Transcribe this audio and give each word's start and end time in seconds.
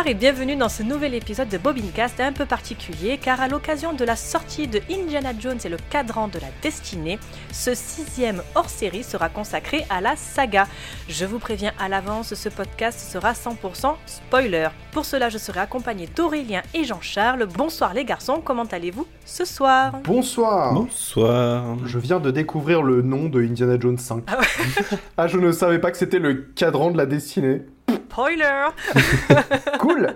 Bonsoir 0.00 0.16
et 0.16 0.18
bienvenue 0.18 0.56
dans 0.56 0.70
ce 0.70 0.82
nouvel 0.82 1.14
épisode 1.14 1.50
de 1.50 1.58
Bobincast 1.58 2.20
un 2.20 2.32
peu 2.32 2.46
particulier 2.46 3.18
car 3.18 3.38
à 3.42 3.48
l'occasion 3.48 3.92
de 3.92 4.02
la 4.02 4.16
sortie 4.16 4.66
de 4.66 4.80
Indiana 4.90 5.32
Jones 5.38 5.58
et 5.62 5.68
le 5.68 5.76
cadran 5.90 6.28
de 6.28 6.38
la 6.38 6.46
destinée, 6.62 7.18
ce 7.52 7.74
sixième 7.74 8.42
hors-série 8.54 9.02
sera 9.02 9.28
consacré 9.28 9.84
à 9.90 10.00
la 10.00 10.16
saga. 10.16 10.66
Je 11.06 11.26
vous 11.26 11.38
préviens 11.38 11.72
à 11.78 11.90
l'avance, 11.90 12.32
ce 12.32 12.48
podcast 12.48 12.98
sera 12.98 13.32
100% 13.32 13.96
spoiler. 14.06 14.68
Pour 14.92 15.04
cela, 15.04 15.28
je 15.28 15.36
serai 15.36 15.60
accompagné 15.60 16.08
d'Aurélien 16.16 16.62
et 16.72 16.84
Jean-Charles. 16.84 17.46
Bonsoir 17.54 17.92
les 17.92 18.06
garçons, 18.06 18.40
comment 18.42 18.64
allez-vous 18.64 19.06
ce 19.26 19.44
soir? 19.44 20.00
Bonsoir 20.04 20.72
Bonsoir. 20.72 21.76
Je 21.84 21.98
viens 21.98 22.20
de 22.20 22.30
découvrir 22.30 22.82
le 22.82 23.02
nom 23.02 23.28
de 23.28 23.42
Indiana 23.42 23.78
Jones 23.78 23.98
5. 23.98 24.24
Ah 24.28 24.38
ouais. 24.38 24.98
ah, 25.18 25.26
je 25.26 25.36
ne 25.36 25.52
savais 25.52 25.78
pas 25.78 25.90
que 25.90 25.98
c'était 25.98 26.20
le 26.20 26.36
cadran 26.54 26.90
de 26.90 26.96
la 26.96 27.04
destinée. 27.04 27.66
Spoiler. 28.08 28.72
Cool 29.80 30.14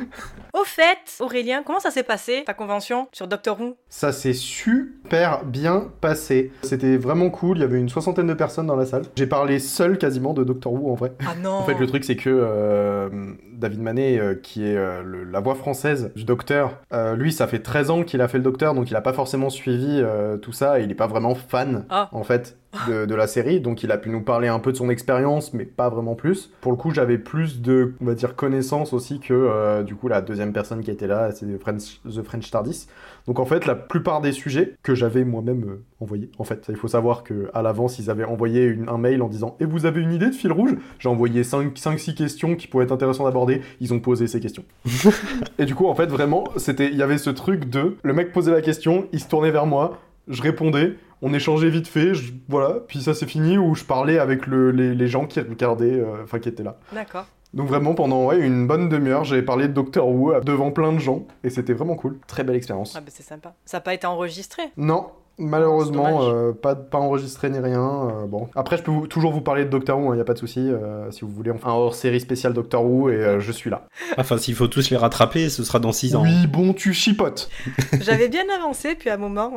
Au 0.52 0.64
fait, 0.64 0.98
Aurélien, 1.20 1.62
comment 1.64 1.78
ça 1.80 1.90
s'est 1.90 2.02
passé 2.02 2.42
ta 2.44 2.54
convention 2.54 3.08
sur 3.12 3.28
Doctor 3.28 3.60
Who? 3.60 3.76
Ça 3.88 4.12
s'est 4.12 4.32
super 4.34 5.44
bien 5.44 5.90
passé. 6.00 6.52
C'était 6.62 6.96
vraiment 6.96 7.30
cool, 7.30 7.58
il 7.58 7.60
y 7.60 7.64
avait 7.64 7.78
une 7.78 7.88
soixantaine 7.88 8.26
de 8.26 8.34
personnes 8.34 8.66
dans 8.66 8.76
la 8.76 8.84
salle. 8.86 9.02
J'ai 9.16 9.26
parlé 9.26 9.58
seul 9.58 9.96
quasiment 9.98 10.34
de 10.34 10.44
Doctor 10.44 10.72
Who 10.72 10.90
en 10.90 10.94
vrai. 10.94 11.12
Ah 11.26 11.34
non 11.40 11.50
En 11.52 11.62
fait, 11.64 11.74
le 11.78 11.86
truc, 11.86 12.04
c'est 12.04 12.16
que 12.16 12.30
euh, 12.30 13.08
David 13.52 13.80
Manet, 13.80 14.18
euh, 14.18 14.34
qui 14.34 14.64
est 14.66 14.76
euh, 14.76 15.02
le- 15.02 15.24
la 15.24 15.40
voix 15.40 15.54
française 15.54 16.10
du 16.16 16.24
Docteur, 16.24 16.78
euh, 16.92 17.14
lui, 17.16 17.32
ça 17.32 17.46
fait 17.46 17.60
13 17.60 17.90
ans 17.90 18.02
qu'il 18.02 18.20
a 18.20 18.28
fait 18.28 18.38
le 18.38 18.44
Docteur, 18.44 18.74
donc 18.74 18.90
il 18.90 18.96
a 18.96 19.00
pas 19.00 19.12
forcément 19.12 19.50
suivi 19.50 20.00
euh, 20.02 20.36
tout 20.36 20.52
ça, 20.52 20.80
et 20.80 20.84
il 20.84 20.90
est 20.90 20.94
pas 20.96 21.06
vraiment 21.06 21.34
fan, 21.34 21.86
Ah. 21.90 22.08
en 22.12 22.22
fait, 22.24 22.56
de, 22.88 23.04
de 23.04 23.14
la 23.16 23.26
série, 23.26 23.60
donc 23.60 23.82
il 23.82 23.90
a 23.90 23.98
pu 23.98 24.10
nous 24.10 24.20
parler 24.22 24.46
un 24.46 24.60
peu 24.60 24.70
de 24.70 24.76
son 24.76 24.90
expérience, 24.90 25.52
mais 25.52 25.64
pas 25.64 25.88
vraiment 25.88 26.14
plus. 26.14 26.52
Pour 26.60 26.70
le 26.70 26.78
coup, 26.78 26.92
j'avais 26.92 27.18
plus 27.18 27.60
de, 27.60 27.94
on 28.00 28.04
va 28.04 28.14
dire, 28.14 28.36
connaissances 28.36 28.92
aussi 28.92 29.18
que, 29.18 29.34
euh, 29.34 29.82
du 29.90 29.96
coup, 29.96 30.06
la 30.06 30.20
deuxième 30.22 30.52
personne 30.52 30.82
qui 30.84 30.90
était 30.92 31.08
là, 31.08 31.32
c'est 31.32 31.44
French- 31.58 32.00
The 32.04 32.22
French 32.22 32.48
Tardis. 32.48 32.86
Donc 33.26 33.40
en 33.40 33.44
fait, 33.44 33.66
la 33.66 33.74
plupart 33.74 34.20
des 34.20 34.30
sujets 34.30 34.76
que 34.84 34.94
j'avais 34.94 35.24
moi-même 35.24 35.64
euh, 35.68 35.82
envoyés, 36.00 36.30
en 36.38 36.44
fait, 36.44 36.66
il 36.68 36.76
faut 36.76 36.86
savoir 36.86 37.24
que 37.24 37.50
à 37.54 37.60
l'avance, 37.62 37.98
ils 37.98 38.08
avaient 38.08 38.22
envoyé 38.24 38.66
une- 38.66 38.88
un 38.88 38.98
mail 38.98 39.20
en 39.20 39.28
disant 39.28 39.56
Et 39.58 39.64
vous 39.64 39.86
avez 39.86 40.00
une 40.00 40.12
idée 40.12 40.26
de 40.30 40.34
fil 40.34 40.52
rouge? 40.52 40.76
J'ai 41.00 41.08
envoyé 41.08 41.42
5-6 41.42 42.14
questions 42.14 42.54
qui 42.54 42.68
pourraient 42.68 42.84
être 42.84 42.92
intéressantes 42.92 43.26
d'aborder. 43.26 43.62
Ils 43.80 43.92
ont 43.92 43.98
posé 43.98 44.28
ces 44.28 44.38
questions. 44.38 44.62
et 45.58 45.64
du 45.64 45.74
coup, 45.74 45.86
en 45.88 45.94
fait, 45.96 46.06
vraiment, 46.06 46.44
c'était, 46.56 46.86
il 46.88 46.96
y 46.96 47.02
avait 47.02 47.18
ce 47.18 47.30
truc 47.30 47.68
de 47.68 47.96
le 48.04 48.12
mec 48.12 48.32
posait 48.32 48.52
la 48.52 48.62
question, 48.62 49.08
il 49.12 49.18
se 49.18 49.28
tournait 49.28 49.50
vers 49.50 49.66
moi, 49.66 49.98
je 50.28 50.40
répondais. 50.40 50.94
On 51.22 51.34
échangeait 51.34 51.68
vite 51.68 51.86
fait, 51.88 52.14
je- 52.14 52.32
voilà, 52.48 52.78
puis 52.88 53.00
ça 53.02 53.12
c'est 53.12 53.26
fini, 53.26 53.58
où 53.58 53.74
je 53.74 53.84
parlais 53.84 54.18
avec 54.18 54.46
le- 54.46 54.70
les, 54.70 54.94
les 54.94 55.06
gens 55.06 55.26
qui 55.26 55.38
regardaient, 55.40 56.00
euh, 56.00 56.22
enfin 56.24 56.38
qui 56.38 56.48
étaient 56.48 56.62
là. 56.62 56.78
D'accord. 56.94 57.26
Donc 57.52 57.68
vraiment 57.68 57.94
pendant 57.94 58.26
ouais, 58.26 58.38
une 58.38 58.66
bonne 58.66 58.88
demi-heure, 58.88 59.24
j'ai 59.24 59.42
parlé 59.42 59.66
de 59.66 59.72
Doctor 59.72 60.08
Who 60.08 60.40
devant 60.40 60.70
plein 60.70 60.92
de 60.92 60.98
gens 60.98 61.24
et 61.42 61.50
c'était 61.50 61.72
vraiment 61.72 61.96
cool. 61.96 62.18
Très 62.26 62.44
belle 62.44 62.56
expérience. 62.56 62.94
Ah 62.96 63.00
bah 63.00 63.10
c'est 63.10 63.24
sympa. 63.24 63.54
Ça 63.64 63.78
n'a 63.78 63.80
pas 63.80 63.94
été 63.94 64.06
enregistré? 64.06 64.62
Non, 64.76 65.08
malheureusement, 65.38 66.22
euh, 66.24 66.52
pas, 66.52 66.74
pas 66.74 66.98
enregistré 66.98 67.50
ni 67.50 67.58
rien. 67.58 67.80
euh, 68.10 68.26
bon, 68.26 68.48
après 68.54 68.76
je 68.76 68.82
peux 68.82 68.90
vous- 68.90 69.06
toujours 69.06 69.32
vous 69.32 69.40
parler 69.40 69.64
de 69.64 69.70
Doctor 69.70 69.98
Who, 69.98 70.12
il 70.12 70.16
n'y 70.16 70.20
a 70.20 70.24
pas 70.24 70.34
de 70.34 70.38
souci. 70.38 70.60
euh, 70.60 71.10
si 71.10 71.22
vous 71.22 71.30
voulez, 71.30 71.50
on 71.50 71.58
fait 71.58 71.66
un 71.66 71.72
hors-série 71.72 72.20
spécial 72.20 72.52
Doctor 72.52 72.84
Who 72.84 73.10
et 73.10 73.14
euh, 73.14 73.40
je 73.40 73.52
suis 73.52 73.70
là. 73.70 73.86
Enfin, 74.18 74.36
s'il 74.38 74.54
faut 74.54 74.66
tous 74.68 74.90
les 74.90 74.96
rattraper, 74.96 75.48
ce 75.48 75.64
sera 75.64 75.78
dans 75.78 75.92
6 75.92 76.14
ans. 76.16 76.22
Oui, 76.22 76.46
bon, 76.46 76.72
tu 76.72 76.92
chipotes. 76.92 77.48
J'avais 78.00 78.28
bien 78.28 78.44
avancé, 78.54 78.94
puis 78.94 79.10
à 79.10 79.14
un 79.14 79.18
moment, 79.18 79.52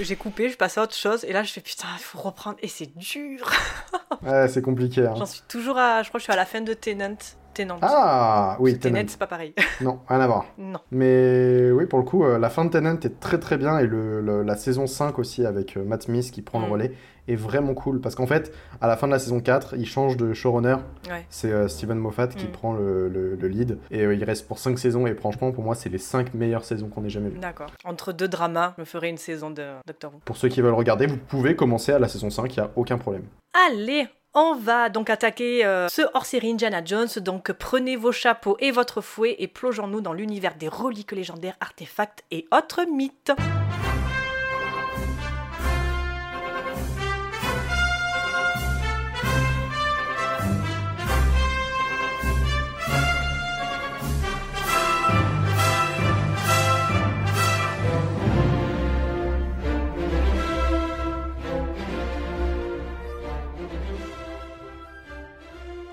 j'ai 0.00 0.16
coupé, 0.16 0.48
je 0.50 0.56
passais 0.56 0.80
à 0.80 0.84
autre 0.84 0.94
chose, 0.94 1.24
et 1.24 1.32
là 1.32 1.42
je 1.42 1.52
fais 1.52 1.60
putain, 1.60 1.88
il 1.96 2.02
faut 2.02 2.18
reprendre, 2.18 2.56
et 2.62 2.68
c'est 2.68 2.96
dur. 2.96 3.50
Ouais, 4.22 4.48
c'est 4.48 4.62
compliqué. 4.62 5.06
hein. 5.06 5.14
J'en 5.16 5.26
suis 5.26 5.42
toujours 5.46 5.76
à, 5.78 6.02
je 6.02 6.08
crois 6.08 6.18
que 6.18 6.22
je 6.22 6.24
suis 6.24 6.32
à 6.32 6.36
la 6.36 6.46
fin 6.46 6.60
de 6.60 6.72
Tenant. 6.72 7.16
Tenant. 7.56 7.78
Ah, 7.82 8.56
oui, 8.60 8.78
Tenet, 8.78 8.98
Tennant. 9.00 9.08
c'est 9.08 9.18
pas 9.18 9.26
pareil. 9.26 9.54
Non, 9.80 10.00
rien 10.08 10.20
à 10.20 10.26
voir. 10.26 10.44
non. 10.58 10.78
Mais 10.90 11.70
oui, 11.72 11.86
pour 11.86 11.98
le 11.98 12.04
coup, 12.04 12.24
euh, 12.24 12.38
la 12.38 12.50
fin 12.50 12.64
de 12.64 12.70
Tennant 12.70 12.98
est 13.00 13.20
très 13.20 13.38
très 13.38 13.56
bien 13.56 13.78
et 13.78 13.86
le, 13.86 14.20
le- 14.20 14.42
la 14.42 14.56
saison 14.56 14.86
5 14.86 15.18
aussi 15.18 15.44
avec 15.46 15.76
euh, 15.76 15.84
Matt 15.84 16.02
Smith 16.04 16.30
qui 16.30 16.42
prend 16.42 16.60
Mm. 16.60 16.64
le 16.66 16.70
relais 16.72 16.92
est 17.28 17.34
vraiment 17.34 17.74
cool 17.74 18.00
parce 18.00 18.14
qu'en 18.14 18.26
fait, 18.26 18.52
à 18.80 18.86
la 18.86 18.96
fin 18.96 19.06
de 19.08 19.12
la 19.12 19.18
saison 19.18 19.40
4, 19.40 19.74
il 19.76 19.86
change 19.86 20.16
de 20.16 20.32
showrunner. 20.32 20.76
Ouais. 21.10 21.26
C'est 21.28 21.50
euh, 21.50 21.66
Steven 21.68 21.98
Moffat 21.98 22.28
qui 22.28 22.46
Mm. 22.46 22.50
prend 22.52 22.72
le, 22.74 23.08
le- 23.08 23.34
le 23.36 23.48
lead 23.48 23.78
et 23.90 24.04
euh, 24.04 24.14
il 24.14 24.22
reste 24.24 24.46
pour 24.46 24.58
5 24.58 24.78
saisons 24.78 25.06
et 25.06 25.14
franchement, 25.14 25.50
pour 25.52 25.64
moi, 25.64 25.74
c'est 25.74 25.88
les 25.88 25.98
5 25.98 26.34
meilleures 26.34 26.64
saisons 26.64 26.88
qu'on 26.88 27.04
ait 27.04 27.10
jamais 27.10 27.28
vues. 27.30 27.38
D'accord. 27.38 27.70
Entre 27.84 28.12
deux 28.12 28.28
dramas, 28.28 28.74
je 28.76 28.82
me 28.82 28.84
ferai 28.86 29.08
une 29.08 29.18
saison 29.18 29.50
de 29.50 29.62
Doctor 29.86 30.12
Who. 30.14 30.20
Pour 30.24 30.36
ceux 30.36 30.48
qui 30.48 30.60
veulent 30.60 30.74
regarder, 30.74 31.06
vous 31.06 31.16
pouvez 31.16 31.56
commencer 31.56 31.92
à 31.92 31.98
la 31.98 32.08
saison 32.08 32.30
5, 32.30 32.54
il 32.56 32.60
n'y 32.60 32.66
a 32.66 32.70
aucun 32.76 32.98
problème. 32.98 33.24
Allez, 33.68 34.06
on 34.36 34.54
va 34.54 34.90
donc 34.90 35.10
attaquer 35.10 35.64
euh, 35.64 35.88
ce 35.88 36.02
hors-série 36.14 36.52
Indiana 36.52 36.84
Jones. 36.84 37.08
Donc 37.16 37.50
prenez 37.52 37.96
vos 37.96 38.12
chapeaux 38.12 38.56
et 38.60 38.70
votre 38.70 39.00
fouet 39.00 39.34
et 39.38 39.48
plongeons-nous 39.48 40.02
dans 40.02 40.12
l'univers 40.12 40.54
des 40.54 40.68
reliques 40.68 41.12
légendaires, 41.12 41.56
artefacts 41.60 42.22
et 42.30 42.46
autres 42.52 42.84
mythes. 42.84 43.32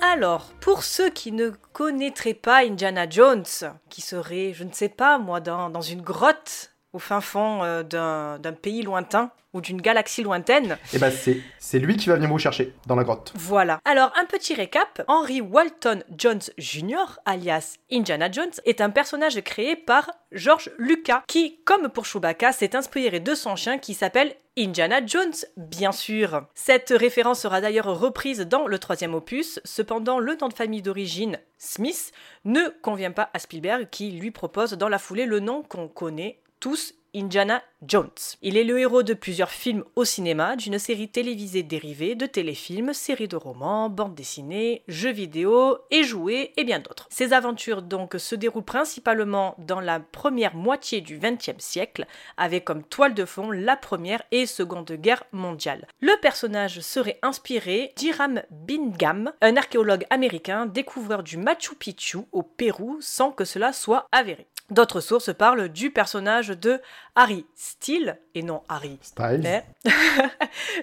Alors, 0.05 0.51
pour 0.59 0.83
ceux 0.83 1.09
qui 1.09 1.31
ne 1.31 1.51
connaîtraient 1.71 2.33
pas 2.33 2.65
Indiana 2.65 3.09
Jones, 3.09 3.45
qui 3.89 4.01
serait, 4.01 4.51
je 4.53 4.65
ne 4.65 4.73
sais 4.73 4.89
pas 4.89 5.17
moi, 5.17 5.39
dans, 5.39 5.69
dans 5.69 5.81
une 5.81 6.01
grotte 6.01 6.72
au 6.93 6.99
fin 6.99 7.21
fond 7.21 7.63
euh, 7.63 7.83
d'un 7.83 8.53
pays 8.53 8.83
lointain 8.83 9.31
ou 9.53 9.61
d'une 9.61 9.81
galaxie 9.81 10.23
lointaine, 10.23 10.77
Et 10.93 10.97
bah, 10.97 11.11
c'est 11.11 11.39
c'est 11.59 11.77
lui 11.77 11.95
qui 11.95 12.09
va 12.09 12.15
venir 12.15 12.27
vous 12.29 12.39
chercher 12.39 12.73
dans 12.87 12.95
la 12.95 13.03
grotte. 13.03 13.31
voilà. 13.35 13.79
Alors, 13.85 14.11
un 14.19 14.25
petit 14.25 14.55
récap. 14.55 15.03
Henry 15.07 15.41
Walton 15.41 16.01
Jones 16.17 16.41
Jr., 16.57 17.19
alias 17.25 17.75
Indiana 17.91 18.31
Jones, 18.31 18.51
est 18.65 18.81
un 18.81 18.89
personnage 18.89 19.39
créé 19.41 19.75
par 19.75 20.09
George 20.31 20.71
Lucas, 20.79 21.21
qui, 21.27 21.59
comme 21.65 21.89
pour 21.89 22.05
Chewbacca, 22.05 22.51
s'est 22.51 22.75
inspiré 22.75 23.19
de 23.19 23.35
son 23.35 23.55
chien 23.55 23.77
qui 23.77 23.93
s'appelle 23.93 24.35
Indiana 24.57 25.05
Jones, 25.05 25.33
bien 25.55 25.91
sûr. 25.91 26.47
Cette 26.55 26.89
référence 26.89 27.41
sera 27.41 27.61
d'ailleurs 27.61 27.99
reprise 27.99 28.39
dans 28.41 28.65
le 28.67 28.79
troisième 28.79 29.13
opus, 29.13 29.59
cependant 29.65 30.17
le 30.19 30.35
nom 30.35 30.47
de 30.47 30.53
famille 30.53 30.81
d'origine, 30.81 31.37
Smith, 31.59 32.11
ne 32.45 32.69
convient 32.81 33.11
pas 33.11 33.29
à 33.33 33.39
Spielberg 33.39 33.87
qui 33.91 34.11
lui 34.11 34.31
propose 34.31 34.73
dans 34.73 34.89
la 34.89 34.97
foulée 34.99 35.25
le 35.25 35.39
nom 35.39 35.61
qu'on 35.63 35.87
connaît 35.87 36.39
tous, 36.63 36.93
Indiana 37.13 37.61
Jones. 37.87 38.09
Il 38.41 38.57
est 38.57 38.63
le 38.63 38.79
héros 38.79 39.03
de 39.03 39.13
plusieurs 39.13 39.49
films 39.49 39.83
au 39.95 40.05
cinéma, 40.05 40.55
d'une 40.55 40.79
série 40.79 41.09
télévisée 41.09 41.63
dérivée, 41.63 42.15
de 42.15 42.25
téléfilms, 42.25 42.93
séries 42.93 43.27
de 43.27 43.35
romans, 43.35 43.89
bandes 43.89 44.15
dessinées, 44.15 44.83
jeux 44.87 45.11
vidéo 45.11 45.77
et 45.91 46.03
jouets 46.03 46.53
et 46.57 46.63
bien 46.63 46.79
d'autres. 46.79 47.07
Ses 47.09 47.33
aventures 47.33 47.81
donc 47.81 48.15
se 48.17 48.35
déroulent 48.35 48.63
principalement 48.63 49.55
dans 49.57 49.79
la 49.79 49.99
première 49.99 50.55
moitié 50.55 51.01
du 51.01 51.19
XXe 51.19 51.59
siècle, 51.59 52.05
avec 52.37 52.65
comme 52.65 52.83
toile 52.83 53.13
de 53.13 53.25
fond 53.25 53.51
la 53.51 53.75
première 53.75 54.23
et 54.31 54.45
seconde 54.45 54.91
guerre 54.93 55.23
mondiale. 55.31 55.87
Le 55.99 56.19
personnage 56.21 56.79
serait 56.79 57.19
inspiré 57.21 57.93
d'Hiram 57.95 58.41
Bingham, 58.51 59.31
un 59.41 59.57
archéologue 59.57 60.05
américain 60.09 60.65
découvreur 60.65 61.23
du 61.23 61.37
Machu 61.37 61.75
Picchu 61.75 62.19
au 62.31 62.43
Pérou 62.43 62.97
sans 63.01 63.31
que 63.31 63.45
cela 63.45 63.73
soit 63.73 64.07
avéré. 64.11 64.47
D'autres 64.69 65.01
sources 65.01 65.33
parlent 65.33 65.67
du 65.67 65.91
personnage 65.91 66.47
de 66.47 66.79
Harry 67.15 67.45
Steele, 67.79 68.17
et 68.35 68.43
non 68.43 68.61
Harry 68.69 68.97
Styles. 69.01 69.41
mais 69.41 69.63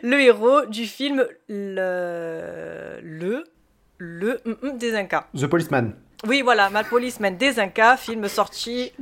le 0.03 0.21
héros 0.21 0.67
du 0.67 0.87
film 0.87 1.25
Le. 1.49 2.99
Le. 3.03 3.45
Le. 3.99 4.41
hum, 4.47 4.57
hum, 4.63 4.79
des 4.79 4.95
Incas. 4.95 5.27
The 5.37 5.47
Policeman. 5.47 5.93
Oui, 6.27 6.43
voilà, 6.43 6.69
Mad 6.69 6.87
Policeman 6.87 7.37
des 7.37 7.59
Incas, 7.59 7.97
film 7.97 8.29
sorti 8.29 8.93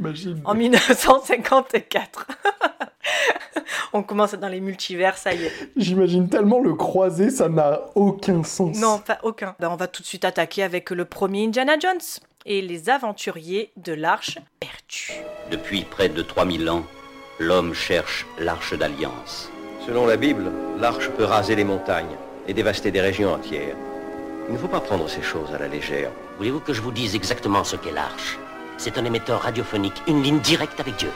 en 0.45 0.55
1954. 0.55 2.27
On 3.93 4.03
commence 4.03 4.35
dans 4.35 4.49
les 4.49 4.61
multivers, 4.61 5.17
ça 5.17 5.33
y 5.35 5.45
est. 5.45 5.53
J'imagine 5.77 6.29
tellement 6.29 6.61
le 6.61 6.75
croiser, 6.75 7.31
ça 7.31 7.49
n'a 7.49 7.81
aucun 7.95 8.45
sens. 8.45 8.79
Non, 8.79 8.99
pas 8.99 9.19
aucun. 9.23 9.57
Ben, 9.59 9.71
on 9.71 9.77
va 9.77 9.89
tout 9.89 10.03
de 10.03 10.07
suite 10.07 10.25
attaquer 10.25 10.63
avec 10.63 10.91
le 10.91 11.05
premier 11.07 11.45
Indiana 11.45 11.79
Jones 11.81 11.99
et 12.45 12.61
les 12.63 12.91
aventuriers 12.91 13.73
de 13.77 13.95
l'Arche 13.95 14.39
perdue. 14.61 15.15
Depuis 15.51 15.83
près 15.85 16.09
de 16.09 16.23
3000 16.23 16.69
ans, 16.71 16.85
l'homme 17.39 17.75
cherche 17.75 18.27
l'arche 18.39 18.75
d'alliance. 18.75 19.51
Selon 19.87 20.07
la 20.07 20.17
Bible, 20.17 20.51
l'arche 20.79 21.09
peut 21.11 21.25
raser 21.25 21.55
les 21.55 21.65
montagnes 21.65 22.17
et 22.47 22.55
dévaster 22.55 22.91
des 22.91 23.01
régions 23.01 23.33
entières. 23.33 23.77
Il 24.49 24.55
ne 24.55 24.59
faut 24.59 24.69
pas 24.69 24.81
prendre 24.81 25.09
ces 25.09 25.23
choses 25.23 25.53
à 25.55 25.59
la 25.59 25.69
légère. 25.69 26.11
Voulez-vous 26.39 26.61
que 26.61 26.73
je 26.73 26.81
vous 26.81 26.93
dise 26.93 27.15
exactement 27.15 27.65
ce 27.65 27.77
qu'est 27.77 27.93
l'arche? 27.93 28.39
C'est 28.77 28.99
un 28.99 29.05
émetteur 29.05 29.43
radiophonique, 29.43 30.03
une 30.07 30.23
ligne 30.23 30.41
directe 30.41 30.81
avec 30.81 30.97
Dieu. 30.97 31.11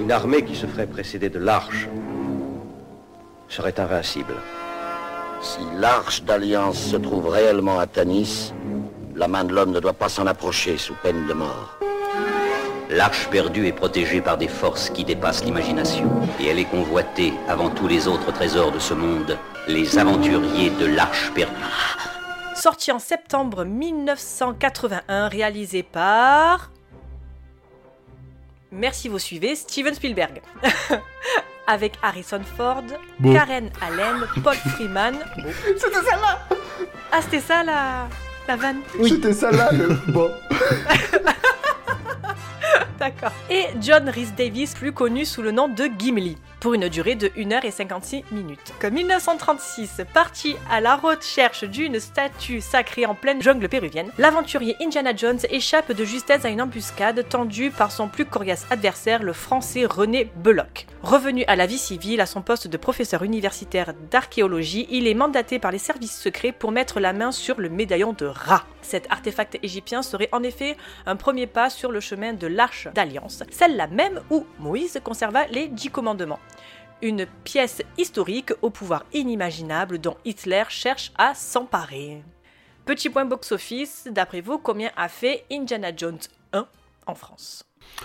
Une 0.00 0.12
armée 0.12 0.44
qui 0.44 0.56
se 0.56 0.66
ferait 0.66 0.86
précéder 0.86 1.28
de 1.28 1.38
l'arche 1.38 1.88
serait 3.48 3.78
invincible. 3.78 4.34
Si 5.40 5.60
l'arche 5.76 6.22
d'alliance 6.22 6.78
se 6.78 6.96
trouve 6.96 7.28
réellement 7.28 7.78
à 7.78 7.86
Tanis, 7.86 8.52
La 9.14 9.28
main 9.28 9.44
de 9.44 9.52
l'homme 9.52 9.72
ne 9.72 9.80
doit 9.80 9.92
pas 9.92 10.08
s'en 10.08 10.26
approcher 10.26 10.78
sous 10.78 10.94
peine 11.02 11.26
de 11.26 11.34
mort. 11.34 11.76
L'arche 12.92 13.28
perdue 13.30 13.66
est 13.66 13.72
protégée 13.72 14.20
par 14.20 14.36
des 14.36 14.48
forces 14.48 14.90
qui 14.90 15.02
dépassent 15.04 15.44
l'imagination. 15.44 16.10
Et 16.38 16.48
elle 16.48 16.58
est 16.58 16.66
convoitée 16.66 17.32
avant 17.48 17.70
tous 17.70 17.88
les 17.88 18.06
autres 18.06 18.32
trésors 18.32 18.70
de 18.70 18.78
ce 18.78 18.92
monde, 18.92 19.38
les 19.66 19.98
aventuriers 19.98 20.68
de 20.68 20.84
l'arche 20.84 21.32
perdue. 21.32 21.54
Sorti 22.54 22.92
en 22.92 22.98
septembre 22.98 23.64
1981, 23.64 25.28
réalisé 25.28 25.82
par... 25.82 26.70
Merci, 28.70 29.08
vous 29.08 29.18
suivez, 29.18 29.56
Steven 29.56 29.94
Spielberg. 29.94 30.42
Avec 31.66 31.94
Harrison 32.02 32.42
Ford, 32.58 32.82
Bon. 33.18 33.32
Karen 33.32 33.70
Allen, 33.80 34.26
Paul 34.44 34.56
Freeman. 34.56 35.14
C'était 35.78 35.94
celle-là 35.94 36.46
Ah, 37.10 37.22
c'était 37.22 37.40
ça 37.40 37.62
la, 37.62 38.06
la 38.46 38.56
vanne 38.56 38.80
C'était 39.02 39.32
celle-là 39.32 39.70
le... 39.72 39.98
Bon. 40.08 40.30
D'accord. 42.98 43.32
Et 43.50 43.66
John 43.80 44.08
Rhys 44.08 44.32
Davis, 44.36 44.74
plus 44.74 44.92
connu 44.92 45.24
sous 45.24 45.42
le 45.42 45.50
nom 45.50 45.68
de 45.68 45.88
Gimli, 45.98 46.36
pour 46.62 46.74
une 46.74 46.88
durée 46.88 47.16
de 47.16 47.26
1h56 47.26 48.22
minutes. 48.30 48.72
Comme 48.80 48.94
1936, 48.94 50.02
parti 50.14 50.54
à 50.70 50.80
la 50.80 50.94
recherche 50.94 51.64
d'une 51.64 51.98
statue 51.98 52.60
sacrée 52.60 53.04
en 53.04 53.16
pleine 53.16 53.42
jungle 53.42 53.68
péruvienne, 53.68 54.12
l'aventurier 54.16 54.76
Indiana 54.80 55.14
Jones 55.14 55.40
échappe 55.50 55.90
de 55.90 56.04
justesse 56.04 56.44
à 56.44 56.50
une 56.50 56.62
embuscade 56.62 57.28
tendue 57.28 57.72
par 57.72 57.90
son 57.90 58.06
plus 58.06 58.26
coriace 58.26 58.64
adversaire, 58.70 59.24
le 59.24 59.32
français 59.32 59.86
René 59.86 60.30
Belloc. 60.36 60.86
Revenu 61.02 61.42
à 61.48 61.56
la 61.56 61.66
vie 61.66 61.78
civile, 61.78 62.20
à 62.20 62.26
son 62.26 62.42
poste 62.42 62.68
de 62.68 62.76
professeur 62.76 63.24
universitaire 63.24 63.92
d'archéologie, 64.12 64.86
il 64.88 65.08
est 65.08 65.14
mandaté 65.14 65.58
par 65.58 65.72
les 65.72 65.78
services 65.78 66.16
secrets 66.16 66.52
pour 66.52 66.70
mettre 66.70 67.00
la 67.00 67.12
main 67.12 67.32
sur 67.32 67.60
le 67.60 67.70
médaillon 67.70 68.12
de 68.12 68.26
Ra. 68.26 68.64
Cet 68.82 69.10
artefact 69.10 69.58
égyptien 69.64 70.02
serait 70.02 70.28
en 70.30 70.44
effet 70.44 70.76
un 71.06 71.16
premier 71.16 71.48
pas 71.48 71.70
sur 71.70 71.90
le 71.90 71.98
chemin 71.98 72.34
de 72.34 72.46
l'Arche 72.46 72.86
d'Alliance, 72.94 73.42
celle-là 73.50 73.88
même 73.88 74.20
où 74.30 74.46
Moïse 74.60 75.00
conserva 75.02 75.46
les 75.46 75.66
dix 75.66 75.90
commandements. 75.90 76.38
Une 77.02 77.26
pièce 77.44 77.82
historique 77.98 78.52
au 78.62 78.70
pouvoir 78.70 79.04
inimaginable 79.12 79.98
dont 79.98 80.16
Hitler 80.24 80.64
cherche 80.68 81.12
à 81.18 81.34
s'emparer. 81.34 82.22
Petit 82.84 83.10
point 83.10 83.24
box-office, 83.24 84.08
d'après 84.10 84.40
vous, 84.40 84.58
combien 84.58 84.90
a 84.96 85.08
fait 85.08 85.44
Indiana 85.50 85.88
Jones 85.96 86.18
1 86.52 86.66
en 87.06 87.14
France? 87.14 87.64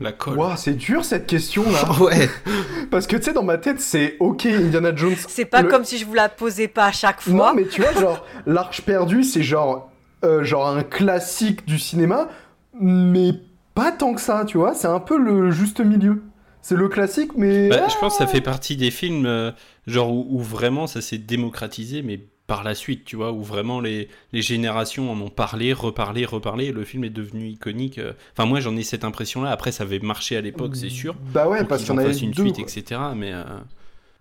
La 0.00 0.12
colle. 0.12 0.38
Ouah, 0.38 0.56
c'est 0.56 0.72
dur 0.72 1.04
cette 1.04 1.26
question 1.26 1.62
là. 1.70 1.82
Ouais. 2.00 2.30
Parce 2.90 3.06
que 3.06 3.16
tu 3.16 3.24
sais, 3.24 3.32
dans 3.34 3.42
ma 3.42 3.58
tête, 3.58 3.80
c'est 3.82 4.16
ok, 4.18 4.46
Indiana 4.46 4.96
Jones. 4.96 5.14
C'est 5.28 5.44
pas 5.44 5.60
Le- 5.60 5.68
comme 5.68 5.84
si 5.84 5.98
je 5.98 6.06
vous 6.06 6.14
la 6.14 6.30
posais 6.30 6.68
pas 6.68 6.86
à 6.86 6.92
chaque 6.92 7.20
fois. 7.20 7.32
Non, 7.32 7.54
mais 7.54 7.66
tu 7.66 7.82
vois, 7.82 7.92
genre, 7.92 8.24
L'Arche 8.46 8.80
perdue, 8.80 9.22
c'est 9.24 9.42
genre, 9.42 9.90
euh, 10.24 10.42
genre 10.42 10.68
un 10.68 10.82
classique 10.84 11.66
du 11.66 11.78
cinéma, 11.78 12.28
mais 12.72 13.32
pas 13.74 13.92
tant 13.92 14.14
que 14.14 14.22
ça, 14.22 14.44
tu 14.46 14.56
vois. 14.56 14.74
C'est 14.74 14.88
un 14.88 15.00
peu 15.00 15.18
le 15.18 15.50
juste 15.50 15.80
milieu. 15.80 16.22
C'est 16.62 16.76
le 16.76 16.88
classique, 16.88 17.32
mais. 17.36 17.68
Bah, 17.68 17.88
je 17.88 17.96
pense 17.98 18.14
que 18.18 18.24
ça 18.24 18.26
fait 18.26 18.40
partie 18.40 18.76
des 18.76 18.90
films 18.90 19.26
euh, 19.26 19.50
genre 19.86 20.12
où, 20.12 20.26
où 20.30 20.38
vraiment 20.40 20.86
ça 20.86 21.00
s'est 21.00 21.18
démocratisé, 21.18 22.02
mais 22.02 22.20
par 22.46 22.64
la 22.64 22.74
suite, 22.74 23.04
tu 23.04 23.14
vois, 23.16 23.32
où 23.32 23.42
vraiment 23.42 23.80
les, 23.80 24.08
les 24.32 24.42
générations 24.42 25.10
en 25.12 25.20
ont 25.20 25.30
parlé, 25.30 25.72
reparlé, 25.72 26.24
reparlé, 26.24 26.66
et 26.66 26.72
le 26.72 26.84
film 26.84 27.04
est 27.04 27.10
devenu 27.10 27.46
iconique. 27.46 27.98
euh. 27.98 28.12
Enfin, 28.32 28.44
moi 28.46 28.58
j'en 28.60 28.76
ai 28.76 28.82
cette 28.82 29.04
impression-là. 29.04 29.50
Après, 29.50 29.70
ça 29.72 29.84
avait 29.84 30.00
marché 30.00 30.36
à 30.36 30.40
l'époque, 30.40 30.74
c'est 30.76 30.88
sûr. 30.90 31.14
Bah 31.32 31.48
ouais, 31.48 31.64
parce 31.64 31.82
qu'il 31.84 31.90
y 31.92 31.94
en 31.94 31.98
avait 31.98 32.16
une 32.16 32.32
deux. 32.32 32.42
suite, 32.42 32.56
quoi. 32.56 32.64
etc. 32.64 33.00
Mais 33.14 33.32
euh, 33.32 33.44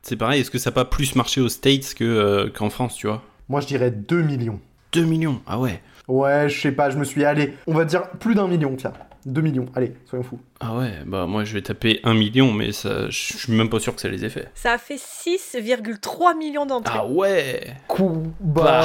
c'est 0.03 0.15
pareil, 0.15 0.41
est-ce 0.41 0.51
que 0.51 0.59
ça 0.59 0.69
n'a 0.69 0.75
pas 0.75 0.85
plus 0.85 1.15
marché 1.15 1.41
aux 1.41 1.49
States 1.49 1.93
que, 1.95 2.03
euh, 2.03 2.49
qu'en 2.49 2.69
France, 2.69 2.95
tu 2.95 3.07
vois? 3.07 3.23
Moi, 3.49 3.61
je 3.61 3.67
dirais 3.67 3.89
2 3.91 4.21
millions. 4.21 4.59
2 4.93 5.03
millions, 5.05 5.41
ah 5.47 5.59
ouais. 5.59 5.81
Ouais, 6.07 6.49
je 6.49 6.59
sais 6.61 6.71
pas, 6.71 6.89
je 6.91 6.97
me 6.97 7.03
suis 7.03 7.25
allé. 7.25 7.53
On 7.67 7.73
va 7.73 7.83
dire 7.85 8.09
plus 8.19 8.35
d'un 8.35 8.47
million, 8.47 8.75
tiens. 8.75 8.93
2 9.25 9.41
millions, 9.41 9.65
allez, 9.75 9.93
soyons 10.05 10.23
fous. 10.23 10.39
Ah 10.61 10.75
ouais, 10.75 10.91
bah 11.05 11.25
moi 11.25 11.45
je 11.45 11.53
vais 11.53 11.61
taper 11.61 12.01
1 12.03 12.13
million, 12.15 12.51
mais 12.51 12.73
ça, 12.73 13.09
je 13.09 13.37
suis 13.37 13.53
même 13.53 13.69
pas 13.69 13.79
sûr 13.79 13.95
que 13.95 14.01
ça 14.01 14.09
les 14.09 14.25
ait 14.25 14.29
fait. 14.29 14.49
Ça 14.55 14.73
a 14.73 14.77
fait 14.77 14.95
6,3 14.97 16.37
millions 16.37 16.65
d'entrées. 16.65 16.97
Ah 17.01 17.07
ouais 17.07 17.61
Coup, 17.87 18.23
bah. 18.41 18.83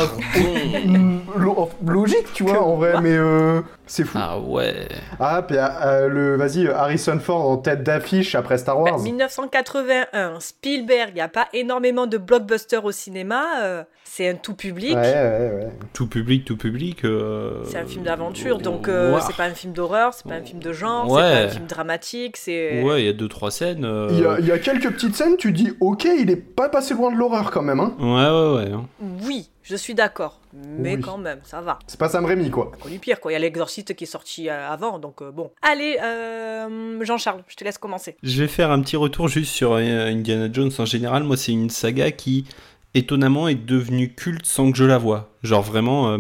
Logique, 1.85 2.33
tu 2.33 2.45
vois, 2.45 2.63
en 2.63 2.77
vrai, 2.77 3.01
mais 3.01 3.13
euh, 3.17 3.61
c'est 3.87 4.05
fou. 4.05 4.19
Ah 4.21 4.39
ouais 4.39 4.87
Ah, 5.19 5.43
puis 5.47 5.57
euh, 5.59 6.09
le, 6.09 6.37
vas-y, 6.37 6.69
Harrison 6.69 7.19
Ford 7.19 7.51
en 7.51 7.57
tête 7.57 7.83
d'affiche 7.83 8.35
après 8.35 8.59
Star 8.59 8.77
Bah, 8.77 8.93
Wars. 8.93 9.01
1981, 9.01 10.39
Spielberg, 10.41 11.11
il 11.11 11.15
n'y 11.15 11.21
a 11.21 11.29
pas 11.29 11.49
énormément 11.53 12.07
de 12.07 12.19
blockbusters 12.19 12.85
au 12.85 12.93
cinéma, 12.93 13.45
euh, 13.63 13.85
c'est 14.05 14.29
un 14.29 14.35
tout 14.37 14.55
public. 14.55 14.95
Ouais, 14.95 15.01
ouais, 15.03 15.53
ouais. 15.57 15.69
Tout 15.93 16.07
public, 16.07 16.45
tout 16.45 16.57
public. 16.57 17.05
euh, 17.05 17.65
C'est 17.65 17.79
un 17.79 17.87
film 17.87 18.05
d'aventure, 18.05 18.59
donc 18.59 18.89
euh, 18.89 19.19
c'est 19.27 19.37
pas 19.37 19.45
un 19.45 19.55
film 19.55 19.73
d'horreur, 19.73 20.15
c'est 20.15 20.27
pas 20.29 20.37
un 20.37 20.43
film 20.45 20.61
de 20.61 20.73
genre, 20.73 21.11
Ouais. 21.11 21.21
c'est 21.23 21.33
pas 21.33 21.45
un 21.47 21.49
film 21.49 21.64
dramatique, 21.69 22.37
c'est... 22.37 22.83
Ouais, 22.83 23.03
il 23.03 23.07
y 23.07 23.09
a 23.09 23.13
deux 23.13 23.29
trois 23.29 23.51
scènes. 23.51 23.85
euh, 23.85 24.09
Il 24.13 24.19
y, 24.21 24.27
a, 24.27 24.39
il 24.41 24.47
y 24.47 24.53
a 24.53 24.59
quelques 24.59 24.91
petites 24.93 25.15
scènes, 25.15 25.37
tu 25.37 25.53
dis, 25.53 25.73
ok, 25.81 26.05
il 26.19 26.31
est 26.31 26.37
pas 26.37 26.69
passé 26.69 26.95
loin 26.95 27.11
de 27.13 27.17
l'horreur 27.17 27.51
quand 27.51 27.63
même, 27.63 27.81
hein. 27.81 27.95
Ouais, 27.99 28.07
ouais, 28.07 28.65
ouais. 28.67 28.73
hein. 28.73 28.87
Oui, 29.27 29.49
je 29.63 29.77
suis 29.77 29.95
d'accord, 29.95 30.41
mais 30.53 30.97
Oui. 30.97 31.01
quand 31.03 31.19
même, 31.19 31.39
ça 31.45 31.61
va. 31.61 31.79
C'est 31.87 31.99
pas 31.99 32.09
Sam 32.09 32.25
Raimi, 32.25 32.51
quoi. 32.51 32.73
Connu 32.83 32.99
pire, 32.99 33.21
quoi. 33.21 33.33
Il 33.33 33.35
y 33.35 33.37
a 33.37 33.41
l'exorciste 33.41 33.95
qui 33.95 34.05
est 34.05 34.07
sorti 34.07 34.49
euh, 34.49 34.69
avant, 34.71 34.99
donc 34.99 35.23
euh, 35.23 35.31
bon. 35.31 35.51
Allez, 35.63 35.99
euh, 36.03 37.05
Jean-Charles, 37.05 37.43
je 37.49 37.57
te 37.57 37.65
laisse 37.65 37.79
commencer. 37.79 38.17
Je 38.23 38.41
vais 38.43 38.49
faire 38.49 38.71
un 38.71 38.81
petit 38.81 38.97
retour 38.97 39.29
juste 39.29 39.53
sur 39.53 39.73
euh, 39.73 40.07
Indiana 40.11 40.49
Jones 40.53 40.71
en 40.79 40.85
général. 40.85 41.23
Moi, 41.25 41.37
c'est 41.37 41.53
une 41.53 41.71
saga 41.71 42.11
qui, 42.11 42.45
étonnamment, 42.95 43.49
est 43.49 43.55
devenue 43.55 44.13
culte 44.15 44.47
sans 44.47 44.71
que 44.71 44.77
je 44.79 44.85
la 44.85 44.99
voie. 44.99 45.31
Genre 45.43 45.63
vraiment, 45.63 46.11
euh, 46.13 46.19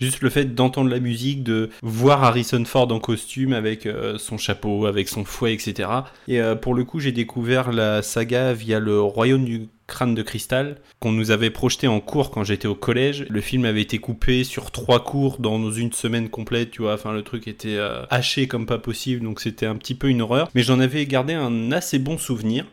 juste 0.00 0.20
le 0.20 0.30
fait 0.30 0.54
d'entendre 0.54 0.90
la 0.90 1.00
musique, 1.00 1.42
de 1.42 1.70
voir 1.82 2.24
Harrison 2.24 2.64
Ford 2.64 2.90
en 2.92 3.00
costume 3.00 3.52
avec 3.52 3.86
euh, 3.86 4.18
son 4.18 4.38
chapeau, 4.38 4.86
avec 4.86 5.08
son 5.08 5.24
fouet, 5.24 5.54
etc. 5.54 5.88
Et 6.28 6.40
euh, 6.40 6.54
pour 6.54 6.74
le 6.74 6.84
coup, 6.84 7.00
j'ai 7.00 7.12
découvert 7.12 7.72
la 7.72 8.02
saga 8.02 8.52
via 8.52 8.80
le 8.80 9.00
Royaume 9.00 9.44
du 9.44 9.68
crâne 9.86 10.14
de 10.14 10.22
cristal 10.22 10.78
qu'on 10.98 11.12
nous 11.12 11.30
avait 11.30 11.50
projeté 11.50 11.86
en 11.88 12.00
cours 12.00 12.30
quand 12.30 12.44
j'étais 12.44 12.68
au 12.68 12.74
collège. 12.74 13.26
Le 13.28 13.40
film 13.40 13.64
avait 13.64 13.82
été 13.82 13.98
coupé 13.98 14.44
sur 14.44 14.70
trois 14.70 15.04
cours 15.04 15.38
dans 15.38 15.70
une 15.70 15.92
semaine 15.92 16.28
complète, 16.28 16.70
tu 16.70 16.82
vois. 16.82 16.94
Enfin, 16.94 17.12
le 17.12 17.22
truc 17.22 17.48
était 17.48 17.76
euh, 17.76 18.04
haché 18.10 18.48
comme 18.48 18.66
pas 18.66 18.78
possible, 18.78 19.22
donc 19.22 19.40
c'était 19.40 19.66
un 19.66 19.76
petit 19.76 19.94
peu 19.94 20.08
une 20.08 20.22
horreur. 20.22 20.48
Mais 20.54 20.62
j'en 20.62 20.80
avais 20.80 21.04
gardé 21.06 21.34
un 21.34 21.72
assez 21.72 21.98
bon 21.98 22.18
souvenir. 22.18 22.64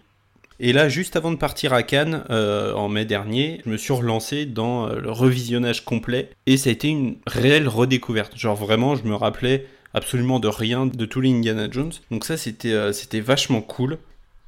Et 0.63 0.73
là, 0.73 0.89
juste 0.89 1.15
avant 1.15 1.31
de 1.31 1.37
partir 1.37 1.73
à 1.73 1.81
Cannes, 1.81 2.23
euh, 2.29 2.73
en 2.75 2.87
mai 2.87 3.03
dernier, 3.03 3.61
je 3.65 3.71
me 3.71 3.77
suis 3.77 3.93
relancé 3.93 4.45
dans 4.45 4.87
euh, 4.87 4.99
le 4.99 5.11
revisionnage 5.11 5.83
complet. 5.83 6.29
Et 6.45 6.55
ça 6.55 6.69
a 6.69 6.73
été 6.73 6.87
une 6.87 7.15
réelle 7.25 7.67
redécouverte. 7.67 8.37
Genre 8.37 8.55
vraiment, 8.55 8.95
je 8.95 9.03
me 9.03 9.15
rappelais 9.15 9.65
absolument 9.95 10.39
de 10.39 10.47
rien 10.47 10.85
de 10.85 11.05
tous 11.05 11.19
les 11.19 11.31
Indiana 11.31 11.67
Jones. 11.69 11.93
Donc 12.11 12.25
ça, 12.25 12.37
c'était 12.37 12.73
euh, 12.73 12.91
vachement 13.25 13.61
cool. 13.61 13.97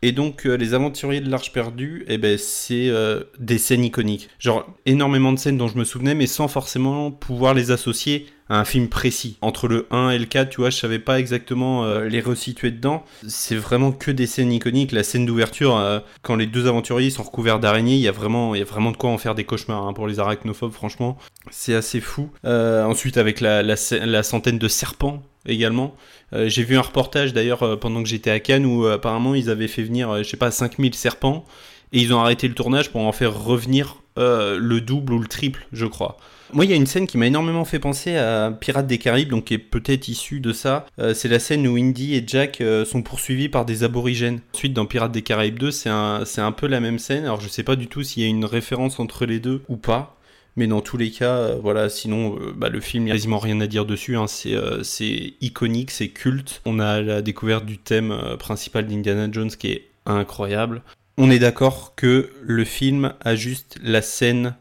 Et 0.03 0.11
donc, 0.11 0.43
les 0.43 0.73
aventuriers 0.73 1.21
de 1.21 1.31
l'Arche 1.31 1.53
perdue, 1.53 2.03
eh 2.09 2.17
ben, 2.17 2.37
c'est 2.37 2.91
des 3.39 3.57
scènes 3.57 3.85
iconiques. 3.85 4.27
Genre, 4.37 4.67
énormément 4.85 5.31
de 5.31 5.39
scènes 5.39 5.57
dont 5.57 5.69
je 5.69 5.77
me 5.77 5.85
souvenais, 5.85 6.13
mais 6.13 6.27
sans 6.27 6.49
forcément 6.49 7.09
pouvoir 7.09 7.53
les 7.53 7.71
associer 7.71 8.25
un 8.49 8.65
film 8.65 8.89
précis. 8.89 9.37
Entre 9.41 9.67
le 9.67 9.87
1 9.91 10.11
et 10.11 10.19
le 10.19 10.25
4, 10.25 10.49
tu 10.49 10.61
vois, 10.61 10.69
je 10.69 10.77
savais 10.77 10.99
pas 10.99 11.19
exactement 11.19 11.85
euh, 11.85 12.07
les 12.07 12.19
resituer 12.19 12.71
dedans. 12.71 13.03
C'est 13.27 13.55
vraiment 13.55 13.91
que 13.91 14.11
des 14.11 14.27
scènes 14.27 14.51
iconiques. 14.51 14.91
La 14.91 15.03
scène 15.03 15.25
d'ouverture, 15.25 15.77
euh, 15.77 15.99
quand 16.21 16.35
les 16.35 16.45
deux 16.45 16.67
aventuriers 16.67 17.09
sont 17.09 17.23
recouverts 17.23 17.59
d'araignées, 17.59 17.95
il 17.95 18.01
y 18.01 18.07
a 18.07 18.11
vraiment, 18.11 18.53
y 18.55 18.61
a 18.61 18.65
vraiment 18.65 18.91
de 18.91 18.97
quoi 18.97 19.09
en 19.09 19.17
faire 19.17 19.35
des 19.35 19.45
cauchemars 19.45 19.87
hein, 19.87 19.93
pour 19.93 20.07
les 20.07 20.19
arachnophobes, 20.19 20.73
franchement. 20.73 21.17
C'est 21.51 21.75
assez 21.75 22.01
fou. 22.01 22.29
Euh, 22.45 22.83
ensuite, 22.83 23.17
avec 23.17 23.41
la, 23.41 23.75
centaine 24.23 24.59
de 24.59 24.67
serpents 24.67 25.23
également. 25.45 25.95
J'ai 26.31 26.63
vu 26.63 26.77
un 26.77 26.81
reportage 26.81 27.33
d'ailleurs 27.33 27.79
pendant 27.79 28.01
que 28.01 28.07
j'étais 28.07 28.31
à 28.31 28.39
Cannes 28.39 28.65
où 28.65 28.85
apparemment 28.87 29.35
ils 29.35 29.49
avaient 29.49 29.67
fait 29.67 29.83
venir, 29.83 30.23
je 30.23 30.23
sais 30.23 30.37
pas, 30.37 30.49
5000 30.49 30.95
serpents 30.95 31.45
et 31.93 31.99
ils 31.99 32.13
ont 32.13 32.19
arrêté 32.19 32.47
le 32.47 32.55
tournage 32.55 32.91
pour 32.91 33.01
en 33.01 33.11
faire 33.11 33.41
revenir 33.41 33.97
euh, 34.17 34.59
le 34.59 34.81
double 34.81 35.13
ou 35.13 35.19
le 35.19 35.27
triple, 35.27 35.67
je 35.71 35.85
crois. 35.85 36.17
Moi, 36.51 36.65
il 36.65 36.71
y 36.71 36.73
a 36.73 36.77
une 36.77 36.85
scène 36.85 37.07
qui 37.07 37.17
m'a 37.17 37.25
énormément 37.25 37.65
fait 37.65 37.79
penser 37.79 38.15
à 38.15 38.51
Pirates 38.51 38.85
des 38.85 38.99
Caraïbes, 38.99 39.29
donc 39.29 39.45
qui 39.45 39.55
est 39.55 39.59
peut-être 39.59 40.07
issue 40.07 40.39
de 40.39 40.53
ça. 40.53 40.85
Euh, 40.99 41.13
c'est 41.15 41.27
la 41.27 41.39
scène 41.39 41.67
où 41.67 41.77
Indy 41.77 42.13
et 42.13 42.23
Jack 42.25 42.61
euh, 42.61 42.85
sont 42.85 43.01
poursuivis 43.01 43.49
par 43.49 43.65
des 43.65 43.83
aborigènes. 43.83 44.41
Ensuite, 44.53 44.73
dans 44.73 44.85
Pirates 44.85 45.11
des 45.11 45.23
Caraïbes 45.23 45.57
2, 45.57 45.71
c'est 45.71 45.89
un, 45.89 46.51
peu 46.55 46.67
la 46.67 46.79
même 46.79 46.99
scène. 46.99 47.23
Alors, 47.23 47.41
je 47.41 47.47
sais 47.47 47.63
pas 47.63 47.75
du 47.75 47.87
tout 47.87 48.03
s'il 48.03 48.21
y 48.21 48.25
a 48.25 48.29
une 48.29 48.45
référence 48.45 48.99
entre 48.99 49.25
les 49.25 49.39
deux 49.39 49.63
ou 49.67 49.77
pas. 49.77 50.17
Mais 50.55 50.67
dans 50.67 50.81
tous 50.81 50.97
les 50.97 51.09
cas, 51.09 51.55
voilà, 51.55 51.89
sinon, 51.89 52.37
bah, 52.55 52.69
le 52.69 52.79
film, 52.79 53.03
il 53.03 53.05
n'y 53.05 53.11
a 53.11 53.15
quasiment 53.15 53.39
rien 53.39 53.59
à 53.59 53.65
dire 53.65 53.85
dessus. 53.85 54.15
hein. 54.17 54.27
C'est 54.27 55.33
iconique, 55.41 55.89
c'est 55.89 56.09
culte. 56.09 56.61
On 56.65 56.77
a 56.77 57.01
la 57.01 57.23
découverte 57.23 57.65
du 57.65 57.79
thème 57.79 58.15
principal 58.37 58.85
d'Indiana 58.85 59.27
Jones 59.31 59.49
qui 59.49 59.71
est 59.71 59.87
incroyable. 60.05 60.83
On 61.17 61.29
est 61.29 61.39
d'accord 61.39 61.93
que 61.95 62.29
le 62.41 62.63
film 62.65 63.13
a 63.21 63.35
juste 63.35 63.77
la 63.83 64.01
scène 64.01 64.55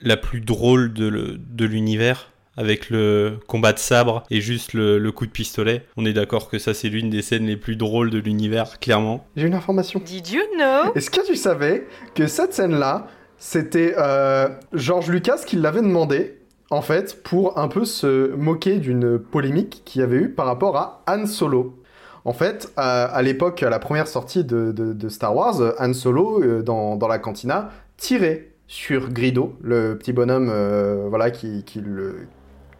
la 0.00 0.16
plus 0.16 0.40
drôle 0.40 0.92
de, 0.92 1.06
le- 1.06 1.38
de 1.38 1.64
l'univers 1.64 2.32
avec 2.56 2.90
le 2.90 3.38
combat 3.46 3.72
de 3.72 3.78
sabre 3.78 4.24
et 4.30 4.40
juste 4.40 4.74
le, 4.74 4.98
le 4.98 5.12
coup 5.12 5.24
de 5.24 5.30
pistolet. 5.30 5.86
On 5.96 6.04
est 6.04 6.12
d'accord 6.12 6.50
que 6.50 6.58
ça 6.58 6.74
c'est 6.74 6.88
l'une 6.88 7.08
des 7.08 7.22
scènes 7.22 7.46
les 7.46 7.56
plus 7.56 7.76
drôles 7.76 8.10
de 8.10 8.18
l'univers, 8.18 8.80
clairement. 8.80 9.26
J'ai 9.36 9.46
une 9.46 9.54
information. 9.54 10.02
Did 10.04 10.28
you 10.28 10.42
know? 10.56 10.92
Est-ce 10.94 11.10
que 11.10 11.24
tu 11.24 11.36
savais 11.36 11.86
que 12.14 12.26
cette 12.26 12.52
scène-là, 12.52 13.06
c'était 13.38 13.94
euh, 13.96 14.48
George 14.74 15.08
Lucas 15.08 15.42
qui 15.46 15.56
l'avait 15.56 15.82
demandé 15.82 16.36
en 16.72 16.82
fait, 16.82 17.22
pour 17.24 17.58
un 17.58 17.66
peu 17.66 17.84
se 17.84 18.32
moquer 18.34 18.76
d'une 18.78 19.18
polémique 19.18 19.82
qu'il 19.84 20.02
y 20.02 20.04
avait 20.04 20.18
eu 20.18 20.28
par 20.28 20.46
rapport 20.46 20.76
à 20.76 21.02
Han 21.08 21.26
Solo? 21.26 21.79
En 22.24 22.32
fait, 22.32 22.72
à, 22.76 23.04
à 23.04 23.22
l'époque, 23.22 23.62
à 23.62 23.70
la 23.70 23.78
première 23.78 24.06
sortie 24.08 24.44
de, 24.44 24.72
de- 24.72 24.92
de 24.92 25.08
Star 25.08 25.34
Wars, 25.34 25.56
Han 25.78 25.92
Solo, 25.94 26.42
euh, 26.42 26.62
dans, 26.62 26.96
dans 26.96 27.08
la 27.08 27.18
cantina, 27.18 27.70
tirait 27.96 28.48
sur 28.66 29.10
Grido, 29.10 29.56
le 29.62 29.96
petit 29.98 30.12
bonhomme 30.12 30.48
euh, 30.50 31.06
voilà, 31.08 31.30
qui, 31.30 31.64
qui 31.64 31.80
le, 31.80 32.26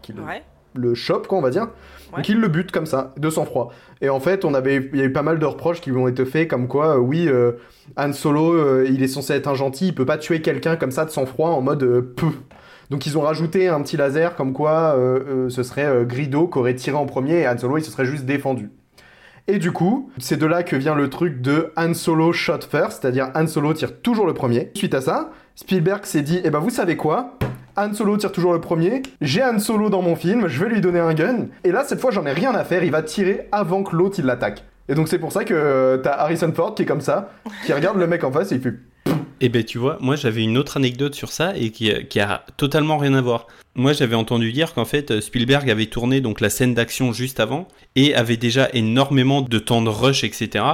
qui 0.03 0.13
le, 0.13 0.23
Ouais. 0.23 0.43
le 0.75 0.95
chope, 0.95 1.27
quoi, 1.27 1.39
on 1.39 1.43
va 1.43 1.51
dire. 1.51 1.63
Ouais. 2.13 2.17
Donc 2.19 2.29
il 2.29 2.39
le 2.41 2.49
bute 2.49 2.71
comme 2.71 2.87
ça, 2.87 3.15
de 3.17 3.31
sang-froid. 3.31 3.73
Et 4.03 4.09
en 4.09 4.21
fait, 4.21 4.45
on 4.45 4.53
avait, 4.55 4.89
il 4.93 4.99
y 4.99 5.03
a 5.03 5.05
eu 5.05 5.13
pas 5.13 5.23
mal 5.23 5.39
de 5.39 5.47
reproches 5.47 5.81
qui 5.81 5.91
lui 5.91 5.97
ont 5.99 6.07
été 6.09 6.25
faits, 6.27 6.49
comme 6.49 6.69
quoi, 6.69 6.97
euh, 6.97 6.99
oui, 7.01 7.27
euh, 7.29 7.53
Han 7.97 8.13
Solo, 8.13 8.53
euh, 8.53 8.87
il 8.89 9.03
est 9.03 9.09
censé 9.09 9.33
être 9.33 9.49
un 9.49 9.55
gentil, 9.55 9.89
il 9.89 9.95
peut 9.95 10.07
pas 10.07 10.19
tuer 10.19 10.43
quelqu'un 10.43 10.77
comme 10.77 10.91
ça 10.91 11.05
de 11.05 11.11
sang-froid 11.11 11.51
en 11.51 11.61
mode 11.63 11.83
euh, 11.83 12.03
peu. 12.15 12.29
Donc 12.91 13.07
ils 13.07 13.17
ont 13.17 13.21
rajouté 13.23 13.69
un 13.69 13.81
petit 13.83 13.97
laser 13.97 14.35
comme 14.37 14.53
quoi 14.53 14.95
euh, 14.97 15.21
euh, 15.47 15.49
ce 15.49 15.63
serait 15.63 15.87
euh, 15.87 16.05
Grido 16.05 16.49
qui 16.49 16.59
aurait 16.59 16.75
tiré 16.75 16.97
en 16.97 17.07
premier 17.07 17.41
et 17.43 17.49
Han 17.49 17.57
Solo 17.57 17.79
il 17.79 17.85
se 17.85 17.91
serait 17.93 18.05
juste 18.05 18.25
défendu. 18.27 18.71
Et 19.53 19.59
du 19.59 19.73
coup, 19.73 20.13
c'est 20.19 20.37
de 20.37 20.47
là 20.47 20.63
que 20.63 20.77
vient 20.77 20.95
le 20.95 21.11
truc 21.11 21.41
de 21.41 21.73
Han 21.77 21.93
Solo 21.93 22.33
shot 22.33 22.61
first, 22.71 23.03
c'est-à-dire 23.03 23.33
Han 23.35 23.49
Solo 23.49 23.75
tire 23.75 24.01
toujours 24.01 24.25
le 24.25 24.33
premier. 24.33 24.71
Suite 24.75 24.95
à 24.95 25.01
ça, 25.01 25.33
Spielberg 25.57 26.05
s'est 26.05 26.23
dit, 26.23 26.41
eh 26.45 26.51
ben 26.51 26.61
vous 26.61 26.71
savez 26.71 26.97
quoi? 26.97 27.37
Han 27.77 27.93
Solo 27.93 28.17
tire 28.17 28.31
toujours 28.31 28.53
le 28.53 28.61
premier, 28.61 29.03
j'ai 29.21 29.43
Han 29.43 29.59
Solo 29.59 29.91
dans 29.91 30.03
mon 30.03 30.15
film, 30.15 30.47
je 30.47 30.63
vais 30.63 30.71
lui 30.71 30.81
donner 30.81 31.01
un 31.01 31.15
gun, 31.15 31.49
et 31.65 31.73
là 31.73 31.83
cette 31.85 32.01
fois 32.01 32.13
j'en 32.13 32.27
ai 32.27 32.33
rien 32.33 32.55
à 32.55 32.63
faire, 32.63 32.85
il 32.85 32.93
va 32.93 33.03
tirer 33.03 33.49
avant 33.51 33.83
que 33.83 33.97
l'autre 33.97 34.21
il 34.21 34.27
l'attaque. 34.27 34.63
Et 34.89 34.95
donc 34.95 35.09
c'est 35.09 35.19
pour 35.19 35.33
ça 35.33 35.45
que 35.45 35.53
euh, 35.53 35.97
t'as 35.99 36.13
Harrison 36.13 36.53
Ford 36.55 36.77
qui 36.77 36.83
est 36.83 36.87
comme 36.87 37.01
ça, 37.01 37.33
qui 37.67 37.73
regarde 37.73 37.99
le 37.99 38.07
mec 38.07 38.23
en 38.23 38.31
face 38.31 38.53
et 38.53 38.55
il 38.55 38.61
fait 38.61 38.75
Et 39.41 39.49
ben 39.49 39.65
tu 39.65 39.79
vois, 39.79 39.97
moi 40.01 40.17
j'avais 40.17 40.43
une 40.43 40.59
autre 40.59 40.77
anecdote 40.77 41.15
sur 41.15 41.33
ça 41.33 41.57
et 41.57 41.71
qui, 41.71 41.91
qui 42.09 42.21
a 42.21 42.45
totalement 42.57 42.99
rien 42.99 43.15
à 43.15 43.21
voir. 43.23 43.47
Moi 43.75 43.93
j'avais 43.93 44.15
entendu 44.15 44.53
dire 44.53 44.75
qu'en 44.75 44.85
fait 44.85 45.21
Spielberg 45.21 45.71
avait 45.71 45.87
tourné 45.87 46.21
donc 46.21 46.41
la 46.41 46.51
scène 46.51 46.75
d'action 46.75 47.13
juste 47.13 47.41
avant 47.41 47.67
et 47.97 48.15
avait 48.15 48.37
déjà 48.37 48.69
énormément 48.75 49.41
de 49.41 49.59
temps 49.59 49.81
de 49.81 49.89
rush 49.89 50.25
etc. 50.25 50.65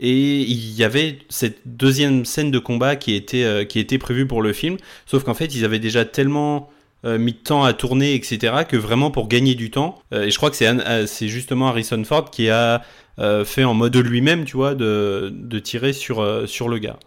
Et 0.00 0.40
il 0.40 0.74
y 0.74 0.84
avait 0.84 1.18
cette 1.28 1.60
deuxième 1.66 2.24
scène 2.24 2.50
de 2.50 2.58
combat 2.58 2.96
qui 2.96 3.14
était, 3.14 3.44
euh, 3.44 3.64
qui 3.64 3.80
était 3.80 3.98
prévue 3.98 4.26
pour 4.26 4.42
le 4.42 4.52
film, 4.52 4.76
sauf 5.06 5.24
qu'en 5.24 5.34
fait 5.34 5.54
ils 5.54 5.64
avaient 5.64 5.80
déjà 5.80 6.04
tellement 6.04 6.70
euh, 7.04 7.18
mis 7.18 7.32
de 7.32 7.38
temps 7.38 7.64
à 7.64 7.72
tourner 7.72 8.14
etc. 8.14 8.64
que 8.68 8.76
vraiment 8.76 9.10
pour 9.10 9.28
gagner 9.28 9.54
du 9.54 9.70
temps, 9.70 10.00
euh, 10.12 10.24
et 10.24 10.30
je 10.30 10.36
crois 10.36 10.50
que 10.50 10.56
c'est 10.56 10.68
euh, 10.68 11.06
justement 11.22 11.68
Harrison 11.68 12.02
Ford 12.04 12.30
qui 12.30 12.48
a 12.48 12.82
euh, 13.18 13.44
fait 13.44 13.64
en 13.64 13.74
mode 13.74 13.96
lui-même 13.96 14.44
tu 14.44 14.56
vois 14.56 14.74
de, 14.76 15.32
de 15.32 15.58
tirer 15.58 15.92
sur, 15.92 16.20
euh, 16.20 16.46
sur 16.46 16.68
le 16.68 16.78
gars. 16.78 16.98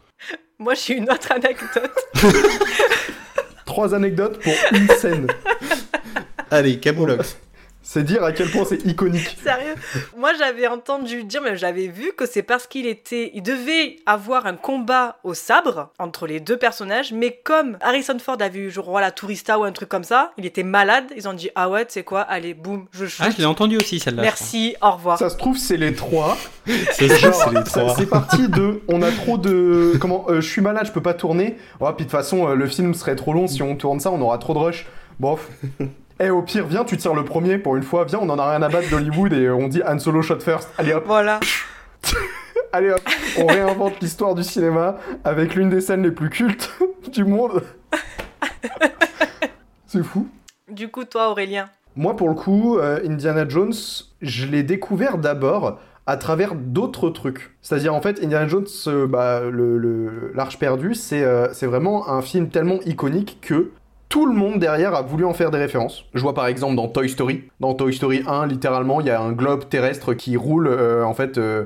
Moi, 0.61 0.75
j'ai 0.75 0.97
une 0.97 1.09
autre 1.09 1.31
anecdote. 1.31 1.91
trois 3.65 3.95
anecdotes 3.95 4.39
pour 4.39 4.53
une 4.73 4.87
scène. 4.89 5.25
Allez, 6.51 6.79
Camoulox. 6.79 7.35
C'est 7.93 8.03
dire 8.03 8.23
à 8.23 8.31
quel 8.31 8.49
point 8.49 8.63
c'est 8.63 8.85
iconique. 8.85 9.37
Sérieux 9.43 9.75
Moi, 10.15 10.31
j'avais 10.39 10.65
entendu 10.65 11.25
dire, 11.25 11.41
mais 11.41 11.57
j'avais 11.57 11.87
vu 11.87 12.13
que 12.17 12.25
c'est 12.25 12.41
parce 12.41 12.65
qu'il 12.65 12.85
était, 12.87 13.31
il 13.33 13.43
devait 13.43 13.97
avoir 14.05 14.45
un 14.45 14.55
combat 14.55 15.17
au 15.25 15.33
sabre 15.33 15.89
entre 15.99 16.25
les 16.25 16.39
deux 16.39 16.55
personnages, 16.55 17.11
mais 17.11 17.37
comme 17.43 17.77
Harrison 17.81 18.17
Ford 18.17 18.37
a 18.39 18.47
vu 18.47 18.71
genre 18.71 18.89
voilà 18.89 19.11
Tourista 19.11 19.59
ou 19.59 19.65
un 19.65 19.73
truc 19.73 19.89
comme 19.89 20.05
ça, 20.05 20.31
il 20.37 20.45
était 20.45 20.63
malade. 20.63 21.03
Ils 21.17 21.27
ont 21.27 21.33
dit 21.33 21.49
ah 21.55 21.69
ouais, 21.69 21.85
c'est 21.89 22.05
quoi 22.05 22.21
Allez, 22.21 22.53
boum, 22.53 22.85
je 22.93 23.07
shoot. 23.07 23.25
Ah, 23.27 23.29
je 23.29 23.39
l'ai 23.39 23.45
entendu 23.45 23.75
aussi 23.75 23.99
celle-là. 23.99 24.21
Merci, 24.21 24.73
au 24.81 24.91
revoir. 24.91 25.19
Ça 25.19 25.29
se 25.29 25.35
trouve, 25.35 25.57
c'est 25.57 25.75
les 25.75 25.93
trois. 25.93 26.37
c'est 26.93 27.09
les 27.09 27.17
trois. 27.63 27.93
c'est 27.97 28.05
parti 28.05 28.47
de. 28.47 28.83
On 28.87 29.01
a 29.01 29.11
trop 29.11 29.37
de. 29.37 29.97
Comment 29.99 30.27
euh, 30.29 30.39
Je 30.39 30.47
suis 30.49 30.61
malade, 30.61 30.85
je 30.85 30.93
peux 30.93 31.03
pas 31.03 31.13
tourner. 31.13 31.57
Ouais, 31.81 31.89
puis 31.97 32.05
de 32.05 32.09
toute 32.09 32.11
façon, 32.11 32.47
euh, 32.47 32.55
le 32.55 32.67
film 32.67 32.93
serait 32.93 33.17
trop 33.17 33.33
long. 33.33 33.47
Si 33.47 33.61
on 33.61 33.75
tourne 33.75 33.99
ça, 33.99 34.11
on 34.11 34.21
aura 34.21 34.37
trop 34.37 34.53
de 34.53 34.59
rush. 34.59 34.85
Bof. 35.19 35.49
Eh, 36.23 36.29
au 36.29 36.43
pire, 36.43 36.67
viens, 36.67 36.83
tu 36.83 36.97
tires 36.97 37.15
le 37.15 37.25
premier 37.25 37.57
pour 37.57 37.75
une 37.75 37.81
fois. 37.81 38.05
Viens, 38.05 38.19
on 38.21 38.29
en 38.29 38.37
a 38.37 38.51
rien 38.51 38.61
à 38.61 38.69
battre 38.69 38.91
d'Hollywood 38.91 39.33
et 39.33 39.49
on 39.49 39.67
dit 39.67 39.81
Han 39.83 39.97
Solo 39.97 40.21
shot 40.21 40.39
first. 40.39 40.69
Allez 40.77 40.93
hop, 40.93 41.03
Voilà. 41.07 41.39
allez 42.73 42.91
hop. 42.91 43.01
On 43.39 43.47
réinvente 43.47 43.99
l'histoire 44.01 44.35
du 44.35 44.43
cinéma 44.43 44.97
avec 45.23 45.55
l'une 45.55 45.71
des 45.71 45.81
scènes 45.81 46.03
les 46.03 46.11
plus 46.11 46.29
cultes 46.29 46.71
du 47.11 47.23
monde. 47.23 47.63
C'est 49.87 50.03
fou. 50.03 50.27
Du 50.69 50.89
coup, 50.89 51.05
toi, 51.05 51.31
Aurélien. 51.31 51.69
Moi, 51.95 52.15
pour 52.15 52.29
le 52.29 52.35
coup, 52.35 52.77
euh, 52.77 52.99
Indiana 53.03 53.49
Jones, 53.49 53.73
je 54.21 54.45
l'ai 54.45 54.61
découvert 54.61 55.17
d'abord 55.17 55.79
à 56.05 56.17
travers 56.17 56.53
d'autres 56.53 57.09
trucs. 57.09 57.55
C'est-à-dire, 57.63 57.95
en 57.95 58.01
fait, 58.01 58.23
Indiana 58.23 58.47
Jones, 58.47 58.67
euh, 58.85 59.07
bah, 59.07 59.41
le, 59.49 60.31
l'Arche 60.35 60.59
perdue, 60.59 60.93
c'est 60.93 61.23
euh, 61.23 61.51
c'est 61.53 61.65
vraiment 61.65 62.09
un 62.09 62.21
film 62.21 62.49
tellement 62.49 62.79
iconique 62.85 63.39
que 63.41 63.71
tout 64.11 64.25
le 64.25 64.33
monde 64.33 64.59
derrière 64.59 64.93
a 64.93 65.01
voulu 65.01 65.23
en 65.23 65.33
faire 65.33 65.51
des 65.51 65.57
références. 65.57 66.03
Je 66.13 66.21
vois 66.21 66.33
par 66.33 66.45
exemple 66.47 66.75
dans 66.75 66.89
Toy 66.89 67.07
Story. 67.07 67.45
Dans 67.61 67.73
Toy 67.73 67.93
Story 67.93 68.23
1, 68.27 68.45
littéralement, 68.45 68.99
il 68.99 69.07
y 69.07 69.09
a 69.09 69.21
un 69.21 69.31
globe 69.31 69.69
terrestre 69.69 70.13
qui 70.13 70.35
roule, 70.35 70.67
euh, 70.67 71.03
en 71.05 71.13
fait... 71.13 71.37
euh, 71.37 71.65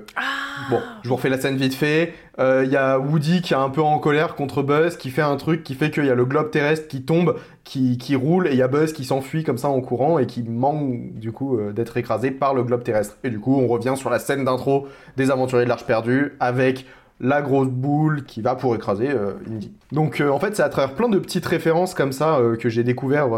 Bon, 0.70 0.80
je 1.04 1.10
vous 1.10 1.16
refais 1.16 1.30
la 1.30 1.40
scène 1.40 1.58
vite 1.58 1.74
fait. 1.74 2.14
Euh, 2.40 2.62
Il 2.64 2.72
y 2.72 2.78
a 2.78 2.98
Woody 3.00 3.42
qui 3.42 3.54
est 3.54 3.58
un 3.58 3.70
peu 3.70 3.82
en 3.82 3.98
colère 3.98 4.36
contre 4.36 4.62
Buzz, 4.62 4.96
qui 4.96 5.10
fait 5.10 5.24
un 5.24 5.36
truc 5.38 5.64
qui 5.64 5.74
fait 5.74 5.90
qu'il 5.90 6.06
y 6.06 6.10
a 6.10 6.16
le 6.16 6.24
globe 6.24 6.52
terrestre 6.52 6.88
qui 6.88 7.02
tombe, 7.04 7.36
qui, 7.64 7.98
qui 7.98 8.16
roule, 8.16 8.48
et 8.48 8.52
il 8.52 8.58
y 8.58 8.62
a 8.62 8.68
Buzz 8.68 8.94
qui 8.94 9.06
s'enfuit 9.06 9.44
comme 9.44 9.58
ça 9.58 9.68
en 9.68 9.82
courant 9.82 10.20
et 10.20 10.28
qui 10.28 10.44
manque 10.44 11.14
du 11.16 11.32
coup 11.32 11.58
euh, 11.58 11.74
d'être 11.74 11.98
écrasé 11.98 12.30
par 12.32 12.54
le 12.54 12.64
globe 12.64 12.84
terrestre. 12.84 13.18
Et 13.24 13.32
du 13.32 13.40
coup, 13.40 13.60
on 13.60 13.68
revient 13.68 13.96
sur 13.98 14.10
la 14.12 14.20
scène 14.20 14.46
d'intro 14.46 14.88
des 15.18 15.32
Aventuriers 15.32 15.66
de 15.66 15.70
l'Arche 15.70 15.86
perdue 15.86 16.34
avec 16.40 16.86
la 17.20 17.42
grosse 17.42 17.70
boule 17.70 18.26
qui 18.26 18.42
va 18.42 18.56
pour 18.56 18.76
écraser 18.76 19.10
euh, 19.10 19.34
Indy. 19.50 19.72
Donc 19.92 20.20
euh, 20.20 20.30
en 20.30 20.40
fait, 20.40 20.56
c'est 20.56 20.64
à 20.64 20.70
travers 20.70 20.96
plein 20.96 21.10
de 21.10 21.20
petites 21.20 21.46
références 21.46 21.94
comme 21.94 22.12
ça 22.12 22.38
euh, 22.38 22.58
que 22.58 22.70
j'ai 22.70 22.84
découvert 22.84 23.30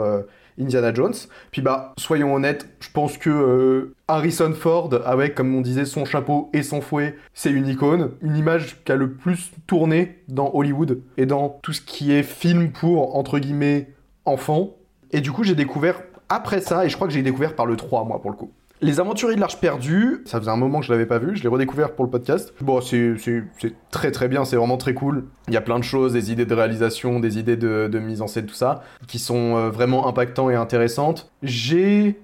Indiana 0.60 0.94
Jones. 0.94 1.14
Puis 1.52 1.62
bah, 1.62 1.94
soyons 1.98 2.34
honnêtes, 2.34 2.68
je 2.80 2.90
pense 2.92 3.18
que 3.18 3.94
Harrison 4.08 4.54
Ford, 4.54 4.90
avec 5.06 5.36
comme 5.36 5.54
on 5.56 5.62
disait 5.62 5.86
son 5.86 6.06
chapeau 6.06 6.50
et 6.54 6.64
son 6.64 6.82
fouet, 6.82 7.16
c'est 7.34 7.52
une 7.52 7.68
icône, 7.68 8.12
une 8.22 8.36
image 8.36 8.84
qui 8.84 8.92
a 8.92 8.96
le 8.96 9.12
plus 9.12 9.52
tourné 9.68 10.24
dans 10.28 10.52
Hollywood 10.54 11.02
et 11.18 11.26
dans 11.26 11.50
tout 11.62 11.74
ce 11.74 11.82
qui 11.82 12.12
est 12.12 12.24
film 12.24 12.72
pour 12.72 13.16
entre 13.16 13.40
guillemets 13.40 13.90
enfants. 14.26 14.72
Et 15.12 15.22
du 15.22 15.32
coup, 15.32 15.44
j'ai 15.44 15.56
découvert 15.56 16.02
après 16.30 16.60
ça, 16.60 16.86
et 16.86 16.90
je 16.90 16.96
crois 16.96 17.08
que 17.08 17.14
j'ai 17.14 17.22
découvert 17.22 17.56
par 17.56 17.66
le 17.66 17.78
3, 17.78 18.04
moi, 18.04 18.22
pour 18.22 18.32
le 18.32 18.36
coup. 18.36 18.52
Les 18.80 19.00
Aventuriers 19.00 19.36
de 19.36 19.42
l'Arche 19.42 19.60
perdue, 19.60 20.22
ça 20.26 20.40
faisait 20.40 20.52
un 20.52 20.56
moment 20.56 20.82
que 20.82 20.86
je 20.86 20.92
l'avais 20.92 21.08
pas 21.08 21.18
vu, 21.18 21.36
je 21.36 21.42
l'ai 21.42 21.50
redécouvert 21.50 21.94
pour 21.94 22.06
le 22.06 22.12
podcast. 22.12 22.54
Bon, 22.62 22.80
c'est 22.80 23.16
très 23.90 24.12
très 24.12 24.28
bien, 24.28 24.46
c'est 24.46 24.56
vraiment 24.56 24.78
très 24.78 24.94
cool. 24.94 25.26
Il 25.48 25.56
y 25.56 25.58
a 25.58 25.62
plein 25.62 25.80
de 25.80 25.84
choses, 25.84 26.14
des 26.14 26.32
idées 26.32 26.46
de 26.46 26.54
réalisation, 26.54 27.20
des 27.20 27.40
idées 27.40 27.58
de, 27.58 27.88
de 27.92 28.00
mise 28.00 28.22
en 28.22 28.28
scène, 28.28 28.46
tout 28.46 28.54
ça, 28.54 28.84
qui 29.08 29.18
sont 29.18 29.56
euh, 29.58 29.70
vraiment 29.72 30.08
impactants 30.08 30.52
et 30.52 30.56
intéressantes. 30.56 31.32
J'ai 31.42 32.20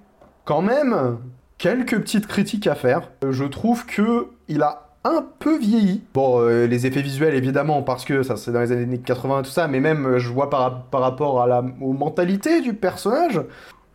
quand 0.45 0.61
même 0.61 1.17
quelques 1.57 1.99
petites 1.99 2.27
critiques 2.27 2.67
à 2.67 2.75
faire. 2.75 3.09
Euh, 3.23 3.31
Je 3.31 3.45
trouve 3.45 3.87
que 3.87 4.27
il 4.47 4.61
a 4.61 4.89
un 5.05 5.25
peu 5.39 5.57
vieilli. 5.57 6.03
Bon, 6.13 6.39
euh, 6.39 6.67
les 6.67 6.85
effets 6.85 7.01
visuels 7.01 7.33
évidemment, 7.33 7.81
parce 7.81 8.05
que 8.05 8.21
ça 8.21 8.37
c'est 8.37 8.51
dans 8.51 8.61
les 8.61 8.71
années 8.71 8.99
80 8.99 9.39
et 9.39 9.43
tout 9.43 9.49
ça, 9.49 9.67
mais 9.67 9.79
même 9.79 10.19
je 10.19 10.29
vois 10.29 10.51
par, 10.51 10.83
par 10.83 11.01
rapport 11.01 11.41
à 11.41 11.47
la, 11.47 11.63
aux 11.81 11.93
mentalités 11.93 12.61
du 12.61 12.75
personnage. 12.75 13.41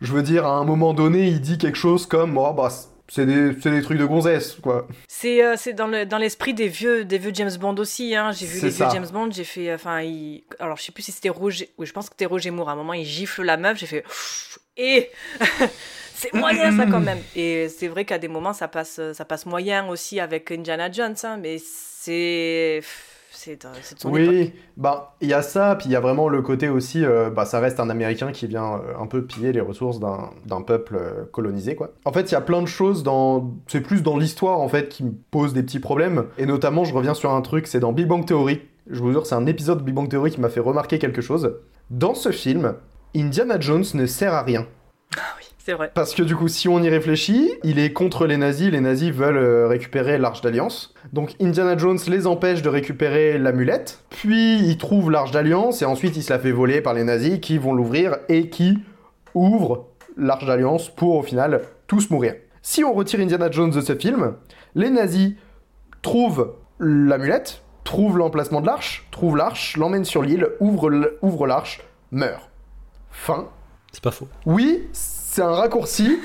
Je 0.01 0.13
veux 0.13 0.23
dire, 0.23 0.45
à 0.45 0.57
un 0.57 0.63
moment 0.63 0.93
donné, 0.93 1.27
il 1.27 1.41
dit 1.41 1.57
quelque 1.57 1.77
chose 1.77 2.05
comme 2.05 2.37
oh, 2.37 2.53
bah, 2.53 2.69
c'est 3.09 3.25
des, 3.25 3.81
trucs 3.81 3.97
de 3.97 4.05
gonzesse, 4.05 4.57
quoi. 4.61 4.87
C'est 5.07 5.43
euh, 5.43 5.55
dans 5.75 5.87
le 5.87 6.05
dans 6.05 6.19
l'esprit 6.19 6.53
des 6.53 6.67
vieux 6.67 7.05
des 7.05 7.17
vieux 7.17 7.31
James 7.33 7.55
Bond 7.59 7.75
aussi. 7.77 8.15
Hein. 8.15 8.31
J'ai 8.31 8.45
vu 8.45 8.61
les 8.61 8.71
ça. 8.71 8.85
vieux 8.85 8.93
James 8.99 9.09
Bond. 9.11 9.31
J'ai 9.31 9.43
fait 9.43 9.73
enfin 9.73 10.01
il... 10.01 10.43
alors 10.59 10.77
je 10.77 10.83
sais 10.83 10.91
plus 10.91 11.03
si 11.03 11.11
c'était 11.11 11.29
Roger. 11.29 11.69
Oui, 11.77 11.87
je 11.87 11.93
pense 11.93 12.07
que 12.07 12.13
c'était 12.13 12.27
Roger 12.27 12.51
Moore. 12.51 12.69
À 12.69 12.73
un 12.73 12.75
moment, 12.75 12.93
il 12.93 13.05
gifle 13.05 13.43
la 13.43 13.57
meuf. 13.57 13.79
J'ai 13.79 13.87
fait 13.87 14.03
et 14.77 15.09
c'est 16.15 16.33
moyen 16.33 16.75
ça 16.77 16.85
quand 16.85 16.99
même. 16.99 17.21
Et 17.35 17.67
c'est 17.67 17.87
vrai 17.87 18.05
qu'à 18.05 18.19
des 18.19 18.27
moments 18.27 18.53
ça 18.53 18.67
passe 18.67 19.01
ça 19.13 19.25
passe 19.25 19.45
moyen 19.45 19.87
aussi 19.87 20.19
avec 20.19 20.51
Indiana 20.51 20.91
Jones. 20.91 21.15
hein, 21.23 21.37
mais 21.41 21.57
c'est 21.59 22.81
c'est 23.31 23.63
de 23.63 23.99
son 23.99 24.15
époque. 24.15 24.33
Oui, 24.33 24.53
bah 24.77 25.15
il 25.21 25.29
y 25.29 25.33
a 25.33 25.41
ça, 25.41 25.75
puis 25.75 25.87
il 25.87 25.91
y 25.91 25.95
a 25.95 25.99
vraiment 25.99 26.29
le 26.29 26.41
côté 26.41 26.69
aussi, 26.69 27.03
euh, 27.05 27.29
bah 27.29 27.45
ça 27.45 27.59
reste 27.59 27.79
un 27.79 27.89
Américain 27.89 28.31
qui 28.31 28.47
vient 28.47 28.75
euh, 28.75 29.01
un 29.01 29.07
peu 29.07 29.23
piller 29.23 29.51
les 29.51 29.61
ressources 29.61 29.99
d'un 29.99 30.31
d'un 30.45 30.61
peuple 30.61 30.95
euh, 30.95 31.25
colonisé, 31.31 31.75
quoi. 31.75 31.91
En 32.05 32.11
fait, 32.11 32.31
il 32.31 32.33
y 32.33 32.37
a 32.37 32.41
plein 32.41 32.61
de 32.61 32.67
choses 32.67 33.03
dans, 33.03 33.53
c'est 33.67 33.81
plus 33.81 34.03
dans 34.03 34.17
l'histoire 34.17 34.59
en 34.59 34.67
fait 34.67 34.89
qui 34.89 35.03
me 35.03 35.11
pose 35.31 35.53
des 35.53 35.63
petits 35.63 35.79
problèmes, 35.79 36.25
et 36.37 36.45
notamment 36.45 36.83
je 36.83 36.93
reviens 36.93 37.13
sur 37.13 37.31
un 37.31 37.41
truc, 37.41 37.67
c'est 37.67 37.79
dans 37.79 37.93
Big 37.93 38.07
Bang 38.07 38.25
Theory. 38.25 38.61
Je 38.89 38.99
vous 39.01 39.11
jure, 39.11 39.27
c'est 39.27 39.35
un 39.35 39.45
épisode 39.45 39.79
de 39.79 39.83
Big 39.83 39.93
Bang 39.93 40.09
Theory 40.09 40.31
qui 40.31 40.41
m'a 40.41 40.49
fait 40.49 40.59
remarquer 40.59 40.97
quelque 40.97 41.21
chose. 41.21 41.57
Dans 41.91 42.15
ce 42.15 42.31
film, 42.31 42.73
Indiana 43.15 43.59
Jones 43.59 43.85
ne 43.93 44.05
sert 44.05 44.33
à 44.33 44.41
rien. 44.41 44.65
C'est 45.69 45.75
vrai. 45.75 45.91
Parce 45.93 46.15
que 46.15 46.23
du 46.23 46.35
coup, 46.35 46.47
si 46.47 46.67
on 46.67 46.81
y 46.81 46.89
réfléchit, 46.89 47.51
il 47.63 47.77
est 47.77 47.93
contre 47.93 48.25
les 48.25 48.37
nazis, 48.37 48.71
les 48.71 48.81
nazis 48.81 49.11
veulent 49.11 49.37
euh, 49.37 49.67
récupérer 49.67 50.17
l'Arche 50.17 50.41
d'Alliance. 50.41 50.95
Donc 51.13 51.35
Indiana 51.39 51.77
Jones 51.77 51.99
les 52.07 52.25
empêche 52.25 52.63
de 52.63 52.69
récupérer 52.69 53.37
l'amulette, 53.37 54.03
puis 54.09 54.57
il 54.63 54.79
trouve 54.79 55.11
l'Arche 55.11 55.29
d'Alliance, 55.29 55.83
et 55.83 55.85
ensuite 55.85 56.17
il 56.17 56.23
se 56.23 56.33
la 56.33 56.39
fait 56.39 56.51
voler 56.51 56.81
par 56.81 56.95
les 56.95 57.03
nazis 57.03 57.39
qui 57.39 57.59
vont 57.59 57.75
l'ouvrir 57.75 58.17
et 58.29 58.49
qui 58.49 58.79
ouvrent 59.35 59.85
l'Arche 60.17 60.47
d'Alliance 60.47 60.89
pour 60.89 61.17
au 61.17 61.21
final 61.21 61.61
tous 61.85 62.09
mourir. 62.09 62.33
Si 62.63 62.83
on 62.83 62.91
retire 62.91 63.19
Indiana 63.19 63.51
Jones 63.51 63.69
de 63.69 63.81
ce 63.81 63.93
film, 63.95 64.33
les 64.73 64.89
nazis 64.89 65.33
trouvent 66.01 66.55
l'amulette, 66.79 67.61
trouvent 67.83 68.17
l'emplacement 68.17 68.61
de 68.61 68.65
l'arche, 68.65 69.07
trouvent 69.11 69.37
l'arche, 69.37 69.77
l'emmènent 69.77 70.03
sur 70.03 70.23
l'île, 70.23 70.47
ouvrent 70.59 71.45
l'arche, 71.45 71.81
meurent. 72.11 72.49
Fin. 73.11 73.49
C'est 73.91 74.03
pas 74.03 74.11
faux. 74.11 74.27
Oui, 74.45 74.87
c'est 75.39 75.45
un 75.45 75.51
raccourci, 75.51 76.19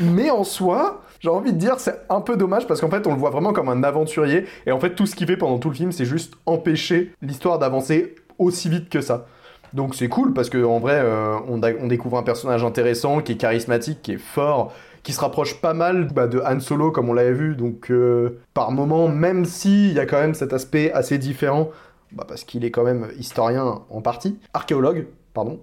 mais 0.00 0.30
en 0.30 0.42
soi, 0.42 1.02
j'ai 1.20 1.28
envie 1.28 1.52
de 1.52 1.58
dire, 1.58 1.78
c'est 1.80 2.00
un 2.08 2.22
peu 2.22 2.34
dommage 2.34 2.66
parce 2.66 2.80
qu'en 2.80 2.88
fait, 2.88 3.06
on 3.06 3.12
le 3.12 3.18
voit 3.18 3.28
vraiment 3.28 3.52
comme 3.52 3.68
un 3.68 3.82
aventurier. 3.82 4.46
Et 4.64 4.72
en 4.72 4.80
fait, 4.80 4.94
tout 4.94 5.04
ce 5.04 5.14
qu'il 5.14 5.26
fait 5.26 5.36
pendant 5.36 5.58
tout 5.58 5.68
le 5.68 5.74
film, 5.74 5.92
c'est 5.92 6.06
juste 6.06 6.32
empêcher 6.46 7.12
l'histoire 7.20 7.58
d'avancer 7.58 8.14
aussi 8.38 8.70
vite 8.70 8.88
que 8.88 9.02
ça. 9.02 9.26
Donc 9.74 9.94
c'est 9.94 10.08
cool 10.08 10.32
parce 10.32 10.48
qu'en 10.48 10.78
vrai, 10.78 10.94
euh, 10.94 11.36
on, 11.46 11.58
découvre 11.58 12.16
un 12.16 12.22
personnage 12.22 12.64
intéressant, 12.64 13.20
qui 13.20 13.32
est 13.32 13.36
charismatique, 13.36 14.00
qui 14.00 14.12
est 14.12 14.18
fort, 14.18 14.72
qui 15.02 15.12
se 15.12 15.20
rapproche 15.20 15.60
pas 15.60 15.74
mal 15.74 16.08
bah, 16.14 16.26
de 16.26 16.40
Han 16.40 16.60
Solo 16.60 16.90
comme 16.90 17.10
on 17.10 17.12
l'avait 17.12 17.32
vu. 17.32 17.56
Donc 17.56 17.90
euh, 17.90 18.40
par 18.54 18.72
moment, 18.72 19.08
même 19.08 19.44
s'il 19.44 19.92
y 19.92 20.00
a 20.00 20.06
quand 20.06 20.20
même 20.20 20.32
cet 20.32 20.54
aspect 20.54 20.90
assez 20.90 21.18
différent, 21.18 21.68
bah, 22.12 22.24
parce 22.26 22.44
qu'il 22.44 22.64
est 22.64 22.70
quand 22.70 22.84
même 22.84 23.08
historien 23.18 23.82
en 23.90 24.00
partie, 24.00 24.38
archéologue, 24.54 25.06
pardon. 25.34 25.60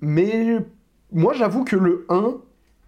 Mais 0.00 0.58
moi 1.12 1.34
j'avoue 1.34 1.64
que 1.64 1.76
le 1.76 2.06
1, 2.08 2.36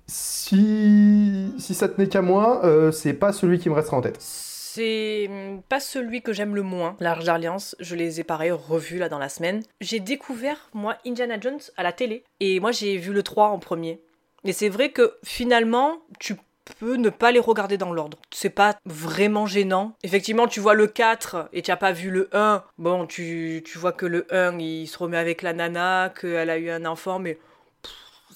si, 0.06 1.54
si 1.58 1.74
ça 1.74 1.88
tenait 1.88 2.08
qu'à 2.08 2.22
moi, 2.22 2.64
euh, 2.64 2.92
c'est 2.92 3.14
pas 3.14 3.32
celui 3.32 3.58
qui 3.58 3.68
me 3.68 3.74
restera 3.74 3.96
en 3.96 4.02
tête. 4.02 4.18
C'est 4.20 5.28
hum, 5.28 5.62
pas 5.68 5.80
celui 5.80 6.22
que 6.22 6.32
j'aime 6.32 6.54
le 6.54 6.62
moins, 6.62 6.96
Large 7.00 7.28
Alliance. 7.28 7.76
Je 7.78 7.94
les 7.94 8.20
ai 8.20 8.24
pareil 8.24 8.50
revus 8.50 8.98
là 8.98 9.08
dans 9.08 9.18
la 9.18 9.28
semaine. 9.28 9.62
J'ai 9.80 10.00
découvert, 10.00 10.70
moi, 10.72 10.96
Indiana 11.06 11.38
Jones 11.38 11.60
à 11.76 11.82
la 11.82 11.92
télé. 11.92 12.24
Et 12.40 12.58
moi, 12.58 12.72
j'ai 12.72 12.96
vu 12.96 13.12
le 13.12 13.22
3 13.22 13.48
en 13.48 13.58
premier. 13.58 14.00
Et 14.44 14.52
c'est 14.52 14.68
vrai 14.68 14.90
que 14.90 15.14
finalement, 15.24 15.98
tu 16.18 16.36
peux 16.80 16.96
ne 16.96 17.10
pas 17.10 17.32
les 17.32 17.38
regarder 17.38 17.76
dans 17.76 17.92
l'ordre. 17.92 18.18
C'est 18.30 18.50
pas 18.50 18.78
vraiment 18.84 19.46
gênant. 19.46 19.94
Effectivement, 20.02 20.46
tu 20.46 20.60
vois 20.60 20.74
le 20.74 20.86
4 20.86 21.50
et 21.52 21.62
tu 21.62 21.70
n'as 21.70 21.76
pas 21.76 21.92
vu 21.92 22.10
le 22.10 22.28
1. 22.32 22.62
Bon, 22.78 23.06
tu, 23.06 23.62
tu 23.64 23.78
vois 23.78 23.92
que 23.92 24.06
le 24.06 24.26
1, 24.34 24.58
il 24.58 24.86
se 24.86 24.98
remet 24.98 25.18
avec 25.18 25.42
la 25.42 25.52
nana, 25.52 26.12
qu'elle 26.18 26.50
a 26.50 26.58
eu 26.58 26.70
un 26.70 26.86
enfant, 26.86 27.18
mais 27.18 27.38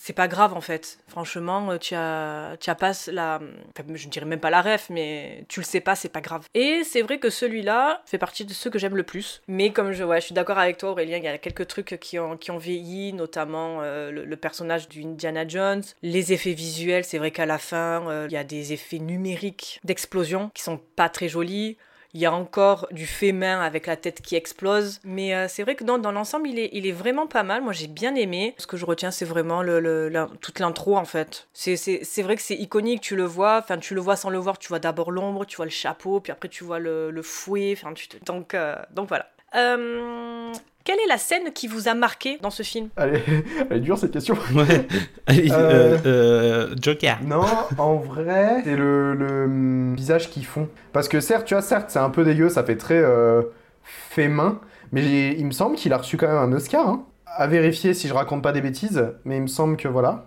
c'est 0.06 0.12
pas 0.12 0.28
grave 0.28 0.54
en 0.54 0.60
fait. 0.60 1.00
Franchement, 1.08 1.68
euh, 1.72 1.78
tu 1.78 1.96
as, 1.96 2.56
tu 2.60 2.70
as 2.70 2.76
pas 2.76 2.92
la. 3.08 3.40
enfin, 3.70 3.84
je 3.92 4.06
ne 4.06 4.10
dirais 4.12 4.24
même 4.24 4.38
pas 4.38 4.50
la 4.50 4.62
ref, 4.62 4.86
mais 4.88 5.44
tu 5.48 5.58
le 5.58 5.64
sais 5.64 5.80
pas, 5.80 5.96
c'est 5.96 6.10
pas 6.10 6.20
grave. 6.20 6.46
Et 6.54 6.84
c'est 6.84 7.02
vrai 7.02 7.18
que 7.18 7.28
celui-là 7.28 8.02
fait 8.06 8.16
partie 8.16 8.44
de 8.44 8.52
ceux 8.52 8.70
que 8.70 8.78
j'aime 8.78 8.94
le 8.94 9.02
plus. 9.02 9.42
Mais 9.48 9.72
comme 9.72 9.90
je, 9.90 10.04
ouais, 10.04 10.20
je 10.20 10.26
suis 10.26 10.34
d'accord 10.34 10.58
avec 10.58 10.78
toi, 10.78 10.92
Aurélien, 10.92 11.16
il 11.16 11.24
y 11.24 11.26
a 11.26 11.38
quelques 11.38 11.66
trucs 11.66 11.98
qui 12.00 12.20
ont, 12.20 12.36
qui 12.36 12.52
ont 12.52 12.56
vieilli, 12.56 13.14
notamment 13.14 13.78
euh, 13.82 14.12
le, 14.12 14.36
personnage 14.36 14.88
d'Indiana 14.88 15.48
Jones, 15.48 15.82
les 16.04 16.32
effets 16.32 16.52
visuels. 16.52 17.04
C'est 17.04 17.18
vrai 17.18 17.32
qu'à 17.32 17.46
la 17.46 17.58
fin, 17.58 18.08
euh, 18.08 18.26
il 18.30 18.32
y 18.32 18.36
a 18.36 18.44
des 18.44 18.72
effets 18.72 19.00
numériques 19.00 19.80
d'explosion 19.82 20.52
qui 20.54 20.62
sont 20.62 20.78
pas 20.94 21.08
très 21.08 21.28
jolis. 21.28 21.78
Il 22.16 22.20
y 22.20 22.24
a 22.24 22.32
encore 22.32 22.88
du 22.92 23.06
fait 23.06 23.32
main 23.32 23.60
avec 23.60 23.86
la 23.86 23.94
tête 23.94 24.22
qui 24.22 24.36
explose. 24.36 25.00
Mais 25.04 25.34
euh, 25.34 25.48
c'est 25.48 25.62
vrai 25.62 25.74
que 25.74 25.84
dans, 25.84 25.98
dans 25.98 26.12
l'ensemble, 26.12 26.48
il 26.48 26.58
est, 26.58 26.70
il 26.72 26.86
est 26.86 26.92
vraiment 26.92 27.26
pas 27.26 27.42
mal. 27.42 27.60
Moi, 27.60 27.74
j'ai 27.74 27.88
bien 27.88 28.14
aimé. 28.14 28.54
Ce 28.56 28.66
que 28.66 28.78
je 28.78 28.86
retiens, 28.86 29.10
c'est 29.10 29.26
vraiment 29.26 29.62
le, 29.62 30.10
toute 30.40 30.58
l'intro, 30.58 30.96
en 30.96 31.04
fait. 31.04 31.46
C'est 31.52 32.22
vrai 32.22 32.36
que 32.36 32.40
c'est 32.42 32.54
iconique, 32.56 33.02
tu 33.02 33.16
le 33.16 33.24
vois. 33.24 33.58
Enfin, 33.62 33.76
tu 33.76 33.94
le 33.94 34.00
vois 34.00 34.16
sans 34.16 34.30
le 34.30 34.38
voir. 34.38 34.58
Tu 34.58 34.68
vois 34.68 34.78
d'abord 34.78 35.10
l'ombre, 35.10 35.44
tu 35.44 35.56
vois 35.56 35.66
le 35.66 35.70
chapeau, 35.70 36.20
puis 36.20 36.32
après, 36.32 36.48
tu 36.48 36.64
vois 36.64 36.78
le, 36.78 37.10
le 37.10 37.22
fouet. 37.22 37.74
Enfin, 37.76 37.92
tu 37.92 38.08
te- 38.08 38.24
donc, 38.24 38.54
euh, 38.54 38.76
donc 38.92 39.08
voilà. 39.08 39.28
Euh, 39.56 40.52
quelle 40.84 40.98
est 41.00 41.08
la 41.08 41.18
scène 41.18 41.52
qui 41.52 41.66
vous 41.66 41.88
a 41.88 41.94
marqué 41.94 42.38
dans 42.42 42.50
ce 42.50 42.62
film? 42.62 42.88
Elle 42.96 43.16
est, 43.16 43.22
elle 43.70 43.76
est 43.78 43.80
dure 43.80 43.98
cette 43.98 44.12
question. 44.12 44.36
Ouais. 44.54 44.86
Allez, 45.26 45.50
Euh. 45.50 45.54
euh, 45.56 45.98
euh, 46.06 46.74
Joker. 46.80 47.18
Non, 47.24 47.44
en 47.78 47.96
vrai, 47.96 48.62
c'est 48.64 48.76
le, 48.76 49.14
le, 49.14 49.44
hum, 49.44 49.94
visage 49.96 50.30
qu'ils 50.30 50.44
font. 50.46 50.68
Parce 50.92 51.08
que 51.08 51.20
certes, 51.20 51.46
tu 51.46 51.54
vois, 51.54 51.62
certes, 51.62 51.86
c'est 51.90 51.98
un 51.98 52.10
peu 52.10 52.24
dégueu, 52.24 52.48
ça 52.48 52.62
fait 52.62 52.76
très 52.76 52.98
euh, 53.02 53.42
fait 53.82 54.28
main, 54.28 54.60
mais 54.92 55.32
il 55.36 55.46
me 55.46 55.50
semble 55.52 55.76
qu'il 55.76 55.92
a 55.92 55.98
reçu 55.98 56.16
quand 56.16 56.28
même 56.28 56.36
un 56.36 56.52
Oscar. 56.52 56.88
hein. 56.88 57.04
À 57.38 57.46
vérifier 57.48 57.92
si 57.92 58.08
je 58.08 58.14
raconte 58.14 58.42
pas 58.42 58.52
des 58.52 58.62
bêtises, 58.62 59.04
mais 59.24 59.36
il 59.36 59.42
me 59.42 59.46
semble 59.48 59.76
que 59.76 59.88
voilà. 59.88 60.26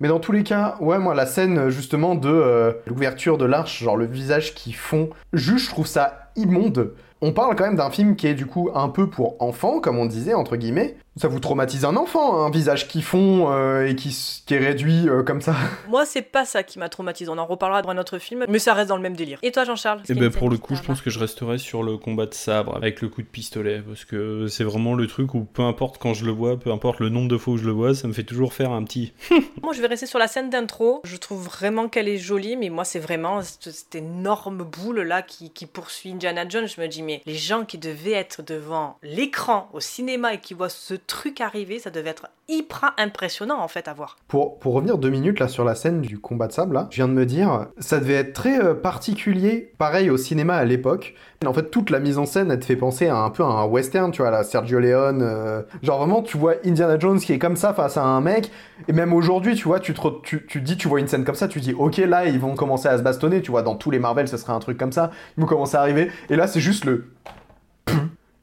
Mais 0.00 0.08
dans 0.08 0.18
tous 0.18 0.32
les 0.32 0.42
cas, 0.42 0.76
ouais, 0.80 0.98
moi, 0.98 1.14
la 1.14 1.26
scène 1.26 1.68
justement 1.70 2.14
de 2.16 2.28
euh, 2.28 2.72
l'ouverture 2.86 3.38
de 3.38 3.44
l'arche, 3.44 3.82
genre 3.84 3.96
le 3.96 4.04
visage 4.06 4.52
qu'ils 4.54 4.74
font, 4.74 5.10
juste, 5.32 5.66
je 5.66 5.70
trouve 5.70 5.86
ça 5.86 6.30
immonde. 6.34 6.92
On 7.24 7.32
parle 7.32 7.54
quand 7.54 7.64
même 7.64 7.76
d'un 7.76 7.90
film 7.90 8.16
qui 8.16 8.26
est 8.26 8.34
du 8.34 8.46
coup 8.46 8.70
un 8.74 8.88
peu 8.88 9.08
pour 9.08 9.40
enfants, 9.40 9.78
comme 9.78 9.96
on 9.96 10.06
disait, 10.06 10.34
entre 10.34 10.56
guillemets. 10.56 10.96
Ça 11.16 11.28
vous 11.28 11.40
traumatise 11.40 11.84
un 11.84 11.96
enfant, 11.96 12.42
un 12.42 12.50
visage 12.50 12.88
qui 12.88 13.02
fond 13.02 13.52
euh, 13.52 13.86
et 13.86 13.94
qui, 13.96 14.42
qui 14.46 14.54
est 14.54 14.58
réduit 14.58 15.10
euh, 15.10 15.22
comme 15.22 15.42
ça. 15.42 15.54
Moi, 15.88 16.06
c'est 16.06 16.22
pas 16.22 16.46
ça 16.46 16.62
qui 16.62 16.78
m'a 16.78 16.88
traumatisé. 16.88 17.30
On 17.30 17.36
en 17.36 17.44
reparlera 17.44 17.82
dans 17.82 17.90
un 17.90 17.98
autre 17.98 18.18
film, 18.18 18.46
mais 18.48 18.58
ça 18.58 18.72
reste 18.72 18.88
dans 18.88 18.96
le 18.96 19.02
même 19.02 19.14
délire. 19.14 19.38
Et 19.42 19.52
toi, 19.52 19.64
Jean-Charles 19.64 20.00
Et 20.08 20.14
ben 20.14 20.30
pour 20.30 20.48
le 20.48 20.56
coup, 20.56 20.74
je 20.74 20.82
pense 20.82 21.02
que 21.02 21.10
je 21.10 21.18
resterai 21.18 21.58
sur 21.58 21.82
le 21.82 21.98
combat 21.98 22.24
de 22.24 22.32
sabre 22.32 22.74
avec 22.76 23.02
le 23.02 23.10
coup 23.10 23.20
de 23.20 23.26
pistolet 23.26 23.82
parce 23.86 24.06
que 24.06 24.46
c'est 24.46 24.64
vraiment 24.64 24.94
le 24.94 25.06
truc 25.06 25.34
où 25.34 25.44
peu 25.44 25.62
importe 25.62 25.98
quand 25.98 26.14
je 26.14 26.24
le 26.24 26.32
vois, 26.32 26.58
peu 26.58 26.72
importe 26.72 27.00
le 27.00 27.10
nombre 27.10 27.28
de 27.28 27.36
fois 27.36 27.54
où 27.54 27.56
je 27.58 27.66
le 27.66 27.72
vois, 27.72 27.94
ça 27.94 28.08
me 28.08 28.14
fait 28.14 28.22
toujours 28.22 28.54
faire 28.54 28.70
un 28.70 28.82
petit. 28.82 29.12
Moi, 29.62 29.74
je 29.74 29.82
vais 29.82 29.88
rester 29.88 30.06
sur 30.06 30.18
la 30.18 30.28
scène 30.28 30.48
d'intro. 30.48 31.02
Je 31.04 31.16
trouve 31.18 31.44
vraiment 31.44 31.90
qu'elle 31.90 32.08
est 32.08 32.16
jolie, 32.16 32.56
mais 32.56 32.70
moi, 32.70 32.84
c'est 32.84 32.98
vraiment 32.98 33.42
cette, 33.42 33.70
cette 33.70 33.94
énorme 33.94 34.64
boule 34.64 35.00
là 35.02 35.20
qui, 35.20 35.50
qui 35.50 35.66
poursuit 35.66 36.12
Indiana 36.12 36.48
Jones. 36.48 36.66
Je 36.66 36.80
me 36.80 36.88
dis, 36.88 37.02
mais 37.02 37.20
les 37.26 37.34
gens 37.34 37.64
qui 37.64 37.76
devaient 37.76 38.12
être 38.12 38.42
devant 38.42 38.96
l'écran 39.02 39.68
au 39.72 39.80
cinéma 39.80 40.34
et 40.34 40.40
qui 40.40 40.54
voient 40.54 40.68
ce 40.68 40.94
truc 41.06 41.40
arriver, 41.40 41.78
ça 41.78 41.90
devait 41.90 42.10
être 42.10 42.28
hyper 42.48 42.92
impressionnant 42.98 43.58
en 43.60 43.68
fait 43.68 43.88
à 43.88 43.92
voir. 43.94 44.16
Pour, 44.28 44.58
pour 44.58 44.74
revenir 44.74 44.98
deux 44.98 45.10
minutes 45.10 45.40
là 45.40 45.48
sur 45.48 45.64
la 45.64 45.74
scène 45.74 46.00
du 46.00 46.18
combat 46.18 46.46
de 46.46 46.52
sable, 46.52 46.74
là, 46.74 46.88
je 46.90 46.96
viens 46.96 47.08
de 47.08 47.12
me 47.12 47.26
dire, 47.26 47.66
ça 47.78 47.98
devait 47.98 48.14
être 48.14 48.32
très 48.32 48.62
euh, 48.62 48.74
particulier, 48.74 49.72
pareil 49.78 50.10
au 50.10 50.16
cinéma 50.16 50.56
à 50.56 50.64
l'époque. 50.64 51.14
En 51.44 51.52
fait, 51.52 51.70
toute 51.70 51.90
la 51.90 51.98
mise 51.98 52.18
en 52.18 52.26
scène, 52.26 52.50
elle 52.50 52.60
te 52.60 52.64
fait 52.64 52.76
penser 52.76 53.08
à 53.08 53.16
un 53.16 53.30
peu 53.30 53.42
à 53.42 53.46
un 53.46 53.64
western, 53.64 54.12
tu 54.12 54.22
vois, 54.22 54.30
la 54.30 54.44
Sergio 54.44 54.78
Leone. 54.78 55.22
euh, 55.22 55.62
genre 55.82 55.98
vraiment, 55.98 56.22
tu 56.22 56.36
vois 56.38 56.54
Indiana 56.64 56.98
Jones 56.98 57.18
qui 57.18 57.32
est 57.32 57.38
comme 57.38 57.56
ça 57.56 57.74
face 57.74 57.96
à 57.96 58.04
un 58.04 58.20
mec. 58.20 58.50
Et 58.88 58.92
même 58.92 59.12
aujourd'hui, 59.12 59.54
tu 59.54 59.64
vois, 59.64 59.80
tu 59.80 59.94
te, 59.94 60.00
tu, 60.22 60.46
tu 60.46 60.60
dis, 60.60 60.76
tu 60.76 60.88
vois 60.88 61.00
une 61.00 61.08
scène 61.08 61.24
comme 61.24 61.34
ça, 61.34 61.48
tu 61.48 61.60
dis, 61.60 61.74
ok, 61.74 61.96
là, 61.98 62.26
ils 62.26 62.38
vont 62.38 62.54
commencer 62.54 62.88
à 62.88 62.98
se 62.98 63.02
bastonner, 63.02 63.42
tu 63.42 63.50
vois, 63.50 63.62
dans 63.62 63.74
tous 63.74 63.90
les 63.90 63.98
Marvel, 63.98 64.28
ce 64.28 64.36
serait 64.36 64.52
un 64.52 64.58
truc 64.58 64.78
comme 64.78 64.92
ça. 64.92 65.10
Ils 65.36 65.40
vont 65.40 65.46
commencer 65.46 65.76
à 65.76 65.80
arriver. 65.80 66.10
Et 66.30 66.36
là, 66.36 66.46
c'est 66.46 66.60
juste 66.60 66.84
le. 66.84 67.06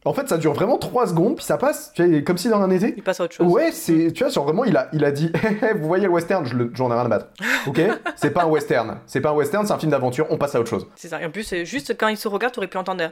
En 0.09 0.13
fait, 0.13 0.27
ça 0.27 0.39
dure 0.39 0.53
vraiment 0.53 0.79
3 0.79 1.05
secondes, 1.09 1.35
puis 1.35 1.45
ça 1.45 1.59
passe, 1.59 1.91
tu 1.93 2.03
vois, 2.03 2.21
comme 2.23 2.39
si 2.39 2.49
dans 2.49 2.59
un 2.61 2.71
été. 2.71 2.95
Il 2.97 3.03
passe 3.03 3.19
à 3.19 3.25
autre 3.25 3.35
chose. 3.35 3.45
Ouais, 3.47 3.71
c'est, 3.71 4.11
tu 4.11 4.23
vois, 4.23 4.33
genre 4.33 4.43
vraiment, 4.45 4.65
il 4.65 4.75
a, 4.75 4.89
il 4.91 5.05
a 5.05 5.11
dit, 5.11 5.31
Hé, 5.43 5.65
hé, 5.67 5.73
vous 5.75 5.85
voyez 5.87 6.05
le 6.05 6.09
western, 6.09 6.43
je 6.45 6.55
le- 6.55 6.71
j'en 6.73 6.89
ai 6.89 6.93
rien 6.95 7.05
à 7.05 7.07
battre. 7.07 7.27
Ok? 7.67 7.79
C'est 8.15 8.31
pas 8.31 8.41
un 8.43 8.47
western. 8.47 8.97
C'est 9.05 9.21
pas 9.21 9.29
un 9.29 9.33
western, 9.33 9.67
c'est 9.67 9.73
un 9.73 9.77
film 9.77 9.91
d'aventure, 9.91 10.25
on 10.31 10.37
passe 10.37 10.55
à 10.55 10.59
autre 10.59 10.69
chose. 10.69 10.87
C'est 10.95 11.09
ça. 11.09 11.21
Et 11.21 11.25
en 11.27 11.29
plus, 11.29 11.43
c'est 11.43 11.63
juste 11.63 11.95
quand 11.95 12.07
il 12.07 12.17
se 12.17 12.27
regarde, 12.27 12.53
tu 12.53 12.59
aurais 12.59 12.67
pu 12.67 12.77
entendre. 12.77 13.03
un 13.03 13.11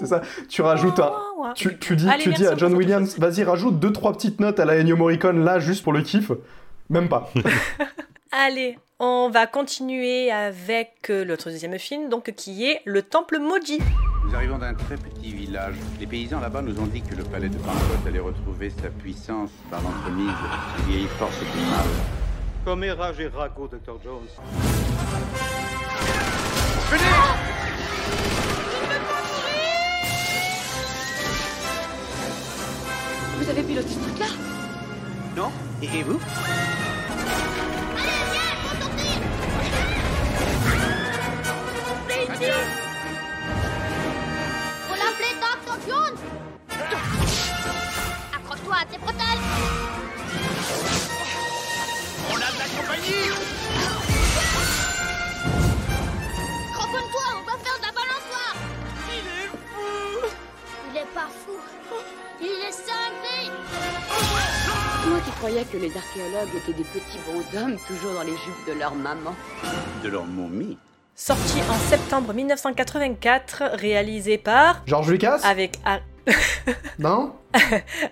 C'est 0.00 0.06
ça. 0.06 0.22
Tu 0.48 0.62
rajoutes 0.62 0.98
un. 0.98 1.12
Tu, 1.54 1.78
tu 1.78 1.94
dis, 1.94 2.08
Allez, 2.08 2.22
tu 2.22 2.32
dis 2.32 2.46
à 2.46 2.56
John 2.56 2.74
Williams, 2.74 3.18
vas-y, 3.18 3.44
rajoute 3.44 3.78
deux, 3.78 3.92
trois 3.92 4.12
petites 4.14 4.40
notes 4.40 4.58
à 4.60 4.64
la 4.64 4.76
Ennio 4.80 4.96
Morricone 4.96 5.44
là, 5.44 5.58
juste 5.58 5.84
pour 5.84 5.92
le 5.92 6.00
kiff. 6.00 6.32
Même 6.88 7.10
pas. 7.10 7.30
Allez, 8.32 8.78
on 9.00 9.28
va 9.30 9.46
continuer 9.46 10.30
avec 10.30 11.10
euh, 11.10 11.24
notre 11.24 11.50
deuxième 11.50 11.78
film, 11.78 12.08
donc 12.08 12.32
qui 12.32 12.64
est 12.64 12.80
Le 12.84 13.02
Temple 13.02 13.38
Maudit. 13.38 13.80
Nous 14.26 14.34
arrivons 14.34 14.58
d'un 14.58 14.74
très 14.74 14.96
petit 14.96 15.32
village. 15.32 15.74
Les 16.00 16.06
paysans 16.06 16.40
là-bas 16.40 16.62
nous 16.62 16.78
ont 16.80 16.86
dit 16.86 17.02
que 17.02 17.14
le 17.14 17.24
palais 17.24 17.48
de 17.48 17.58
Pangod 17.58 18.06
allait 18.06 18.20
retrouver 18.20 18.70
sa 18.70 18.88
puissance 18.88 19.50
par 19.70 19.82
l'entremise 19.82 20.32
des 20.86 20.92
vieilles 20.92 21.08
forces 21.18 21.38
du 21.40 21.60
mal. 21.70 21.86
Commérage 22.64 23.20
et 23.20 23.28
ragot, 23.28 23.68
Dr. 23.68 23.98
Jones. 24.02 24.28
Vous 33.38 33.50
avez 33.50 33.62
piloté 33.62 33.88
ce 33.88 33.98
truc-là 33.98 34.26
Non? 35.36 35.50
Et 35.82 36.02
vous? 36.02 36.18
Faut 42.34 42.40
l'appeler. 44.96 45.34
Jones 45.86 46.18
Accroche-toi 48.34 48.74
à 48.74 48.84
tes 48.86 48.98
bretelles 48.98 49.42
On 52.30 52.34
a 52.34 52.38
de 52.38 52.58
la 52.58 52.68
compagnie 52.76 53.28
Cramponne-toi, 56.72 57.26
on 57.36 57.44
va 57.44 57.56
faire 57.58 57.78
de 57.78 57.82
la 57.82 57.92
balançoire 57.92 58.56
Il 59.10 59.24
est 59.26 59.50
fou 59.74 59.90
Il 60.90 60.96
est 60.96 61.12
pas 61.14 61.28
fou 61.28 61.56
Il 62.40 62.46
est 62.46 62.72
cinglé 62.72 63.38
Moi 65.08 65.20
qui 65.24 65.30
croyais 65.32 65.64
que 65.64 65.76
les 65.76 65.96
archéologues 65.96 66.54
étaient 66.56 66.72
des 66.72 66.84
petits 66.84 67.18
bonshommes 67.26 67.78
toujours 67.86 68.14
dans 68.14 68.24
les 68.24 68.36
jupes 68.36 68.66
de 68.66 68.72
leur 68.72 68.94
maman? 68.94 69.34
De 70.02 70.08
leur 70.08 70.24
momie. 70.24 70.78
Sorti 71.16 71.60
en 71.70 71.78
septembre 71.88 72.34
1984, 72.34 73.76
réalisé 73.78 74.36
par. 74.36 74.82
George 74.84 75.08
Lucas 75.08 75.38
Avec. 75.44 75.78
Non 76.98 77.34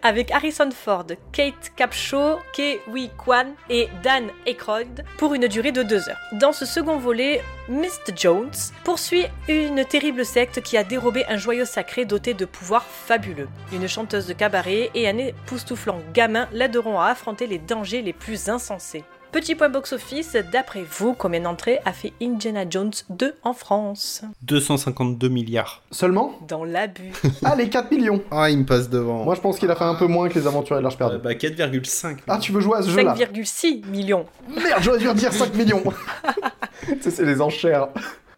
avec 0.03 0.31
Harrison 0.31 0.71
Ford, 0.71 1.07
Kate 1.33 1.73
Capshaw, 1.75 2.39
Ke-Huy 2.55 3.11
Kwan 3.17 3.55
et 3.69 3.89
Dan 4.05 4.29
Aykroyd 4.47 5.05
pour 5.19 5.35
une 5.35 5.49
durée 5.49 5.73
de 5.73 5.83
deux 5.83 6.09
heures. 6.09 6.21
Dans 6.35 6.53
ce 6.53 6.65
second 6.65 6.99
volet, 6.99 7.43
Mr. 7.69 8.15
Jones 8.15 8.53
poursuit 8.85 9.27
une 9.49 9.85
terrible 9.85 10.25
secte 10.25 10.61
qui 10.61 10.77
a 10.77 10.85
dérobé 10.85 11.25
un 11.29 11.39
joyau 11.39 11.65
sacré 11.65 12.05
doté 12.05 12.35
de 12.35 12.45
pouvoirs 12.45 12.85
fabuleux. 12.85 13.49
Une 13.73 13.89
chanteuse 13.89 14.29
de 14.29 14.33
cabaret 14.33 14.91
et 14.95 15.09
un 15.09 15.19
époustouflant 15.19 16.01
gamin 16.15 16.49
l'aideront 16.53 17.01
à 17.01 17.07
affronter 17.07 17.49
les 17.49 17.59
dangers 17.59 18.03
les 18.03 18.13
plus 18.13 18.49
insensés. 18.49 19.03
Petit 19.33 19.55
point 19.55 19.71
box-office, 19.71 20.37
d'après 20.53 20.83
vous, 20.83 21.15
combien 21.15 21.41
d'entrées 21.41 21.79
a 21.87 21.93
fait 21.95 22.13
Indiana 22.21 22.65
Jones 22.69 22.93
2 23.09 23.35
en 23.43 23.55
France 23.55 24.23
252 24.43 25.29
milliards. 25.29 25.83
Seulement 25.91 26.35
Dans 26.47 26.65
l'abus. 26.65 27.13
Ah, 27.45 27.55
les 27.57 27.71
4 27.71 27.91
millions 27.91 28.23
Ah, 28.31 28.51
il 28.51 28.59
me 28.59 28.65
passe 28.67 28.91
devant. 28.91 29.25
Moi, 29.25 29.35
je 29.35 29.41
pense 29.41 29.59
qu'il 29.59 29.71
a 29.71 29.75
fait 29.75 29.85
un 29.85 29.95
peu 29.95 30.07
moins 30.07 30.29
que 30.29 30.39
les 30.39 30.47
aventures 30.47 30.77
de 30.77 30.83
l'Arche 30.83 30.97
Euh, 30.97 31.19
perdue. 31.19 31.19
bah 31.19 31.33
4,5. 31.35 32.19
Ah, 32.29 32.37
tu 32.39 32.53
veux 32.53 32.61
jouer 32.61 32.77
à 32.79 32.83
ce 32.83 32.91
jeu-là 32.91 33.15
5,6 33.15 33.87
millions. 33.87 34.27
Merde, 34.49 34.83
j'aurais 34.83 34.99
dû 34.99 35.13
dire 35.15 35.33
5 35.33 35.55
millions 35.55 35.83
Ça, 37.01 37.11
c'est 37.11 37.25
les 37.25 37.41
enchères. 37.41 37.89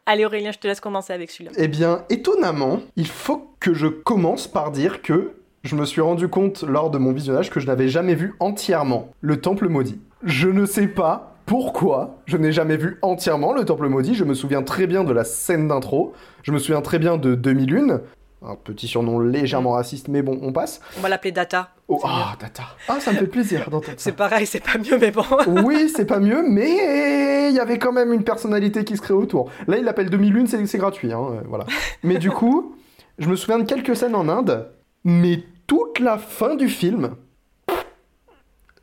Allez 0.06 0.24
Aurélien, 0.24 0.52
je 0.52 0.58
te 0.58 0.68
laisse 0.68 0.80
commencer 0.80 1.12
avec 1.12 1.30
celui-là. 1.30 1.50
Eh 1.56 1.66
bien, 1.66 2.04
étonnamment, 2.08 2.80
il 2.94 3.08
faut 3.08 3.50
que 3.58 3.74
je 3.74 3.88
commence 3.88 4.46
par 4.46 4.70
dire 4.70 5.02
que 5.02 5.32
je 5.64 5.74
me 5.76 5.86
suis 5.86 6.02
rendu 6.02 6.28
compte 6.28 6.62
lors 6.62 6.90
de 6.90 6.98
mon 6.98 7.10
visionnage 7.12 7.50
que 7.50 7.58
je 7.58 7.66
n'avais 7.66 7.88
jamais 7.88 8.14
vu 8.14 8.34
entièrement 8.38 9.08
le 9.22 9.40
Temple 9.40 9.68
Maudit. 9.68 9.98
Je 10.24 10.48
ne 10.48 10.64
sais 10.64 10.86
pas 10.86 11.36
pourquoi 11.44 12.16
je 12.24 12.38
n'ai 12.38 12.50
jamais 12.50 12.78
vu 12.78 12.96
entièrement 13.02 13.52
le 13.52 13.66
Temple 13.66 13.88
Maudit. 13.88 14.14
Je 14.14 14.24
me 14.24 14.32
souviens 14.32 14.62
très 14.62 14.86
bien 14.86 15.04
de 15.04 15.12
la 15.12 15.22
scène 15.22 15.68
d'intro. 15.68 16.14
Je 16.42 16.50
me 16.50 16.58
souviens 16.58 16.80
très 16.80 16.98
bien 16.98 17.18
de 17.18 17.34
2001. 17.34 18.00
Un 18.46 18.56
petit 18.56 18.88
surnom 18.88 19.20
légèrement 19.20 19.72
raciste, 19.72 20.08
mais 20.08 20.22
bon, 20.22 20.38
on 20.40 20.50
passe. 20.50 20.80
On 20.96 21.02
va 21.02 21.10
l'appeler 21.10 21.32
Data. 21.32 21.70
Oh, 21.88 22.00
ah, 22.04 22.36
Data. 22.40 22.62
Ah, 22.88 23.00
ça 23.00 23.12
me 23.12 23.18
fait 23.18 23.26
plaisir 23.26 23.68
d'entendre 23.68 23.98
ça. 23.98 24.04
C'est 24.04 24.12
pareil, 24.12 24.46
c'est 24.46 24.64
pas 24.64 24.78
mieux, 24.78 24.98
mais 24.98 25.10
bon. 25.10 25.24
Oui, 25.62 25.90
c'est 25.94 26.06
pas 26.06 26.20
mieux, 26.20 26.42
mais 26.48 27.50
il 27.50 27.54
y 27.54 27.60
avait 27.60 27.78
quand 27.78 27.92
même 27.92 28.12
une 28.14 28.24
personnalité 28.24 28.84
qui 28.84 28.96
se 28.96 29.02
crée 29.02 29.14
autour. 29.14 29.50
Là, 29.66 29.76
il 29.76 29.84
l'appelle 29.84 30.08
2001, 30.08 30.46
c'est 30.46 30.66
c'est 30.66 30.78
gratuit, 30.78 31.12
hein, 31.12 31.20
euh, 31.32 31.40
voilà. 31.46 31.66
Mais 32.02 32.16
du 32.16 32.30
coup, 32.30 32.76
je 33.18 33.28
me 33.28 33.36
souviens 33.36 33.58
de 33.58 33.64
quelques 33.64 33.94
scènes 33.94 34.14
en 34.14 34.28
Inde, 34.28 34.70
mais 35.04 35.44
toute 35.66 35.98
la 36.00 36.18
fin 36.18 36.54
du 36.54 36.68
film, 36.68 37.10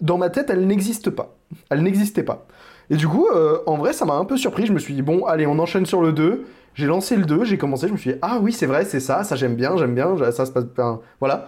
dans 0.02 0.18
ma 0.18 0.30
tête, 0.30 0.50
elle 0.50 0.66
n'existe 0.68 1.10
pas. 1.10 1.36
Elle 1.70 1.84
n'existait 1.84 2.24
pas. 2.24 2.46
Et 2.90 2.96
du 2.98 3.08
coup, 3.08 3.28
euh, 3.34 3.60
en 3.68 3.78
vrai, 3.78 3.94
ça 3.94 4.06
m'a 4.06 4.16
un 4.16 4.26
peu 4.26 4.36
surpris. 4.38 4.66
Je 4.66 4.74
me 4.74 4.80
suis 4.80 4.94
dit, 4.94 5.02
bon, 5.02 5.26
allez, 5.26 5.46
on 5.48 5.58
enchaîne 5.60 5.86
sur 5.86 6.02
le 6.02 6.12
2. 6.12 6.46
J'ai 6.74 6.86
lancé 6.88 7.16
le 7.18 7.26
2, 7.26 7.44
j'ai 7.44 7.58
commencé, 7.58 7.88
je 7.88 7.94
me 7.94 7.98
suis 7.98 8.12
dit, 8.14 8.18
ah 8.22 8.40
oui, 8.42 8.54
c'est 8.54 8.66
vrai, 8.66 8.86
c'est 8.86 9.02
ça, 9.02 9.26
ça 9.26 9.36
j'aime 9.36 9.56
bien, 9.56 9.76
j'aime 9.76 9.94
bien, 9.94 10.16
ça 10.32 10.46
se 10.46 10.52
passe 10.52 10.66
bien. 10.66 11.00
Voilà. 11.20 11.48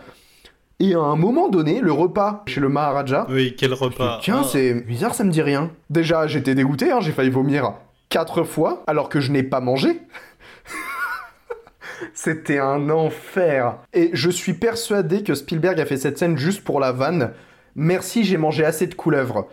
Et 0.81 0.95
à 0.95 0.99
un 0.99 1.15
moment 1.15 1.47
donné, 1.47 1.79
le 1.79 1.93
repas 1.93 2.43
chez 2.45 2.59
le 2.59 2.67
Maharaja, 2.67 3.25
Oui, 3.29 3.55
quel 3.57 3.73
repas. 3.73 4.19
Tiens, 4.21 4.41
Ah. 4.41 4.47
c'est 4.51 4.73
bizarre, 4.85 5.15
ça 5.15 5.23
me 5.23 5.31
dit 5.31 5.41
rien. 5.41 5.71
Déjà, 5.89 6.27
j'étais 6.27 6.55
dégoûté, 6.55 6.91
hein, 6.91 6.99
j'ai 6.99 7.13
failli 7.13 7.29
vomir 7.29 7.73
quatre 8.09 8.43
fois, 8.43 8.83
alors 8.85 9.07
que 9.07 9.21
je 9.21 9.31
n'ai 9.31 9.43
pas 9.43 9.61
mangé. 9.61 10.01
C'était 12.13 12.59
un 12.59 12.89
enfer. 12.89 13.77
Et 13.93 14.09
je 14.13 14.29
suis 14.29 14.53
persuadé 14.53 15.23
que 15.23 15.35
Spielberg 15.35 15.79
a 15.79 15.85
fait 15.85 15.97
cette 15.97 16.17
scène 16.17 16.37
juste 16.37 16.63
pour 16.63 16.79
la 16.79 16.91
vanne. 16.91 17.31
Merci, 17.75 18.23
j'ai 18.23 18.37
mangé 18.37 18.65
assez 18.65 18.87
de 18.87 18.93
couleuvres. 18.93 19.47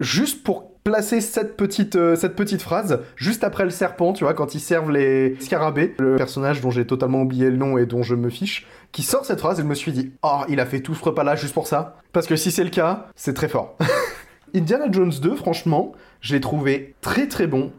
Juste 0.00 0.42
pour 0.42 0.70
placer 0.82 1.20
cette 1.20 1.56
petite, 1.56 1.96
euh, 1.96 2.16
cette 2.16 2.36
petite 2.36 2.62
phrase, 2.62 3.00
juste 3.16 3.44
après 3.44 3.64
le 3.64 3.70
serpent, 3.70 4.12
tu 4.12 4.24
vois, 4.24 4.34
quand 4.34 4.54
ils 4.54 4.60
servent 4.60 4.90
les 4.90 5.36
scarabées, 5.40 5.94
le 5.98 6.16
personnage 6.16 6.60
dont 6.60 6.70
j'ai 6.70 6.86
totalement 6.86 7.22
oublié 7.22 7.50
le 7.50 7.56
nom 7.56 7.76
et 7.76 7.86
dont 7.86 8.02
je 8.02 8.14
me 8.14 8.30
fiche, 8.30 8.66
qui 8.92 9.02
sort 9.02 9.24
cette 9.24 9.40
phrase 9.40 9.58
et 9.58 9.62
je 9.62 9.66
me 9.66 9.74
suis 9.74 9.92
dit, 9.92 10.12
oh, 10.22 10.42
il 10.48 10.60
a 10.60 10.66
fait 10.66 10.80
tout 10.80 10.94
ce 10.94 11.04
repas-là 11.04 11.34
juste 11.34 11.54
pour 11.54 11.66
ça. 11.66 11.96
Parce 12.12 12.26
que 12.26 12.36
si 12.36 12.50
c'est 12.50 12.64
le 12.64 12.70
cas, 12.70 13.08
c'est 13.16 13.34
très 13.34 13.48
fort. 13.48 13.76
Indiana 14.54 14.86
Jones 14.90 15.12
2, 15.20 15.34
franchement, 15.34 15.92
je 16.20 16.34
l'ai 16.34 16.40
trouvé 16.40 16.94
très 17.00 17.26
très 17.26 17.46
bon. 17.46 17.72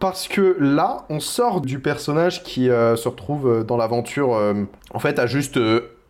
Parce 0.00 0.26
que 0.26 0.56
là, 0.58 1.04
on 1.08 1.20
sort 1.20 1.60
du 1.60 1.78
personnage 1.78 2.42
qui 2.42 2.68
euh, 2.70 2.96
se 2.96 3.08
retrouve 3.08 3.48
euh, 3.48 3.62
dans 3.62 3.76
l'aventure, 3.76 4.30
en 4.92 4.98
fait, 4.98 5.18
à 5.18 5.26
juste 5.26 5.58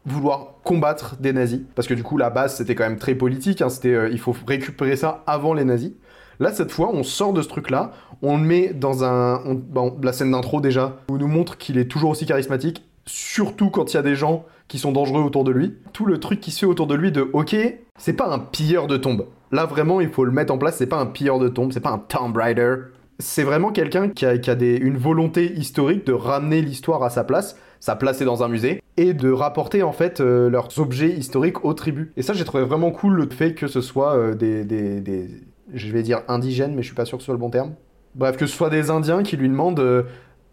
vouloir 0.06 0.54
combattre 0.64 1.16
des 1.20 1.32
nazis. 1.32 1.60
Parce 1.74 1.88
que 1.88 1.94
du 1.94 2.02
coup, 2.02 2.16
la 2.16 2.30
base, 2.30 2.56
c'était 2.56 2.74
quand 2.74 2.84
même 2.84 2.98
très 2.98 3.14
politique. 3.14 3.62
hein, 3.62 3.68
c'était, 3.68 3.94
euh, 3.94 4.08
il 4.10 4.18
faut 4.18 4.34
récupérer 4.46 4.96
ça 4.96 5.22
avant 5.26 5.54
les 5.54 5.64
nazis. 5.64 5.92
Là, 6.40 6.52
cette 6.52 6.72
fois, 6.72 6.90
on 6.92 7.02
sort 7.04 7.32
de 7.32 7.42
ce 7.42 7.48
truc-là, 7.48 7.92
on 8.20 8.36
le 8.38 8.42
met 8.42 8.72
dans 8.74 9.04
un... 9.04 9.40
on- 9.46 9.54
bon, 9.54 9.96
la 10.02 10.12
scène 10.12 10.32
d'intro, 10.32 10.60
déjà, 10.60 10.96
où 11.08 11.16
nous 11.16 11.28
montre 11.28 11.56
qu'il 11.58 11.78
est 11.78 11.84
toujours 11.86 12.10
aussi 12.10 12.26
charismatique, 12.26 12.84
surtout 13.06 13.70
quand 13.70 13.92
il 13.92 13.96
y 13.96 14.00
a 14.00 14.02
des 14.02 14.16
gens 14.16 14.44
qui 14.66 14.78
sont 14.78 14.92
dangereux 14.92 15.22
autour 15.22 15.44
de 15.44 15.52
lui. 15.52 15.74
Tout 15.92 16.06
le 16.06 16.18
truc 16.18 16.40
qui 16.40 16.50
se 16.50 16.60
fait 16.60 16.66
autour 16.66 16.86
de 16.86 16.94
lui 16.94 17.12
de, 17.12 17.28
ok, 17.32 17.54
c'est 17.98 18.14
pas 18.14 18.28
un 18.32 18.38
pilleur 18.40 18.86
de 18.88 18.96
tombes. 18.96 19.26
Là, 19.52 19.66
vraiment, 19.66 20.00
il 20.00 20.08
faut 20.08 20.24
le 20.24 20.32
mettre 20.32 20.52
en 20.52 20.58
place, 20.58 20.76
c'est 20.76 20.86
pas 20.86 20.98
un 20.98 21.06
pilleur 21.06 21.38
de 21.38 21.48
tombes, 21.48 21.72
c'est 21.72 21.80
pas 21.80 21.90
un 21.92 21.98
Tomb 21.98 22.36
Raider. 22.36 22.74
C'est 23.20 23.44
vraiment 23.44 23.70
quelqu'un 23.70 24.08
qui 24.08 24.26
a, 24.26 24.36
qui 24.38 24.50
a 24.50 24.56
des- 24.56 24.76
une 24.76 24.96
volonté 24.96 25.52
historique 25.52 26.04
de 26.04 26.12
ramener 26.12 26.62
l'histoire 26.62 27.02
à 27.04 27.10
sa 27.10 27.22
place. 27.22 27.56
Sa 27.84 27.96
place 27.96 28.22
est 28.22 28.24
dans 28.24 28.42
un 28.42 28.48
musée. 28.48 28.82
Et 28.96 29.12
de 29.12 29.30
rapporter 29.30 29.82
en 29.82 29.92
fait 29.92 30.22
euh, 30.22 30.48
leurs 30.48 30.78
objets 30.78 31.10
historiques 31.10 31.66
aux 31.66 31.74
tribus. 31.74 32.08
Et 32.16 32.22
ça, 32.22 32.32
j'ai 32.32 32.46
trouvé 32.46 32.64
vraiment 32.64 32.90
cool 32.90 33.12
le 33.12 33.28
fait 33.28 33.52
que 33.52 33.66
ce 33.66 33.82
soit 33.82 34.16
euh, 34.16 34.34
des, 34.34 34.64
des- 34.64 35.28
Je 35.74 35.92
vais 35.92 36.02
dire 36.02 36.22
indigènes, 36.28 36.74
mais 36.74 36.80
je 36.80 36.86
suis 36.86 36.94
pas 36.94 37.04
sûr 37.04 37.18
que 37.18 37.22
ce 37.22 37.26
soit 37.26 37.34
le 37.34 37.38
bon 37.40 37.50
terme. 37.50 37.74
Bref, 38.14 38.38
que 38.38 38.46
ce 38.46 38.56
soit 38.56 38.70
des 38.70 38.88
Indiens 38.88 39.22
qui 39.22 39.36
lui 39.36 39.50
demandent 39.50 39.80
euh, 39.80 40.04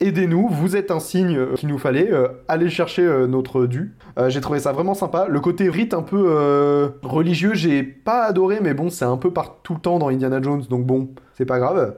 Aidez-nous, 0.01 0.49
vous 0.49 0.75
êtes 0.75 0.91
un 0.91 0.99
signe 0.99 1.53
qu'il 1.55 1.69
nous 1.69 1.77
fallait, 1.77 2.11
euh, 2.11 2.27
allez 2.49 2.69
chercher 2.69 3.03
notre 3.29 3.65
dû. 3.65 3.95
J'ai 4.27 4.41
trouvé 4.41 4.59
ça 4.59 4.73
vraiment 4.73 4.93
sympa. 4.93 5.27
Le 5.29 5.39
côté 5.39 5.69
rite 5.69 5.93
un 5.93 6.01
peu 6.01 6.91
religieux, 7.01 7.53
j'ai 7.53 7.81
pas 7.83 8.23
adoré, 8.25 8.59
mais 8.61 8.73
bon, 8.73 8.89
c'est 8.89 9.05
un 9.05 9.15
peu 9.15 9.31
par 9.31 9.61
tout 9.63 9.75
le 9.75 9.79
temps 9.79 9.99
dans 9.99 10.09
Indiana 10.09 10.41
Jones, 10.41 10.63
donc 10.69 10.85
bon, 10.85 11.11
c'est 11.35 11.45
pas 11.45 11.59
grave. 11.59 11.95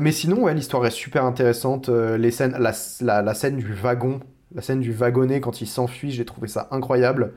Mais 0.00 0.10
sinon, 0.10 0.42
ouais, 0.44 0.54
l'histoire 0.54 0.84
est 0.86 0.90
super 0.90 1.24
intéressante. 1.26 1.88
Les 1.90 2.30
scènes, 2.32 2.56
la- 2.58 3.22
la 3.22 3.34
scène 3.34 3.56
du 3.58 3.72
wagon, 3.74 4.20
la 4.54 4.62
scène 4.62 4.80
du 4.80 4.92
wagonnet 4.92 5.40
quand 5.40 5.60
il 5.60 5.66
s'enfuit, 5.66 6.10
j'ai 6.10 6.24
trouvé 6.24 6.48
ça 6.48 6.68
incroyable. 6.70 7.34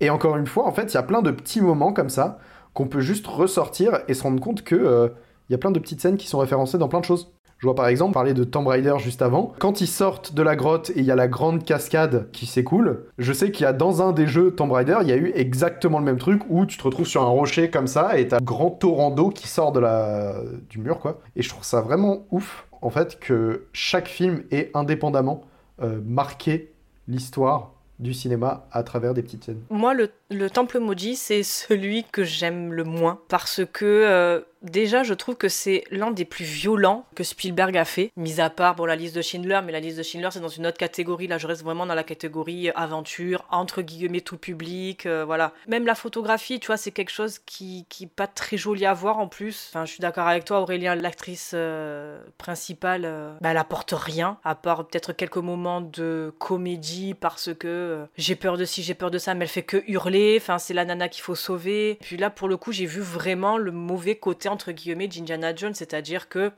Et 0.00 0.10
encore 0.10 0.36
une 0.36 0.46
fois, 0.46 0.66
en 0.66 0.72
fait, 0.72 0.92
il 0.92 0.94
y 0.94 0.98
a 0.98 1.02
plein 1.02 1.22
de 1.22 1.30
petits 1.30 1.60
moments 1.60 1.92
comme 1.92 2.10
ça 2.10 2.38
qu'on 2.74 2.88
peut 2.88 3.00
juste 3.00 3.26
ressortir 3.26 4.00
et 4.08 4.14
se 4.14 4.22
rendre 4.22 4.40
compte 4.40 4.62
que 4.62 4.74
euh, 4.74 5.08
il 5.48 5.52
y 5.52 5.54
a 5.54 5.58
plein 5.58 5.70
de 5.70 5.78
petites 5.78 6.00
scènes 6.00 6.16
qui 6.16 6.26
sont 6.26 6.38
référencées 6.38 6.78
dans 6.78 6.88
plein 6.88 7.00
de 7.00 7.04
choses. 7.04 7.32
Je 7.58 7.66
vois 7.66 7.74
par 7.74 7.88
exemple 7.88 8.12
parler 8.12 8.34
de 8.34 8.44
Tomb 8.44 8.66
Raider 8.66 8.94
juste 8.98 9.22
avant. 9.22 9.54
Quand 9.58 9.80
ils 9.80 9.86
sortent 9.86 10.34
de 10.34 10.42
la 10.42 10.56
grotte 10.56 10.90
et 10.90 10.98
il 10.98 11.06
y 11.06 11.10
a 11.10 11.14
la 11.14 11.26
grande 11.26 11.64
cascade 11.64 12.28
qui 12.30 12.44
s'écoule, 12.44 13.06
je 13.16 13.32
sais 13.32 13.50
qu'il 13.50 13.64
y 13.64 13.66
a 13.66 13.72
dans 13.72 14.02
un 14.02 14.12
des 14.12 14.26
jeux 14.26 14.54
Tomb 14.54 14.70
Raider, 14.72 14.98
il 15.00 15.08
y 15.08 15.12
a 15.12 15.16
eu 15.16 15.32
exactement 15.34 15.98
le 15.98 16.04
même 16.04 16.18
truc 16.18 16.42
où 16.50 16.66
tu 16.66 16.76
te 16.76 16.82
retrouves 16.82 17.06
sur 17.06 17.22
un 17.22 17.28
rocher 17.28 17.70
comme 17.70 17.86
ça 17.86 18.18
et 18.18 18.28
t'as 18.28 18.36
un 18.36 18.44
grand 18.44 18.70
torrent 18.70 19.10
d'eau 19.10 19.30
qui 19.30 19.48
sort 19.48 19.72
du 19.72 20.78
mur 20.78 20.98
quoi. 20.98 21.20
Et 21.34 21.40
je 21.40 21.48
trouve 21.48 21.64
ça 21.64 21.80
vraiment 21.80 22.26
ouf 22.30 22.66
en 22.82 22.90
fait 22.90 23.18
que 23.18 23.68
chaque 23.72 24.08
film 24.08 24.42
ait 24.50 24.70
indépendamment 24.74 25.44
euh, 25.82 26.00
marqué 26.04 26.72
l'histoire 27.08 27.72
du 27.98 28.12
cinéma 28.12 28.66
à 28.72 28.82
travers 28.82 29.14
des 29.14 29.22
petites 29.22 29.44
scènes. 29.44 29.62
Moi, 29.70 29.94
le, 29.94 30.10
le 30.30 30.50
Temple 30.50 30.80
Maudit, 30.80 31.16
c'est 31.16 31.42
celui 31.42 32.04
que 32.04 32.24
j'aime 32.24 32.72
le 32.72 32.84
moins. 32.84 33.20
Parce 33.28 33.62
que, 33.72 33.84
euh, 33.84 34.40
déjà, 34.70 35.02
je 35.02 35.14
trouve 35.14 35.36
que 35.36 35.48
c'est 35.48 35.84
l'un 35.90 36.10
des 36.10 36.24
plus 36.24 36.44
violents 36.44 37.06
que 37.14 37.24
Spielberg 37.24 37.76
a 37.76 37.84
fait. 37.84 38.10
Mis 38.16 38.40
à 38.40 38.50
part, 38.50 38.74
bon, 38.74 38.84
la 38.84 38.96
liste 38.96 39.16
de 39.16 39.22
Schindler, 39.22 39.60
mais 39.64 39.72
la 39.72 39.80
liste 39.80 39.98
de 39.98 40.02
Schindler, 40.02 40.28
c'est 40.32 40.40
dans 40.40 40.48
une 40.48 40.66
autre 40.66 40.78
catégorie. 40.78 41.26
Là, 41.26 41.38
je 41.38 41.46
reste 41.46 41.62
vraiment 41.62 41.86
dans 41.86 41.94
la 41.94 42.04
catégorie 42.04 42.70
aventure, 42.70 43.44
entre 43.50 43.82
guillemets, 43.82 44.20
tout 44.20 44.38
public. 44.38 45.06
euh, 45.06 45.24
voilà. 45.24 45.52
Même 45.68 45.86
la 45.86 45.94
photographie, 45.94 46.60
tu 46.60 46.66
vois, 46.66 46.76
c'est 46.76 46.90
quelque 46.90 47.10
chose 47.10 47.38
qui, 47.38 47.86
qui 47.88 48.06
pas 48.06 48.26
très 48.26 48.56
joli 48.56 48.86
à 48.86 48.94
voir 48.94 49.18
en 49.18 49.28
plus. 49.28 49.68
Enfin, 49.70 49.84
je 49.84 49.92
suis 49.92 50.00
d'accord 50.00 50.26
avec 50.26 50.44
toi, 50.44 50.60
Aurélien, 50.60 50.94
l'actrice 50.94 51.52
euh, 51.54 52.20
principale, 52.38 53.02
euh, 53.04 53.32
bah, 53.40 53.50
elle 53.50 53.56
apporte 53.56 53.92
rien, 53.96 54.38
à 54.44 54.54
part 54.54 54.86
peut-être 54.86 55.12
quelques 55.12 55.36
moments 55.36 55.80
de 55.80 56.32
comédie 56.38 57.14
parce 57.14 57.54
que 57.54 57.66
euh, 57.66 58.06
j'ai 58.16 58.36
peur 58.36 58.56
de 58.56 58.64
ci, 58.64 58.82
j'ai 58.82 58.94
peur 58.94 59.10
de 59.10 59.18
ça, 59.18 59.34
mais 59.34 59.44
elle 59.44 59.50
fait 59.50 59.62
que 59.62 59.82
hurler. 59.86 60.38
Enfin, 60.40 60.58
c'est 60.58 60.74
la 60.74 60.84
nana 60.84 61.08
qu'il 61.08 61.22
faut 61.22 61.34
sauver. 61.34 61.98
Puis 62.00 62.16
là, 62.16 62.30
pour 62.30 62.48
le 62.48 62.56
coup, 62.56 62.72
j'ai 62.72 62.86
vu 62.86 63.00
vraiment 63.00 63.58
le 63.58 63.72
mauvais 63.72 64.16
côté, 64.16 64.48
entre 64.56 64.72
guillemets, 64.72 65.06
d'Indiana 65.06 65.54
Jones, 65.54 65.74
c'est-à-dire 65.74 66.28
que 66.28 66.50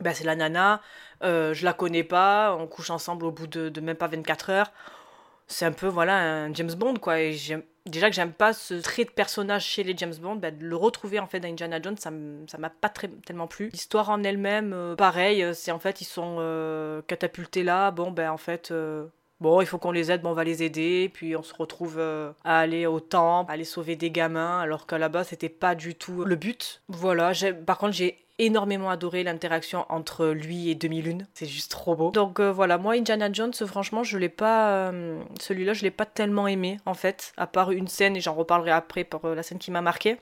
bah, 0.00 0.14
c'est 0.14 0.24
la 0.24 0.36
nana, 0.36 0.80
euh, 1.22 1.54
je 1.54 1.64
la 1.64 1.72
connais 1.72 2.04
pas, 2.04 2.54
on 2.58 2.66
couche 2.66 2.90
ensemble 2.90 3.24
au 3.24 3.30
bout 3.30 3.46
de, 3.46 3.80
même 3.80 3.96
pas 3.96 4.06
24 4.06 4.50
heures. 4.50 4.72
C'est 5.48 5.64
un 5.64 5.72
peu, 5.72 5.86
voilà, 5.86 6.16
un 6.16 6.54
James 6.54 6.72
Bond, 6.74 6.96
quoi. 6.96 7.16
Déjà 7.84 8.08
que 8.08 8.14
j'aime 8.14 8.32
pas 8.32 8.52
ce 8.52 8.74
trait 8.74 9.04
de 9.04 9.10
personnage 9.10 9.64
chez 9.64 9.82
les 9.82 9.96
James 9.96 10.14
Bond, 10.14 10.36
bah, 10.36 10.50
de 10.50 10.64
le 10.64 10.76
retrouver 10.76 11.18
en 11.18 11.26
fait 11.26 11.40
dans 11.40 11.48
Indiana 11.48 11.80
Jones, 11.82 11.96
ça 11.96 12.10
m'a 12.10 12.70
pas 12.70 12.90
tellement 12.90 13.48
plu. 13.48 13.70
L'histoire 13.72 14.10
en 14.10 14.22
elle-même, 14.22 14.72
euh, 14.72 14.94
pareil, 14.94 15.42
euh, 15.42 15.52
c'est 15.52 15.72
en 15.72 15.78
fait, 15.78 16.00
ils 16.00 16.06
sont 16.06 17.02
catapultés 17.06 17.64
là, 17.64 17.90
bon, 17.90 18.10
ben 18.10 18.30
en 18.30 18.38
fait. 18.38 18.72
Bon, 19.42 19.60
il 19.60 19.66
faut 19.66 19.78
qu'on 19.78 19.90
les 19.90 20.12
aide, 20.12 20.22
bon, 20.22 20.30
on 20.30 20.34
va 20.34 20.44
les 20.44 20.62
aider, 20.62 21.10
puis 21.12 21.34
on 21.34 21.42
se 21.42 21.52
retrouve 21.52 21.96
euh, 21.98 22.30
à 22.44 22.60
aller 22.60 22.86
au 22.86 23.00
temple, 23.00 23.50
à 23.50 23.54
aller 23.54 23.64
sauver 23.64 23.96
des 23.96 24.12
gamins, 24.12 24.60
alors 24.60 24.86
qu'à 24.86 24.98
la 24.98 25.08
base, 25.08 25.30
c'était 25.30 25.48
pas 25.48 25.74
du 25.74 25.96
tout 25.96 26.22
le 26.22 26.36
but. 26.36 26.80
Voilà, 26.86 27.32
par 27.66 27.76
contre, 27.76 27.94
j'ai 27.94 28.24
énormément 28.38 28.88
adoré 28.88 29.24
l'interaction 29.24 29.84
entre 29.88 30.28
lui 30.28 30.70
et 30.70 30.76
2001. 30.76 31.26
C'est 31.34 31.46
juste 31.46 31.72
trop 31.72 31.96
beau. 31.96 32.12
Donc 32.12 32.38
euh, 32.38 32.52
voilà, 32.52 32.78
moi 32.78 32.94
Indiana 32.94 33.32
Jones, 33.32 33.52
franchement, 33.66 34.04
je 34.04 34.16
l'ai 34.16 34.28
pas, 34.28 34.76
euh, 34.76 35.20
celui-là, 35.40 35.72
je 35.72 35.82
l'ai 35.82 35.90
pas 35.90 36.06
tellement 36.06 36.46
aimé 36.46 36.76
en 36.86 36.94
fait, 36.94 37.32
à 37.36 37.48
part 37.48 37.72
une 37.72 37.88
scène 37.88 38.16
et 38.16 38.20
j'en 38.20 38.34
reparlerai 38.34 38.70
après 38.70 39.02
pour 39.02 39.28
la 39.28 39.42
scène 39.42 39.58
qui 39.58 39.72
m'a 39.72 39.82
marqué. 39.82 40.20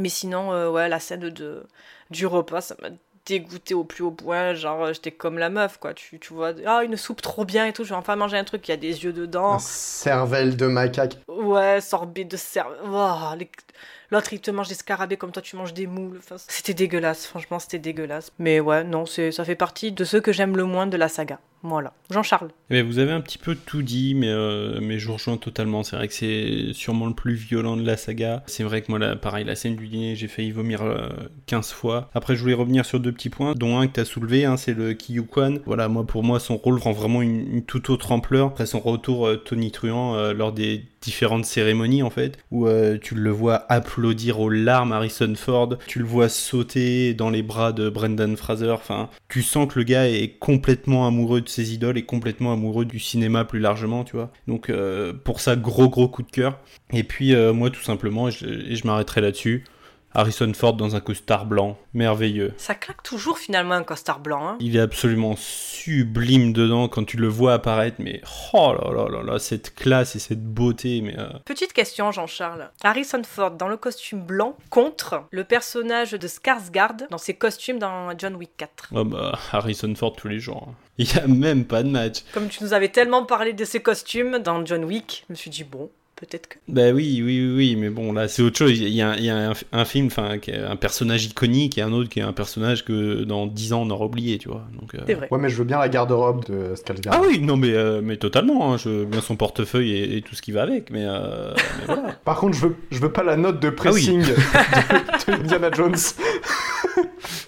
Mais 0.00 0.08
sinon, 0.08 0.72
ouais, 0.72 0.88
la 0.88 0.98
scène 0.98 1.28
de 1.28 1.64
du 2.10 2.26
repas, 2.26 2.62
ça 2.62 2.74
m'a 2.82 2.88
dégoûté 3.26 3.74
au 3.74 3.84
plus 3.84 4.02
haut 4.04 4.10
point. 4.10 4.54
Genre, 4.54 4.84
euh, 4.84 4.92
j'étais 4.92 5.10
comme 5.10 5.38
la 5.38 5.50
meuf, 5.50 5.78
quoi. 5.78 5.94
Tu, 5.94 6.18
tu 6.18 6.34
vois, 6.34 6.52
ah, 6.66 6.82
une 6.84 6.96
soupe 6.96 7.22
trop 7.22 7.44
bien 7.44 7.66
et 7.66 7.72
tout. 7.72 7.84
Je 7.84 7.90
vais 7.90 7.94
enfin 7.94 8.16
manger 8.16 8.36
un 8.36 8.44
truc 8.44 8.62
qui 8.62 8.72
a 8.72 8.76
des 8.76 9.04
yeux 9.04 9.12
dedans. 9.12 9.58
Cervelle 9.58 10.56
de 10.56 10.66
macaque. 10.66 11.18
Ouais, 11.28 11.80
sorbet 11.80 12.24
de 12.24 12.36
cerveau. 12.36 12.74
Ouah, 12.86 13.34
les- 13.38 13.50
L'autre, 14.10 14.32
il 14.32 14.40
te 14.40 14.50
mange 14.50 14.68
des 14.68 14.74
scarabées 14.74 15.16
comme 15.16 15.32
toi, 15.32 15.42
tu 15.42 15.56
manges 15.56 15.74
des 15.74 15.86
moules. 15.86 16.20
C'était 16.48 16.74
dégueulasse, 16.74 17.26
franchement, 17.26 17.58
c'était 17.58 17.78
dégueulasse. 17.78 18.32
Mais 18.38 18.60
ouais, 18.60 18.84
non, 18.84 19.06
ça 19.06 19.44
fait 19.44 19.56
partie 19.56 19.92
de 19.92 20.04
ceux 20.04 20.20
que 20.20 20.32
j'aime 20.32 20.56
le 20.56 20.64
moins 20.64 20.86
de 20.86 20.96
la 20.96 21.08
saga. 21.08 21.40
Voilà. 21.62 21.94
Jean-Charles. 22.10 22.50
Eh 22.68 22.74
bien, 22.74 22.84
vous 22.84 22.98
avez 22.98 23.12
un 23.12 23.22
petit 23.22 23.38
peu 23.38 23.54
tout 23.54 23.80
dit, 23.80 24.14
mais, 24.14 24.28
euh, 24.28 24.80
mais 24.82 24.98
je 24.98 25.06
vous 25.06 25.14
rejoins 25.14 25.38
totalement. 25.38 25.82
C'est 25.82 25.96
vrai 25.96 26.08
que 26.08 26.12
c'est 26.12 26.74
sûrement 26.74 27.06
le 27.06 27.14
plus 27.14 27.32
violent 27.32 27.78
de 27.78 27.86
la 27.86 27.96
saga. 27.96 28.42
C'est 28.46 28.64
vrai 28.64 28.82
que 28.82 28.90
moi, 28.90 28.98
là, 28.98 29.16
pareil, 29.16 29.46
la 29.46 29.54
scène 29.54 29.74
du 29.74 29.88
dîner, 29.88 30.14
j'ai 30.14 30.28
failli 30.28 30.50
vomir 30.50 30.82
euh, 30.82 31.08
15 31.46 31.72
fois. 31.72 32.10
Après, 32.14 32.36
je 32.36 32.42
voulais 32.42 32.52
revenir 32.52 32.84
sur 32.84 33.00
deux 33.00 33.12
petits 33.12 33.30
points, 33.30 33.54
dont 33.54 33.78
un 33.78 33.86
que 33.86 33.98
tu 33.98 34.04
soulevé, 34.04 34.44
hein, 34.44 34.58
c'est 34.58 34.74
le 34.74 34.92
Kiyukuan. 34.92 35.60
Voilà, 35.64 35.88
moi, 35.88 36.06
pour 36.06 36.22
moi, 36.22 36.38
son 36.38 36.58
rôle 36.58 36.78
prend 36.78 36.92
vraiment 36.92 37.22
une, 37.22 37.50
une 37.50 37.64
toute 37.64 37.88
autre 37.88 38.12
ampleur. 38.12 38.48
Après 38.48 38.66
son 38.66 38.80
retour 38.80 39.26
euh, 39.26 39.36
tonitruant 39.36 40.16
euh, 40.16 40.34
lors 40.34 40.52
des 40.52 40.84
différentes 41.04 41.44
cérémonies, 41.44 42.02
en 42.02 42.10
fait, 42.10 42.38
où 42.50 42.66
euh, 42.66 42.98
tu 43.00 43.14
le 43.14 43.30
vois 43.30 43.64
applaudir 43.68 44.40
aux 44.40 44.48
larmes 44.50 44.92
Harrison 44.92 45.34
Ford, 45.36 45.76
tu 45.86 45.98
le 45.98 46.04
vois 46.04 46.28
sauter 46.28 47.14
dans 47.14 47.30
les 47.30 47.42
bras 47.42 47.72
de 47.72 47.88
Brendan 47.88 48.36
Fraser. 48.36 48.70
Enfin, 48.70 49.10
tu 49.28 49.42
sens 49.42 49.72
que 49.72 49.78
le 49.78 49.84
gars 49.84 50.08
est 50.08 50.38
complètement 50.38 51.06
amoureux 51.06 51.40
de 51.40 51.48
ses 51.48 51.74
idoles 51.74 51.98
et 51.98 52.04
complètement 52.04 52.52
amoureux 52.52 52.84
du 52.84 52.98
cinéma 52.98 53.44
plus 53.44 53.60
largement, 53.60 54.04
tu 54.04 54.16
vois. 54.16 54.30
Donc 54.48 54.70
euh, 54.70 55.12
pour 55.12 55.40
ça, 55.40 55.56
gros 55.56 55.88
gros 55.88 56.08
coup 56.08 56.22
de 56.22 56.30
cœur. 56.30 56.58
Et 56.92 57.02
puis 57.04 57.34
euh, 57.34 57.52
moi 57.52 57.70
tout 57.70 57.82
simplement, 57.82 58.30
je 58.30 58.86
m'arrêterai 58.86 59.20
là-dessus, 59.20 59.64
Harrison 60.14 60.52
Ford 60.54 60.74
dans 60.74 60.94
un 60.96 61.00
costard 61.00 61.46
blanc, 61.46 61.76
merveilleux. 61.92 62.54
Ça 62.56 62.74
claque 62.74 63.02
toujours 63.02 63.38
finalement 63.38 63.74
un 63.74 63.82
costard 63.82 64.20
blanc. 64.20 64.46
Hein. 64.48 64.56
Il 64.60 64.76
est 64.76 64.80
absolument 64.80 65.34
sublime 65.36 66.52
dedans 66.52 66.88
quand 66.88 67.04
tu 67.04 67.16
le 67.16 67.28
vois 67.28 67.54
apparaître, 67.54 67.96
mais 67.98 68.20
oh 68.52 68.72
là 68.80 68.92
là 68.92 69.08
là 69.08 69.22
là, 69.22 69.38
cette 69.38 69.74
classe 69.74 70.16
et 70.16 70.18
cette 70.18 70.42
beauté, 70.44 71.00
mais... 71.00 71.18
euh, 71.18 71.28
Petite 71.44 71.72
question, 71.72 72.12
Jean-Charles. 72.12 72.70
Harrison 72.82 73.22
Ford 73.24 73.50
dans 73.52 73.68
le 73.68 73.76
costume 73.76 74.20
blanc 74.22 74.56
contre 74.70 75.24
le 75.30 75.44
personnage 75.44 76.12
de 76.12 76.28
Skarsgård 76.28 77.08
dans 77.10 77.18
ses 77.18 77.34
costumes 77.34 77.78
dans 77.78 78.16
John 78.16 78.36
Wick 78.36 78.50
4. 78.56 78.90
Oh 78.94 79.04
bah, 79.04 79.38
Harrison 79.52 79.92
Ford 79.94 80.14
tous 80.14 80.28
les 80.28 80.38
jours. 80.38 80.68
hein. 80.70 80.74
Il 80.98 81.12
y 81.12 81.18
a 81.18 81.26
même 81.26 81.64
pas 81.64 81.82
de 81.82 81.88
match. 81.88 82.18
Comme 82.32 82.48
tu 82.48 82.62
nous 82.62 82.72
avais 82.72 82.88
tellement 82.88 83.24
parlé 83.24 83.52
de 83.52 83.64
ses 83.64 83.80
costumes 83.80 84.38
dans 84.38 84.64
John 84.64 84.84
Wick, 84.84 85.24
je 85.28 85.32
me 85.32 85.36
suis 85.36 85.50
dit, 85.50 85.64
bon, 85.64 85.90
peut-être 86.16 86.48
que. 86.48 86.58
Bah 86.68 86.90
oui, 86.92 87.22
oui, 87.24 87.52
oui, 87.54 87.76
mais 87.76 87.90
bon, 87.90 88.12
là, 88.12 88.28
c'est 88.28 88.42
autre 88.42 88.56
chose. 88.58 88.70
Il 88.78 88.88
y 88.88 89.02
a, 89.02 89.16
il 89.16 89.24
y 89.24 89.30
a 89.30 89.50
un, 89.50 89.52
un 89.72 89.84
film, 89.84 90.06
enfin, 90.06 90.38
qui 90.38 90.50
est 90.50 90.58
un 90.58 90.76
personnage 90.76 91.24
iconique 91.24 91.76
et 91.78 91.82
un 91.82 91.92
autre 91.92 92.08
qui 92.08 92.20
est 92.20 92.22
un 92.22 92.32
personnage 92.32 92.84
que 92.84 93.24
dans 93.24 93.46
10 93.46 93.72
ans 93.72 93.82
on 93.82 93.90
aura 93.90 94.06
oublié, 94.06 94.38
tu 94.38 94.48
vois. 94.48 94.64
Donc, 94.80 94.94
euh, 94.94 94.98
C'est 95.06 95.14
vrai. 95.14 95.28
Ouais, 95.30 95.38
mais 95.38 95.48
je 95.48 95.56
veux 95.56 95.64
bien 95.64 95.78
la 95.78 95.88
garde-robe 95.88 96.44
de 96.46 96.74
Skarsgård. 96.74 97.10
Ah 97.10 97.20
oui, 97.26 97.40
non, 97.40 97.56
mais, 97.56 97.72
euh, 97.72 98.00
mais 98.02 98.16
totalement. 98.16 98.72
hein. 98.72 98.76
Je 98.76 98.88
veux 98.88 99.04
bien 99.04 99.20
son 99.20 99.36
portefeuille 99.36 99.92
et, 99.92 100.16
et 100.18 100.22
tout 100.22 100.34
ce 100.34 100.42
qui 100.42 100.52
va 100.52 100.62
avec, 100.62 100.90
mais, 100.90 101.04
euh, 101.04 101.52
mais 101.80 101.84
voilà. 101.86 102.12
Par 102.24 102.38
contre, 102.38 102.56
je 102.56 102.66
veux, 102.66 102.76
je 102.90 102.98
veux 103.00 103.12
pas 103.12 103.22
la 103.22 103.36
note 103.36 103.60
de 103.60 103.68
Ah 103.68 103.70
oui. 103.70 103.76
pressing 103.76 104.20
de, 104.22 105.32
de 105.32 105.32
Indiana 105.42 105.70
Jones. 105.72 105.96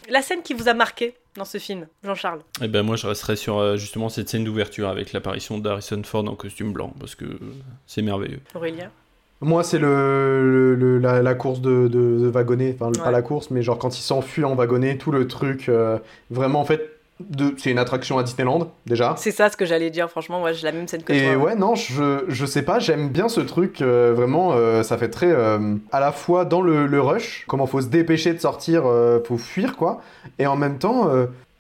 La 0.09 0.23
scène 0.23 0.43
qui 0.43 0.55
vous 0.55 0.69
a 0.69 0.75
marqué? 0.75 1.15
Dans 1.37 1.45
ce 1.45 1.59
film, 1.59 1.87
Jean-Charles 2.03 2.41
Et 2.63 2.69
ben 2.69 2.83
moi, 2.83 2.97
je 2.97 3.07
resterai 3.07 3.37
sur 3.37 3.59
euh, 3.59 3.77
justement 3.77 4.09
cette 4.09 4.29
scène 4.29 4.45
d'ouverture 4.45 4.89
avec 4.89 5.13
l'apparition 5.13 5.59
d'Harrison 5.59 6.03
Ford 6.05 6.27
en 6.29 6.35
costume 6.35 6.73
blanc, 6.73 6.93
parce 6.99 7.15
que 7.15 7.25
c'est 7.87 8.03
merveilleux. 8.03 8.41
Aurélien 8.55 8.91
Moi, 9.41 9.63
c'est 9.65 9.79
le, 9.79 10.43
le- 10.51 10.75
le- 10.75 10.99
la, 10.99 11.23
la 11.23 11.35
course 11.35 11.61
de, 11.61 11.89
de, 11.89 12.19
de 12.21 12.29
wagonnet. 12.29 12.77
Enfin, 12.81 12.91
pas 12.93 13.11
la 13.11 13.23
course, 13.23 13.51
mais 13.51 13.63
genre 13.63 13.79
quand 13.79 13.97
il 13.99 14.03
s'enfuit 14.03 14.45
en 14.45 14.55
wagonnet, 14.55 14.97
tout 14.97 15.11
le 15.13 15.27
truc. 15.29 15.69
euh, 15.69 15.99
vraiment, 16.31 16.61
en 16.61 16.65
fait, 16.65 16.96
de- 17.21 17.55
c'est 17.57 17.71
une 17.71 17.79
attraction 17.79 18.19
à 18.19 18.23
Disneyland, 18.23 18.69
déjà. 18.85 19.15
C'est 19.17 19.31
ça 19.31 19.49
ce 19.49 19.57
que 19.57 19.65
j'allais 19.65 19.91
dire, 19.91 20.11
franchement, 20.11 20.39
moi 20.41 20.53
j'ai 20.53 20.65
la 20.67 20.73
même 20.73 20.87
scène 20.87 21.03
que 21.03 21.13
Et 21.13 21.35
toi. 21.35 21.37
ouais, 21.45 21.55
non, 21.55 21.75
je, 21.75 22.25
je 22.29 22.45
sais 22.47 22.63
pas, 22.63 22.79
j'aime 22.79 23.09
bien 23.09 23.29
ce 23.29 23.41
truc, 23.41 23.81
euh, 23.81 24.13
vraiment, 24.15 24.53
euh, 24.53 24.83
ça 24.83 24.99
fait 24.99 25.09
très, 25.09 25.31
euh, 25.33 25.77
à 25.93 26.01
la 26.01 26.13
fois 26.13 26.45
dans 26.45 26.61
le, 26.61 26.87
le 26.87 27.01
rush, 27.01 27.45
comment 27.49 27.67
faut 27.67 27.81
se 27.81 27.87
dépêcher 27.89 28.35
de 28.35 28.39
sortir, 28.39 28.85
faut 29.27 29.39
fuir, 29.39 29.77
quoi, 29.77 30.01
et 30.39 30.47
en 30.47 30.57
même 30.57 30.79
temps, 30.79 31.09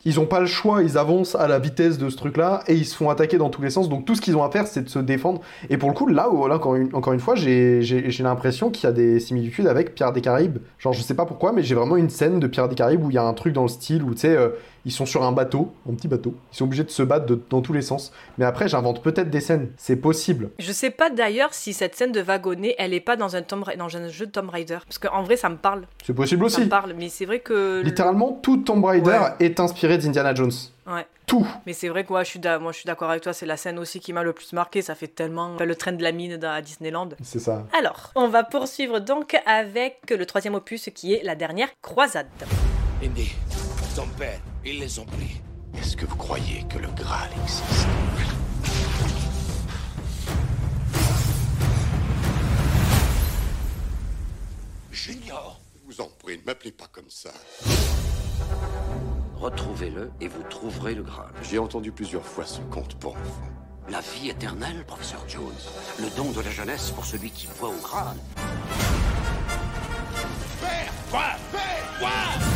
ils 0.04 0.20
ont 0.20 0.26
pas 0.26 0.38
le 0.38 0.46
choix, 0.46 0.84
ils 0.84 0.98
avancent 0.98 1.34
à 1.34 1.48
la 1.48 1.58
vitesse 1.58 1.98
de 1.98 2.10
ce 2.10 2.16
truc-là, 2.16 2.62
et 2.68 2.74
ils 2.74 2.84
se 2.84 2.94
font 2.94 3.10
attaquer 3.10 3.38
dans 3.38 3.48
tous 3.50 3.62
les 3.62 3.70
sens, 3.70 3.88
donc 3.88 4.04
tout 4.04 4.14
ce 4.14 4.20
qu'ils 4.20 4.36
ont 4.36 4.44
à 4.44 4.50
faire, 4.50 4.66
c'est 4.68 4.82
de 4.82 4.88
se 4.88 4.98
défendre, 5.00 5.40
et 5.70 5.78
pour 5.78 5.88
le 5.88 5.94
coup, 5.96 6.06
là, 6.06 6.28
où, 6.30 6.46
là 6.46 6.56
encore, 6.56 6.76
une, 6.76 6.94
encore 6.94 7.12
une 7.14 7.18
fois, 7.20 7.34
j'ai 7.34 7.80
l'impression 8.20 8.70
qu'il 8.70 8.84
y 8.84 8.86
a 8.86 8.92
des 8.92 9.18
similitudes 9.20 9.66
avec 9.66 9.94
Pierre 9.94 10.12
des 10.12 10.20
Caraïbes, 10.20 10.58
genre, 10.78 10.92
je 10.92 11.00
sais 11.02 11.14
pas 11.14 11.24
pourquoi, 11.24 11.52
mais 11.52 11.62
j'ai 11.62 11.74
vraiment 11.74 11.96
une 11.96 12.10
scène 12.10 12.38
de 12.40 12.46
Pierre 12.46 12.68
des 12.68 12.74
Caraïbes 12.76 13.02
où 13.04 13.10
il 13.10 13.14
y 13.14 13.18
a 13.18 13.24
un 13.24 13.32
truc 13.32 13.52
dans 13.52 13.62
le 13.62 13.68
style, 13.68 14.02
où, 14.02 14.12
tu 14.14 14.20
sais, 14.20 14.36
euh, 14.36 14.50
ils 14.86 14.92
sont 14.92 15.04
sur 15.04 15.22
un 15.22 15.32
bateau, 15.32 15.74
un 15.90 15.92
petit 15.94 16.08
bateau, 16.08 16.34
ils 16.52 16.56
sont 16.56 16.64
obligés 16.64 16.84
de 16.84 16.90
se 16.90 17.02
battre 17.02 17.26
de- 17.26 17.38
dans 17.50 17.60
tous 17.60 17.74
les 17.74 17.82
sens, 17.82 18.12
mais 18.38 18.46
après, 18.46 18.68
j'invente 18.68 19.02
peut-être 19.02 19.28
des 19.28 19.40
scènes. 19.40 19.70
C'est 19.76 19.96
possible. 19.96 20.48
Je 20.58 20.72
sais 20.72 20.90
pas 20.90 21.10
d'ailleurs 21.10 21.52
si 21.52 21.74
cette 21.74 21.94
scène 21.94 22.12
de 22.12 22.22
wagonnet, 22.22 22.74
elle 22.78 22.94
est 22.94 23.00
pas 23.00 23.16
dans 23.16 23.36
un, 23.36 23.42
Tomb 23.42 23.64
Ra- 23.64 23.76
dans 23.76 23.94
un 23.94 24.08
jeu 24.08 24.26
de 24.26 24.30
Tomb 24.30 24.48
Raider. 24.48 24.78
Parce 24.86 24.96
qu'en 24.98 25.22
vrai, 25.22 25.36
ça 25.36 25.48
me 25.50 25.56
parle. 25.56 25.82
C'est 26.06 26.14
possible 26.14 26.48
Ça 26.48 26.58
me 26.58 26.62
aussi. 26.62 26.70
parle, 26.70 26.94
mais 26.96 27.08
c'est 27.10 27.26
vrai 27.26 27.40
que. 27.40 27.82
Littéralement, 27.84 28.32
tout 28.42 28.56
Tomb 28.58 28.82
Raider 28.84 29.10
Ouais. 29.10 29.44
est 29.46 29.60
inspiré 29.60 29.98
d'Indiana 29.98 30.34
Jones. 30.34 30.52
Ouais. 30.86 31.06
Tout. 31.26 31.44
Mais 31.66 31.72
c'est 31.72 31.88
vrai 31.88 32.04
que 32.04 32.12
moi 32.12 32.22
je 32.22 32.28
suis 32.28 32.38
d'accord 32.86 33.10
avec 33.10 33.24
toi, 33.24 33.32
c'est 33.32 33.46
la 33.46 33.56
scène 33.56 33.80
aussi 33.80 33.98
qui 33.98 34.12
m'a 34.12 34.22
le 34.22 34.32
plus 34.32 34.52
marqué. 34.52 34.80
Ça 34.82 34.94
fait 34.94 35.08
tellement 35.08 35.54
enfin, 35.56 35.64
le 35.64 35.74
train 35.74 35.90
de 35.90 36.02
la 36.04 36.12
mine 36.12 36.42
à 36.44 36.62
Disneyland. 36.62 37.08
C'est 37.20 37.40
ça. 37.40 37.64
Alors, 37.76 38.12
on 38.14 38.28
va 38.28 38.44
poursuivre 38.44 39.00
donc 39.00 39.36
avec 39.44 39.98
le 40.16 40.24
troisième 40.24 40.54
opus 40.54 40.88
qui 40.94 41.14
est 41.14 41.24
la 41.24 41.34
dernière 41.34 41.68
croisade. 41.82 42.28
Indy, 43.02 43.34
ton 43.96 44.06
père, 44.16 44.38
ils 44.66 44.80
les 44.80 44.98
ont 44.98 45.04
pris. 45.04 45.40
Est-ce 45.78 45.96
que 45.96 46.06
vous 46.06 46.16
croyez 46.16 46.64
que 46.68 46.78
le 46.78 46.88
Graal 46.88 47.30
existe? 47.42 47.86
Junior 54.90 55.60
Je 55.74 55.94
vous 55.94 56.00
en 56.00 56.08
prie, 56.18 56.38
ne 56.38 56.44
m'appelez 56.44 56.72
pas 56.72 56.88
comme 56.90 57.08
ça. 57.08 57.30
Retrouvez-le 59.36 60.10
et 60.20 60.28
vous 60.28 60.42
trouverez 60.50 60.94
le 60.94 61.02
Graal. 61.02 61.30
J'ai 61.42 61.58
entendu 61.58 61.92
plusieurs 61.92 62.24
fois 62.24 62.44
ce 62.44 62.60
conte 62.62 62.96
pour 62.96 63.12
enfants. 63.12 63.48
La 63.88 64.00
vie 64.00 64.30
éternelle, 64.30 64.84
professeur 64.84 65.22
Jones. 65.28 65.52
Le 66.00 66.08
don 66.16 66.32
de 66.32 66.40
la 66.40 66.50
jeunesse 66.50 66.90
pour 66.90 67.04
celui 67.04 67.30
qui 67.30 67.46
voit 67.58 67.68
au 67.68 67.80
Graal. 67.82 68.16
Père 70.60 70.92
Quoi? 71.10 71.26
Père 71.52 71.98
Quoi? 72.00 72.55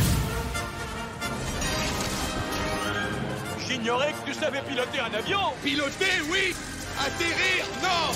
J'ignorais 3.71 4.11
que 4.11 4.29
tu 4.29 4.33
savais 4.33 4.59
piloter 4.67 4.99
un 4.99 5.17
avion 5.17 5.39
Piloter, 5.63 6.19
oui 6.29 6.53
Atterrir, 6.99 7.65
non 7.81 8.11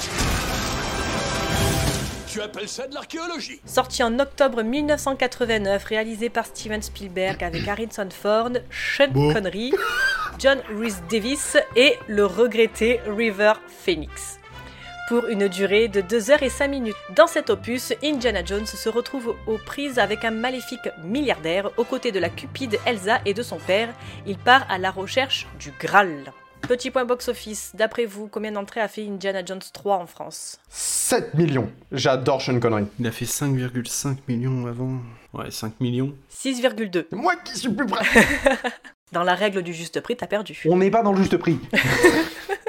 Tu 2.27 2.41
appelles 2.41 2.67
ça 2.67 2.87
de 2.87 2.93
l'archéologie 2.93 3.61
Sorti 3.65 4.03
en 4.03 4.19
octobre 4.19 4.63
1989, 4.63 5.81
réalisé 5.85 6.29
par 6.29 6.45
Steven 6.45 6.81
Spielberg 6.81 7.41
avec 7.41 7.65
Harrison 7.65 8.09
Ford, 8.11 8.49
Sean 8.69 9.07
Bon. 9.11 9.33
Connery, 9.33 9.71
John 10.39 10.59
Rhys 10.77 10.95
Davis 11.09 11.55
et 11.77 11.95
le 12.07 12.25
regretté 12.25 12.99
River 13.07 13.53
Phoenix. 13.69 14.39
Pour 15.07 15.27
une 15.27 15.47
durée 15.47 15.87
de 15.87 16.01
2 16.01 16.31
heures 16.31 16.41
et 16.41 16.49
5 16.49 16.67
minutes. 16.67 16.95
Dans 17.15 17.27
cet 17.27 17.51
opus, 17.51 17.93
Indiana 18.03 18.43
Jones 18.43 18.65
se 18.65 18.89
retrouve 18.89 19.35
aux 19.45 19.59
prises 19.59 19.99
avec 19.99 20.25
un 20.25 20.31
maléfique 20.31 20.89
milliardaire 21.03 21.69
aux 21.77 21.83
côtés 21.83 22.11
de 22.11 22.17
la 22.17 22.29
cupide 22.29 22.79
Elsa 22.87 23.19
et 23.23 23.35
de 23.35 23.43
son 23.43 23.57
père. 23.57 23.93
Il 24.25 24.39
part 24.39 24.65
à 24.67 24.79
la 24.79 24.89
recherche 24.89 25.45
du 25.59 25.71
Graal. 25.79 26.33
Petit 26.61 26.89
point 26.89 27.05
box-office, 27.05 27.73
d'après 27.75 28.05
vous, 28.05 28.27
combien 28.27 28.51
d'entrées 28.51 28.81
a 28.81 28.87
fait 28.87 29.05
Indiana 29.05 29.45
Jones 29.45 29.61
3 29.71 29.97
en 29.97 30.07
France? 30.07 30.59
7 30.69 31.35
millions. 31.35 31.69
J'adore 31.91 32.41
Sean 32.41 32.59
Connery. 32.59 32.85
Il 32.99 33.05
a 33.05 33.11
fait 33.11 33.25
5,5 33.25 34.17
millions 34.27 34.65
avant. 34.65 34.97
Ouais, 35.33 35.51
5 35.51 35.79
millions. 35.81 36.15
6,2. 36.33 37.05
Moi 37.11 37.35
qui 37.43 37.59
suis 37.59 37.69
plus 37.69 37.85
près. 37.85 38.05
Dans 39.11 39.21
la 39.21 39.35
règle 39.35 39.61
du 39.61 39.71
juste 39.71 40.01
prix, 40.01 40.17
t'as 40.17 40.25
perdu. 40.25 40.63
On 40.65 40.77
n'est 40.77 40.89
pas 40.89 41.03
dans 41.03 41.11
le 41.11 41.19
juste 41.19 41.37
prix. 41.37 41.59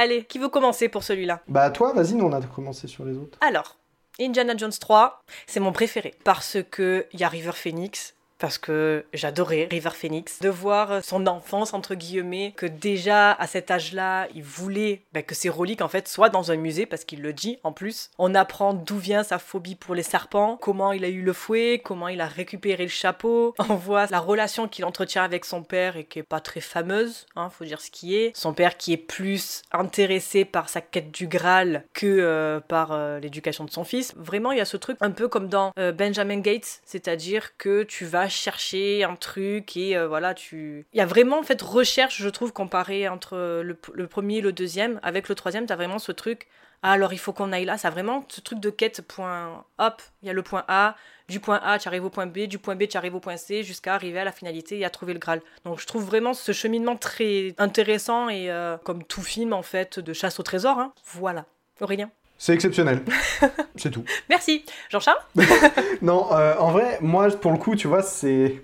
Allez, 0.00 0.22
qui 0.22 0.38
veut 0.38 0.48
commencer 0.48 0.88
pour 0.88 1.02
celui-là 1.02 1.40
bah 1.48 1.70
toi, 1.70 1.92
vas-y, 1.92 2.14
nous 2.14 2.24
on 2.24 2.32
a 2.32 2.40
commencé 2.40 2.86
sur 2.86 3.04
les 3.04 3.16
autres. 3.16 3.36
Alors, 3.40 3.78
Indiana 4.20 4.56
Jones 4.56 4.70
3, 4.70 5.24
c'est 5.48 5.58
mon 5.58 5.72
préféré 5.72 6.14
parce 6.22 6.58
que 6.70 7.06
y 7.12 7.24
a 7.24 7.28
River 7.28 7.50
Phoenix, 7.52 8.14
parce 8.38 8.58
que 8.58 9.04
j'adorais 9.12 9.68
River 9.70 9.90
Phoenix, 9.90 10.40
de 10.40 10.48
voir 10.48 11.04
son 11.04 11.26
enfance 11.26 11.74
entre 11.74 11.94
guillemets, 11.94 12.52
que 12.56 12.66
déjà 12.66 13.32
à 13.32 13.46
cet 13.46 13.70
âge-là, 13.70 14.28
il 14.34 14.42
voulait 14.42 15.02
bah, 15.12 15.22
que 15.22 15.34
ses 15.34 15.48
reliques 15.48 15.82
en 15.82 15.88
fait 15.88 16.08
soient 16.08 16.28
dans 16.28 16.50
un 16.50 16.56
musée 16.56 16.86
parce 16.86 17.04
qu'il 17.04 17.22
le 17.22 17.32
dit 17.32 17.58
en 17.62 17.72
plus. 17.72 18.10
On 18.18 18.34
apprend 18.34 18.74
d'où 18.74 18.98
vient 18.98 19.22
sa 19.22 19.38
phobie 19.38 19.74
pour 19.74 19.94
les 19.94 20.02
serpents, 20.02 20.56
comment 20.60 20.92
il 20.92 21.04
a 21.04 21.08
eu 21.08 21.22
le 21.22 21.32
fouet, 21.32 21.80
comment 21.84 22.08
il 22.08 22.20
a 22.20 22.26
récupéré 22.26 22.84
le 22.84 22.88
chapeau. 22.88 23.54
On 23.68 23.74
voit 23.74 24.06
la 24.10 24.20
relation 24.20 24.68
qu'il 24.68 24.84
entretient 24.84 25.22
avec 25.22 25.44
son 25.44 25.62
père 25.62 25.96
et 25.96 26.04
qui 26.04 26.20
est 26.20 26.24
pas 26.24 26.40
très 26.40 26.60
fameuse, 26.60 27.26
hein, 27.36 27.50
faut 27.50 27.64
dire 27.64 27.80
ce 27.80 27.90
qui 27.90 28.16
est. 28.16 28.36
Son 28.36 28.54
père 28.54 28.76
qui 28.76 28.92
est 28.92 28.96
plus 28.96 29.62
intéressé 29.72 30.44
par 30.44 30.68
sa 30.68 30.80
quête 30.80 31.10
du 31.10 31.26
Graal 31.26 31.84
que 31.94 32.06
euh, 32.06 32.60
par 32.60 32.92
euh, 32.92 33.18
l'éducation 33.20 33.64
de 33.64 33.70
son 33.70 33.84
fils. 33.84 34.14
Vraiment, 34.16 34.52
il 34.52 34.58
y 34.58 34.60
a 34.60 34.64
ce 34.64 34.76
truc 34.76 34.96
un 35.00 35.10
peu 35.10 35.28
comme 35.28 35.48
dans 35.48 35.72
euh, 35.78 35.92
Benjamin 35.92 36.40
Gates, 36.40 36.80
c'est-à-dire 36.84 37.56
que 37.56 37.82
tu 37.82 38.04
vas 38.04 38.27
chercher 38.28 39.04
un 39.04 39.16
truc 39.16 39.76
et 39.76 39.96
euh, 39.96 40.08
voilà, 40.08 40.34
tu. 40.34 40.86
Il 40.92 40.98
y 40.98 41.00
a 41.00 41.06
vraiment 41.06 41.38
en 41.38 41.42
fait 41.42 41.60
recherche, 41.60 42.20
je 42.20 42.28
trouve, 42.28 42.52
comparé 42.52 43.08
entre 43.08 43.62
le, 43.62 44.06
premier 44.06 44.38
et 44.38 44.40
le 44.40 44.52
deuxième. 44.52 45.00
Avec 45.02 45.28
le 45.28 45.34
troisième, 45.34 45.66
tu 45.66 45.72
as 45.72 45.76
vraiment 45.76 45.98
ce 45.98 46.12
truc. 46.12 46.48
Ah, 46.82 46.92
alors 46.92 47.12
il 47.12 47.18
faut 47.18 47.32
qu'on 47.32 47.52
aille 47.52 47.64
là. 47.64 47.76
Ça 47.78 47.90
vraiment 47.90 48.24
ce 48.28 48.40
truc 48.40 48.60
de 48.60 48.70
quête. 48.70 49.02
Point. 49.02 49.64
Hop, 49.78 50.02
il 50.22 50.26
y 50.26 50.30
a 50.30 50.32
le 50.32 50.42
point 50.42 50.64
A. 50.68 50.96
Du 51.28 51.40
point 51.40 51.60
A, 51.62 51.78
tu 51.78 51.88
arrives 51.88 52.04
au 52.04 52.10
point 52.10 52.26
B. 52.26 52.46
Du 52.46 52.58
point 52.58 52.76
B, 52.76 52.86
tu 52.88 52.96
arrives 52.96 53.14
au 53.14 53.20
point 53.20 53.36
C. 53.36 53.62
Jusqu'à 53.62 53.94
arriver 53.94 54.20
à 54.20 54.24
la 54.24 54.32
finalité 54.32 54.78
et 54.78 54.84
à 54.84 54.90
trouver 54.90 55.12
le 55.12 55.18
Graal. 55.18 55.42
Donc 55.64 55.80
je 55.80 55.86
trouve 55.86 56.04
vraiment 56.04 56.34
ce 56.34 56.52
cheminement 56.52 56.96
très 56.96 57.54
intéressant 57.58 58.28
et 58.28 58.50
euh, 58.50 58.76
comme 58.78 59.04
tout 59.04 59.22
film 59.22 59.52
en 59.52 59.62
fait 59.62 59.98
de 59.98 60.12
chasse 60.12 60.38
au 60.40 60.42
trésor. 60.42 60.78
Hein. 60.78 60.92
Voilà. 61.04 61.46
Aurélien 61.80 62.10
C'est 62.38 62.54
exceptionnel. 62.54 63.02
c'est 63.76 63.90
tout. 63.90 64.04
Merci. 64.30 64.64
Jean-Charles 64.88 65.18
Non, 66.02 66.28
euh, 66.32 66.54
en 66.58 66.70
vrai, 66.70 66.98
moi, 67.00 67.28
pour 67.30 67.52
le 67.52 67.58
coup, 67.58 67.76
tu 67.76 67.88
vois, 67.88 68.02
c'est. 68.02 68.62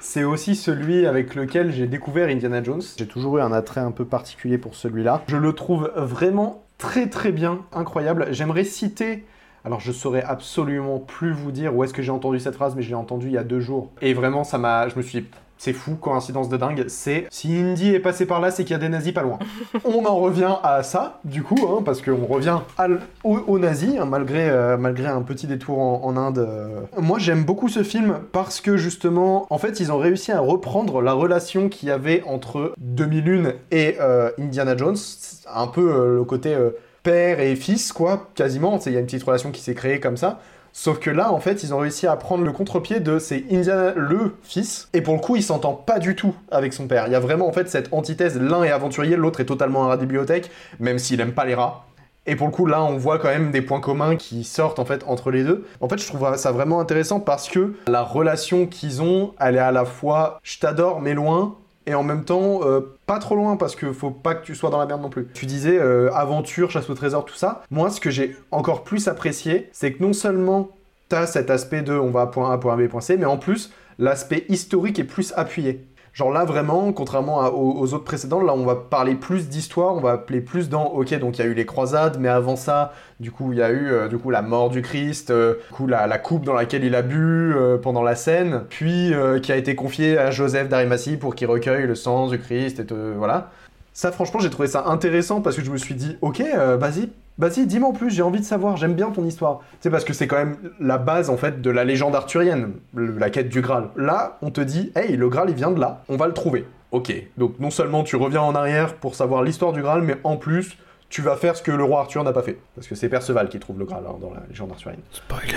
C'est 0.00 0.24
aussi 0.24 0.54
celui 0.54 1.06
avec 1.06 1.34
lequel 1.34 1.72
j'ai 1.72 1.86
découvert 1.86 2.28
Indiana 2.28 2.62
Jones. 2.62 2.82
J'ai 2.98 3.06
toujours 3.06 3.38
eu 3.38 3.40
un 3.40 3.52
attrait 3.52 3.80
un 3.80 3.90
peu 3.90 4.04
particulier 4.04 4.58
pour 4.58 4.74
celui-là. 4.74 5.22
Je 5.28 5.38
le 5.38 5.54
trouve 5.54 5.90
vraiment 5.96 6.62
très 6.76 7.08
très 7.08 7.32
bien, 7.32 7.64
incroyable. 7.72 8.26
J'aimerais 8.30 8.64
citer. 8.64 9.24
Alors 9.64 9.80
je 9.80 9.92
saurais 9.92 10.22
absolument 10.22 10.98
plus 10.98 11.32
vous 11.32 11.50
dire 11.50 11.74
où 11.74 11.84
est-ce 11.84 11.94
que 11.94 12.02
j'ai 12.02 12.10
entendu 12.10 12.38
cette 12.38 12.54
phrase, 12.54 12.74
mais 12.76 12.82
je 12.82 12.90
l'ai 12.90 12.94
entendue 12.94 13.28
il 13.28 13.32
y 13.32 13.38
a 13.38 13.44
deux 13.44 13.60
jours. 13.60 13.92
Et 14.02 14.12
vraiment, 14.12 14.44
ça 14.44 14.58
m'a. 14.58 14.90
Je 14.90 14.96
me 14.96 15.00
suis 15.00 15.22
dit, 15.22 15.28
c'est 15.58 15.72
fou, 15.72 15.94
coïncidence 15.94 16.48
de 16.48 16.56
dingue. 16.56 16.84
C'est 16.88 17.26
si 17.30 17.56
Indy 17.56 17.94
est 17.94 18.00
passé 18.00 18.26
par 18.26 18.40
là, 18.40 18.50
c'est 18.50 18.64
qu'il 18.64 18.72
y 18.72 18.76
a 18.76 18.78
des 18.78 18.88
nazis 18.88 19.12
pas 19.12 19.22
loin. 19.22 19.38
on 19.84 20.04
en 20.04 20.16
revient 20.16 20.56
à 20.62 20.82
ça, 20.82 21.20
du 21.24 21.42
coup, 21.42 21.66
hein, 21.68 21.82
parce 21.84 22.02
qu'on 22.02 22.26
revient 22.26 22.58
à 22.76 22.86
l- 22.86 23.00
aux, 23.22 23.58
nazis, 23.58 23.94
hein, 23.98 24.04
malgré, 24.04 24.48
euh, 24.50 24.76
malgré 24.76 25.06
un 25.06 25.22
petit 25.22 25.46
détour 25.46 25.78
en, 25.78 26.02
en 26.04 26.16
Inde. 26.16 26.38
euh. 26.38 26.80
Moi, 26.98 27.18
j'aime 27.18 27.44
beaucoup 27.44 27.68
ce 27.68 27.82
film 27.82 28.18
parce 28.32 28.60
que 28.60 28.76
justement, 28.76 29.46
en 29.50 29.58
fait, 29.58 29.80
ils 29.80 29.90
ont 29.92 29.98
réussi 29.98 30.32
à 30.32 30.40
reprendre 30.40 31.00
la 31.00 31.12
relation 31.12 31.68
qu'il 31.68 31.88
y 31.88 31.92
avait 31.92 32.22
entre 32.26 32.74
2001 32.78 33.52
et 33.70 33.96
euh, 34.00 34.30
Indiana 34.38 34.76
Jones, 34.76 34.96
un 35.54 35.66
peu 35.66 36.14
le 36.16 36.24
côté 36.24 36.56
père 37.02 37.40
et 37.40 37.54
fils, 37.56 37.92
quoi, 37.92 38.28
quasiment. 38.34 38.78
Il 38.86 38.92
y 38.92 38.96
a 38.96 39.00
une 39.00 39.06
petite 39.06 39.22
relation 39.24 39.50
qui 39.50 39.60
s'est 39.60 39.74
créée 39.74 40.00
comme 40.00 40.16
ça. 40.16 40.40
Sauf 40.76 40.98
que 40.98 41.08
là, 41.08 41.32
en 41.32 41.38
fait, 41.38 41.62
ils 41.62 41.72
ont 41.72 41.78
réussi 41.78 42.08
à 42.08 42.16
prendre 42.16 42.42
le 42.42 42.50
contre-pied 42.50 42.98
de 42.98 43.20
c'est 43.20 43.44
Indiana 43.48 43.92
le 43.94 44.34
fils, 44.42 44.88
et 44.92 45.02
pour 45.02 45.14
le 45.14 45.20
coup, 45.20 45.36
il 45.36 45.42
s'entend 45.42 45.72
pas 45.72 46.00
du 46.00 46.16
tout 46.16 46.34
avec 46.50 46.72
son 46.72 46.88
père. 46.88 47.06
Il 47.06 47.12
y 47.12 47.14
a 47.14 47.20
vraiment 47.20 47.46
en 47.46 47.52
fait 47.52 47.70
cette 47.70 47.92
antithèse, 47.92 48.40
l'un 48.40 48.64
est 48.64 48.72
aventurier, 48.72 49.14
l'autre 49.14 49.38
est 49.38 49.44
totalement 49.44 49.84
un 49.84 49.86
rat 49.86 49.96
de 49.96 50.00
bibliothèque, 50.00 50.50
même 50.80 50.98
s'il 50.98 51.20
aime 51.20 51.32
pas 51.32 51.44
les 51.44 51.54
rats. 51.54 51.86
Et 52.26 52.34
pour 52.34 52.48
le 52.48 52.52
coup, 52.52 52.66
là, 52.66 52.82
on 52.82 52.96
voit 52.96 53.20
quand 53.20 53.28
même 53.28 53.52
des 53.52 53.62
points 53.62 53.80
communs 53.80 54.16
qui 54.16 54.42
sortent 54.42 54.80
en 54.80 54.84
fait 54.84 55.04
entre 55.06 55.30
les 55.30 55.44
deux. 55.44 55.64
En 55.80 55.88
fait, 55.88 55.98
je 55.98 56.08
trouve 56.08 56.36
ça 56.36 56.50
vraiment 56.50 56.80
intéressant 56.80 57.20
parce 57.20 57.48
que 57.48 57.74
la 57.86 58.02
relation 58.02 58.66
qu'ils 58.66 59.00
ont, 59.00 59.32
elle 59.38 59.54
est 59.54 59.60
à 59.60 59.70
la 59.70 59.84
fois 59.84 60.40
je 60.42 60.58
t'adore 60.58 61.00
mais 61.00 61.14
loin, 61.14 61.56
et 61.86 61.94
en 61.94 62.02
même 62.02 62.24
temps 62.24 62.60
euh, 62.62 62.80
pas 63.06 63.18
trop 63.18 63.36
loin 63.36 63.56
parce 63.56 63.76
que 63.76 63.92
faut 63.92 64.10
pas 64.10 64.34
que 64.34 64.44
tu 64.44 64.54
sois 64.54 64.70
dans 64.70 64.78
la 64.78 64.86
merde 64.86 65.02
non 65.02 65.10
plus. 65.10 65.28
Tu 65.34 65.46
disais 65.46 65.78
euh, 65.78 66.12
aventure, 66.12 66.70
chasse 66.70 66.88
au 66.90 66.94
trésor, 66.94 67.24
tout 67.24 67.34
ça. 67.34 67.62
Moi, 67.70 67.90
ce 67.90 68.00
que 68.00 68.10
j'ai 68.10 68.36
encore 68.50 68.84
plus 68.84 69.08
apprécié, 69.08 69.68
c'est 69.72 69.92
que 69.92 70.02
non 70.02 70.12
seulement 70.12 70.70
t'as 71.08 71.26
cet 71.26 71.50
aspect 71.50 71.82
de 71.82 71.92
on 71.92 72.10
va 72.10 72.22
à 72.22 72.26
point 72.26 72.50
A, 72.52 72.58
point 72.58 72.76
B, 72.76 72.88
point 72.88 73.00
C, 73.00 73.16
mais 73.16 73.26
en 73.26 73.36
plus 73.36 73.72
l'aspect 73.98 74.44
historique 74.48 74.98
est 74.98 75.04
plus 75.04 75.32
appuyé. 75.36 75.84
Genre 76.14 76.30
là 76.30 76.44
vraiment, 76.44 76.92
contrairement 76.92 77.40
aux, 77.48 77.92
autres 77.92 78.04
précédents, 78.04 78.40
là 78.40 78.54
on 78.54 78.64
va 78.64 78.76
parler 78.76 79.16
plus 79.16 79.48
d'histoire, 79.48 79.94
on 79.94 80.00
va 80.00 80.12
appeler 80.12 80.40
plus 80.40 80.68
dans 80.68 80.86
ok 80.86 81.18
donc 81.18 81.38
il 81.38 81.44
y 81.44 81.44
a 81.44 81.48
eu 81.48 81.54
les 81.54 81.66
croisades, 81.66 82.18
mais 82.20 82.28
avant 82.28 82.54
ça, 82.54 82.92
du 83.18 83.32
coup 83.32 83.52
il 83.52 83.58
y 83.58 83.62
a 83.62 83.70
eu 83.70 83.88
euh, 83.90 84.06
du 84.06 84.16
coup 84.16 84.30
la 84.30 84.40
mort 84.40 84.70
du 84.70 84.80
Christ, 84.80 85.30
euh, 85.30 85.54
du 85.70 85.74
coup 85.74 85.86
la, 85.88 86.18
coupe 86.18 86.44
dans 86.44 86.54
laquelle 86.54 86.84
il 86.84 86.94
a 86.94 87.02
bu 87.02 87.52
euh, 87.54 87.78
pendant 87.78 88.02
la 88.02 88.14
scène, 88.14 88.62
puis 88.70 89.12
qui 89.42 89.50
a 89.50 89.56
été 89.56 89.74
confiée 89.74 90.16
à 90.16 90.30
Joseph 90.30 90.68
d'Arimathie 90.68 91.16
pour 91.16 91.34
qu'il 91.34 91.48
recueille 91.48 91.86
le 91.86 91.96
sang 91.96 92.28
du 92.28 92.38
Christ 92.38 92.78
et 92.78 92.86
voilà. 93.16 93.50
Ça 93.94 94.10
franchement 94.10 94.40
j'ai 94.40 94.50
trouvé 94.50 94.66
ça 94.66 94.86
intéressant 94.88 95.40
parce 95.40 95.54
que 95.56 95.64
je 95.64 95.70
me 95.70 95.78
suis 95.78 95.94
dit 95.94 96.16
ok 96.20 96.40
euh, 96.40 96.76
vas-y 97.38 97.50
Vas-y, 97.50 97.66
dis-moi 97.66 97.88
en 97.90 97.92
plus, 97.92 98.10
j'ai 98.10 98.22
envie 98.22 98.40
de 98.40 98.44
savoir, 98.44 98.76
j'aime 98.76 98.94
bien 98.94 99.10
ton 99.10 99.24
histoire. 99.24 99.60
C'est 99.80 99.90
parce 99.90 100.04
que 100.04 100.12
c'est 100.12 100.26
quand 100.26 100.36
même 100.36 100.56
la 100.80 100.98
base 100.98 101.30
en 101.30 101.36
fait 101.36 101.60
de 101.60 101.70
la 101.70 101.84
légende 101.84 102.14
arthurienne, 102.14 102.74
la 102.94 103.30
quête 103.30 103.48
du 103.48 103.60
Graal. 103.60 103.88
Là, 103.96 104.38
on 104.42 104.50
te 104.50 104.60
dit, 104.60 104.92
hey, 104.96 105.16
le 105.16 105.28
Graal 105.28 105.50
il 105.50 105.56
vient 105.56 105.70
de 105.70 105.80
là, 105.80 106.02
on 106.08 106.16
va 106.16 106.26
le 106.26 106.34
trouver. 106.34 106.64
Ok, 106.92 107.12
donc 107.36 107.58
non 107.58 107.70
seulement 107.70 108.04
tu 108.04 108.14
reviens 108.16 108.42
en 108.42 108.54
arrière 108.54 108.94
pour 108.94 109.16
savoir 109.16 109.42
l'histoire 109.42 109.72
du 109.72 109.82
Graal, 109.82 110.02
mais 110.02 110.16
en 110.22 110.36
plus, 110.36 110.78
tu 111.14 111.22
vas 111.22 111.36
faire 111.36 111.56
ce 111.56 111.62
que 111.62 111.70
le 111.70 111.84
roi 111.84 112.00
Arthur 112.00 112.24
n'a 112.24 112.32
pas 112.32 112.42
fait. 112.42 112.58
Parce 112.74 112.88
que 112.88 112.96
c'est 112.96 113.08
Perceval 113.08 113.48
qui 113.48 113.60
trouve 113.60 113.78
le 113.78 113.84
Graal 113.84 114.02
hein, 114.04 114.16
dans 114.20 114.32
la 114.34 114.42
légende 114.48 114.72
arthurienne. 114.72 114.98
Spoiler. 115.12 115.54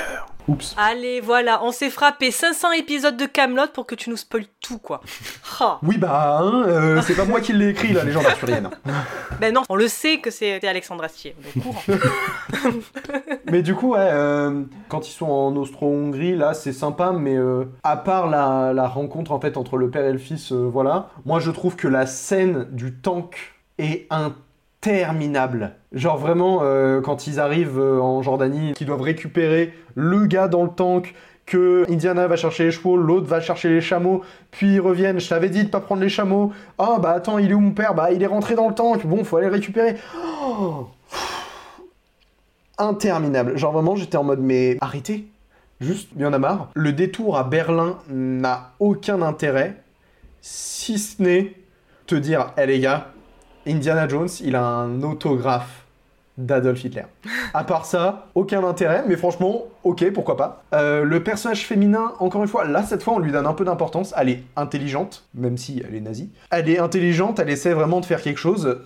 Oups. 0.47 0.75
Allez, 0.77 1.19
voilà, 1.19 1.63
on 1.63 1.71
s'est 1.71 1.89
frappé 1.89 2.29
500 2.29 2.73
épisodes 2.73 3.17
de 3.17 3.25
Camelot 3.25 3.65
pour 3.73 3.87
que 3.87 3.95
tu 3.95 4.11
nous 4.11 4.17
spoiles 4.17 4.45
tout, 4.61 4.77
quoi. 4.77 5.01
Ah. 5.59 5.79
Oui, 5.81 5.97
bah, 5.97 6.37
hein, 6.39 6.63
euh, 6.67 7.01
c'est 7.01 7.15
pas 7.15 7.25
moi 7.25 7.41
qui 7.41 7.53
l'ai 7.53 7.69
écrit, 7.69 7.91
la 7.91 8.03
légende 8.03 8.27
arthurienne. 8.27 8.69
Ben 9.39 9.53
non, 9.53 9.63
on 9.69 9.75
le 9.75 9.87
sait 9.87 10.19
que 10.19 10.31
c'était 10.31 10.67
Alexandre 10.67 11.03
Astier, 11.03 11.35
on 11.39 11.43
est 11.47 11.57
au 11.57 11.69
courant. 11.69 11.83
Mais 13.51 13.61
du 13.61 13.75
coup, 13.75 13.93
ouais, 13.93 13.99
euh, 13.99 14.63
quand 14.89 15.07
ils 15.07 15.11
sont 15.11 15.29
en 15.29 15.55
Austro-Hongrie, 15.55 16.35
là, 16.35 16.53
c'est 16.53 16.73
sympa, 16.73 17.11
mais 17.11 17.35
euh, 17.35 17.65
à 17.83 17.97
part 17.97 18.27
la, 18.29 18.73
la 18.73 18.87
rencontre 18.87 19.31
en 19.31 19.39
fait 19.39 19.57
entre 19.57 19.77
le 19.77 19.91
père 19.91 20.05
et 20.05 20.11
le 20.11 20.17
fils, 20.17 20.51
euh, 20.51 20.67
voilà, 20.71 21.09
moi 21.25 21.39
je 21.39 21.51
trouve 21.51 21.75
que 21.75 21.87
la 21.87 22.07
scène 22.07 22.67
du 22.71 22.95
tank 22.95 23.55
est 23.77 24.07
interminable. 24.81 25.73
Genre 25.91 26.17
vraiment, 26.17 26.59
euh, 26.61 27.01
quand 27.01 27.27
ils 27.27 27.39
arrivent 27.39 27.79
euh, 27.79 27.99
en 27.99 28.21
Jordanie, 28.21 28.73
qu'ils 28.73 28.87
doivent 28.87 29.01
récupérer 29.01 29.73
le 29.95 30.25
gars 30.25 30.47
dans 30.47 30.63
le 30.63 30.69
tank, 30.69 31.13
que 31.45 31.85
Indiana 31.89 32.27
va 32.27 32.35
chercher 32.35 32.65
les 32.65 32.71
chevaux, 32.71 32.97
l'autre 32.97 33.25
va 33.25 33.39
chercher 33.39 33.69
les 33.69 33.81
chameaux, 33.81 34.21
puis 34.51 34.75
ils 34.75 34.79
reviennent, 34.81 35.19
je 35.19 35.29
t'avais 35.29 35.49
dit 35.49 35.63
de 35.63 35.69
pas 35.69 35.79
prendre 35.79 36.01
les 36.01 36.09
chameaux, 36.09 36.51
ah 36.77 36.97
bah 37.01 37.11
attends, 37.11 37.37
il 37.37 37.51
est 37.51 37.53
où 37.53 37.61
mon 37.61 37.71
père? 37.71 37.95
Bah 37.95 38.11
il 38.11 38.21
est 38.21 38.27
rentré 38.27 38.55
dans 38.55 38.67
le 38.67 38.75
tank, 38.75 39.05
bon, 39.05 39.23
faut 39.23 39.37
aller 39.37 39.47
le 39.47 39.53
récupérer. 39.53 39.95
Oh 40.43 40.87
interminable. 42.77 43.57
Genre 43.57 43.71
vraiment, 43.71 43.95
j'étais 43.95 44.17
en 44.17 44.23
mode, 44.23 44.39
mais 44.39 44.77
arrêtez. 44.81 45.27
Juste, 45.79 46.09
il 46.15 46.21
y 46.21 46.25
en 46.25 46.33
a 46.33 46.39
marre. 46.39 46.69
Le 46.73 46.91
détour 46.91 47.37
à 47.37 47.43
Berlin 47.43 47.97
n'a 48.09 48.71
aucun 48.79 49.21
intérêt, 49.21 49.81
si 50.41 50.97
ce 50.97 51.21
n'est 51.21 51.53
te 52.07 52.15
dire, 52.15 52.53
hé 52.57 52.65
les 52.65 52.79
gars, 52.79 53.11
Indiana 53.67 54.07
Jones, 54.07 54.29
il 54.41 54.55
a 54.55 54.63
un 54.63 55.01
autographe 55.03 55.83
d'Adolf 56.37 56.83
Hitler. 56.83 57.03
À 57.53 57.63
part 57.63 57.85
ça, 57.85 58.27
aucun 58.35 58.63
intérêt, 58.63 59.03
mais 59.07 59.15
franchement, 59.15 59.63
ok, 59.83 60.11
pourquoi 60.11 60.37
pas. 60.37 60.63
Euh, 60.73 61.03
le 61.03 61.23
personnage 61.23 61.65
féminin, 61.65 62.13
encore 62.19 62.43
une 62.43 62.47
fois, 62.47 62.65
là, 62.65 62.83
cette 62.83 63.01
fois, 63.01 63.15
on 63.15 63.19
lui 63.19 63.31
donne 63.31 63.47
un 63.47 63.53
peu 63.53 63.65
d'importance. 63.65 64.13
Elle 64.17 64.29
est 64.29 64.43
intelligente, 64.55 65.23
même 65.33 65.57
si 65.57 65.83
elle 65.87 65.95
est 65.95 66.01
nazie. 66.01 66.29
Elle 66.51 66.69
est 66.69 66.79
intelligente, 66.79 67.39
elle 67.39 67.49
essaie 67.49 67.73
vraiment 67.73 67.99
de 67.99 68.05
faire 68.05 68.21
quelque 68.21 68.39
chose. 68.39 68.77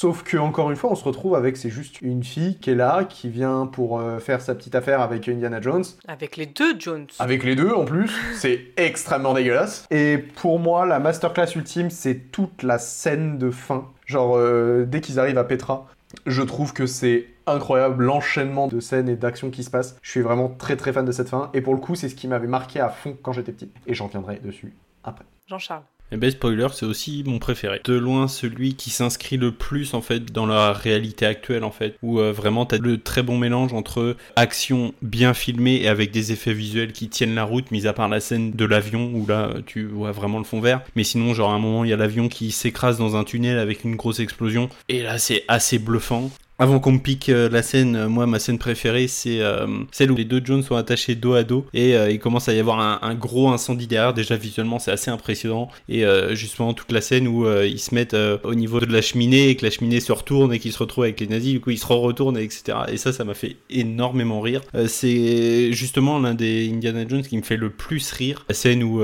Sauf 0.00 0.22
que, 0.22 0.38
encore 0.38 0.70
une 0.70 0.78
fois, 0.78 0.90
on 0.90 0.94
se 0.94 1.04
retrouve 1.04 1.34
avec, 1.34 1.58
c'est 1.58 1.68
juste 1.68 2.00
une 2.00 2.24
fille 2.24 2.56
qui 2.56 2.70
est 2.70 2.74
là, 2.74 3.04
qui 3.04 3.28
vient 3.28 3.66
pour 3.66 4.00
euh, 4.00 4.18
faire 4.18 4.40
sa 4.40 4.54
petite 4.54 4.74
affaire 4.74 5.02
avec 5.02 5.28
Indiana 5.28 5.60
Jones. 5.60 5.84
Avec 6.08 6.38
les 6.38 6.46
deux 6.46 6.80
Jones. 6.80 7.06
Avec 7.18 7.44
les 7.44 7.54
deux 7.54 7.70
en 7.70 7.84
plus, 7.84 8.10
c'est 8.34 8.68
extrêmement 8.78 9.34
dégueulasse. 9.34 9.86
Et 9.90 10.16
pour 10.16 10.58
moi, 10.58 10.86
la 10.86 11.00
masterclass 11.00 11.54
ultime, 11.54 11.90
c'est 11.90 12.32
toute 12.32 12.62
la 12.62 12.78
scène 12.78 13.36
de 13.36 13.50
fin. 13.50 13.88
Genre, 14.06 14.38
euh, 14.38 14.86
dès 14.88 15.02
qu'ils 15.02 15.20
arrivent 15.20 15.36
à 15.36 15.44
Petra, 15.44 15.86
je 16.24 16.40
trouve 16.40 16.72
que 16.72 16.86
c'est 16.86 17.26
incroyable 17.46 18.02
l'enchaînement 18.02 18.68
de 18.68 18.80
scènes 18.80 19.10
et 19.10 19.16
d'actions 19.16 19.50
qui 19.50 19.64
se 19.64 19.70
passent. 19.70 19.98
Je 20.00 20.10
suis 20.12 20.22
vraiment 20.22 20.48
très 20.48 20.76
très 20.76 20.94
fan 20.94 21.04
de 21.04 21.12
cette 21.12 21.28
fin. 21.28 21.50
Et 21.52 21.60
pour 21.60 21.74
le 21.74 21.80
coup, 21.80 21.94
c'est 21.94 22.08
ce 22.08 22.14
qui 22.14 22.26
m'avait 22.26 22.46
marqué 22.46 22.80
à 22.80 22.88
fond 22.88 23.18
quand 23.22 23.34
j'étais 23.34 23.52
petit. 23.52 23.70
Et 23.86 23.92
j'en 23.92 24.06
viendrai 24.06 24.36
dessus 24.42 24.72
après. 25.04 25.26
Jean-Charles. 25.46 25.82
Et 26.12 26.16
ben 26.16 26.30
spoiler, 26.30 26.66
c'est 26.72 26.86
aussi 26.86 27.22
mon 27.24 27.38
préféré. 27.38 27.80
De 27.84 27.94
loin 27.94 28.26
celui 28.26 28.74
qui 28.74 28.90
s'inscrit 28.90 29.36
le 29.36 29.52
plus 29.52 29.94
en 29.94 30.00
fait 30.00 30.32
dans 30.32 30.46
la 30.46 30.72
réalité 30.72 31.24
actuelle 31.24 31.62
en 31.62 31.70
fait, 31.70 31.96
où 32.02 32.18
euh, 32.18 32.32
vraiment 32.32 32.66
t'as 32.66 32.78
le 32.78 32.98
très 32.98 33.22
bon 33.22 33.38
mélange 33.38 33.72
entre 33.72 34.16
action 34.34 34.92
bien 35.02 35.34
filmée 35.34 35.76
et 35.76 35.88
avec 35.88 36.10
des 36.10 36.32
effets 36.32 36.52
visuels 36.52 36.92
qui 36.92 37.08
tiennent 37.08 37.34
la 37.34 37.44
route, 37.44 37.70
mis 37.70 37.86
à 37.86 37.92
part 37.92 38.08
la 38.08 38.20
scène 38.20 38.50
de 38.52 38.64
l'avion 38.64 39.12
où 39.14 39.26
là 39.26 39.54
tu 39.66 39.86
vois 39.86 40.10
vraiment 40.10 40.38
le 40.38 40.44
fond 40.44 40.60
vert. 40.60 40.82
Mais 40.96 41.04
sinon 41.04 41.32
genre 41.32 41.50
à 41.50 41.54
un 41.54 41.58
moment 41.60 41.84
il 41.84 41.90
y 41.90 41.92
a 41.92 41.96
l'avion 41.96 42.28
qui 42.28 42.50
s'écrase 42.50 42.98
dans 42.98 43.14
un 43.14 43.24
tunnel 43.24 43.58
avec 43.58 43.84
une 43.84 43.96
grosse 43.96 44.18
explosion 44.18 44.68
et 44.88 45.02
là 45.02 45.18
c'est 45.18 45.44
assez 45.46 45.78
bluffant. 45.78 46.30
Avant 46.60 46.78
qu'on 46.78 46.92
me 46.92 46.98
pique 46.98 47.30
euh, 47.30 47.48
la 47.48 47.62
scène, 47.62 47.96
euh, 47.96 48.08
moi 48.10 48.26
ma 48.26 48.38
scène 48.38 48.58
préférée 48.58 49.08
c'est 49.08 49.40
euh, 49.40 49.66
celle 49.92 50.12
où 50.12 50.14
les 50.14 50.26
deux 50.26 50.42
Jones 50.44 50.62
sont 50.62 50.76
attachés 50.76 51.14
dos 51.14 51.32
à 51.32 51.42
dos 51.42 51.64
et 51.72 51.94
il 51.94 52.18
commence 52.18 52.50
à 52.50 52.52
y 52.52 52.58
avoir 52.58 52.80
un, 53.02 53.14
gros 53.14 53.48
incendie 53.48 53.86
derrière. 53.86 54.12
Déjà 54.12 54.36
visuellement 54.36 54.78
c'est 54.78 54.90
assez 54.90 55.10
impressionnant 55.10 55.70
et 55.88 56.04
justement 56.32 56.74
toute 56.74 56.92
la 56.92 57.00
scène 57.00 57.26
où 57.26 57.50
ils 57.62 57.78
se 57.78 57.94
mettent 57.94 58.16
au 58.44 58.54
niveau 58.54 58.78
de 58.80 58.92
la 58.92 59.00
cheminée 59.00 59.48
et 59.48 59.56
que 59.56 59.64
la 59.64 59.70
cheminée 59.70 60.00
se 60.00 60.12
retourne 60.12 60.52
et 60.52 60.58
qu'ils 60.58 60.72
se 60.72 60.78
retrouvent 60.78 61.04
avec 61.04 61.20
les 61.20 61.26
nazis, 61.26 61.52
du 61.52 61.60
coup 61.60 61.70
ils 61.70 61.78
se 61.78 61.86
retournent 61.86 62.36
etc. 62.36 62.78
Et 62.88 62.98
ça 62.98 63.12
ça 63.12 63.24
m'a 63.24 63.34
fait 63.34 63.56
énormément 63.70 64.40
rire. 64.40 64.60
C'est 64.86 65.72
justement 65.72 66.18
l'un 66.18 66.34
des 66.34 66.70
Indiana 66.70 67.06
Jones 67.08 67.22
qui 67.22 67.38
me 67.38 67.42
fait 67.42 67.56
le 67.56 67.70
plus 67.70 68.12
rire. 68.12 68.44
La 68.48 68.54
scène 68.54 68.82
où, 68.82 69.02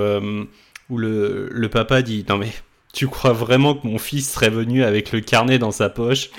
où 0.91 0.99
le, 0.99 1.49
le 1.51 1.69
papa 1.69 2.03
dit 2.03 2.25
non 2.29 2.37
mais 2.37 2.53
tu 2.97 3.09
crois 3.09 3.33
vraiment 3.35 3.75
que 3.75 3.87
mon 3.87 3.99
fils 3.99 4.33
serait 4.33 4.49
venu 4.49 4.83
avec 4.83 5.13
le 5.13 5.21
carnet 5.21 5.59
dans 5.59 5.71
sa 5.71 5.91
poche 5.91 6.31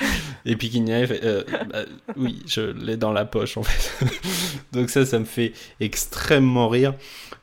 et 0.44 0.56
puis 0.56 0.70
qu'il 0.72 0.84
n'y 0.84 0.92
avait 0.94 1.20
euh, 1.24 1.44
bah, 1.72 1.84
oui 2.16 2.42
je 2.48 2.62
l'ai 2.62 2.98
dans 2.98 3.12
la 3.14 3.26
poche 3.26 3.58
en 3.58 3.64
fait 3.64 4.06
donc 4.72 4.90
ça 4.90 5.06
ça 5.06 5.20
me 5.20 5.26
fait 5.26 5.54
extrêmement 5.80 6.68
rire 6.68 6.94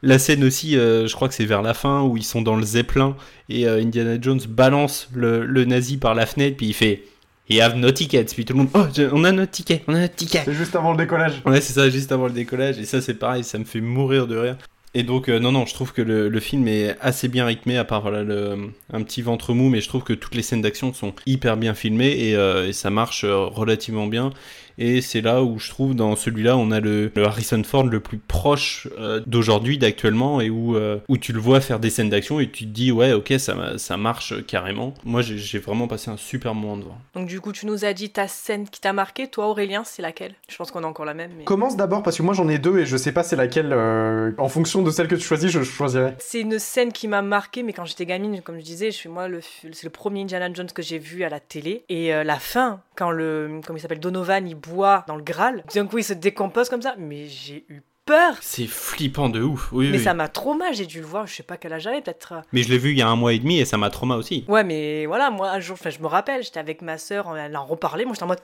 la 0.03 0.19
scène 0.19 0.43
aussi 0.43 0.77
euh, 0.77 1.07
je 1.07 1.15
crois 1.15 1.29
que 1.29 1.35
c'est 1.35 1.45
vers 1.45 1.63
la 1.63 1.75
fin 1.75 2.03
où 2.03 2.17
ils 2.17 2.25
sont 2.25 2.43
dans 2.43 2.57
le 2.57 2.65
zeppelin 2.65 3.17
et 3.49 3.69
euh, 3.69 3.81
Indiana 3.81 4.17
Jones 4.21 4.41
balance 4.49 5.09
le, 5.15 5.47
le 5.47 5.65
nazi 5.65 5.97
par 5.97 6.15
la 6.17 6.27
fenêtre 6.27 6.57
puis 6.57 6.67
il 6.67 6.75
fait 6.75 7.05
You 7.51 7.61
have 7.61 7.77
no 7.77 7.91
tickets. 7.91 8.33
Puis 8.33 8.47
tout 8.47 8.55
le 8.55 8.61
monde, 8.61 8.71
oh, 8.73 8.87
je- 8.97 9.03
on 9.13 9.23
a 9.23 9.31
notre 9.31 9.51
ticket, 9.53 9.83
on 9.87 9.95
a 9.95 10.01
notre 10.01 10.15
ticket. 10.15 10.41
C'est 10.47 10.55
juste 10.55 10.75
avant 10.77 10.93
le 10.93 10.97
décollage. 10.97 11.43
Ouais, 11.45 11.61
c'est 11.61 11.75
ça, 11.75 11.91
juste 11.91 12.11
avant 12.11 12.25
le 12.25 12.33
décollage. 12.33 12.79
Et 12.79 12.87
ça, 12.87 13.03
c'est 13.03 13.13
pareil, 13.13 13.45
ça 13.45 13.59
me 13.59 13.65
fait 13.65 13.83
mourir 13.83 14.27
de 14.27 14.35
rire. 14.39 14.57
Et 14.97 15.03
donc, 15.03 15.29
euh, 15.29 15.41
non, 15.41 15.51
non, 15.51 15.67
je 15.67 15.75
trouve 15.75 15.93
que 15.93 16.03
le, 16.03 16.41
film 16.41 16.69
est 16.69 16.97
assez 17.01 17.27
bien 17.27 17.47
rythmé, 17.47 17.77
à 17.77 17.85
part 17.85 18.07
un 18.07 19.03
petit 19.03 19.23
ventre 19.23 19.53
mou, 19.53 19.69
mais 19.69 19.81
je 19.81 19.89
trouve 19.89 20.05
que 20.05 20.13
toutes 20.13 20.37
les 20.37 20.43
scènes 20.43 20.63
d'action 20.63 20.93
sont 20.93 21.13
hyper 21.27 21.57
bien 21.57 21.75
filmées 21.75 22.17
et, 22.29 22.37
euh, 22.37 22.73
ça 22.73 22.91
marche 22.91 23.25
euh, 23.25 23.47
relativement 23.47 24.07
bien. 24.07 24.31
Et 24.79 25.01
c'est 25.01 25.21
là 25.21 25.43
où 25.43 25.59
je 25.59 25.69
trouve, 25.71 25.95
dans 25.95 26.17
celui-là, 26.17 26.57
on 26.57 26.71
a 26.71 26.81
le, 26.81 27.13
le 27.15 27.25
Harrison 27.25 27.63
Ford 27.63 27.85
le 27.85 28.01
plus 28.01 28.19
proche 28.19 28.89
euh, 28.99 29.21
d'aujourd'hui, 29.27 29.79
d'actuellement, 29.79 30.41
et 30.41 30.51
où, 30.51 30.77
euh, 30.77 30.99
où 31.09 31.17
tu 31.19 31.33
le 31.33 31.41
vois 31.41 31.61
faire 31.61 31.79
des 31.81 31.91
scènes 31.91 32.11
d'action 32.11 32.41
et 32.41 32.51
tu 32.51 32.65
te 32.65 32.71
dis, 32.71 32.91
ouais, 32.93 33.13
ok, 33.13 33.35
ça, 33.39 33.79
ça 33.79 33.97
marche 33.97 34.45
carrément. 34.47 34.95
Moi, 35.05 35.23
j'ai 35.23 35.59
vraiment 35.59 35.87
passé 35.87 36.11
un 36.11 36.17
super 36.17 36.55
moment 36.55 36.77
devant. 36.77 36.99
Donc 37.15 37.27
du 37.29 37.41
coup, 37.41 37.53
tu 37.53 37.67
nous 37.67 37.85
as 37.85 37.93
dit 37.93 38.11
ta 38.11 38.29
scène 38.29 38.69
qui 38.69 38.81
t'a 38.81 38.93
marqué. 38.93 39.29
Toi, 39.29 39.49
Aurélien, 39.49 39.85
c'est 39.85 40.03
laquelle? 40.03 40.35
Je 40.49 40.57
pense 40.57 40.71
qu'on 40.71 40.83
a 40.85 40.87
encore 40.87 41.07
la 41.07 41.15
même. 41.15 41.31
Mais... 41.39 41.45
Commence 41.45 41.77
d'abord 41.77 42.03
parce 42.03 42.17
que 42.17 42.23
moi 42.23 42.35
j'en 42.35 42.49
ai 42.49 42.59
deux 42.59 42.79
et 42.81 42.87
je 42.87 42.97
sais 42.97 43.13
pas 43.13 43.23
c'est 43.23 43.37
laquelle. 43.37 43.73
euh, 43.73 44.33
en 44.39 44.49
fonction 44.49 44.83
de 44.83 44.91
celle 44.91 45.09
que 45.09 45.15
tu 45.15 45.23
choisis, 45.23 45.51
je 45.51 45.63
choisirai. 45.63 46.15
C'est 46.19 46.41
une 46.41 46.59
scène 46.59 46.93
qui 46.93 47.09
m'a 47.09 47.23
marqué, 47.23 47.63
mais 47.63 47.73
quand 47.73 47.85
j'étais 47.85 48.07
gamine, 48.07 48.41
comme 48.43 48.59
je 48.59 48.65
disais, 48.65 48.91
je 48.91 48.97
suis 48.97 49.09
moi, 49.09 49.29
le, 49.29 49.41
c'est 49.41 49.85
le 49.85 49.91
premier 49.91 50.23
Indiana 50.23 50.53
Jones 50.53 50.71
que 50.73 50.83
j'ai 50.83 50.99
vu 50.99 51.25
à 51.25 51.29
la 51.29 51.41
télé. 51.41 51.85
Et 51.89 52.15
euh, 52.15 52.25
la 52.25 52.39
fin, 52.39 52.81
quand 52.97 53.11
le, 53.11 53.61
comment 53.67 53.77
il 53.77 53.81
s'appelle, 53.81 54.01
Donovan, 54.01 54.47
il 54.47 54.55
boit 54.67 55.05
dans 55.07 55.17
le 55.17 55.23
Graal, 55.23 55.65
d'un 55.75 55.87
coup 55.87 55.99
il 55.99 56.05
se 56.05 56.13
décompose 56.15 56.69
comme 56.69 56.83
ça, 56.83 56.95
mais 56.99 57.27
j'ai 57.29 57.65
eu 57.69 57.83
peur. 58.05 58.35
C'est 58.43 58.67
flippant 58.67 59.31
de 59.31 59.41
ouf. 59.43 59.73
Oui, 59.73 59.89
mais 59.91 59.97
oui. 59.97 60.05
ça 60.05 60.13
m'a 60.13 60.29
trop 60.29 60.53
mal, 60.55 60.75
j'ai 60.75 60.85
dû 60.87 61.01
le 61.01 61.07
voir, 61.07 61.27
je 61.27 61.35
sais 61.35 61.43
pas 61.43 61.57
quel 61.57 61.73
âge 61.73 61.83
j'avais, 61.83 62.03
peut-être. 62.03 62.33
euh, 62.35 62.41
Mais 62.53 62.63
je 62.63 62.69
l'ai 62.69 62.77
vu 62.79 62.91
il 62.91 62.99
y 62.99 63.03
a 63.03 63.09
un 63.09 63.17
mois 63.17 63.33
et 63.33 63.39
demi 63.39 63.59
et 63.61 63.65
ça 63.65 63.79
m'a 63.79 63.89
trauma 63.89 64.17
aussi. 64.17 64.45
Ouais, 64.47 64.63
mais 64.63 65.07
voilà, 65.07 65.31
moi, 65.31 65.49
un 65.51 65.61
jour, 65.61 65.79
je 65.83 65.99
me 66.01 66.07
rappelle, 66.07 66.43
j'étais 66.43 66.61
avec 66.61 66.83
ma 66.83 66.99
sœur, 66.99 67.35
elle 67.37 67.57
en 67.57 67.65
reparlait, 67.65 68.05
moi 68.05 68.13
j'étais 68.15 68.25
en 68.25 68.29
mode. 68.29 68.41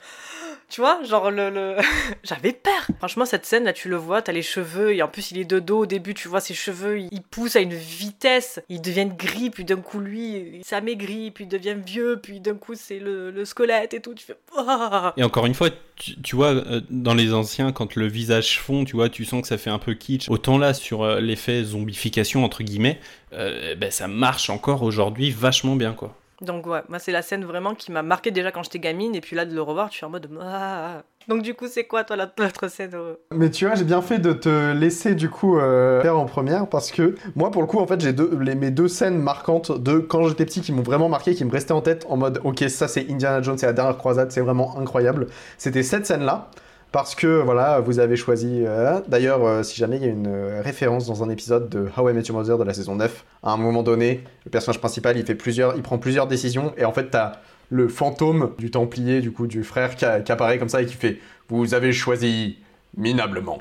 Tu 0.71 0.81
vois, 0.81 1.03
genre 1.03 1.31
le. 1.31 1.51
le... 1.51 1.77
J'avais 2.23 2.53
peur. 2.53 2.87
Franchement, 2.99 3.25
cette 3.25 3.45
scène 3.45 3.64
là, 3.64 3.73
tu 3.73 3.89
le 3.89 3.97
vois, 3.97 4.23
t'as 4.23 4.33
les 4.33 4.43
cheveux, 4.43 4.95
et 4.95 5.03
en 5.03 5.09
plus, 5.09 5.33
il 5.33 5.39
est 5.39 5.45
de 5.45 5.59
dos 5.59 5.81
au 5.81 5.87
début, 5.87 6.14
tu 6.14 6.29
vois 6.29 6.41
ses 6.41 6.55
cheveux, 6.55 7.01
ils 7.01 7.23
poussent 7.23 7.57
à 7.57 7.61
une 7.61 7.75
vitesse, 7.75 8.61
ils 8.68 8.81
deviennent 8.81 9.16
gris, 9.16 9.51
puis 9.51 9.64
d'un 9.64 9.81
coup, 9.81 9.99
lui, 9.99 10.59
il 10.59 10.64
s'amaigrit, 10.64 11.33
puis 11.33 11.45
il 11.45 11.49
devient 11.49 11.77
vieux, 11.85 12.21
puis 12.23 12.41
d'un 12.41 12.55
coup, 12.55 12.75
c'est 12.77 13.01
le, 13.01 13.31
le 13.33 13.45
squelette 13.45 13.95
et 13.95 14.01
tout, 14.01 14.14
tu 14.14 14.25
fais. 14.25 14.37
Ah 14.57 15.12
Et 15.16 15.25
encore 15.25 15.47
une 15.47 15.55
fois, 15.55 15.71
tu, 15.97 16.21
tu 16.23 16.37
vois, 16.37 16.53
euh, 16.53 16.81
dans 16.89 17.14
les 17.14 17.35
anciens, 17.35 17.73
quand 17.73 17.97
le 17.97 18.07
visage 18.07 18.61
fond, 18.61 18.85
tu 18.85 18.95
vois, 18.95 19.09
tu 19.09 19.25
sens 19.25 19.43
que 19.43 19.49
ça 19.49 19.59
fait 19.59 19.71
un 19.71 19.79
peu 19.79 19.95
kitsch. 19.95 20.29
Autant 20.29 20.57
là, 20.57 20.73
sur 20.73 21.03
euh, 21.03 21.21
l'effet 21.21 21.64
zombification, 21.64 22.45
entre 22.45 22.62
guillemets, 22.62 23.01
euh, 23.33 23.75
ben, 23.75 23.91
ça 23.91 24.09
marche 24.09 24.51
encore 24.51 24.83
aujourd'hui 24.83 25.31
vachement 25.31 25.75
bien, 25.75 25.93
quoi. 25.93 26.16
Donc, 26.41 26.66
ouais, 26.66 26.80
moi, 26.88 26.99
c'est 26.99 27.12
la 27.12 27.22
scène 27.22 27.45
vraiment 27.45 27.74
qui 27.74 27.93
m'a 27.93 28.03
marqué 28.03 28.30
déjà 28.30 28.51
quand 28.51 28.62
j'étais 28.62 28.78
gamine, 28.78 29.14
et 29.14 29.20
puis 29.20 29.36
là, 29.36 29.45
de 29.45 29.55
le 29.55 29.61
revoir, 29.61 29.91
tu 29.91 30.03
es 30.03 30.07
en 30.07 30.11
mode. 30.11 30.28
Ah. 30.41 31.03
Donc, 31.28 31.43
du 31.43 31.55
coup, 31.55 31.66
c'est 31.68 31.84
quoi, 31.84 32.03
toi, 32.03 32.16
la- 32.16 32.32
l'autre 32.38 32.68
scène 32.68 32.93
euh 32.95 33.14
Mais 33.34 33.51
tu 33.51 33.66
vois, 33.66 33.74
j'ai 33.74 33.84
bien 33.84 34.01
fait 34.01 34.18
de 34.18 34.32
te 34.32 34.72
laisser 34.72 35.14
du 35.14 35.28
coup 35.28 35.59
euh, 35.59 36.01
faire 36.01 36.18
en 36.18 36.24
première 36.24 36.66
parce 36.66 36.91
que 36.91 37.14
moi, 37.36 37.51
pour 37.51 37.61
le 37.61 37.68
coup, 37.68 37.78
en 37.78 37.86
fait, 37.86 38.01
j'ai 38.01 38.14
deux, 38.14 38.30
mes 38.30 38.70
deux 38.70 38.88
scènes 38.88 39.18
marquantes 39.18 39.70
de 39.70 39.99
quand 39.99 40.26
j'étais 40.28 40.47
petit 40.47 40.62
qui 40.62 40.72
m'ont 40.72 40.82
vraiment 40.82 41.09
marqué, 41.11 41.34
qui 41.34 41.45
me 41.45 41.51
restaient 41.53 41.72
en 41.72 41.82
tête 41.82 42.07
en 42.09 42.16
mode 42.16 42.41
ok, 42.43 42.64
ça 42.70 42.88
c'est 42.88 43.11
Indiana 43.11 43.43
Jones, 43.43 43.59
c'est 43.59 43.66
la 43.66 43.72
dernière 43.74 43.99
croisade, 43.99 44.32
c'est 44.32 44.41
vraiment 44.41 44.78
incroyable. 44.78 45.26
C'était 45.59 45.82
cette 45.82 46.07
scène-là. 46.07 46.51
Parce 46.93 47.14
que 47.14 47.41
voilà, 47.43 47.78
vous 47.78 48.01
avez 48.01 48.16
choisi. 48.16 48.64
euh, 48.66 49.01
D'ailleurs, 49.07 49.45
euh, 49.47 49.62
si 49.62 49.76
jamais 49.76 49.97
il 49.97 50.03
y 50.03 50.07
a 50.07 50.09
une 50.09 50.26
euh, 50.26 50.61
référence 50.62 51.07
dans 51.07 51.22
un 51.22 51.28
épisode 51.30 51.68
de 51.68 51.86
How 51.97 52.11
I 52.11 52.14
Met 52.14 52.22
Your 52.22 52.36
Mother 52.36 52.59
de 52.59 52.64
la 52.64 52.74
saison 52.74 52.97
9, 52.97 53.24
à 53.45 53.53
un 53.53 53.57
moment 53.57 53.84
donné, 53.84 54.24
le 54.45 54.51
personnage 54.51 54.80
principal 54.80 55.16
il 55.16 55.24
fait 55.24 55.36
plusieurs, 55.36 55.76
il 55.76 55.82
prend 55.82 55.99
plusieurs 55.99 56.26
décisions 56.26 56.72
et 56.76 56.84
en 56.84 56.93
fait 56.93 57.11
t'as 57.11 57.34
le 57.70 57.86
fantôme 57.86 58.51
du 58.59 58.72
Templier, 58.72 59.20
du 59.20 59.30
coup 59.30 59.47
du 59.47 59.62
frère 59.62 59.95
qui, 59.95 60.05
qui 60.24 60.32
apparaît 60.32 60.59
comme 60.59 60.68
ça 60.68 60.82
et 60.82 60.86
qui 60.86 60.95
fait 60.95 61.18
Vous 61.49 61.74
avez 61.74 61.93
choisi 61.93 62.59
minablement. 62.97 63.61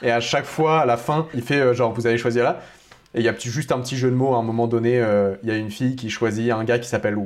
et 0.00 0.10
à 0.10 0.20
chaque 0.20 0.46
fois, 0.46 0.80
à 0.80 0.86
la 0.86 0.96
fin, 0.96 1.26
il 1.34 1.42
fait 1.42 1.74
genre 1.74 1.92
Vous 1.92 2.06
avez 2.06 2.16
choisi 2.16 2.38
là. 2.38 2.60
Et 3.14 3.20
il 3.20 3.24
y 3.24 3.28
a 3.28 3.34
juste 3.38 3.72
un 3.72 3.80
petit 3.80 3.96
jeu 3.98 4.10
de 4.10 4.16
mots 4.16 4.34
à 4.34 4.38
un 4.38 4.42
moment 4.42 4.66
donné. 4.66 5.02
Il 5.42 5.48
y 5.48 5.52
a 5.52 5.56
une 5.56 5.70
fille 5.70 5.96
qui 5.96 6.10
choisit 6.10 6.50
un 6.50 6.64
gars 6.64 6.78
qui 6.78 6.88
s'appelle 6.88 7.16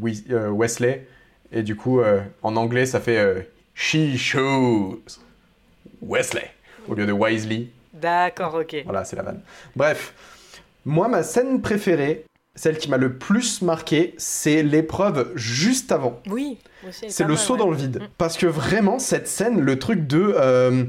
Wesley. 0.00 1.06
Et 1.52 1.62
du 1.64 1.74
coup, 1.74 2.00
en 2.42 2.56
anglais, 2.56 2.86
ça 2.86 3.00
fait 3.00 3.48
She 3.74 4.16
chose 4.16 5.20
Wesley 6.02 6.50
au 6.88 6.94
lieu 6.94 7.06
de 7.06 7.12
Wisely. 7.12 7.70
D'accord, 7.92 8.54
ok. 8.54 8.76
Voilà, 8.84 9.04
c'est 9.04 9.16
la 9.16 9.22
vanne. 9.22 9.40
Bref, 9.76 10.14
moi, 10.84 11.08
ma 11.08 11.22
scène 11.22 11.60
préférée, 11.60 12.24
celle 12.54 12.78
qui 12.78 12.88
m'a 12.90 12.96
le 12.96 13.14
plus 13.16 13.62
marqué, 13.62 14.14
c'est 14.18 14.62
l'épreuve 14.62 15.32
juste 15.34 15.92
avant. 15.92 16.20
Oui, 16.26 16.58
C'est 16.90 17.20
le 17.20 17.28
mal, 17.30 17.38
saut 17.38 17.54
ouais. 17.54 17.58
dans 17.58 17.70
le 17.70 17.76
vide. 17.76 18.02
Parce 18.18 18.36
que 18.36 18.46
vraiment, 18.46 18.98
cette 18.98 19.28
scène, 19.28 19.60
le 19.60 19.78
truc 19.78 20.06
de. 20.06 20.34
euh, 20.36 20.84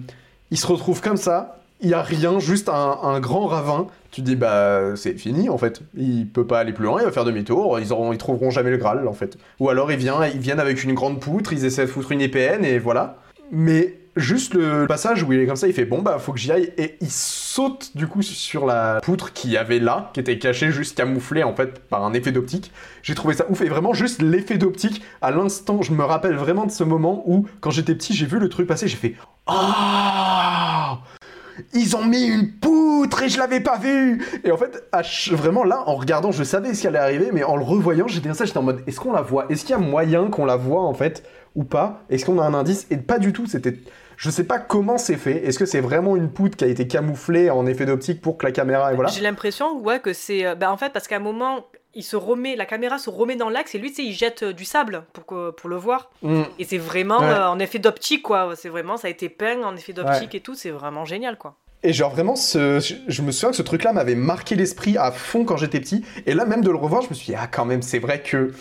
il 0.52 0.58
se 0.58 0.68
retrouve 0.68 1.02
comme 1.02 1.18
ça, 1.18 1.61
il 1.82 1.90
y 1.90 1.94
a 1.94 2.02
rien, 2.02 2.40
juste 2.40 2.70
un, 2.70 3.20
grand 3.20 3.48
ravin. 3.48 3.88
Tu 4.12 4.22
dis, 4.22 4.36
bah, 4.36 4.96
c'est 4.96 5.18
fini 5.18 5.50
en 5.50 5.58
fait. 5.58 5.82
Il 5.96 6.28
peut 6.28 6.46
pas 6.46 6.60
aller 6.60 6.74
plus 6.74 6.86
loin, 6.86 7.00
il 7.00 7.06
va 7.06 7.12
faire 7.12 7.26
demi-tour, 7.26 7.80
ils, 7.80 7.94
auront, 7.94 8.12
ils 8.12 8.18
trouveront 8.18 8.52
jamais 8.52 8.70
le 8.70 8.78
Graal 8.78 9.08
en 9.08 9.14
fait. 9.14 9.38
Ou 9.60 9.70
alors 9.70 9.92
ils 9.92 9.98
viennent, 9.98 10.16
ils 10.34 10.40
viennent 10.40 10.60
avec 10.60 10.84
une 10.84 10.94
grande 10.94 11.20
poutre, 11.20 11.54
ils 11.54 11.66
essaient 11.66 11.86
de 11.86 11.88
foutre 11.88 12.12
une 12.12 12.22
EPN 12.22 12.66
et 12.66 12.78
voilà. 12.78 13.18
Mais 13.52 13.96
juste 14.16 14.54
le 14.54 14.86
passage 14.88 15.24
où 15.24 15.32
il 15.32 15.40
est 15.40 15.46
comme 15.46 15.56
ça, 15.56 15.68
il 15.68 15.74
fait 15.74 15.86
bon 15.86 16.02
bah 16.02 16.20
faut 16.20 16.34
que 16.34 16.40
j'y 16.40 16.52
aille 16.52 16.74
et 16.78 16.98
il 17.02 17.10
saute 17.10 17.92
du 17.96 18.08
coup 18.08 18.22
sur 18.22 18.66
la 18.66 19.00
poutre 19.02 19.34
qu'il 19.34 19.52
y 19.52 19.58
avait 19.58 19.80
là, 19.80 20.12
qui 20.14 20.20
était 20.20 20.38
cachée 20.38 20.72
juste 20.72 20.98
camouflée 20.98 21.44
en 21.44 21.56
fait 21.56 21.80
par 21.88 22.04
un 22.04 22.14
effet 22.14 22.32
d'optique. 22.32 22.72
J'ai 23.04 23.16
trouvé 23.16 23.34
ça 23.34 23.46
ouf 23.50 23.62
et 23.62 23.70
vraiment 23.70 23.94
juste 23.94 24.22
l'effet 24.22 24.58
d'optique 24.58 25.02
à 25.22 25.32
l'instant, 25.32 25.82
je 25.82 25.94
me 25.94 26.04
rappelle 26.04 26.36
vraiment 26.36 26.66
de 26.66 26.72
ce 26.72 26.84
moment 26.84 27.24
où 27.26 27.48
quand 27.62 27.72
j'étais 27.72 27.96
petit, 27.96 28.14
j'ai 28.14 28.26
vu 28.26 28.40
le 28.40 28.50
truc 28.50 28.68
passer, 28.68 28.88
j'ai 28.88 28.98
fait 28.98 29.16
ah 29.48 31.00
ils 31.74 31.95
ont 31.95 32.05
mis 32.05 32.24
une 32.24 32.51
poutre 32.51 33.24
et 33.24 33.30
je 33.30 33.38
l'avais 33.38 33.59
pas 33.59 33.78
vu 33.78 34.24
Et 34.43 34.51
en 34.51 34.57
fait, 34.57 34.84
vraiment 35.32 35.64
là, 35.64 35.84
en 35.88 35.95
regardant, 35.95 36.32
je 36.32 36.43
savais 36.43 36.74
ce 36.74 36.82
qui 36.82 36.88
allait 36.88 36.99
arriver, 36.99 37.30
mais 37.32 37.43
en 37.43 37.55
le 37.55 37.64
revoyant, 37.64 38.07
j'étais 38.07 38.34
ça, 38.34 38.45
j'étais 38.45 38.57
en 38.57 38.64
mode, 38.64 38.84
est-ce 38.88 38.99
qu'on 38.99 39.14
la 39.14 39.22
voit? 39.22 39.45
Est-ce 39.49 39.62
qu'il 39.62 39.72
y 39.72 39.74
a 39.74 39.78
moyen 39.78 40.30
qu'on 40.30 40.45
la 40.45 40.55
voit 40.55 40.82
en 40.82 40.93
fait 40.93 41.24
ou 41.55 41.64
pas? 41.64 42.03
Est-ce 42.09 42.26
qu'on 42.26 42.39
a 42.39 42.43
un 42.43 42.53
indice? 42.53 42.88
Et 42.91 42.97
pas 42.97 43.20
du 43.20 43.34
tout, 43.34 43.45
c'était... 43.45 43.76
Je 44.18 44.30
sais 44.30 44.43
pas 44.43 44.59
comment 44.59 44.99
c'est 44.99 45.16
fait. 45.18 45.47
Est-ce 45.47 45.57
que 45.57 45.66
c'est 45.66 45.82
vraiment 45.82 46.16
une 46.16 46.30
poutre 46.30 46.55
qui 46.55 46.64
a 46.64 46.68
été 46.68 46.88
camouflée 46.88 47.49
en 47.49 47.66
effet 47.66 47.86
d'optique 47.88 48.22
pour 48.22 48.38
que 48.38 48.45
la 48.45 48.51
caméra... 48.51 48.91
Et 48.93 48.95
voilà? 48.95 49.09
J'ai 49.09 49.22
l'impression, 49.22 49.80
ouais, 49.80 49.99
que 49.99 50.14
c'est. 50.14 50.45
euh, 50.45 50.53
bah, 50.53 50.72
en 50.72 50.78
fait, 50.78 50.93
parce 50.93 51.07
qu'à 51.07 51.16
un 51.16 51.20
moment, 51.20 51.66
il 51.94 52.04
se 52.04 52.16
remet, 52.16 52.56
la 52.56 52.66
caméra 52.66 52.98
se 52.98 53.10
remet 53.10 53.36
dans 53.36 53.50
l'axe 53.50 53.76
et 53.76 53.78
lui, 53.80 53.89
tu 53.89 53.96
sais, 53.98 54.04
il 54.04 54.14
jette 54.14 54.44
euh, 54.44 54.54
du 54.54 54.66
sable 54.66 55.04
pour, 55.14 55.26
que- 55.26 55.52
pour 55.52 55.70
le 55.70 55.76
voir. 55.76 56.10
Mm. 56.22 56.44
Et 56.60 56.64
c'est 56.64 56.78
vraiment 56.78 57.20
Ouais. 57.20 57.26
euh, 57.26 57.50
en 57.50 57.60
effet 57.60 57.80
d'optique, 57.80 58.24
quoi. 58.24 58.54
C'est 58.56 58.70
vraiment, 58.70 58.98
ça 58.98 59.08
a 59.08 59.10
été 59.12 59.28
peint 59.30 59.62
en 59.64 59.76
effet 59.76 59.94
d'optique 59.94 60.34
et 60.36 60.39
tout. 60.39 60.56
C'est 60.56 60.72
vraiment 60.72 61.06
génial, 61.06 61.38
quoi. 61.38 61.56
Et 61.84 61.94
genre 61.94 62.12
vraiment, 62.12 62.36
ce, 62.36 62.80
je 63.08 63.22
me 63.24 63.32
souviens 63.32 63.50
que 63.50 63.56
ce 63.56 63.64
truc-là 63.64 63.92
m'avait 63.92 64.14
marqué 64.16 64.56
l'esprit 64.56 64.98
à 64.98 65.12
fond 65.12 65.46
quand 65.46 65.58
j'étais 65.58 65.80
petit. 65.80 66.06
Et 66.28 66.34
là, 66.36 66.46
même 66.46 66.64
de 66.64 66.70
le 66.70 66.78
revoir, 66.78 67.02
je 67.02 67.10
me 67.10 67.14
suis 67.16 67.26
dit, 67.34 67.36
ah 67.36 67.48
quand 67.48 67.66
même, 67.66 67.82
c'est 67.82 68.00
vrai 68.00 68.22
que... 68.22 68.54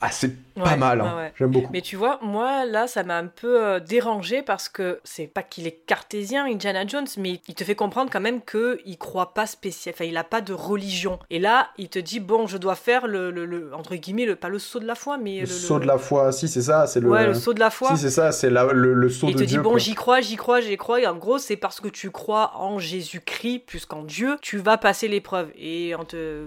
Ah, 0.00 0.10
c'est 0.10 0.36
pas 0.54 0.62
Ouais, 0.62 0.76
mal, 0.76 1.00
hein. 1.00 1.16
ouais, 1.16 1.32
j'aime 1.38 1.50
beaucoup. 1.50 1.70
Mais 1.72 1.80
tu 1.80 1.96
vois, 1.96 2.18
moi, 2.22 2.66
là, 2.66 2.86
ça 2.86 3.02
m'a 3.02 3.16
un 3.16 3.26
peu 3.26 3.64
euh, 3.64 3.80
dérangé 3.80 4.42
parce 4.42 4.68
que 4.68 5.00
c'est 5.04 5.26
pas 5.26 5.42
qu'il 5.42 5.66
est 5.66 5.80
cartésien, 5.86 6.44
Indiana 6.46 6.86
Jones, 6.86 7.06
mais 7.16 7.40
il 7.48 7.54
te 7.54 7.64
fait 7.64 7.74
comprendre 7.74 8.10
quand 8.12 8.20
même 8.20 8.42
que 8.42 8.78
il 8.84 8.98
croit 8.98 9.32
pas 9.32 9.46
spécial, 9.46 9.94
enfin, 9.96 10.04
il 10.04 10.16
a 10.18 10.24
pas 10.24 10.42
de 10.42 10.52
religion. 10.52 11.18
Et 11.30 11.38
là, 11.38 11.70
il 11.78 11.88
te 11.88 11.98
dit, 11.98 12.20
bon, 12.20 12.46
je 12.46 12.58
dois 12.58 12.74
faire 12.74 13.06
le, 13.06 13.30
le- 13.30 13.46
le- 13.46 13.74
entre 13.74 13.94
guillemets, 13.96 14.26
le, 14.26 14.36
pas 14.36 14.50
le 14.50 14.58
saut 14.58 14.80
de 14.80 14.86
la 14.86 14.94
foi, 14.96 15.16
mais 15.16 15.40
Le, 15.40 15.46
saut 15.46 15.78
de 15.78 15.86
la 15.86 15.96
foi, 15.98 16.30
si 16.30 16.46
c'est 16.48 16.62
ça, 16.62 16.86
c'est 16.86 17.00
le... 17.00 17.08
Ouais, 17.08 17.26
le 17.26 17.34
saut 17.34 17.54
de 17.54 17.60
la 17.60 17.70
foi. 17.70 17.96
Si 17.96 18.02
c'est 18.02 18.10
ça, 18.10 18.32
c'est 18.32 18.50
la- 18.50 18.72
le, 18.72 18.92
le 18.92 19.08
saut 19.08 19.28
Et 19.28 19.30
il 19.30 19.34
de 19.34 19.40
te 19.40 19.44
dit, 19.44 19.54
Dieu. 19.54 19.62
bon, 19.62 19.78
j'y 19.78 19.94
crois, 19.94 20.20
j'y 20.20 20.36
crois, 20.36 20.60
j'y 20.60 20.76
crois. 20.76 21.00
Et 21.00 21.06
en 21.06 21.16
gros, 21.16 21.38
c'est 21.38 21.56
parce 21.56 21.80
que 21.80 21.88
tu 21.88 22.10
crois 22.10 22.52
en 22.56 22.78
Jésus-Christ 22.78 23.60
plus 23.66 23.86
qu'en 23.86 24.02
Dieu, 24.02 24.36
tu 24.42 24.58
vas 24.58 24.76
passer 24.76 25.08
l'épreuve. 25.08 25.48
Et 25.58 25.94
on 25.98 26.04
te. 26.04 26.44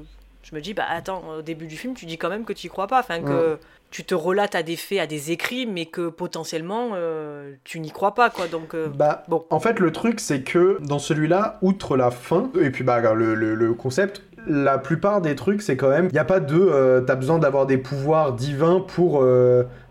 Je 0.49 0.55
me 0.55 0.61
dis, 0.61 0.73
bah 0.73 0.83
attends, 0.89 1.21
au 1.37 1.41
début 1.41 1.67
du 1.67 1.77
film, 1.77 1.93
tu 1.93 2.05
dis 2.05 2.17
quand 2.17 2.29
même 2.29 2.43
que 2.45 2.53
tu 2.53 2.67
y 2.67 2.69
crois 2.69 2.87
pas. 2.87 2.99
Enfin, 2.99 3.21
que 3.21 3.57
tu 3.91 4.03
te 4.03 4.15
relates 4.15 4.55
à 4.55 4.63
des 4.63 4.75
faits, 4.75 4.99
à 4.99 5.07
des 5.07 5.31
écrits, 5.31 5.65
mais 5.65 5.85
que 5.85 6.09
potentiellement, 6.09 6.91
euh, 6.93 7.53
tu 7.63 7.79
n'y 7.79 7.91
crois 7.91 8.13
pas, 8.15 8.29
quoi. 8.29 8.47
Donc, 8.47 8.73
euh, 8.75 8.87
Bah, 8.87 9.23
bon. 9.27 9.45
en 9.49 9.59
fait, 9.59 9.79
le 9.79 9.91
truc, 9.91 10.19
c'est 10.19 10.41
que 10.41 10.77
dans 10.81 10.99
celui-là, 10.99 11.57
outre 11.61 11.97
la 11.97 12.11
fin, 12.11 12.49
et 12.59 12.69
puis 12.71 12.83
bah, 12.83 12.99
le, 13.13 13.35
le- 13.35 13.55
le 13.55 13.73
concept, 13.73 14.23
la 14.47 14.77
plupart 14.77 15.21
des 15.21 15.35
trucs, 15.35 15.61
c'est 15.61 15.75
quand 15.77 15.89
même, 15.89 16.05
il 16.07 16.13
n'y 16.13 16.19
a 16.19 16.25
pas 16.25 16.39
de, 16.39 16.55
euh, 16.59 17.01
t'as 17.01 17.15
besoin 17.15 17.39
d'avoir 17.39 17.65
des 17.65 17.77
pouvoirs 17.77 18.33
divins 18.33 18.79
pour, 18.79 19.23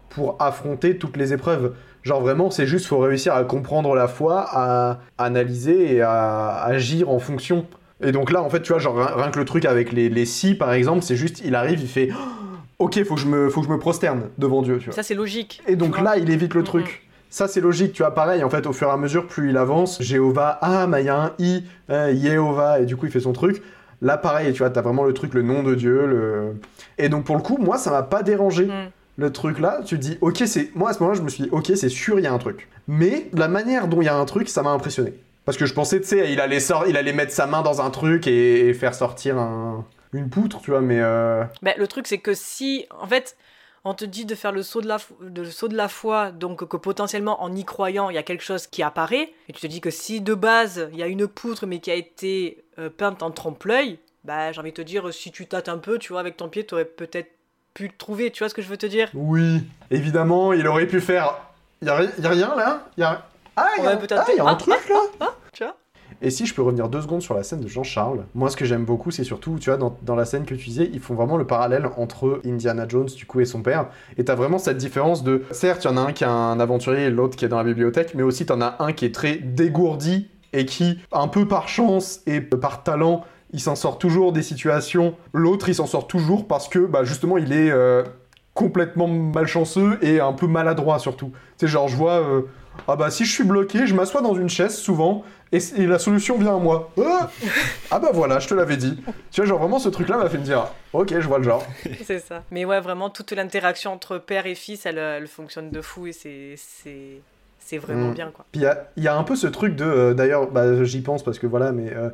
pour 0.09 0.37
affronter 0.41 0.97
toutes 0.99 1.17
les 1.17 1.33
épreuves. 1.33 1.75
Genre 2.03 2.21
vraiment, 2.21 2.51
c'est 2.51 2.67
juste, 2.67 2.87
faut 2.87 2.99
réussir 2.99 3.35
à 3.35 3.45
comprendre 3.45 3.95
la 3.95 4.09
foi, 4.09 4.47
à 4.51 5.01
analyser 5.19 5.95
et 5.97 6.01
à 6.03 6.63
agir 6.65 7.11
en 7.11 7.19
fonction. 7.19 7.67
Et 8.03 8.13
donc 8.13 8.31
là, 8.31 8.43
en 8.43 8.51
fait, 8.51 8.63
tu 8.63 8.73
vois, 8.73 8.79
genre 8.79 8.97
rien, 8.97 9.31
que 9.31 9.39
le 9.39 9.45
truc 9.45 9.65
avec 9.65 9.93
les, 9.93 10.09
les 10.09 10.25
si, 10.25 10.55
par 10.55 10.73
exemple, 10.73 11.03
c'est 11.03 11.17
juste, 11.17 11.43
il 11.45 11.55
arrive, 11.55 11.81
il 11.81 11.89
fait, 11.89 12.11
ok, 12.79 13.03
faut 13.05 13.15
que 13.17 13.21
je 13.21 13.27
me, 13.27 13.49
faut 13.49 13.61
que 13.61 13.67
je 13.67 13.73
me 13.73 13.79
prosterne 13.79 14.23
devant 14.39 14.63
Dieu, 14.63 14.79
tu 14.79 14.87
vois. 14.87 14.95
ça, 14.95 15.03
c'est 15.03 15.15
logique. 15.15 15.63
Et 15.67 15.77
donc 15.77 16.01
là, 16.01 16.17
il 16.17 16.31
évite 16.31 16.55
le 16.55 16.63
truc. 16.63 17.09
Ça, 17.31 17.47
c'est 17.47 17.61
logique, 17.61 17.93
tu 17.93 18.03
vois, 18.03 18.15
pareil, 18.15 18.43
en 18.43 18.51
fait, 18.51 18.67
au 18.67 18.73
fur 18.73 18.89
et 18.89 18.93
à 18.93 18.97
mesure, 18.97 19.27
plus 19.27 19.51
il 19.51 19.57
avance, 19.57 20.01
Jéhovah, 20.01 20.59
ah, 20.63 20.87
mais 20.87 21.03
il 21.03 21.07
y 21.07 21.11
a 21.11 21.21
un 21.21 21.33
I, 21.39 21.65
euh, 21.91 22.13
Yehovah, 22.13 22.81
et 22.81 22.87
du 22.87 22.97
coup, 22.97 23.07
il 23.07 23.13
fait 23.13 23.21
son 23.21 23.33
truc. 23.33 23.63
Là, 24.01 24.17
pareil, 24.17 24.53
tu 24.53 24.59
vois, 24.59 24.71
t'as 24.71 24.81
vraiment 24.81 25.05
le 25.05 25.13
truc, 25.13 25.35
le 25.35 25.43
nom 25.43 25.63
de 25.63 25.75
Dieu, 25.75 26.07
le... 26.07 26.55
Et 26.99 27.09
donc, 27.09 27.25
pour 27.25 27.37
le 27.37 27.43
coup, 27.43 27.59
moi, 27.59 27.79
ça 27.79 27.91
m'a 27.91 28.03
pas 28.03 28.23
dérangé. 28.23 28.67
Mm. 28.67 28.91
Le 29.17 29.33
truc 29.33 29.59
là, 29.59 29.81
tu 29.85 29.97
te 29.97 30.01
dis, 30.01 30.17
ok, 30.21 30.45
c'est. 30.47 30.71
Moi, 30.77 30.91
à 30.91 30.93
ce 30.93 31.01
moment-là, 31.01 31.19
je 31.19 31.25
me 31.25 31.29
suis 31.29 31.43
dit, 31.43 31.49
ok, 31.51 31.73
c'est 31.75 31.89
sûr, 31.89 32.21
il 32.21 32.23
y 32.23 32.29
a 32.29 32.33
un 32.33 32.39
truc. 32.39 32.69
Mais 32.87 33.29
la 33.33 33.49
manière 33.49 33.89
dont 33.89 34.01
il 34.01 34.05
y 34.05 34.09
a 34.09 34.17
un 34.17 34.25
truc, 34.25 34.49
ça 34.49 34.63
m'a 34.63 34.71
impressionné. 34.71 35.13
Parce 35.49 35.57
que 35.57 35.65
je 35.65 35.73
pensais, 35.73 35.99
tu 35.99 36.07
sais, 36.09 36.31
il 36.31 36.43
allait, 36.43 36.59
il 36.89 37.15
mettre 37.15 37.33
sa 37.33 37.47
main 37.47 37.63
dans 37.63 37.81
un 37.81 37.89
truc 37.89 38.27
et, 38.27 38.69
et 38.69 38.75
faire 38.75 38.95
sortir 38.95 39.39
un... 39.39 39.83
une 40.13 40.29
poutre, 40.29 40.61
tu 40.61 40.73
vois, 40.73 40.83
mais. 40.83 41.01
euh, 41.01 41.43
Ben, 41.63 41.73
le 41.79 41.87
truc, 41.89 42.07
c'est 42.07 42.19
que 42.19 42.35
si, 42.35 42.85
en 42.91 43.07
fait, 43.07 43.35
on 43.83 43.95
te 43.95 44.05
dit 44.05 44.27
de 44.27 44.35
faire 44.35 44.53
le 44.53 44.63
saut 44.63 44.83
de, 44.83 44.87
la, 44.87 44.99
fo- 44.99 45.15
de- 45.23 45.41
le 45.41 45.51
saut 45.51 45.69
de 45.69 45.75
la 45.75 45.89
foi, 45.89 46.33
donc 46.33 46.69
que 46.69 46.77
potentiellement, 46.77 47.43
en 47.43 47.57
y 47.57 47.65
croyant, 47.65 48.11
il 48.11 48.15
y 48.17 48.19
a 48.19 48.23
quelque 48.23 48.45
chose 48.45 48.67
qui 48.67 48.83
apparaît, 48.83 49.33
et 49.49 49.55
tu 49.55 49.63
te 49.63 49.67
dis 49.67 49.81
que 49.81 49.89
si 49.89 50.21
de 50.21 50.35
base, 50.35 50.87
il 50.93 50.99
y 50.99 51.03
a 51.03 51.07
une 51.07 51.27
poutre, 51.27 51.65
mais 51.67 51.79
qui 51.79 51.91
a 51.91 51.95
été 51.95 52.63
euh, 52.79 52.91
peinte 52.91 53.23
en 53.23 53.31
trompe-l'œil, 53.31 54.01
bah, 54.25 54.53
j'ai 54.53 54.61
envie 54.61 54.73
de 54.73 54.77
te 54.77 54.83
dire, 54.83 55.15
si 55.15 55.33
tu 55.33 55.47
tâtes 55.47 55.71
un 55.71 55.79
peu, 55.79 55.97
tu 55.99 56.13
vois, 56.13 56.21
avec 56.21 56.37
ton 56.37 56.51
pied, 56.51 56.67
tu 56.67 56.75
aurais 56.75 56.85
peut-être 56.85 57.31
pu 57.73 57.85
le 57.87 57.97
trouver, 57.97 58.31
tu 58.31 58.41
vois 58.41 58.51
ce 58.51 58.55
que 58.55 58.61
je 58.61 58.69
veux 58.69 58.77
te 58.77 58.85
dire? 58.85 59.09
Oui, 59.15 59.63
évidemment, 59.91 60.53
il 60.53 60.69
aurait 60.69 60.85
pu 60.87 61.01
faire. 61.01 61.39
Ri- 61.81 62.11
y 62.19 62.27
a 62.27 62.29
rien 62.29 62.55
là? 62.55 62.87
Y 62.99 63.03
a... 63.05 63.25
Ah, 63.59 63.83
y 63.83 63.87
a, 63.87 63.99
ah, 64.21 64.33
y 64.37 64.41
a 64.41 64.45
un 64.45 64.47
Ah, 64.49 64.55
truc 64.57 64.75
là 64.89 65.27
Tu 65.53 65.65
vois 65.65 65.75
Et 66.23 66.31
si 66.31 66.47
je 66.47 66.55
peux 66.55 66.63
revenir 66.63 66.89
deux 66.89 67.01
secondes 67.03 67.23
sur 67.23 67.35
la 67.35 67.43
scène 67.43 67.61
de 67.61 67.69
Jean-Charles, 67.69 68.25
moi 68.35 68.51
ce 68.51 68.57
que 68.57 68.65
j'aime 68.65 68.85
beaucoup, 68.85 69.11
c'est 69.11 69.25
surtout, 69.25 69.57
tu 69.61 69.71
vois, 69.71 69.77
dans, 69.79 69.97
dans 70.03 70.15
la 70.17 70.25
scène 70.25 70.45
que 70.45 70.55
tu 70.55 70.65
disais, 70.69 70.89
ils 70.93 71.01
font 71.01 71.15
vraiment 71.15 71.37
le 71.37 71.47
parallèle 71.47 71.89
entre 71.97 72.41
Indiana 72.47 72.87
Jones, 72.89 73.07
du 73.07 73.27
coup, 73.27 73.41
et 73.41 73.45
son 73.45 73.63
père. 73.63 73.87
Et 74.17 74.25
t'as 74.25 74.35
vraiment 74.35 74.59
cette 74.59 74.77
différence 74.79 75.23
de. 75.25 75.43
Certes, 75.51 75.85
il 75.85 75.89
y 75.89 75.91
en 75.91 75.97
a 75.97 76.01
un 76.01 76.13
qui 76.13 76.25
est 76.25 76.29
un 76.29 76.59
aventurier 76.61 77.05
et 77.05 77.11
l'autre 77.11 77.37
qui 77.37 77.45
est 77.45 77.49
dans 77.49 77.59
la 77.59 77.65
bibliothèque, 77.65 78.15
mais 78.15 78.23
aussi 78.23 78.47
t'en 78.47 78.61
as 78.61 78.77
un 78.81 78.93
qui 78.93 79.05
est 79.05 79.15
très 79.15 79.37
dégourdi 79.37 80.29
et 80.53 80.65
qui, 80.65 80.99
un 81.13 81.29
peu 81.29 81.47
par 81.47 81.69
chance 81.69 82.21
et 82.27 82.41
par 82.41 82.83
talent, 82.83 83.23
il 83.53 83.61
s'en 83.61 83.75
sort 83.77 83.99
toujours 83.99 84.33
des 84.33 84.43
situations. 84.43 85.15
L'autre, 85.33 85.69
il 85.69 85.75
s'en 85.75 85.87
sort 85.87 86.07
toujours 86.07 86.47
parce 86.49 86.69
que, 86.69 86.79
bah, 86.81 87.05
justement, 87.05 87.39
il 87.39 87.53
est 87.53 87.71
euh, 87.71 88.03
complètement 88.55 89.09
malchanceux 89.09 89.99
et 90.03 90.21
un 90.21 90.33
peu 90.33 90.47
maladroit 90.47 90.99
surtout. 90.99 91.31
Tu 91.59 91.67
sais, 91.67 91.69
genre, 91.69 91.89
je 91.89 91.97
vois. 91.97 92.21
euh, 92.21 92.43
ah 92.87 92.97
bah 92.97 93.11
si 93.11 93.24
je 93.24 93.33
suis 93.33 93.45
bloqué, 93.45 93.87
je 93.87 93.95
m'assois 93.95 94.20
dans 94.22 94.35
une 94.35 94.49
chaise 94.49 94.76
souvent 94.76 95.24
et, 95.53 95.59
la 95.79 95.99
solution 95.99 96.39
vient 96.39 96.57
à 96.57 96.59
moi. 96.59 96.91
Ah, 97.03 97.31
Ah 97.91 97.99
bah 97.99 98.11
voilà, 98.12 98.39
je 98.39 98.49
te 98.49 98.55
l'avais 98.55 98.76
dit. 98.76 98.99
Tu 99.31 99.41
vois, 99.41 99.49
genre 99.49 99.59
vraiment 99.59 99.79
ce 99.79 99.89
truc-là 99.89 100.18
m'a 100.18 100.29
fait 100.29 100.39
me 100.39 100.45
dire, 100.45 100.66
ok, 100.93 101.09
je 101.18 101.26
vois 101.26 101.39
le 101.39 101.45
genre. 101.45 101.66
C'est 102.05 102.18
ça. 102.18 102.43
Mais 102.51 102.64
ouais, 102.66 102.81
vraiment, 102.81 103.09
toute 103.09 103.33
l'interaction 103.33 103.93
entre 103.93 104.18
père 104.18 104.47
et 104.47 104.55
fils, 104.55 104.85
elle, 104.87 104.99
elle 104.99 105.26
fonctionne 105.26 105.70
de 105.70 105.81
fou, 105.81 106.07
et 106.07 106.12
c'est- 106.12 106.55
c'est 106.57 107.20
c'est 107.61 107.76
vraiment 107.79 108.09
Mm. 108.09 108.14
bien, 108.14 108.31
quoi. 108.35 108.47
Puis 108.51 108.62
il 108.62 108.64
y 108.64 108.66
a, 108.66 108.89
il 108.97 109.03
y 109.03 109.09
a 109.09 109.14
un 109.16 109.22
peu 109.24 109.37
ce 109.37 109.47
truc 109.47 109.76
de, 109.76 109.85
euh, 109.85 110.14
d'ailleurs, 110.14 110.51
bah, 110.51 110.85
j'y 110.85 111.03
pense 111.03 111.22
parce 111.22 111.39
que 111.39 111.47
voilà, 111.47 111.70
mais 111.72 111.93
euh, 111.95 112.09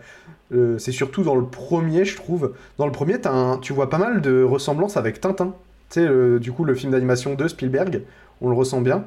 euh, 0.52 0.78
c'est 0.78 0.90
surtout 0.90 1.22
dans 1.22 1.36
le 1.36 1.44
premier, 1.44 2.04
je 2.04 2.16
trouve. 2.16 2.54
Dans 2.78 2.86
le 2.86 2.92
premier, 2.92 3.20
t'as 3.20 3.30
un- 3.30 3.58
tu 3.58 3.72
vois 3.72 3.88
pas 3.88 3.98
mal 3.98 4.20
de 4.20 4.42
ressemblances 4.42 4.96
avec 4.96 5.20
Tintin. 5.20 5.54
Tu 5.90 6.00
sais, 6.00 6.38
du 6.40 6.50
coup, 6.50 6.64
le 6.64 6.74
film 6.74 6.90
d'animation 6.90 7.34
de 7.34 7.46
Spielberg, 7.46 8.02
on 8.40 8.48
le 8.48 8.56
ressent 8.56 8.80
bien. 8.80 9.04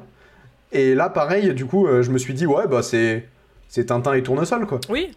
Et 0.72 0.94
là, 0.94 1.08
pareil, 1.08 1.54
du 1.54 1.64
coup, 1.64 1.86
euh, 1.86 2.02
je 2.02 2.10
me 2.10 2.18
suis 2.18 2.34
dit, 2.34 2.46
ouais, 2.46 2.66
bah 2.66 2.82
c'est, 2.82 3.26
c'est 3.68 3.86
Tintin 3.86 4.14
et 4.14 4.22
Tournesol, 4.22 4.66
quoi. 4.66 4.80
Oui, 4.90 5.16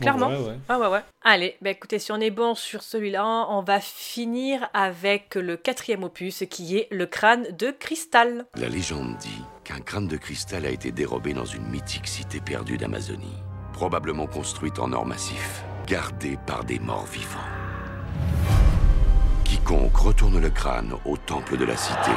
clairement. 0.00 0.28
Ouais, 0.28 0.36
ouais. 0.36 0.58
Ah 0.68 0.78
ouais, 0.78 0.88
ouais. 0.88 1.00
Allez, 1.22 1.56
bah 1.62 1.70
écoutez, 1.70 1.98
si 1.98 2.10
on 2.10 2.20
est 2.20 2.30
bon 2.30 2.54
sur 2.54 2.82
celui-là, 2.82 3.46
on 3.48 3.62
va 3.62 3.80
finir 3.80 4.68
avec 4.74 5.36
le 5.36 5.56
quatrième 5.56 6.02
opus 6.02 6.44
qui 6.50 6.76
est 6.76 6.88
le 6.90 7.06
crâne 7.06 7.46
de 7.56 7.70
cristal. 7.70 8.46
La 8.56 8.68
légende 8.68 9.16
dit 9.18 9.42
qu'un 9.62 9.80
crâne 9.80 10.08
de 10.08 10.16
cristal 10.16 10.66
a 10.66 10.70
été 10.70 10.90
dérobé 10.90 11.32
dans 11.32 11.44
une 11.44 11.66
mythique 11.68 12.08
cité 12.08 12.40
perdue 12.40 12.76
d'Amazonie, 12.76 13.42
probablement 13.72 14.26
construite 14.26 14.80
en 14.80 14.92
or 14.92 15.06
massif, 15.06 15.62
gardée 15.86 16.38
par 16.46 16.64
des 16.64 16.80
morts 16.80 17.06
vivants. 17.06 17.38
Quiconque 19.44 19.96
retourne 19.96 20.40
le 20.40 20.50
crâne 20.50 20.94
au 21.04 21.16
temple 21.16 21.56
de 21.56 21.64
la 21.64 21.76
cité 21.76 22.10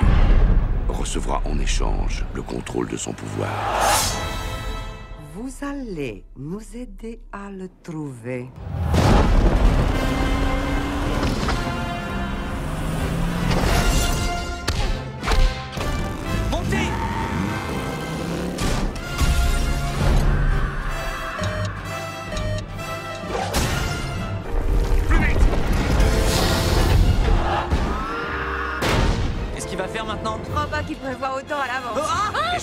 recevra 0.92 1.42
en 1.46 1.58
échange 1.60 2.26
le 2.34 2.42
contrôle 2.42 2.88
de 2.88 2.98
son 2.98 3.14
pouvoir. 3.14 3.50
Vous 5.34 5.52
allez 5.66 6.26
nous 6.38 6.62
aider 6.76 7.22
à 7.32 7.50
le 7.50 7.70
trouver. 7.84 8.50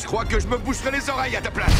Crois 0.08 0.24
que 0.24 0.40
je 0.40 0.46
me 0.46 0.56
boucherai 0.56 0.90
les 0.90 1.10
oreilles 1.10 1.36
à 1.36 1.40
ta 1.42 1.50
place. 1.50 1.70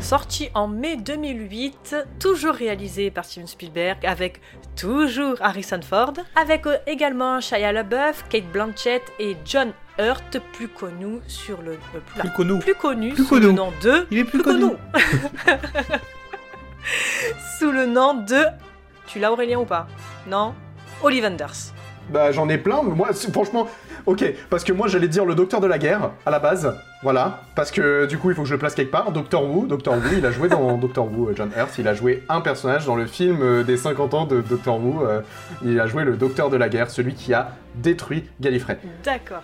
Sorti 0.00 0.48
en 0.54 0.66
mai 0.66 0.96
2008, 0.96 1.94
toujours 2.18 2.54
réalisé 2.54 3.10
par 3.10 3.24
Steven 3.24 3.46
Spielberg, 3.46 4.04
avec 4.04 4.40
toujours 4.76 5.36
Harrison 5.40 5.80
Ford, 5.82 6.14
avec 6.34 6.66
euh, 6.66 6.78
également 6.86 7.40
Shia 7.40 7.70
LaBeouf, 7.72 8.24
Kate 8.28 8.50
Blanchett 8.50 9.02
et 9.20 9.36
John 9.44 9.72
Hurt, 9.98 10.38
plus 10.52 10.68
connu 10.68 11.20
sur 11.28 11.62
le 11.62 11.72
euh, 11.72 12.00
plus, 12.06 12.20
Plus 12.20 12.30
connu. 12.30 12.58
plus 12.58 12.74
connu 12.74 13.12
Plus 13.12 13.24
sous 13.24 13.34
le 13.36 13.40
connu. 13.42 13.52
nom 13.54 13.72
de 13.82 14.06
Il 14.10 14.18
est 14.18 14.24
plus 14.24 14.42
connu. 14.42 14.64
sous 17.58 17.70
le 17.70 17.86
nom 17.86 18.14
de 18.14 18.42
tu 19.10 19.18
l'as 19.18 19.32
Aurélien 19.32 19.58
ou 19.58 19.64
pas? 19.64 19.88
Non? 20.28 20.54
Ollivanders. 21.02 21.72
Bah 22.10 22.30
j'en 22.30 22.48
ai 22.48 22.58
plein, 22.58 22.82
mais 22.84 22.94
moi 22.94 23.08
franchement, 23.32 23.68
ok, 24.06 24.24
parce 24.48 24.62
que 24.64 24.72
moi 24.72 24.86
j'allais 24.88 25.08
dire 25.08 25.24
le 25.24 25.34
docteur 25.34 25.60
de 25.60 25.66
la 25.66 25.78
guerre 25.78 26.10
à 26.24 26.30
la 26.30 26.38
base, 26.38 26.76
voilà, 27.02 27.40
parce 27.54 27.70
que 27.70 28.06
du 28.06 28.18
coup 28.18 28.30
il 28.30 28.36
faut 28.36 28.42
que 28.42 28.48
je 28.48 28.54
le 28.54 28.58
place 28.58 28.74
quelque 28.74 28.90
part. 28.90 29.10
Doctor 29.12 29.44
Who, 29.44 29.66
Doctor 29.66 29.94
Who, 29.94 30.18
il 30.18 30.26
a 30.26 30.30
joué 30.30 30.48
dans 30.48 30.76
Doctor 30.78 31.06
Who, 31.06 31.28
euh, 31.28 31.34
John 31.36 31.50
Hurt, 31.56 31.76
il 31.78 31.88
a 31.88 31.94
joué 31.94 32.24
un 32.28 32.40
personnage 32.40 32.86
dans 32.86 32.96
le 32.96 33.06
film 33.06 33.42
euh, 33.42 33.62
des 33.64 33.76
50 33.76 34.14
ans 34.14 34.26
de 34.26 34.40
Doctor 34.40 34.78
Who, 34.78 35.04
euh, 35.04 35.22
il 35.64 35.78
a 35.80 35.86
joué 35.86 36.04
le 36.04 36.16
docteur 36.16 36.50
de 36.50 36.56
la 36.56 36.68
guerre, 36.68 36.90
celui 36.90 37.14
qui 37.14 37.34
a 37.34 37.50
détruit 37.76 38.24
Gallifrey. 38.40 38.78
D'accord. 39.04 39.42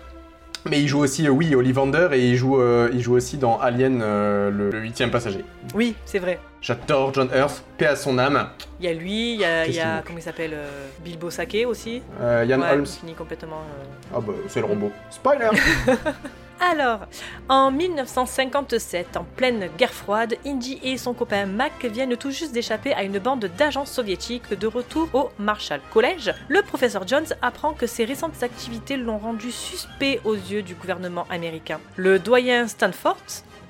Mais 0.69 0.81
il 0.81 0.89
joue 0.89 0.99
aussi, 1.01 1.27
euh, 1.27 1.31
oui, 1.31 1.55
Ollivander, 1.55 2.09
et 2.13 2.29
il 2.29 2.37
joue, 2.37 2.61
euh, 2.61 2.91
il 2.93 3.01
joue 3.01 3.15
aussi 3.15 3.37
dans 3.39 3.59
Alien, 3.61 4.01
euh, 4.03 4.51
le 4.51 4.79
huitième 4.81 5.11
passager. 5.11 5.45
Oui, 5.75 5.95
c'est 6.05 6.19
vrai. 6.19 6.41
J'adore 6.61 7.15
John 7.15 7.29
Hurt, 7.33 7.63
paix 7.79 7.87
à 7.87 7.97
son 7.97 8.19
âme. 8.19 8.49
Il 8.81 8.87
y 8.87 8.89
a 8.89 8.93
lui, 8.93 9.35
il 9.35 9.41
y 9.41 9.45
a, 9.45 9.67
il 9.67 9.75
y 9.75 9.81
comment 10.05 10.19
il 10.19 10.23
s'appelle 10.23 10.53
euh, 10.55 10.87
Bilbo 11.05 11.31
Sake 11.31 11.59
aussi. 11.67 12.03
Ian 12.21 12.61
Ouais, 12.61 12.71
Holmes. 12.73 12.87
Fini 12.87 13.15
complètement. 13.15 13.61
euh, 13.61 14.17
Ah 14.17 14.21
bah 14.21 14.33
c'est 14.49 14.61
le 14.61 14.67
robot. 14.67 14.91
Spoiler 15.11 15.51
Alors, 16.61 17.01
en 17.51 17.71
1957, 17.71 19.19
en 19.19 19.25
pleine 19.25 19.69
guerre 19.77 19.93
froide, 19.93 20.37
Indy 20.47 20.81
et 20.83 20.97
son 20.97 21.13
copain 21.13 21.45
Mac 21.45 21.85
viennent 21.85 22.17
tout 22.17 22.31
juste 22.31 22.53
d'échapper 22.53 22.95
à 22.95 23.03
une 23.03 23.19
bande 23.19 23.51
d'agents 23.59 23.85
soviétiques 23.85 24.59
de 24.59 24.67
retour 24.67 25.09
au 25.13 25.31
Marshall 25.39 25.81
College. 25.93 26.33
Le 26.49 26.63
professeur 26.63 27.07
Jones 27.07 27.27
apprend 27.43 27.75
que 27.75 27.87
ses 27.87 28.07
récentes 28.07 28.43
activités 28.43 28.97
l'ont 28.97 29.19
rendu 29.19 29.53
suspect 29.53 30.21
aux 30.25 30.35
yeux 30.35 30.63
du 30.63 30.75
gouvernement 30.75 31.27
américain. 31.29 31.79
Le 31.97 32.19
doyen 32.19 32.69
Stanford, 32.69 33.17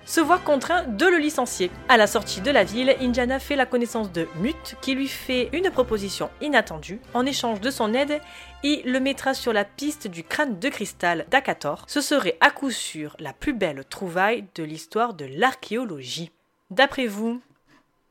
se 0.07 0.21
voit 0.21 0.39
contraint 0.39 0.85
de 0.85 1.05
le 1.05 1.19
licencier. 1.19 1.71
À 1.89 1.97
la 1.97 2.07
sortie 2.07 2.41
de 2.41 2.51
la 2.51 2.65
ville, 2.65 2.95
Indiana 3.01 3.39
fait 3.39 3.57
la 3.57 3.67
connaissance 3.67 4.11
de 4.13 4.29
Mute 4.37 4.77
qui 4.81 4.95
lui 4.95 5.09
fait 5.09 5.51
une 5.53 5.71
proposition 5.71 6.31
inattendue. 6.41 7.01
En 7.13 7.27
échange 7.27 7.61
de 7.61 7.71
son 7.71 7.93
aide, 7.93 8.21
il 8.63 8.83
le 8.85 9.01
mettra 9.01 9.35
sur 9.35 9.53
la 9.53 9.65
piste 9.65 10.07
du 10.07 10.23
crâne 10.25 10.59
de 10.59 10.69
cristal 10.69 11.27
d'Akator. 11.31 11.85
Ce 11.89 12.01
serait 12.01 12.39
à 12.41 12.51
coup 12.51 12.71
sûr 12.71 13.17
la 13.19 13.33
plus 13.33 13.53
belle 13.53 13.85
trouvaille 13.85 14.47
de 14.55 14.63
l'histoire 14.63 15.15
de 15.15 15.27
l'archéologie. 15.27 16.31
D'après 16.71 17.07
vous, 17.07 17.41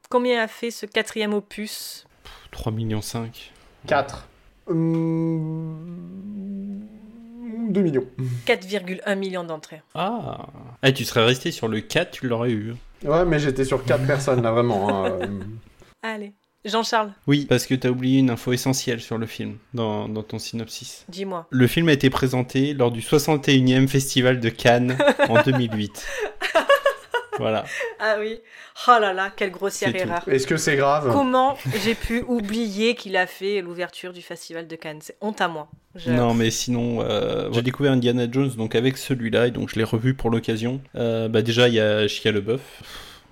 combien 0.10 0.43
a 0.43 0.48
fait 0.48 0.72
ce 0.72 0.86
quatrième 0.86 1.34
opus? 1.34 2.06
3 2.52 2.72
millions 2.72 3.02
5. 3.02 3.52
4. 3.88 4.28
2 7.72 7.82
millions. 7.82 8.05
4,1 8.45 9.16
millions 9.16 9.43
d'entrées. 9.43 9.82
Ah. 9.93 10.47
Eh, 10.84 10.93
tu 10.93 11.03
serais 11.05 11.26
resté 11.26 11.51
sur 11.51 11.68
le 11.68 11.82
4, 11.82 12.11
tu 12.11 12.28
l'aurais 12.28 12.51
eu. 12.51 12.74
Ouais, 13.03 13.26
mais 13.26 13.39
j'étais 13.39 13.66
sur 13.66 13.84
4 13.84 14.05
personnes 14.05 14.41
là, 14.41 14.51
vraiment. 14.51 15.05
hein. 15.05 15.20
Allez. 16.03 16.34
Jean-Charles, 16.63 17.11
Oui, 17.28 17.45
parce 17.47 17.68
que 17.68 17.76
t'as 17.76 17.89
oublié 17.89 18.18
une 18.20 18.32
info 18.32 18.51
essentielle 18.51 18.99
sur 18.99 19.20
le 19.20 19.28
film 19.28 19.57
dans, 19.76 20.09
dans 20.09 20.24
ton 20.24 20.39
synopsis. 20.39 21.05
dis-moi. 21.09 21.45
Le 21.51 21.68
film 21.68 21.89
a 21.89 21.93
été 21.93 22.09
présenté 22.09 22.74
lors 22.74 22.91
du 22.91 23.01
61e 23.01 23.88
Festival 23.88 24.39
de 24.39 24.49
Cannes 24.49 24.97
en 25.30 25.41
2008. 25.45 26.07
Voilà. 27.38 27.65
Ah 27.99 28.15
oui. 28.19 28.39
Oh 28.88 28.97
là 28.99 29.13
là, 29.13 29.31
quelle 29.36 29.51
grossière 29.51 29.95
erreur. 29.95 30.21
Est-ce 30.27 30.47
que 30.47 30.57
c'est 30.57 30.75
grave 30.75 31.09
Comment 31.11 31.57
j'ai 31.83 31.95
pu 31.95 32.23
oublier 32.27 32.95
qu'il 32.95 33.17
a 33.17 33.27
fait 33.27 33.61
l'ouverture 33.61 34.13
du 34.13 34.21
festival 34.21 34.67
de 34.67 34.75
Cannes? 34.75 34.99
C'est 35.01 35.17
honte 35.21 35.41
à 35.41 35.47
moi. 35.47 35.67
Je- 35.95 36.11
Non, 36.11 36.33
mais 36.33 36.51
sinon, 36.51 37.01
euh, 37.01 37.49
j'ai 37.51 37.61
découvert 37.61 37.91
Indiana 37.93 38.25
Jones 38.31 38.51
donc 38.57 38.75
avec 38.75 38.97
celui-là 38.97 39.47
et 39.47 39.51
donc 39.51 39.69
je 39.69 39.75
l'ai 39.75 39.83
revu 39.83 40.13
pour 40.13 40.29
l'occasion. 40.29 40.81
Euh, 40.95 41.27
bah 41.27 41.41
déjà, 41.41 41.67
il 41.67 41.73
y 41.73 41.79
a 41.79 42.07
Shia 42.07 42.31
LeBeouf, 42.31 42.61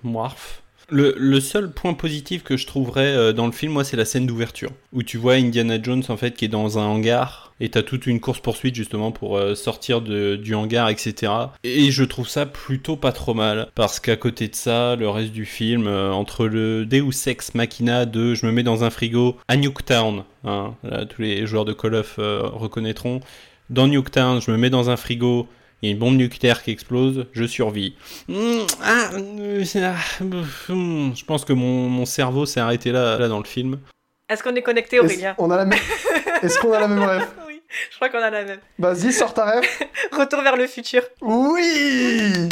Moirf. 0.02 0.62
Le, 0.90 1.40
seul 1.40 1.70
point 1.70 1.94
positif 1.94 2.42
que 2.42 2.56
je 2.56 2.66
trouverais 2.66 3.14
euh, 3.14 3.32
dans 3.32 3.46
le 3.46 3.52
film, 3.52 3.72
moi, 3.72 3.84
c'est 3.84 3.96
la 3.96 4.04
scène 4.04 4.26
d'ouverture 4.26 4.70
où 4.92 5.02
tu 5.02 5.16
vois 5.16 5.34
Indiana 5.34 5.82
Jones 5.82 6.02
en 6.08 6.16
fait 6.16 6.32
qui 6.32 6.44
est 6.44 6.48
dans 6.48 6.78
un 6.78 6.84
hangar 6.84 7.52
et 7.60 7.68
t'as 7.68 7.82
toute 7.82 8.06
une 8.06 8.20
course 8.20 8.40
poursuite 8.40 8.74
justement 8.74 9.12
pour 9.12 9.36
euh, 9.36 9.54
sortir 9.54 10.00
de, 10.00 10.36
du 10.36 10.54
hangar, 10.54 10.88
etc. 10.88 11.32
Et 11.62 11.90
je 11.90 12.04
trouve 12.04 12.28
ça 12.28 12.46
plutôt 12.46 12.96
pas 12.96 13.12
trop 13.12 13.34
mal 13.34 13.68
parce 13.74 14.00
qu'à 14.00 14.16
côté 14.16 14.48
de 14.48 14.54
ça, 14.54 14.96
le 14.96 15.08
reste 15.08 15.32
du 15.32 15.46
film, 15.46 15.86
euh, 15.86 16.12
entre 16.12 16.46
le 16.46 16.84
Deus 16.84 17.26
Ex 17.26 17.54
Machina 17.54 18.06
de 18.06 18.34
je 18.34 18.46
me 18.46 18.52
mets 18.52 18.62
dans 18.62 18.84
un 18.84 18.90
frigo 18.90 19.36
à 19.48 19.56
Nuketown, 19.56 20.24
hein, 20.44 20.74
tous 21.08 21.22
les 21.22 21.46
joueurs 21.46 21.64
de 21.64 21.72
Call 21.72 21.94
of 21.94 22.14
reconnaîtront. 22.18 23.20
Dans 23.70 23.88
Nuketown, 23.88 24.42
je 24.42 24.50
me 24.50 24.58
mets 24.58 24.70
dans 24.70 24.90
un 24.90 24.96
frigo, 24.96 25.48
il 25.84 25.88
y 25.88 25.90
a 25.90 25.92
une 25.92 25.98
bombe 25.98 26.16
nucléaire 26.16 26.62
qui 26.62 26.70
explose, 26.70 27.26
je 27.32 27.44
survis. 27.44 27.94
Mm, 28.28 28.60
ah, 28.82 29.10
euh, 29.12 29.64
c'est- 29.64 29.82
ah, 29.84 29.94
mm, 30.22 31.12
je 31.14 31.24
pense 31.26 31.44
que 31.44 31.52
mon, 31.52 31.88
mon 31.90 32.06
cerveau 32.06 32.46
s'est 32.46 32.60
arrêté 32.60 32.90
là, 32.90 33.18
là 33.18 33.28
dans 33.28 33.38
le 33.38 33.44
film. 33.44 33.78
Est-ce 34.30 34.42
qu'on 34.42 34.54
est 34.54 34.62
connecté, 34.62 34.98
Aurélien 34.98 35.32
Est-ce 35.32 35.42
on 35.42 35.50
a 35.50 35.56
la 35.58 35.66
même... 35.66 35.78
Est-ce 36.42 36.58
qu'on 36.58 36.72
a 36.72 36.80
la 36.80 36.88
même 36.88 37.02
rêve 37.02 37.26
Oui, 37.46 37.60
je 37.90 37.96
crois 37.96 38.08
qu'on 38.08 38.18
a 38.22 38.30
la 38.30 38.44
même. 38.44 38.60
Vas-y, 38.78 39.12
sors 39.12 39.34
ta 39.34 39.44
rêve. 39.44 39.64
Retour 40.12 40.40
vers 40.40 40.56
le 40.56 40.66
futur. 40.66 41.02
Oui 41.20 42.48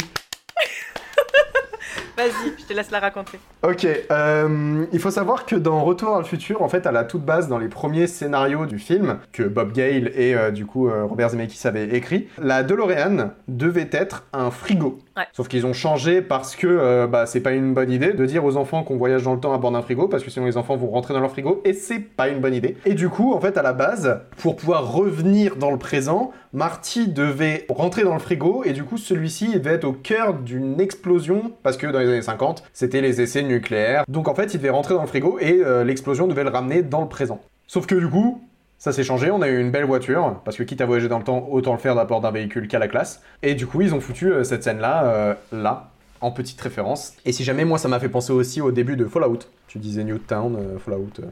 Vas-y, 2.17 2.53
je 2.59 2.65
te 2.65 2.73
laisse 2.73 2.91
la 2.91 2.99
raconter. 2.99 3.39
Ok, 3.63 3.87
euh, 4.11 4.85
il 4.91 4.99
faut 4.99 5.11
savoir 5.11 5.45
que 5.45 5.55
dans 5.55 5.83
Retour 5.83 6.09
vers 6.09 6.19
le 6.19 6.25
futur, 6.25 6.61
en 6.61 6.69
fait, 6.69 6.85
à 6.85 6.91
la 6.91 7.03
toute 7.03 7.23
base, 7.23 7.47
dans 7.47 7.59
les 7.59 7.67
premiers 7.67 8.07
scénarios 8.07 8.65
du 8.65 8.79
film, 8.79 9.19
que 9.31 9.43
Bob 9.43 9.73
Gale 9.73 10.11
et 10.15 10.35
euh, 10.35 10.51
du 10.51 10.65
coup 10.65 10.87
euh, 10.87 11.05
Robert 11.05 11.29
Zemeckis 11.29 11.67
avaient 11.67 11.95
écrit, 11.95 12.27
la 12.41 12.63
DeLorean 12.63 13.31
devait 13.47 13.89
être 13.91 14.23
un 14.33 14.51
frigo. 14.51 14.99
Sauf 15.31 15.47
qu'ils 15.47 15.65
ont 15.65 15.73
changé 15.73 16.21
parce 16.21 16.55
que 16.55 16.67
euh, 16.67 17.07
bah, 17.07 17.25
c'est 17.25 17.41
pas 17.41 17.51
une 17.51 17.73
bonne 17.73 17.91
idée 17.91 18.13
de 18.13 18.25
dire 18.25 18.43
aux 18.45 18.57
enfants 18.57 18.83
qu'on 18.83 18.97
voyage 18.97 19.23
dans 19.23 19.33
le 19.33 19.39
temps 19.39 19.53
à 19.53 19.57
bord 19.57 19.71
d'un 19.71 19.81
frigo, 19.81 20.07
parce 20.07 20.23
que 20.23 20.29
sinon 20.29 20.45
les 20.45 20.57
enfants 20.57 20.75
vont 20.75 20.89
rentrer 20.89 21.13
dans 21.13 21.19
leur 21.19 21.31
frigo, 21.31 21.61
et 21.65 21.73
c'est 21.73 21.99
pas 21.99 22.29
une 22.29 22.39
bonne 22.39 22.53
idée. 22.53 22.77
Et 22.85 22.93
du 22.93 23.09
coup, 23.09 23.33
en 23.33 23.39
fait, 23.39 23.57
à 23.57 23.61
la 23.61 23.73
base, 23.73 24.21
pour 24.37 24.55
pouvoir 24.55 24.91
revenir 24.91 25.55
dans 25.55 25.71
le 25.71 25.77
présent, 25.77 26.31
Marty 26.53 27.07
devait 27.07 27.65
rentrer 27.69 28.03
dans 28.03 28.13
le 28.13 28.19
frigo, 28.19 28.63
et 28.63 28.73
du 28.73 28.83
coup, 28.83 28.97
celui-ci 28.97 29.59
devait 29.59 29.75
être 29.75 29.85
au 29.85 29.93
cœur 29.93 30.33
d'une 30.33 30.79
explosion, 30.81 31.51
parce 31.63 31.77
que 31.77 31.87
dans 31.87 31.99
les 31.99 32.07
années 32.07 32.21
50, 32.21 32.63
c'était 32.73 33.01
les 33.01 33.21
essais 33.21 33.43
nucléaires. 33.43 34.05
Donc 34.07 34.27
en 34.27 34.35
fait, 34.35 34.53
il 34.53 34.57
devait 34.57 34.69
rentrer 34.69 34.95
dans 34.95 35.01
le 35.01 35.07
frigo, 35.07 35.37
et 35.39 35.61
euh, 35.63 35.83
l'explosion 35.83 36.27
devait 36.27 36.43
le 36.43 36.49
ramener 36.49 36.81
dans 36.81 37.01
le 37.01 37.09
présent. 37.09 37.39
Sauf 37.67 37.85
que 37.85 37.95
du 37.95 38.07
coup, 38.07 38.41
ça 38.83 38.91
s'est 38.91 39.05
changé, 39.05 39.31
on 39.31 39.41
a 39.41 39.47
eu 39.47 39.61
une 39.61 39.71
belle 39.71 39.85
voiture, 39.85 40.41
parce 40.43 40.57
que 40.57 40.63
quitte 40.63 40.81
à 40.81 40.85
voyager 40.85 41.07
dans 41.07 41.17
le 41.17 41.23
temps, 41.23 41.47
autant 41.49 41.71
le 41.71 41.77
faire 41.79 41.95
d'abord 41.95 42.19
d'un 42.19 42.31
véhicule 42.31 42.67
qu'à 42.67 42.79
la 42.79 42.89
classe. 42.89 43.21
Et 43.41 43.55
du 43.55 43.65
coup, 43.65 43.79
ils 43.79 43.95
ont 43.95 44.01
foutu 44.01 44.29
euh, 44.29 44.43
cette 44.43 44.61
scène-là, 44.61 45.05
euh, 45.05 45.33
là, 45.53 45.91
en 46.19 46.31
petite 46.31 46.59
référence. 46.59 47.13
Et 47.23 47.31
si 47.31 47.45
jamais, 47.45 47.63
moi, 47.63 47.77
ça 47.77 47.87
m'a 47.87 47.97
fait 48.01 48.09
penser 48.09 48.33
aussi 48.33 48.59
au 48.59 48.73
début 48.73 48.97
de 48.97 49.05
Fallout. 49.05 49.39
Tu 49.69 49.79
disais 49.79 50.03
Newtown, 50.03 50.57
euh, 50.57 50.79
Fallout, 50.79 51.11
euh, 51.19 51.23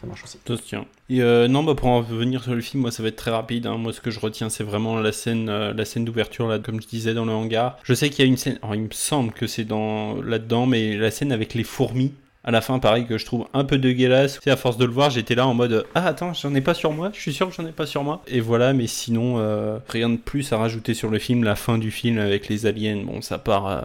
ça 0.00 0.08
marche 0.08 0.24
aussi. 0.24 0.40
Ça 0.44 0.56
se 0.56 0.62
tient. 0.62 0.86
Et 1.08 1.20
non, 1.48 1.62
bah 1.62 1.76
pour 1.76 1.86
en 1.86 2.00
revenir 2.00 2.42
sur 2.42 2.56
le 2.56 2.60
film, 2.60 2.82
moi 2.82 2.90
ça 2.90 3.04
va 3.04 3.10
être 3.10 3.16
très 3.16 3.30
rapide. 3.30 3.66
hein. 3.66 3.76
Moi 3.78 3.92
ce 3.92 4.00
que 4.00 4.10
je 4.10 4.18
retiens, 4.18 4.48
c'est 4.48 4.64
vraiment 4.64 4.98
la 4.98 5.12
scène, 5.12 5.50
scène 5.84 6.04
d'ouverture 6.04 6.48
là, 6.48 6.58
comme 6.58 6.80
je 6.82 6.88
disais 6.88 7.14
dans 7.14 7.24
le 7.24 7.32
hangar. 7.32 7.78
Je 7.84 7.94
sais 7.94 8.10
qu'il 8.10 8.24
y 8.24 8.28
a 8.28 8.30
une 8.30 8.36
scène, 8.36 8.58
alors 8.62 8.74
il 8.74 8.82
me 8.82 8.90
semble 8.90 9.32
que 9.32 9.46
c'est 9.46 9.64
dans 9.64 10.20
là-dedans, 10.20 10.66
mais 10.66 10.96
la 10.96 11.10
scène 11.12 11.30
avec 11.32 11.54
les 11.54 11.64
fourmis. 11.64 12.12
À 12.44 12.50
la 12.50 12.60
fin, 12.60 12.78
pareil, 12.78 13.04
que 13.06 13.18
je 13.18 13.26
trouve 13.26 13.46
un 13.52 13.64
peu 13.64 13.78
dégueulasse. 13.78 14.38
C'est 14.42 14.50
à 14.50 14.56
force 14.56 14.76
de 14.78 14.84
le 14.84 14.92
voir, 14.92 15.10
j'étais 15.10 15.34
là 15.34 15.46
en 15.46 15.54
mode 15.54 15.84
Ah, 15.94 16.06
attends, 16.06 16.32
j'en 16.34 16.54
ai 16.54 16.60
pas 16.60 16.72
sur 16.74 16.92
moi, 16.92 17.10
je 17.12 17.20
suis 17.20 17.32
sûr 17.32 17.48
que 17.48 17.54
j'en 17.54 17.66
ai 17.66 17.72
pas 17.72 17.84
sur 17.86 18.04
moi. 18.04 18.22
Et 18.28 18.40
voilà, 18.40 18.72
mais 18.72 18.86
sinon, 18.86 19.34
euh, 19.38 19.78
rien 19.88 20.08
de 20.08 20.16
plus 20.16 20.52
à 20.52 20.56
rajouter 20.58 20.94
sur 20.94 21.10
le 21.10 21.18
film. 21.18 21.44
La 21.44 21.56
fin 21.56 21.78
du 21.78 21.90
film 21.90 22.18
avec 22.18 22.48
les 22.48 22.64
aliens, 22.66 23.02
bon, 23.04 23.20
ça 23.22 23.38
part, 23.38 23.66
euh, 23.66 23.80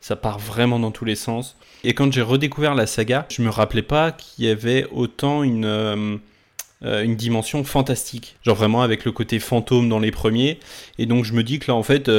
ça 0.00 0.16
part 0.16 0.38
vraiment 0.38 0.78
dans 0.78 0.90
tous 0.90 1.04
les 1.04 1.14
sens. 1.14 1.56
Et 1.84 1.94
quand 1.94 2.12
j'ai 2.12 2.22
redécouvert 2.22 2.74
la 2.74 2.86
saga, 2.86 3.24
je 3.30 3.40
me 3.40 3.50
rappelais 3.50 3.82
pas 3.82 4.10
qu'il 4.12 4.44
y 4.44 4.48
avait 4.50 4.86
autant 4.90 5.42
une. 5.42 5.64
euh, 5.64 6.18
une 6.82 7.16
dimension 7.16 7.64
fantastique. 7.64 8.36
Genre 8.44 8.54
vraiment 8.56 8.82
avec 8.82 9.04
le 9.06 9.12
côté 9.12 9.38
fantôme 9.38 9.88
dans 9.88 9.98
les 9.98 10.10
premiers. 10.10 10.60
Et 10.98 11.06
donc 11.06 11.24
je 11.24 11.32
me 11.32 11.42
dis 11.42 11.58
que 11.58 11.70
là 11.70 11.74
en 11.74 11.82
fait, 11.82 12.10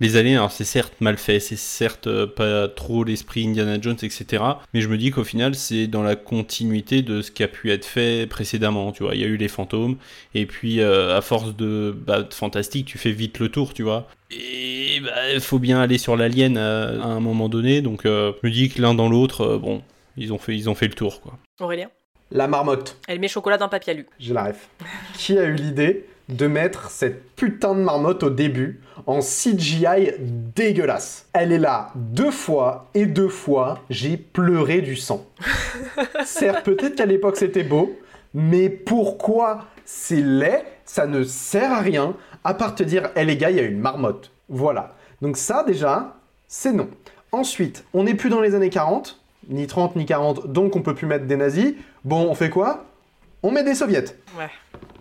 les 0.00 0.16
aliens, 0.16 0.36
alors 0.38 0.50
c'est 0.52 0.64
certes 0.64 0.94
mal 1.00 1.16
fait, 1.18 1.40
c'est 1.40 1.56
certes 1.58 2.06
euh, 2.06 2.26
pas 2.26 2.68
trop 2.68 3.04
l'esprit 3.04 3.46
Indiana 3.46 3.78
Jones, 3.80 3.96
etc. 4.02 4.42
Mais 4.74 4.80
je 4.80 4.88
me 4.88 4.96
dis 4.96 5.10
qu'au 5.10 5.24
final 5.24 5.54
c'est 5.54 5.86
dans 5.86 6.02
la 6.02 6.16
continuité 6.16 7.02
de 7.02 7.22
ce 7.22 7.30
qui 7.30 7.42
a 7.42 7.48
pu 7.48 7.70
être 7.70 7.84
fait 7.84 8.26
précédemment. 8.26 8.92
Tu 8.92 9.02
vois, 9.02 9.14
il 9.14 9.20
y 9.20 9.24
a 9.24 9.28
eu 9.28 9.36
les 9.36 9.48
fantômes. 9.48 9.96
Et 10.34 10.46
puis 10.46 10.80
euh, 10.80 11.16
à 11.16 11.20
force 11.20 11.54
de, 11.56 11.94
bah, 12.06 12.22
de 12.22 12.32
fantastique, 12.34 12.86
tu 12.86 12.98
fais 12.98 13.12
vite 13.12 13.38
le 13.38 13.48
tour, 13.50 13.74
tu 13.74 13.82
vois. 13.82 14.08
Et 14.30 15.00
bah, 15.04 15.10
il 15.34 15.40
faut 15.40 15.58
bien 15.58 15.80
aller 15.80 15.98
sur 15.98 16.16
l'alien 16.16 16.56
à, 16.56 16.88
à 16.88 17.06
un 17.06 17.20
moment 17.20 17.48
donné. 17.48 17.82
Donc 17.82 18.06
euh, 18.06 18.32
je 18.42 18.48
me 18.48 18.52
dis 18.52 18.68
que 18.68 18.80
l'un 18.80 18.94
dans 18.94 19.08
l'autre, 19.08 19.42
euh, 19.42 19.58
bon, 19.58 19.82
ils 20.16 20.32
ont, 20.32 20.38
fait, 20.38 20.54
ils 20.56 20.68
ont 20.70 20.74
fait 20.74 20.88
le 20.88 20.94
tour, 20.94 21.20
quoi. 21.20 21.38
Aurélien? 21.60 21.90
La 22.32 22.46
marmotte, 22.46 22.96
Elle 23.08 23.18
met 23.18 23.26
chocolat 23.26 23.58
dans 23.58 23.68
papier 23.68 23.92
alu. 23.92 24.06
j'ai 24.20 24.32
la 24.32 24.44
ref. 24.44 24.68
Qui 25.18 25.36
a 25.36 25.44
eu 25.44 25.54
l'idée 25.56 26.06
de 26.30 26.46
mettre 26.46 26.90
cette 26.90 27.34
putain 27.34 27.74
de 27.74 27.80
marmotte 27.80 28.22
au 28.22 28.30
début 28.30 28.80
en 29.06 29.20
CGI 29.20 30.12
dégueulasse 30.18 31.26
Elle 31.32 31.52
est 31.52 31.58
là 31.58 31.90
deux 31.94 32.30
fois 32.30 32.88
et 32.94 33.06
deux 33.06 33.28
fois, 33.28 33.80
j'ai 33.90 34.16
pleuré 34.16 34.80
du 34.80 34.96
sang. 34.96 35.26
Certes, 36.24 36.64
peut-être 36.64 36.96
qu'à 36.96 37.06
l'époque 37.06 37.36
c'était 37.36 37.64
beau, 37.64 37.98
mais 38.34 38.68
pourquoi 38.68 39.66
c'est 39.84 40.20
laid 40.20 40.64
Ça 40.84 41.06
ne 41.06 41.22
sert 41.22 41.72
à 41.72 41.80
rien, 41.80 42.14
à 42.44 42.54
part 42.54 42.74
te 42.74 42.82
dire, 42.82 43.10
hé 43.16 43.24
les 43.24 43.36
gars, 43.36 43.50
il 43.50 43.56
y 43.56 43.60
a 43.60 43.64
une 43.64 43.80
marmotte. 43.80 44.30
Voilà. 44.48 44.94
Donc 45.22 45.36
ça 45.36 45.64
déjà, 45.64 46.16
c'est 46.48 46.72
non. 46.72 46.88
Ensuite, 47.32 47.84
on 47.94 48.04
n'est 48.04 48.14
plus 48.14 48.30
dans 48.30 48.40
les 48.40 48.54
années 48.54 48.70
40, 48.70 49.20
ni 49.48 49.66
30 49.66 49.96
ni 49.96 50.06
40, 50.06 50.52
donc 50.52 50.76
on 50.76 50.82
peut 50.82 50.94
plus 50.94 51.06
mettre 51.06 51.26
des 51.26 51.36
nazis. 51.36 51.74
Bon, 52.04 52.28
on 52.28 52.34
fait 52.34 52.50
quoi? 52.50 52.84
On 53.42 53.50
met 53.50 53.64
des 53.64 53.74
soviets. 53.74 54.04
Ouais. 54.38 54.50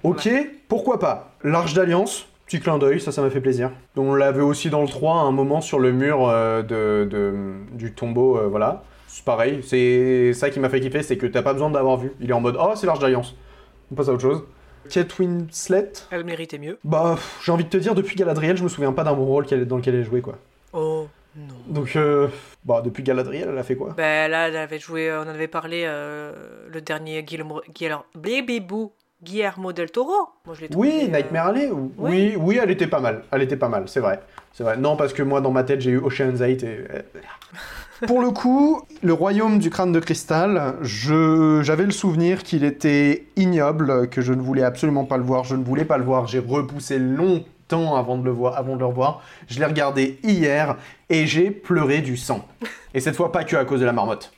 Ok, 0.04 0.30
pourquoi 0.68 1.00
pas 1.00 1.32
L'Arche 1.44 1.74
d'Alliance, 1.74 2.28
petit 2.46 2.60
clin 2.60 2.78
d'œil, 2.78 3.00
ça, 3.02 3.12
ça 3.12 3.22
m'a 3.22 3.30
fait 3.30 3.42
plaisir. 3.42 3.72
On 3.98 4.16
l'avait 4.16 4.42
aussi 4.42 4.70
dans 4.70 4.82
le 4.82 4.88
3 4.88 5.16
à 5.16 5.24
un 5.24 5.32
moment 5.32 5.62
sur 5.62 5.80
le 5.80 5.92
mur 5.92 6.28
euh, 6.30 6.62
de, 6.62 7.08
de- 7.10 7.34
du 7.78 7.94
tombeau, 7.94 8.38
euh, 8.38 8.48
voilà. 8.48 8.84
C'est 9.08 9.26
pareil, 9.26 9.62
c'est 9.64 10.34
ça 10.34 10.50
qui 10.50 10.60
m'a 10.60 10.70
fait 10.70 10.80
kiffer, 10.80 11.02
c'est 11.04 11.18
que 11.18 11.26
t'as 11.26 11.42
pas 11.42 11.54
besoin 11.54 11.70
d'avoir 11.72 11.98
vu. 11.98 12.12
Il 12.20 12.30
est 12.30 12.34
en 12.34 12.42
mode, 12.42 12.58
oh, 12.60 12.72
c'est 12.76 12.86
l'Arche 12.88 13.00
d'Alliance. 13.00 13.36
On 13.92 13.96
passe 13.96 14.08
à 14.10 14.14
autre 14.14 14.22
chose. 14.22 14.44
Kate 14.90 15.18
Winslet, 15.20 15.92
Elle 16.12 16.24
méritait 16.24 16.58
mieux. 16.58 16.80
bah, 16.84 17.18
j'ai 17.44 17.52
envie 17.52 17.64
de 17.66 17.70
te 17.70 17.78
dire, 17.78 17.96
depuis 17.96 18.16
Galadriel, 18.16 18.56
je 18.58 18.64
me 18.64 18.70
souviens 18.70 18.94
pas 18.94 19.04
d'un 19.04 19.14
bon 19.14 19.26
rôle 19.26 19.46
qu'elle- 19.46 19.66
dans 19.68 19.78
lequel 19.78 19.96
elle 19.96 20.06
jouait, 20.06 20.22
quoi. 20.22 20.36
Oh 20.74 21.08
non. 21.36 21.56
Donc, 21.68 21.96
euh, 21.96 22.28
bah, 22.66 22.82
depuis 22.84 23.04
Galadriel, 23.04 23.50
elle 23.52 23.58
a 23.58 23.64
fait 23.64 23.76
quoi? 23.76 23.94
Ben 23.98 24.30
là, 24.32 24.48
elle 24.48 24.56
avait 24.58 24.80
joué, 24.80 25.12
on 25.12 25.22
en 25.22 25.28
avait 25.28 25.48
parlé, 25.48 25.84
euh, 25.86 26.34
le 26.72 26.82
dernier 26.82 27.22
Guillermo, 27.24 27.62
Guillermo, 27.74 28.04
Baby 28.16 28.60
Boo, 28.62 28.92
Guillermo 29.24 29.74
del 29.74 29.92
Toro. 29.92 30.14
Moi, 30.46 30.56
je 30.60 30.66
Oui, 30.76 31.02
euh, 31.04 31.08
Nightmare 31.18 31.48
Alley 31.48 31.70
ou- 31.72 31.92
Oui, 31.98 32.36
oui, 32.38 32.60
elle 32.62 32.72
était 32.72 32.88
pas 32.88 33.00
mal. 33.00 33.24
Elle 33.32 33.42
était 33.42 33.58
pas 33.58 33.68
mal, 33.70 33.84
c'est 33.88 34.00
vrai. 34.00 34.22
C'est 34.54 34.64
vrai. 34.64 34.78
Non, 34.78 34.96
parce 34.96 35.14
que 35.14 35.22
moi, 35.24 35.42
dans 35.42 35.52
ma 35.52 35.64
tête, 35.64 35.82
j'ai 35.82 35.92
eu 35.92 35.98
Ocean's 36.00 36.40
8 36.40 36.64
et... 36.64 36.68
euh, 36.68 37.02
Pour 38.08 38.22
le 38.22 38.32
coup, 38.32 38.82
le 39.04 39.14
royaume 39.14 39.60
du 39.60 39.70
crâne 39.70 39.92
de 39.92 40.00
cristal, 40.00 40.76
j'avais 40.82 41.84
le 41.86 41.92
souvenir 41.92 42.44
qu'il 42.44 42.64
était 42.64 43.28
ignoble, 43.36 44.10
que 44.10 44.22
je 44.22 44.34
ne 44.34 44.42
voulais 44.42 44.64
absolument 44.64 45.04
pas 45.06 45.18
le 45.18 45.24
voir. 45.24 45.44
Je 45.44 45.56
ne 45.56 45.64
voulais 45.64 45.86
pas 45.86 45.98
le 45.98 46.04
voir. 46.06 46.26
J'ai 46.28 46.40
repoussé 46.40 46.98
temps 47.68 47.96
avant 47.96 48.18
de 48.18 48.24
le 48.26 48.32
voir, 48.32 48.58
avant 48.58 48.74
de 48.76 48.80
le 48.80 48.86
revoir. 48.86 49.22
Je 49.48 49.60
l'ai 49.60 49.66
regardé 49.66 50.18
hier 50.24 50.76
et 51.10 51.28
j'ai 51.28 51.52
pleuré 51.52 52.00
du 52.00 52.18
sang. 52.18 52.46
Et 52.94 53.00
cette 53.00 53.16
fois 53.16 53.32
pas 53.32 53.44
que 53.44 53.56
à 53.56 53.64
cause 53.66 53.80
de 53.82 53.86
la 53.86 53.94
marmotte. 53.94 54.32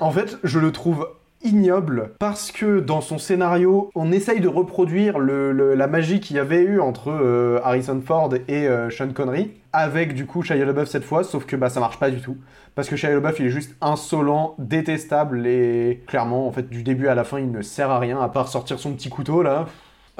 En 0.00 0.10
fait, 0.10 0.38
je 0.42 0.58
le 0.58 0.72
trouve 0.72 1.08
ignoble 1.42 2.10
parce 2.18 2.50
que 2.50 2.80
dans 2.80 3.00
son 3.00 3.18
scénario, 3.18 3.90
on 3.94 4.12
essaye 4.12 4.40
de 4.40 4.48
reproduire 4.48 5.18
la 5.18 5.86
magie 5.86 6.20
qu'il 6.20 6.36
y 6.36 6.38
avait 6.38 6.62
eu 6.62 6.80
entre 6.80 7.10
euh, 7.10 7.60
Harrison 7.62 8.00
Ford 8.04 8.34
et 8.48 8.66
euh, 8.66 8.90
Sean 8.90 9.12
Connery, 9.12 9.52
avec 9.72 10.14
du 10.14 10.26
coup 10.26 10.42
Shia 10.42 10.64
LaBeouf 10.64 10.88
cette 10.88 11.04
fois, 11.04 11.24
sauf 11.24 11.46
que 11.46 11.56
bah 11.56 11.70
ça 11.70 11.80
marche 11.80 11.98
pas 11.98 12.10
du 12.10 12.20
tout. 12.20 12.36
Parce 12.74 12.88
que 12.88 12.96
Shia 12.96 13.10
LaBeouf 13.10 13.38
il 13.40 13.46
est 13.46 13.50
juste 13.50 13.76
insolent, 13.80 14.54
détestable 14.58 15.46
et 15.46 16.02
clairement 16.06 16.46
en 16.48 16.52
fait 16.52 16.68
du 16.68 16.82
début 16.82 17.08
à 17.08 17.14
la 17.14 17.24
fin 17.24 17.38
il 17.38 17.50
ne 17.50 17.62
sert 17.62 17.90
à 17.90 17.98
rien 17.98 18.20
à 18.20 18.28
part 18.28 18.48
sortir 18.48 18.78
son 18.78 18.92
petit 18.92 19.08
couteau 19.08 19.42
là. 19.42 19.66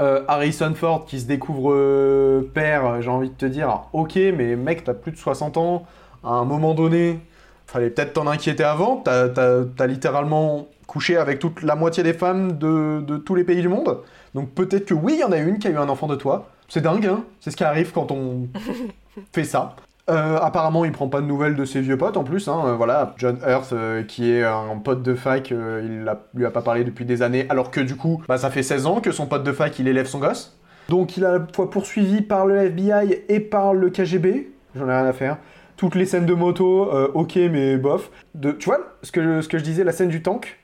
Euh, 0.01 0.23
Harrison 0.29 0.73
Ford 0.75 1.07
qui 1.07 1.19
se 1.19 1.27
découvre 1.27 2.43
père, 2.55 3.03
j'ai 3.03 3.11
envie 3.11 3.31
de 3.31 3.35
te 3.35 3.47
dire, 3.47 3.89
ok 3.93 4.15
mais 4.37 4.55
mec 4.55 4.85
t'as 4.85 4.95
plus 4.95 5.11
de 5.11 5.17
60 5.17 5.57
ans, 5.57 5.87
à 6.23 6.31
un 6.31 6.45
moment 6.45 6.75
donné, 6.75 7.19
fallait 7.67 7.91
peut-être 7.91 8.13
t'en 8.13 8.29
inquiéter 8.29 8.63
avant, 8.63 9.03
t'as 9.05 9.87
littéralement 9.87 10.69
couché 10.89 11.17
avec 11.17 11.39
toute 11.39 11.63
la 11.63 11.77
moitié 11.77 12.03
des 12.03 12.15
femmes 12.15 12.59
de, 12.59 13.01
de 13.07 13.17
tous 13.17 13.37
les 13.37 13.45
pays 13.45 13.61
du 13.61 13.69
monde. 13.69 13.99
Donc 14.35 14.51
peut-être 14.51 14.87
que 14.87 14.95
oui, 14.95 15.13
il 15.15 15.21
y 15.21 15.25
en 15.25 15.31
a 15.31 15.37
une 15.39 15.59
qui 15.61 15.69
a 15.69 15.71
eu 15.71 15.77
un 15.77 15.89
enfant 15.89 16.09
de 16.09 16.17
toi. 16.17 16.49
C'est 16.69 16.81
dingue, 16.81 17.07
hein 17.07 17.23
C'est 17.41 17.53
ce 17.53 17.57
qui 17.57 17.63
arrive 17.65 17.93
quand 17.93 18.11
on 18.11 18.49
fait 19.33 19.45
ça. 19.45 19.77
Euh, 20.11 20.39
apparemment, 20.41 20.87
il 20.87 20.93
prend 20.93 21.09
pas 21.09 21.21
de 21.21 21.27
nouvelles 21.27 21.55
de 21.55 21.67
ses 21.67 21.83
vieux 21.83 21.99
potes 21.99 22.17
en 22.17 22.25
plus. 22.25 22.49
Hein. 22.49 22.63
Euh, 22.67 22.73
voilà, 22.75 23.15
John 23.19 23.39
Hurt, 23.47 23.73
euh, 23.75 24.03
qui 24.03 24.31
est 24.31 24.43
un 24.43 24.77
pote 24.83 25.03
de 25.03 25.15
fac, 25.15 25.51
il 25.51 26.09
a- 26.09 26.23
lui 26.35 26.47
a 26.47 26.51
pas 26.51 26.63
parlé 26.63 26.83
depuis 26.83 27.05
des 27.05 27.21
années, 27.21 27.45
alors 27.51 27.71
que 27.71 27.81
du 27.81 27.95
coup, 27.95 28.23
bah, 28.27 28.39
ça 28.39 28.51
fait 28.51 28.63
16 28.63 28.87
ans 28.87 29.01
que 29.01 29.13
son 29.13 29.27
pote 29.27 29.45
de 29.45 29.53
fac, 29.53 29.79
il 29.79 29.87
élève 29.87 30.07
son 30.07 30.19
gosse. 30.19 30.59
Donc 30.89 31.19
il 31.19 31.25
est 31.25 31.27
à 31.27 31.33
la 31.33 31.47
fois 31.55 31.69
poursuivi 31.69 32.23
par 32.23 32.47
le 32.47 32.57
FBI 32.57 33.25
et 33.29 33.41
par 33.41 33.75
le 33.75 33.91
KGB. 33.91 34.51
J'en 34.75 34.89
ai 34.89 34.93
rien 34.97 35.05
à 35.05 35.13
faire. 35.13 35.37
Toutes 35.77 35.95
les 35.95 36.07
scènes 36.07 36.25
de 36.27 36.33
moto, 36.35 36.91
ok, 37.15 37.37
mais 37.37 37.77
bof. 37.77 38.11
De, 38.35 38.53
tu 38.53 38.65
vois, 38.71 38.79
ce 39.03 39.13
que, 39.13 39.43
ce 39.43 39.49
que 39.49 39.59
je 39.59 39.63
disais, 39.63 39.85
la 39.85 39.93
scène 39.93 40.09
du 40.09 40.23
tank, 40.23 40.58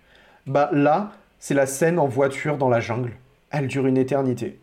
bah 0.46 0.70
là, 0.72 1.12
c'est 1.38 1.54
la 1.54 1.66
scène 1.66 1.98
en 1.98 2.06
voiture 2.06 2.56
dans 2.56 2.68
la 2.68 2.80
jungle. 2.80 3.12
Elle 3.50 3.66
dure 3.66 3.86
une 3.86 3.98
éternité. 3.98 4.58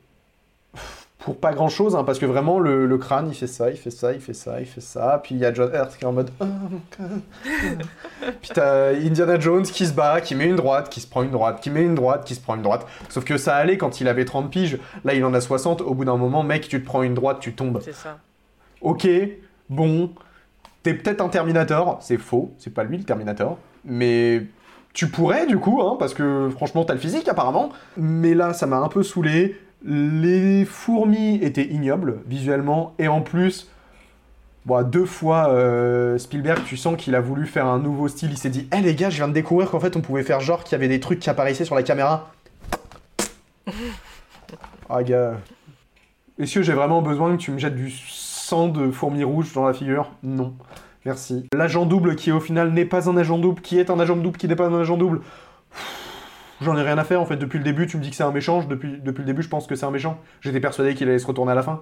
Pour 1.20 1.38
pas 1.38 1.54
grand 1.54 1.70
chose, 1.70 1.96
parce 2.04 2.18
que 2.18 2.26
vraiment, 2.26 2.58
le, 2.60 2.88
le 2.88 2.98
crâne, 2.98 3.28
il 3.30 3.36
fait 3.36 3.46
ça, 3.46 3.70
il 3.70 3.78
fait 3.78 3.92
ça, 3.92 4.12
il 4.12 4.20
fait 4.20 4.34
ça, 4.34 4.60
il 4.60 4.66
fait 4.66 4.82
ça. 4.82 5.22
Puis 5.24 5.36
il 5.36 5.38
y 5.38 5.46
a 5.46 5.54
John 5.54 5.72
Hurt 5.72 5.96
qui 5.96 6.04
est 6.04 6.08
en 6.08 6.14
mode. 6.14 6.32
Oh, 6.40 6.46
mon 6.46 6.82
crâne. 6.90 7.22
Puis 8.42 8.50
t'as 8.54 8.96
Indiana 8.96 9.40
Jones 9.40 9.62
qui 9.62 9.86
se 9.86 9.94
bat, 9.94 10.20
qui 10.20 10.34
met 10.34 10.48
une 10.48 10.56
droite, 10.56 10.90
qui 10.90 11.00
se 11.00 11.06
prend 11.06 11.22
une 11.22 11.30
droite, 11.30 11.62
qui 11.62 11.70
met 11.70 11.84
une 11.84 11.94
droite, 11.94 12.26
qui 12.26 12.34
se 12.34 12.42
prend 12.42 12.56
une 12.56 12.64
droite. 12.64 12.88
Sauf 13.10 13.24
que 13.24 13.38
ça 13.38 13.56
allait 13.56 13.78
quand 13.78 14.02
il 14.02 14.08
avait 14.08 14.26
30 14.26 14.50
piges. 14.50 14.80
Là, 15.06 15.14
il 15.14 15.24
en 15.24 15.34
a 15.36 15.42
60. 15.42 15.82
Au 15.82 15.94
bout 15.94 16.06
d'un 16.06 16.18
moment, 16.18 16.42
mec, 16.42 16.68
tu 16.68 16.82
te 16.82 16.86
prends 16.86 17.04
une 17.04 17.14
droite, 17.14 17.38
tu 17.40 17.54
tombes. 17.54 17.80
C'est 17.84 17.94
ça. 17.94 18.18
Ok, 18.82 19.08
bon, 19.70 20.12
t'es 20.82 20.96
peut-être 20.96 21.22
un 21.22 21.30
Terminator, 21.30 22.00
c'est 22.02 22.18
faux, 22.18 22.52
c'est 22.58 22.74
pas 22.74 22.84
lui 22.84 22.98
le 22.98 23.04
Terminator, 23.04 23.60
mais 23.86 24.44
tu 24.94 25.08
pourrais 25.08 25.46
du 25.46 25.58
coup, 25.58 25.82
hein, 25.82 25.96
parce 26.00 26.14
que 26.14 26.50
franchement 26.50 26.84
t'as 26.86 26.94
le 26.94 27.00
physique 27.00 27.28
apparemment, 27.28 27.70
mais 27.98 28.34
là 28.34 28.54
ça 28.54 28.66
m'a 28.66 28.78
un 28.78 28.88
peu 28.88 29.04
saoulé, 29.04 29.60
les 29.84 30.66
fourmis 30.66 31.36
étaient 31.42 31.66
ignobles 31.66 32.20
visuellement, 32.28 32.94
et 33.00 33.08
en 33.08 33.22
plus, 33.22 33.70
bon, 34.66 34.84
deux 34.84 35.06
fois 35.06 35.50
euh, 35.50 36.18
Spielberg, 36.18 36.64
tu 36.66 36.78
sens 36.78 36.96
qu'il 36.98 37.16
a 37.16 37.22
voulu 37.22 37.46
faire 37.46 37.66
un 37.66 37.80
nouveau 37.80 38.08
style, 38.08 38.32
il 38.32 38.38
s'est 38.38 38.50
dit, 38.50 38.68
hé 38.74 38.82
les 38.82 38.96
gars, 38.96 39.10
je 39.10 39.18
viens 39.18 39.28
de 39.28 39.34
découvrir 39.34 39.72
qu'en 39.72 39.80
fait 39.80 39.96
on 39.96 40.02
pouvait 40.02 40.24
faire 40.24 40.39
genre 40.39 40.64
qu'il 40.64 40.74
y 40.74 40.76
avait 40.76 40.88
des 40.88 41.00
trucs 41.00 41.20
qui 41.20 41.30
apparaissaient 41.30 41.66
sur 41.66 41.76
la 41.76 41.84
caméra. 41.84 42.32
Ah 44.89 45.04
gars, 45.04 45.36
Messieurs, 46.38 46.64
j'ai 46.64 46.74
vraiment 46.74 47.02
besoin 47.02 47.38
que 47.38 47.42
tu 47.42 47.52
me 47.52 47.60
jettes 47.60 47.76
du 47.76 47.92
sang 47.92 48.68
de 48.68 48.89
fourmi 48.89 49.24
rouge 49.24 49.54
dans 49.54 49.66
la 49.66 49.74
figure? 49.74 50.12
Non. 50.24 50.56
Merci. 51.06 51.47
L'agent 51.54 51.86
double 51.86 52.16
qui 52.16 52.32
au 52.32 52.39
final 52.39 52.72
n'est 52.72 52.86
pas 52.86 53.10
un 53.10 53.18
agent 53.18 53.38
double, 53.39 53.62
qui 53.62 53.80
est 53.80 53.89
un 53.89 53.99
agent 53.99 54.16
double, 54.16 54.38
qui 54.38 54.47
n'est 54.47 54.56
pas 54.56 54.68
un 54.68 54.80
agent 54.80 54.97
double. 54.97 55.22
J'en 56.62 56.78
ai 56.78 56.84
rien 56.84 56.97
à 56.97 57.04
faire 57.04 57.20
en 57.20 57.26
fait. 57.26 57.38
Depuis 57.38 57.58
le 57.58 57.64
début, 57.64 57.88
tu 57.88 57.97
me 57.97 58.04
dis 58.04 58.12
que 58.12 58.16
c'est 58.16 58.24
un 58.24 58.32
méchant. 58.32 58.64
Depuis, 58.64 58.97
le 59.04 59.12
début, 59.12 59.41
je 59.41 59.49
pense 59.49 59.66
que 59.66 59.76
c'est 59.76 59.86
un 59.86 59.91
méchant. 59.91 60.20
J'étais 60.41 60.60
persuadé 60.60 60.93
qu'il 60.93 61.10
allait 61.10 61.20
se 61.20 61.26
retourner 61.26 61.54
à 61.54 61.56
la 61.56 61.64
fin. 61.64 61.82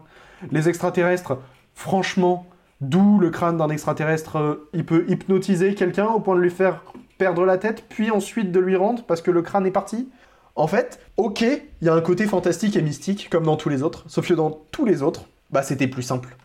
Les 0.51 0.69
extraterrestres, 0.69 1.37
franchement, 1.73 2.47
d'où 2.79 3.19
le 3.19 3.29
crâne 3.29 3.57
d'un 3.57 3.69
extraterrestre 3.69 4.37
euh, 4.37 4.69
Il 4.73 4.85
peut 4.85 5.03
hypnotiser 5.09 5.75
quelqu'un 5.75 6.07
au 6.07 6.21
point 6.21 6.35
de 6.35 6.41
lui 6.41 6.49
faire 6.49 6.81
perdre 7.17 7.45
la 7.45 7.57
tête, 7.57 7.85
puis 7.89 8.09
ensuite 8.09 8.51
de 8.51 8.59
lui 8.59 8.77
rendre 8.77 9.03
parce 9.03 9.21
que 9.21 9.29
le 9.29 9.41
crâne 9.41 9.67
est 9.67 9.71
parti? 9.71 10.09
En 10.55 10.67
fait, 10.67 10.99
ok, 11.17 11.41
il 11.41 11.85
y 11.85 11.89
a 11.89 11.93
un 11.93 12.01
côté 12.01 12.25
fantastique 12.25 12.75
et 12.75 12.81
mystique 12.81 13.29
comme 13.29 13.43
dans 13.43 13.57
tous 13.57 13.69
les 13.69 13.83
autres, 13.83 14.05
sauf 14.07 14.27
que 14.27 14.33
dans 14.33 14.61
tous 14.71 14.85
les 14.85 15.03
autres, 15.03 15.25
bah 15.51 15.61
c'était 15.61 15.87
plus 15.87 16.01
simple. 16.01 16.35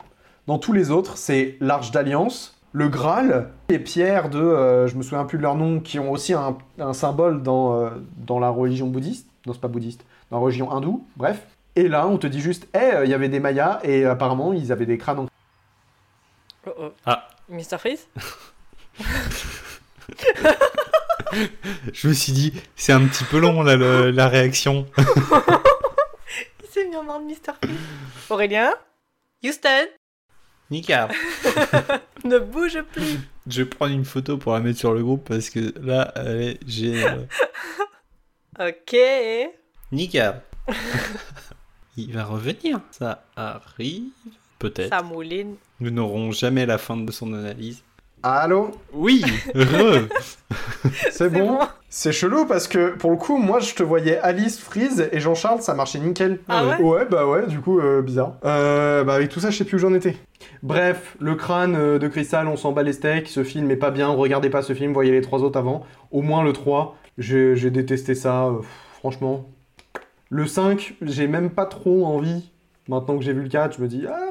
Dans 0.47 0.59
tous 0.59 0.73
les 0.73 0.91
autres, 0.91 1.17
c'est 1.17 1.57
l'Arche 1.61 1.91
d'Alliance, 1.91 2.54
le 2.75 2.89
Graal, 2.89 3.53
les 3.71 3.79
pierres 3.79 4.29
de, 4.29 4.39
euh, 4.39 4.89
je 4.89 4.97
me 4.97 5.03
souviens 5.03 5.25
plus 5.25 5.39
de 5.39 5.43
leur 5.45 5.55
nom, 5.55 5.79
qui 5.79 6.01
ont 6.01 6.11
aussi 6.11 6.35
un, 6.35 6.59
un 6.79 6.93
symbole 6.93 7.43
dans, 7.43 7.81
euh, 7.81 7.91
dans 8.17 8.41
la 8.41 8.49
religion 8.51 8.89
bouddhiste. 8.89 9.29
Non, 9.47 9.53
c'est 9.53 9.61
pas 9.61 9.69
bouddhiste, 9.69 10.05
dans 10.31 10.39
la 10.39 10.43
religion 10.45 10.73
hindoue, 10.73 11.07
bref. 11.17 11.47
Et 11.77 11.87
là, 11.89 12.07
on 12.09 12.19
te 12.19 12.27
dit 12.27 12.41
juste, 12.41 12.67
hé, 12.75 13.03
il 13.05 13.11
y 13.11 13.15
avait 13.15 13.29
des 13.29 13.39
Mayas 13.39 13.79
et 13.85 14.05
apparemment, 14.05 14.53
ils 14.53 14.73
avaient 14.73 14.87
des 14.87 14.99
crânes 14.99 15.21
en. 15.21 15.27
Oh 16.67 16.71
oh. 16.81 16.93
Ah. 17.07 17.29
Mr. 17.49 17.79
Freeze 17.79 18.09
Je 21.93 22.09
me 22.09 22.13
suis 22.13 22.33
dit, 22.33 22.53
c'est 22.75 22.93
un 22.93 23.07
petit 23.07 23.25
peu 23.25 23.39
long 23.39 23.63
là, 23.63 23.77
le- 23.77 24.11
la 24.11 24.29
réaction. 24.29 24.87
Il 24.97 26.69
s'est 26.71 26.89
mis 26.89 26.97
en 26.97 27.05
mode 27.05 27.23
Mr. 27.25 27.53
Freeze. 27.63 27.79
Aurélien 28.31 28.73
Houston 29.45 29.87
Nika. 30.71 31.09
Ne 32.25 32.39
bouge 32.39 32.81
plus 32.93 33.19
Je 33.47 33.63
vais 33.63 33.69
prendre 33.69 33.93
une 33.93 34.07
photo 34.07 34.39
pour 34.39 34.55
la 34.55 34.61
mettre 34.61 34.79
sur 34.79 34.95
le 34.95 35.03
groupe 35.03 35.29
parce 35.29 35.51
que 35.51 35.75
là, 35.81 36.11
elle 36.17 36.41
est 36.43 36.69
géniale. 36.69 37.29
Ok. 38.59 38.97
Nika. 39.91 40.43
Il 41.97 42.13
va 42.13 42.25
revenir. 42.25 42.81
Ça 42.93 43.25
arrive. 43.35 44.05
Peut-être. 44.61 44.91
Ça 44.91 45.03
mouline. 45.03 45.57
Nous 45.81 45.91
n'aurons 45.91 46.31
jamais 46.31 46.65
la 46.65 46.79
fin 46.79 46.97
de 46.97 47.11
son 47.11 47.35
analyse. 47.35 47.83
Allô 48.27 48.71
Oui. 48.95 49.23
C'est 51.11 51.29
bon, 51.29 51.59
C'est 51.91 52.11
chelou 52.11 52.47
parce 52.47 52.67
que 52.69 52.97
pour 52.97 53.11
le 53.11 53.19
coup, 53.19 53.37
moi 53.37 53.61
je 53.61 53.75
te 53.75 53.83
voyais 53.83 54.17
Alice, 54.17 54.59
Freeze 54.59 55.11
et 55.13 55.21
Jean-Charles, 55.21 55.61
ça 55.61 55.75
marchait 55.75 55.99
nickel. 55.99 56.39
Ah 56.49 56.65
ouais 56.65 56.81
Ouais, 56.81 57.05
bah 57.05 57.27
ouais, 57.27 57.47
du 57.47 57.61
coup, 57.61 57.81
euh, 57.81 58.01
bizarre. 58.01 58.37
Euh, 58.47 59.05
bah 59.05 59.13
avec 59.13 59.29
tout 59.29 59.41
ça, 59.41 59.51
je 59.51 59.59
sais 59.59 59.65
plus 59.65 59.77
où 59.77 59.81
j'en 59.81 59.93
étais. 59.93 60.17
Bref, 60.63 61.19
le 61.21 61.35
crâne 61.35 61.77
euh, 61.77 61.99
de 61.99 62.09
cristal, 62.09 62.49
on 62.49 62.57
s'en 62.57 62.73
bat 62.73 62.83
les 62.83 62.95
steaks. 62.95 63.29
Ce 63.29 63.45
film 63.45 63.71
est 63.71 63.77
pas 63.77 63.91
bien, 63.91 64.09
regardez 64.09 64.49
pas 64.49 64.63
ce 64.63 64.73
film, 64.73 64.95
voyez 64.95 65.13
les 65.13 65.21
trois 65.21 65.43
autres 65.43 65.59
avant. 65.59 65.85
Au 66.11 66.23
moins 66.23 66.43
le 66.43 66.55
3, 66.55 66.97
j'ai 67.19 67.71
détesté 67.71 68.15
ça, 68.15 68.47
euh, 68.47 68.63
franchement. 69.01 69.45
Le 70.31 70.47
5, 70.47 70.95
j'ai 71.03 71.27
même 71.27 71.51
pas 71.51 71.67
trop 71.67 72.07
envie. 72.07 72.51
Maintenant 72.89 73.19
que 73.19 73.23
j'ai 73.23 73.35
vu 73.35 73.43
le 73.43 73.51
4, 73.51 73.77
je 73.77 73.83
me 73.83 73.87
dis, 73.87 74.07
ah, 74.09 74.31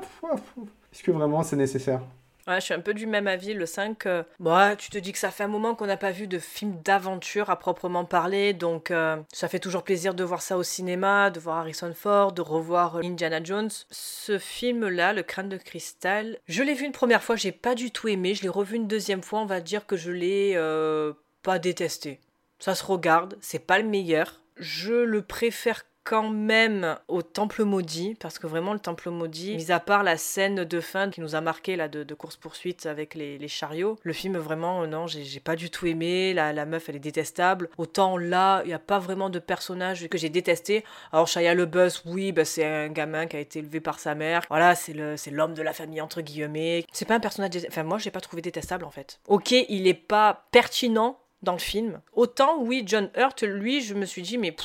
est-ce 0.92 1.04
que 1.04 1.12
vraiment 1.12 1.44
c'est 1.44 1.58
nécessaire? 1.58 2.02
Ouais, 2.48 2.60
je 2.60 2.66
suis 2.66 2.74
un 2.74 2.82
peu 2.82 2.94
du 2.94 3.06
même 3.06 3.28
avis. 3.28 3.54
Le 3.54 3.66
5, 3.66 4.06
euh, 4.06 4.24
bah, 4.40 4.76
tu 4.76 4.90
te 4.90 4.98
dis 4.98 5.14
que 5.14 5.18
ça 5.18 5.32
fait 5.32 5.44
un 5.44 5.48
moment 5.48 5.76
qu'on 5.76 5.86
n'a 5.86 5.98
pas 5.98 6.12
vu 6.12 6.28
de 6.28 6.40
film 6.40 6.82
d'aventure 6.84 7.50
à 7.50 7.58
proprement 7.58 8.04
parler, 8.04 8.54
donc 8.54 8.92
euh, 8.92 9.18
ça 9.32 9.48
fait 9.48 9.60
toujours 9.60 9.84
plaisir 9.84 10.14
de 10.14 10.24
voir 10.24 10.42
ça 10.42 10.58
au 10.58 10.64
cinéma, 10.64 11.30
de 11.30 11.40
voir 11.40 11.58
Harrison 11.58 11.94
Ford, 11.94 12.34
de 12.34 12.42
revoir 12.42 12.98
euh, 12.98 13.02
Indiana 13.04 13.42
Jones. 13.42 13.70
Ce 13.92 14.38
film-là, 14.38 15.14
Le 15.14 15.24
crâne 15.24 15.50
de 15.50 15.58
cristal, 15.58 16.38
je 16.48 16.64
l'ai 16.64 16.74
vu 16.74 16.86
une 16.86 16.92
première 16.92 17.24
fois, 17.24 17.36
j'ai 17.36 17.52
pas 17.52 17.76
du 17.76 17.92
tout 17.92 18.08
aimé. 18.08 18.36
Je 18.36 18.44
l'ai 18.44 18.50
revu 18.50 18.76
une 18.76 18.88
deuxième 18.88 19.24
fois, 19.24 19.40
on 19.40 19.46
va 19.46 19.62
dire 19.62 19.86
que 19.86 19.96
je 19.96 20.12
l'ai 20.12 20.54
euh, 20.56 21.14
pas 21.44 21.60
détesté. 21.60 22.20
Ça 22.60 22.76
se 22.76 22.84
regarde, 22.84 23.38
c'est 23.42 23.60
pas 23.60 23.80
le 23.80 23.88
meilleur. 23.88 24.42
Je 24.58 24.94
le 24.94 25.22
préfère 25.22 25.84
quand 26.04 26.30
même 26.30 26.98
au 27.08 27.22
Temple 27.22 27.64
Maudit, 27.64 28.16
parce 28.20 28.40
que 28.40 28.48
vraiment 28.48 28.74
le 28.74 28.80
Temple 28.80 29.10
Maudit, 29.10 29.56
mis 29.56 29.72
à 29.72 29.80
part 29.80 30.04
la 30.04 30.18
scène 30.18 30.64
de 30.66 30.80
fin 30.80 31.10
qui 31.10 31.22
nous 31.22 31.36
a 31.36 31.42
marqué 31.42 31.76
là 31.76 31.88
de, 31.88 32.14
course-poursuite 32.14 32.86
avec 32.86 33.16
les, 33.16 33.48
chariots, 33.48 33.98
le 34.04 34.14
film 34.14 34.38
vraiment, 34.38 34.84
euh, 34.84 34.88
non, 34.88 35.08
j'ai 35.08 35.40
pas 35.40 35.56
du 35.56 35.70
tout 35.70 35.86
aimé, 35.86 36.34
la, 36.34 36.66
meuf 36.66 36.90
elle 36.90 36.98
est 36.98 37.00
détestable, 37.00 37.70
autant 37.78 38.18
là, 38.18 38.62
il 38.64 38.68
n'y 38.68 38.74
a 38.74 38.80
pas 38.80 39.00
vraiment 39.00 39.30
de 39.30 39.40
personnage 39.40 40.08
que 40.08 40.18
j'ai 40.18 40.30
détesté. 40.30 40.84
Alors 41.12 41.28
Shia 41.28 41.54
LeBeouf, 41.54 42.02
oui, 42.06 42.32
bah, 42.32 42.46
c'est 42.46 42.66
un 42.66 42.90
gamin 42.90 43.26
qui 43.26 43.38
a 43.38 43.40
été 43.40 43.60
élevé 43.60 43.80
par 43.80 44.00
sa 44.00 44.16
mère, 44.16 44.44
voilà, 44.50 44.76
c'est 44.76 44.94
l'homme 45.32 45.54
de 45.54 45.62
la 45.62 45.74
famille 45.74 46.02
entre 46.02 46.22
guillemets. 46.22 46.86
C'est 46.92 47.08
pas 47.08 47.16
un 47.16 47.20
personnage, 47.20 47.52
enfin 47.68 47.84
moi 47.84 47.98
j'ai 47.98 48.12
pas 48.12 48.22
trouvé 48.22 48.42
détestable 48.42 48.86
en 48.86 48.92
fait. 48.92 49.20
Ok, 49.28 49.52
il 49.52 49.88
est 49.88 49.94
pas 49.94 50.48
pertinent 50.52 51.20
dans 51.44 51.54
le 51.54 51.60
film. 51.60 52.02
Autant, 52.14 52.62
oui, 52.62 52.84
John 52.86 53.10
Hurt, 53.16 53.44
lui, 53.44 53.82
je 53.82 53.94
me 53.94 54.06
suis 54.06 54.22
dit, 54.22 54.38
mais 54.38 54.56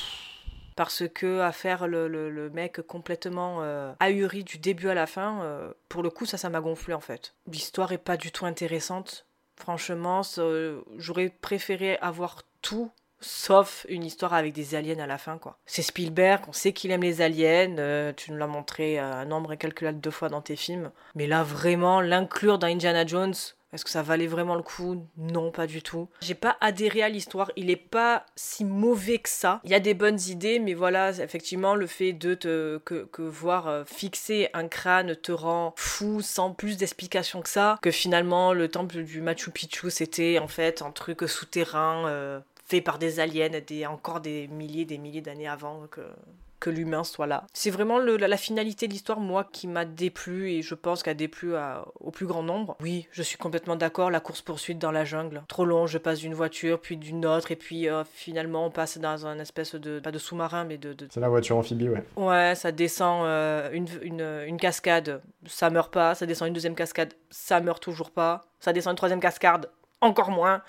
parce 0.78 1.02
que 1.12 1.40
à 1.40 1.50
faire 1.50 1.88
le, 1.88 2.06
le- 2.06 2.50
mec 2.50 2.80
complètement 2.82 3.62
euh, 3.62 3.92
ahuri 3.98 4.44
du 4.44 4.58
début 4.58 4.88
à 4.88 4.94
la 4.94 5.08
fin, 5.08 5.42
euh, 5.42 5.72
pour 5.88 6.04
le 6.04 6.08
coup, 6.08 6.24
ça, 6.24 6.38
ça 6.38 6.50
m'a 6.50 6.60
gonflé 6.60 6.94
en 6.94 7.00
fait. 7.00 7.34
L'histoire 7.50 7.90
est 7.90 7.98
pas 7.98 8.16
du 8.16 8.30
tout 8.30 8.46
intéressante. 8.46 9.26
Franchement, 9.56 10.20
j'aurais 10.96 11.30
préféré 11.40 11.98
avoir 11.98 12.42
tout 12.62 12.92
sauf 13.18 13.84
une 13.88 14.04
histoire 14.04 14.34
avec 14.34 14.52
des 14.52 14.76
aliens 14.76 15.00
à 15.00 15.08
la 15.08 15.18
fin, 15.18 15.36
quoi. 15.36 15.58
C'est 15.66 15.82
Spielberg, 15.82 16.44
on 16.46 16.52
sait 16.52 16.72
qu'il 16.72 16.92
aime 16.92 17.02
les 17.02 17.22
aliens, 17.22 17.76
euh, 17.78 18.12
tu 18.16 18.30
nous 18.30 18.38
l'as 18.38 18.46
montré 18.46 19.00
un 19.00 19.24
nombre 19.24 19.50
incalculable 19.50 20.00
de 20.00 20.10
fois 20.10 20.28
dans 20.28 20.42
tes 20.42 20.54
films, 20.54 20.92
mais 21.16 21.26
là, 21.26 21.42
vraiment, 21.42 22.00
l'inclure 22.00 22.60
dans 22.60 22.68
Indiana 22.68 23.04
Jones, 23.04 23.34
est-ce 23.72 23.84
que 23.84 23.90
ça 23.90 24.02
valait 24.02 24.26
vraiment 24.26 24.54
le 24.54 24.62
coup? 24.62 25.06
Non, 25.18 25.50
pas 25.50 25.66
du 25.66 25.82
tout. 25.82 26.08
J'ai 26.20 26.34
pas 26.34 26.56
adhéré 26.60 27.02
à 27.02 27.08
l'histoire. 27.08 27.52
Il 27.56 27.68
est 27.70 27.76
pas 27.76 28.24
si 28.34 28.64
mauvais 28.64 29.18
que 29.18 29.28
ça. 29.28 29.60
Il 29.64 29.70
y 29.70 29.74
a 29.74 29.80
des 29.80 29.94
bonnes 29.94 30.20
idées, 30.28 30.58
mais 30.58 30.72
voilà, 30.72 31.10
effectivement, 31.10 31.74
le 31.74 31.86
fait 31.86 32.14
de 32.14 32.34
te 32.34 32.78
que, 32.78 33.22
voir 33.22 33.68
euh, 33.68 33.84
fixer 33.84 34.48
un 34.54 34.68
crâne 34.68 35.14
te 35.16 35.32
rend 35.32 35.74
fou 35.76 36.22
sans 36.22 36.52
plus 36.52 36.78
d'explication 36.78 37.42
que 37.42 37.48
ça. 37.48 37.78
Que 37.82 37.90
finalement, 37.90 38.54
le 38.54 38.68
temple 38.68 39.02
du 39.02 39.20
Machu 39.20 39.50
Picchu, 39.50 39.90
c'était 39.90 40.38
en 40.38 40.48
fait 40.48 40.80
un 40.80 40.90
truc 40.90 41.28
souterrain 41.28 42.06
euh, 42.08 42.40
fait 42.64 42.80
par 42.80 42.98
des 42.98 43.20
aliens, 43.20 43.50
encore 43.88 44.20
des 44.20 44.48
milliers, 44.48 44.86
des 44.86 44.98
milliers 44.98 45.20
d'années 45.20 45.48
avant 45.48 45.86
que 45.90 46.02
que 46.60 46.70
l'humain 46.70 47.04
soit 47.04 47.26
là. 47.26 47.46
C'est 47.52 47.70
vraiment 47.70 47.98
le, 47.98 48.16
la, 48.16 48.28
la 48.28 48.36
finalité 48.36 48.88
de 48.88 48.92
l'histoire, 48.92 49.20
moi, 49.20 49.44
qui 49.52 49.66
m'a 49.66 49.84
déplu 49.84 50.50
et 50.50 50.62
je 50.62 50.74
pense 50.74 51.02
qu'elle 51.02 51.12
a 51.12 51.14
déplu 51.14 51.54
à- 51.56 51.84
au 52.00 52.10
plus 52.10 52.26
grand 52.26 52.42
nombre. 52.42 52.76
Oui, 52.80 53.06
je 53.12 53.22
suis 53.22 53.38
complètement 53.38 53.76
d'accord, 53.76 54.10
la 54.10 54.20
course-poursuite 54.20 54.78
dans 54.78 54.90
la 54.90 55.04
jungle. 55.04 55.42
Trop 55.48 55.64
long, 55.64 55.86
je 55.86 55.98
passe 55.98 56.18
d'une 56.18 56.34
voiture, 56.34 56.80
puis 56.80 56.96
d'une 56.96 57.24
autre, 57.26 57.50
et 57.52 57.56
puis 57.56 57.88
euh, 57.88 58.04
finalement 58.04 58.66
on 58.66 58.70
passe 58.70 58.98
dans 58.98 59.26
un 59.26 59.38
espèce 59.38 59.74
de, 59.74 60.00
pas 60.00 60.10
de 60.10 60.18
sous-marin, 60.18 60.64
mais 60.64 60.78
de... 60.78 60.92
de- 60.92 61.08
C'est 61.10 61.20
la 61.20 61.28
voiture 61.28 61.56
amphibie, 61.56 61.88
ouais. 61.88 62.04
Ouais, 62.16 62.54
ça 62.54 62.72
descend 62.72 63.24
euh, 63.26 63.70
une, 63.72 63.86
une, 64.02 64.20
une 64.46 64.56
cascade, 64.56 65.22
ça 65.46 65.70
meurt 65.70 65.92
pas, 65.92 66.14
ça 66.14 66.26
descend 66.26 66.48
une 66.48 66.54
deuxième 66.54 66.74
cascade, 66.74 67.14
ça 67.30 67.60
meurt 67.60 67.82
toujours 67.82 68.10
pas, 68.10 68.46
ça 68.60 68.72
descend 68.72 68.92
une 68.92 68.96
troisième 68.96 69.20
cascade, 69.20 69.70
encore 70.00 70.30
moins. 70.30 70.62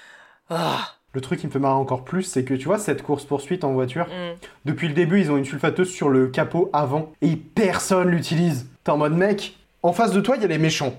Ah, 0.49 0.95
Le 1.13 1.21
truc 1.21 1.39
qui 1.39 1.47
me 1.47 1.51
fait 1.51 1.59
marrer 1.59 1.73
encore 1.73 2.03
plus, 2.03 2.23
c'est 2.23 2.43
que 2.43 2.53
tu 2.53 2.65
vois, 2.65 2.77
cette 2.77 3.01
course-poursuite 3.01 3.63
en 3.63 3.73
voiture, 3.73 4.05
mm. 4.05 4.37
depuis 4.65 4.87
le 4.87 4.93
début, 4.93 5.19
ils 5.19 5.31
ont 5.31 5.37
une 5.37 5.45
sulfateuse 5.45 5.89
sur 5.89 6.09
le 6.09 6.27
capot 6.27 6.69
avant 6.71 7.11
et 7.21 7.35
personne 7.35 8.09
l'utilise. 8.09 8.67
T'es 8.83 8.91
en 8.91 8.97
mode 8.97 9.13
mec, 9.13 9.57
en 9.81 9.91
face 9.91 10.11
de 10.11 10.21
toi, 10.21 10.35
il 10.35 10.43
y 10.43 10.45
a 10.45 10.47
les 10.47 10.59
méchants. 10.59 10.93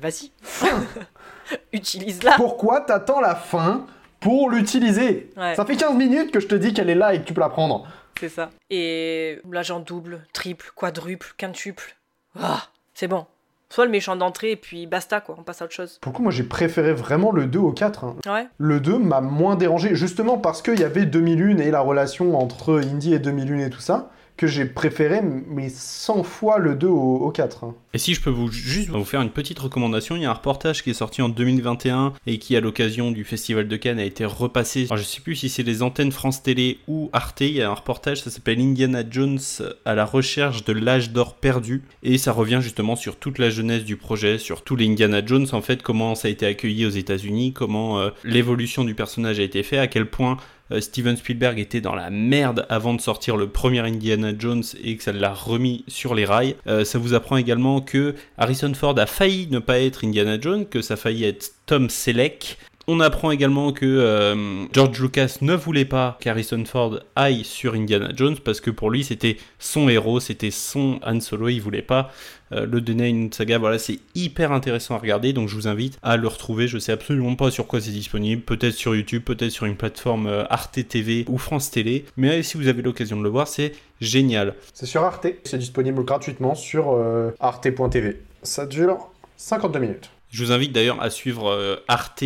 Vas-y. 0.00 0.30
Utilise-la. 1.72 2.36
Pourquoi 2.36 2.82
t'attends 2.82 3.20
la 3.20 3.34
fin 3.34 3.86
pour 4.20 4.50
l'utiliser? 4.50 5.30
Ouais. 5.36 5.56
Ça 5.56 5.64
fait 5.64 5.76
15 5.76 5.96
minutes 5.96 6.30
que 6.30 6.38
je 6.38 6.46
te 6.46 6.54
dis 6.54 6.72
qu'elle 6.72 6.90
est 6.90 6.94
là 6.94 7.14
et 7.14 7.20
que 7.20 7.24
tu 7.24 7.34
peux 7.34 7.40
la 7.40 7.48
prendre. 7.48 7.88
C'est 8.20 8.28
ça. 8.28 8.50
Et 8.70 9.40
l'agent 9.50 9.80
double, 9.80 10.26
triple, 10.32 10.70
quadruple, 10.76 11.34
quintuple. 11.36 11.96
Ah, 12.38 12.62
c'est 12.94 13.08
bon. 13.08 13.26
Soit 13.70 13.84
le 13.84 13.90
méchant 13.90 14.16
d'entrée 14.16 14.52
et 14.52 14.56
puis 14.56 14.86
basta 14.86 15.20
quoi, 15.20 15.36
on 15.38 15.42
passe 15.42 15.60
à 15.60 15.66
autre 15.66 15.74
chose. 15.74 15.98
Pour 16.00 16.12
le 16.12 16.16
coup, 16.16 16.22
moi 16.22 16.32
j'ai 16.32 16.42
préféré 16.44 16.94
vraiment 16.94 17.32
le 17.32 17.46
2 17.46 17.58
au 17.58 17.72
4. 17.72 18.04
hein. 18.04 18.16
Ouais. 18.26 18.46
Le 18.56 18.80
2 18.80 18.98
m'a 18.98 19.20
moins 19.20 19.56
dérangé, 19.56 19.94
justement 19.94 20.38
parce 20.38 20.62
qu'il 20.62 20.80
y 20.80 20.84
avait 20.84 21.04
2001 21.04 21.58
et 21.58 21.70
la 21.70 21.80
relation 21.80 22.38
entre 22.38 22.80
Indy 22.82 23.12
et 23.12 23.18
2001 23.18 23.58
et 23.66 23.70
tout 23.70 23.80
ça, 23.80 24.10
que 24.38 24.46
j'ai 24.46 24.64
préféré, 24.64 25.20
mais 25.22 25.68
100 25.68 26.22
fois 26.22 26.58
le 26.58 26.74
2 26.74 26.86
au, 26.86 27.16
au 27.16 27.30
4. 27.30 27.64
hein. 27.64 27.74
Et 27.92 27.98
si 27.98 28.14
je 28.14 28.20
peux 28.20 28.30
vous 28.30 28.50
juste 28.50 28.88
vous 28.88 29.04
faire 29.04 29.20
une 29.20 29.30
petite 29.30 29.58
recommandation, 29.58 30.14
il 30.16 30.22
y 30.22 30.24
a 30.24 30.30
un 30.30 30.34
reportage 30.34 30.82
qui 30.82 30.90
est 30.90 30.94
sorti 30.94 31.20
en 31.20 31.28
2021 31.28 32.12
et 32.26 32.38
qui 32.38 32.56
à 32.56 32.60
l'occasion 32.60 33.10
du 33.10 33.24
festival 33.24 33.66
de 33.66 33.76
Cannes 33.76 33.98
a 33.98 34.04
été 34.04 34.24
repassé. 34.24 34.84
Alors, 34.84 34.96
je 34.96 35.02
sais 35.02 35.20
plus 35.20 35.34
si 35.36 35.48
c'est 35.48 35.62
les 35.64 35.82
antennes 35.82 36.12
France 36.12 36.42
Télé 36.42 36.78
ou 36.86 37.10
Arte. 37.12 37.40
Il 37.40 37.52
y 37.52 37.62
a 37.62 37.70
un 37.70 37.74
reportage, 37.74 38.22
ça 38.22 38.30
s'appelle 38.30 38.60
Indiana 38.60 39.02
Jones 39.08 39.40
à 39.84 39.94
la 39.94 40.04
recherche 40.04 40.64
de 40.64 40.72
l'âge 40.72 41.10
d'or 41.10 41.34
perdu 41.34 41.82
et 42.02 42.16
ça 42.16 42.32
revient 42.32 42.60
justement 42.62 42.94
sur 42.94 43.16
toute 43.16 43.38
la 43.38 43.50
jeunesse 43.50 43.84
du 43.84 43.96
projet, 43.96 44.38
sur 44.38 44.62
tous 44.62 44.76
les 44.76 44.86
Indiana 44.86 45.20
Jones 45.24 45.46
en 45.52 45.62
fait, 45.62 45.82
comment 45.82 46.14
ça 46.14 46.28
a 46.28 46.30
été 46.30 46.46
accueilli 46.46 46.86
aux 46.86 46.90
États-Unis, 46.90 47.52
comment 47.52 47.98
euh, 47.98 48.10
l'évolution 48.24 48.84
du 48.84 48.94
personnage 48.94 49.40
a 49.40 49.42
été 49.42 49.62
faite, 49.62 49.80
à 49.80 49.86
quel 49.88 50.06
point 50.06 50.36
Steven 50.80 51.16
Spielberg 51.16 51.58
était 51.58 51.80
dans 51.80 51.94
la 51.94 52.10
merde 52.10 52.66
avant 52.68 52.94
de 52.94 53.00
sortir 53.00 53.36
le 53.36 53.48
premier 53.48 53.80
Indiana 53.80 54.32
Jones 54.38 54.64
et 54.82 54.96
que 54.96 55.02
ça 55.02 55.12
l'a 55.12 55.32
remis 55.32 55.84
sur 55.88 56.14
les 56.14 56.24
rails. 56.24 56.56
Euh, 56.66 56.84
ça 56.84 56.98
vous 56.98 57.14
apprend 57.14 57.36
également 57.36 57.80
que 57.80 58.14
Harrison 58.36 58.72
Ford 58.74 58.98
a 58.98 59.06
failli 59.06 59.48
ne 59.50 59.58
pas 59.58 59.80
être 59.80 60.04
Indiana 60.04 60.38
Jones, 60.40 60.66
que 60.66 60.82
ça 60.82 60.94
a 60.94 60.96
failli 60.96 61.24
être 61.24 61.52
Tom 61.66 61.88
Selleck. 61.88 62.58
On 62.90 63.00
apprend 63.00 63.30
également 63.30 63.72
que 63.72 63.84
euh, 63.84 64.64
George 64.72 64.98
Lucas 64.98 65.36
ne 65.42 65.54
voulait 65.54 65.84
pas 65.84 66.16
qu'Harrison 66.22 66.64
Ford 66.64 67.00
aille 67.16 67.44
sur 67.44 67.74
Indiana 67.74 68.12
Jones 68.16 68.36
parce 68.42 68.62
que 68.62 68.70
pour 68.70 68.90
lui 68.90 69.04
c'était 69.04 69.36
son 69.58 69.90
héros, 69.90 70.20
c'était 70.20 70.50
son 70.50 70.98
Han 71.04 71.20
Solo, 71.20 71.50
il 71.50 71.60
voulait 71.60 71.82
pas 71.82 72.10
euh, 72.52 72.64
le 72.64 72.80
donner 72.80 73.04
à 73.04 73.08
une 73.08 73.30
saga. 73.30 73.58
Voilà, 73.58 73.78
c'est 73.78 73.98
hyper 74.14 74.52
intéressant 74.52 74.94
à 74.94 74.98
regarder, 75.00 75.34
donc 75.34 75.50
je 75.50 75.54
vous 75.54 75.68
invite 75.68 75.98
à 76.02 76.16
le 76.16 76.26
retrouver. 76.28 76.66
Je 76.66 76.78
sais 76.78 76.90
absolument 76.90 77.34
pas 77.34 77.50
sur 77.50 77.66
quoi 77.66 77.78
c'est 77.82 77.90
disponible, 77.90 78.40
peut-être 78.40 78.72
sur 78.72 78.96
YouTube, 78.96 79.22
peut-être 79.22 79.50
sur 79.50 79.66
une 79.66 79.76
plateforme 79.76 80.26
euh, 80.26 80.44
Arte 80.48 80.88
TV 80.88 81.26
ou 81.28 81.36
France 81.36 81.70
Télé, 81.70 82.06
mais 82.16 82.42
si 82.42 82.56
vous 82.56 82.68
avez 82.68 82.80
l'occasion 82.80 83.18
de 83.18 83.22
le 83.22 83.28
voir, 83.28 83.48
c'est 83.48 83.74
génial. 84.00 84.54
C'est 84.72 84.86
sur 84.86 85.02
Arte, 85.02 85.26
c'est 85.44 85.58
disponible 85.58 86.02
gratuitement 86.06 86.54
sur 86.54 86.98
arte.tv. 87.38 88.22
Ça 88.42 88.64
dure 88.64 89.10
52 89.36 89.78
minutes. 89.78 90.10
Je 90.30 90.42
vous 90.42 90.52
invite 90.52 90.72
d'ailleurs 90.72 91.02
à 91.02 91.10
suivre 91.10 91.82
Arte 91.86 92.24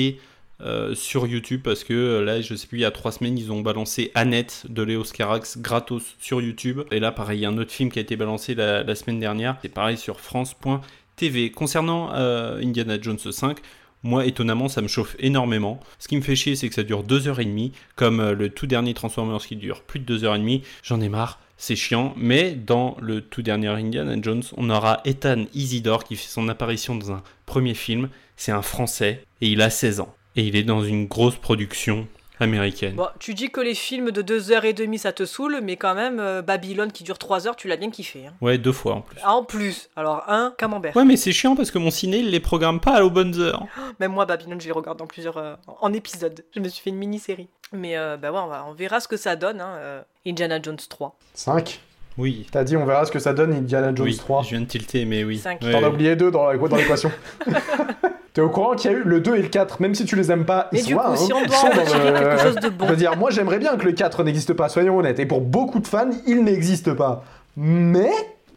euh, 0.65 0.95
sur 0.95 1.27
YouTube 1.27 1.61
parce 1.65 1.83
que 1.83 1.93
euh, 1.93 2.25
là, 2.25 2.41
je 2.41 2.55
sais 2.55 2.67
plus, 2.67 2.79
il 2.79 2.83
y 2.83 2.85
a 2.85 2.93
trois 2.93 3.11
semaines, 3.11 3.37
ils 3.37 3.51
ont 3.51 3.63
balancé 3.63 4.13
Annette 4.15 4.65
de 4.69 4.83
Léo 4.83 5.03
Scarax 5.03 5.59
gratos 5.59 6.15
sur 6.21 6.41
YouTube. 6.41 6.83
Et 6.93 7.01
là, 7.01 7.11
pareil, 7.11 7.41
il 7.41 7.43
y 7.43 7.47
a 7.47 7.49
un 7.49 7.59
autre 7.59 7.73
film 7.73 7.91
qui 7.91 7.99
a 7.99 8.03
été 8.03 8.15
balancé 8.15 8.55
la, 8.55 8.95
semaine 8.95 9.19
dernière. 9.19 9.57
C'est 9.63 9.69
pareil 9.69 9.97
sur 9.97 10.21
France.tv. 10.21 11.51
Concernant 11.51 12.11
euh, 12.15 12.63
Indiana 12.63 12.97
Jones 13.01 13.19
5, 13.19 13.59
moi, 14.05 14.25
étonnamment, 14.25 14.69
ça 14.69 14.83
me 14.83 14.89
chauffe 14.89 15.17
énormément. 15.19 15.81
Ce 15.99 16.07
qui 16.07 16.17
me 16.17 16.23
fait 16.23 16.37
chier, 16.37 16.55
c'est 16.55 16.69
que 16.69 16.75
ça 16.75 16.85
dure 16.85 17.05
2h30, 17.05 17.73
comme 17.97 18.31
le 18.31 18.49
tout 18.49 18.67
dernier 18.67 18.95
Transformers 18.95 19.45
qui 19.45 19.57
dure 19.57 19.83
plus 19.83 19.99
de 19.99 20.19
2h30. 20.19 20.63
J'en 20.85 21.01
ai 21.01 21.09
marre, 21.09 21.41
c'est 21.57 21.77
chiant. 21.77 22.15
Mais 22.17 22.53
dans 22.53 22.97
le 23.01 23.21
tout 23.21 23.43
dernier 23.43 23.69
Indiana 23.69 24.15
Jones, 24.21 24.43
on 24.57 24.71
aura 24.71 25.01
Ethan 25.05 25.45
Isidore 25.55 26.05
qui 26.05 26.15
fait 26.15 26.29
son 26.29 26.49
apparition 26.49 26.95
dans 26.95 27.11
un 27.11 27.23
premier 27.47 27.75
film. 27.75 28.09
C'est 28.37 28.53
un 28.53 28.63
Français 28.63 29.25
et 29.41 29.49
il 29.49 29.61
a 29.61 29.71
16 29.71 30.01
ans. 30.01 30.15
Et 30.37 30.43
il 30.45 30.57
est 30.57 30.63
dans 30.63 30.83
une 30.83 31.07
grosse 31.07 31.37
production 31.37 32.07
américaine. 32.41 32.97
Bon, 32.97 33.07
tu 33.21 33.35
dis 33.35 33.51
que 33.51 33.61
les 33.61 33.75
films 33.75 34.11
de 34.11 34.23
2h30 34.23 34.99
ça 34.99 35.13
te 35.13 35.25
saoule, 35.25 35.61
mais 35.63 35.77
quand 35.77 35.95
même, 35.95 36.19
euh, 36.19 36.43
Babylone 36.43 36.91
qui 36.91 37.05
dure 37.05 37.19
3 37.19 37.47
heures, 37.47 37.55
tu 37.57 37.69
l'as 37.69 37.77
bien 37.77 37.91
kiffé. 37.91 38.27
Hein. 38.27 38.33
Ouais, 38.41 38.59
deux 38.59 38.73
fois 38.73 38.95
en 38.97 39.01
plus. 39.03 39.19
Ah, 39.23 39.35
en 39.37 39.45
plus, 39.45 39.89
alors 39.95 40.25
un 40.29 40.53
camembert. 40.59 40.97
Ouais, 40.97 41.05
mais 41.05 41.17
c'est 41.17 41.33
chiant 41.33 41.55
parce 41.55 41.71
que 41.71 41.79
mon 41.79 41.91
ciné, 41.91 42.19
il 42.19 42.31
les 42.31 42.41
programme 42.41 42.81
pas 42.81 43.05
aux 43.05 43.11
bonnes 43.11 43.39
heures. 43.41 43.65
Même 44.01 44.13
moi, 44.13 44.25
Babylone, 44.27 44.61
je 44.61 44.67
les 44.67 44.73
regarde 44.73 45.01
en 45.01 45.07
plusieurs 45.07 45.37
euh, 45.37 45.55
en 45.81 45.93
épisodes. 45.93 46.45
Je 46.55 46.61
me 46.61 46.69
suis 46.69 46.83
fait 46.83 46.91
une 46.91 46.97
mini-série. 46.97 47.49
Mais 47.73 47.97
euh, 47.97 48.17
bah 48.17 48.33
ouais, 48.33 48.39
on, 48.41 48.49
va- 48.49 48.65
on 48.69 48.73
verra 48.73 49.01
ce 49.01 49.09
que 49.09 49.17
ça 49.17 49.37
donne. 49.37 49.61
Hein, 49.61 49.75
euh, 49.79 50.03
Indiana 50.27 50.61
Jones 50.61 50.77
3. 50.89 51.17
5 51.35 51.81
Oui. 52.19 52.47
T'as 52.51 52.65
dit 52.65 52.77
on 52.77 52.85
verra 52.85 53.05
ce 53.07 53.13
que 53.13 53.19
ça 53.19 53.33
donne 53.33 53.53
Indiana 53.55 53.93
Jones 53.95 54.07
Oui, 54.07 54.17
3. 54.17 54.43
je 54.43 54.49
viens 54.51 54.61
de 54.61 54.67
tilter, 54.67 55.05
mais 55.05 55.25
oui. 55.25 55.43
T'en 55.61 55.83
as 55.83 55.89
oublié 55.89 56.15
deux 56.17 56.31
dans 56.31 56.47
la- 56.51 56.57
dans 56.59 56.77
l'équation. 56.77 57.11
T'es 58.35 58.41
au 58.41 58.49
courant 58.49 58.75
qu'il 58.75 58.91
y 58.91 58.95
a 58.95 58.97
eu 58.97 59.03
le 59.03 59.21
2 59.21 59.37
et 59.37 59.43
le 59.43 59.49
4, 59.49 59.81
même 59.83 59.95
si 59.95 60.05
tu 60.07 60.17
les 60.17 60.31
aimes 60.33 60.47
pas, 60.47 60.69
Mais 60.73 60.81
ils 60.81 60.87
du 60.87 60.93
sont 60.95 60.99
là. 60.99 61.05
coup, 61.09 61.13
hein. 61.13 61.17
si 61.17 61.33
on 61.35 61.41
Ils 61.43 61.47
doit 61.49 61.57
sont 61.57 61.67
en 61.67 61.75
dans 61.75 61.83
retirer 61.83 62.11
le- 62.13 62.19
quelque 62.19 62.41
chose 62.43 62.55
de 62.57 62.69
bon. 62.71 62.87
Je 62.87 62.91
veux 62.91 62.97
dire, 62.97 63.17
moi 63.17 63.31
j'aimerais 63.31 63.59
bien 63.59 63.77
que 63.77 63.85
le 63.85 63.93
4 63.93 64.25
n'existe 64.25 64.55
pas, 64.55 64.69
soyons 64.71 64.97
honnêtes. 64.99 65.19
Et 65.19 65.27
pour 65.27 65.41
beaucoup 65.43 65.81
de 65.81 65.87
fans, 65.87 66.11
il 66.27 66.43
n'existe 66.45 66.95
pas. 66.95 67.25
Mais 67.57 68.11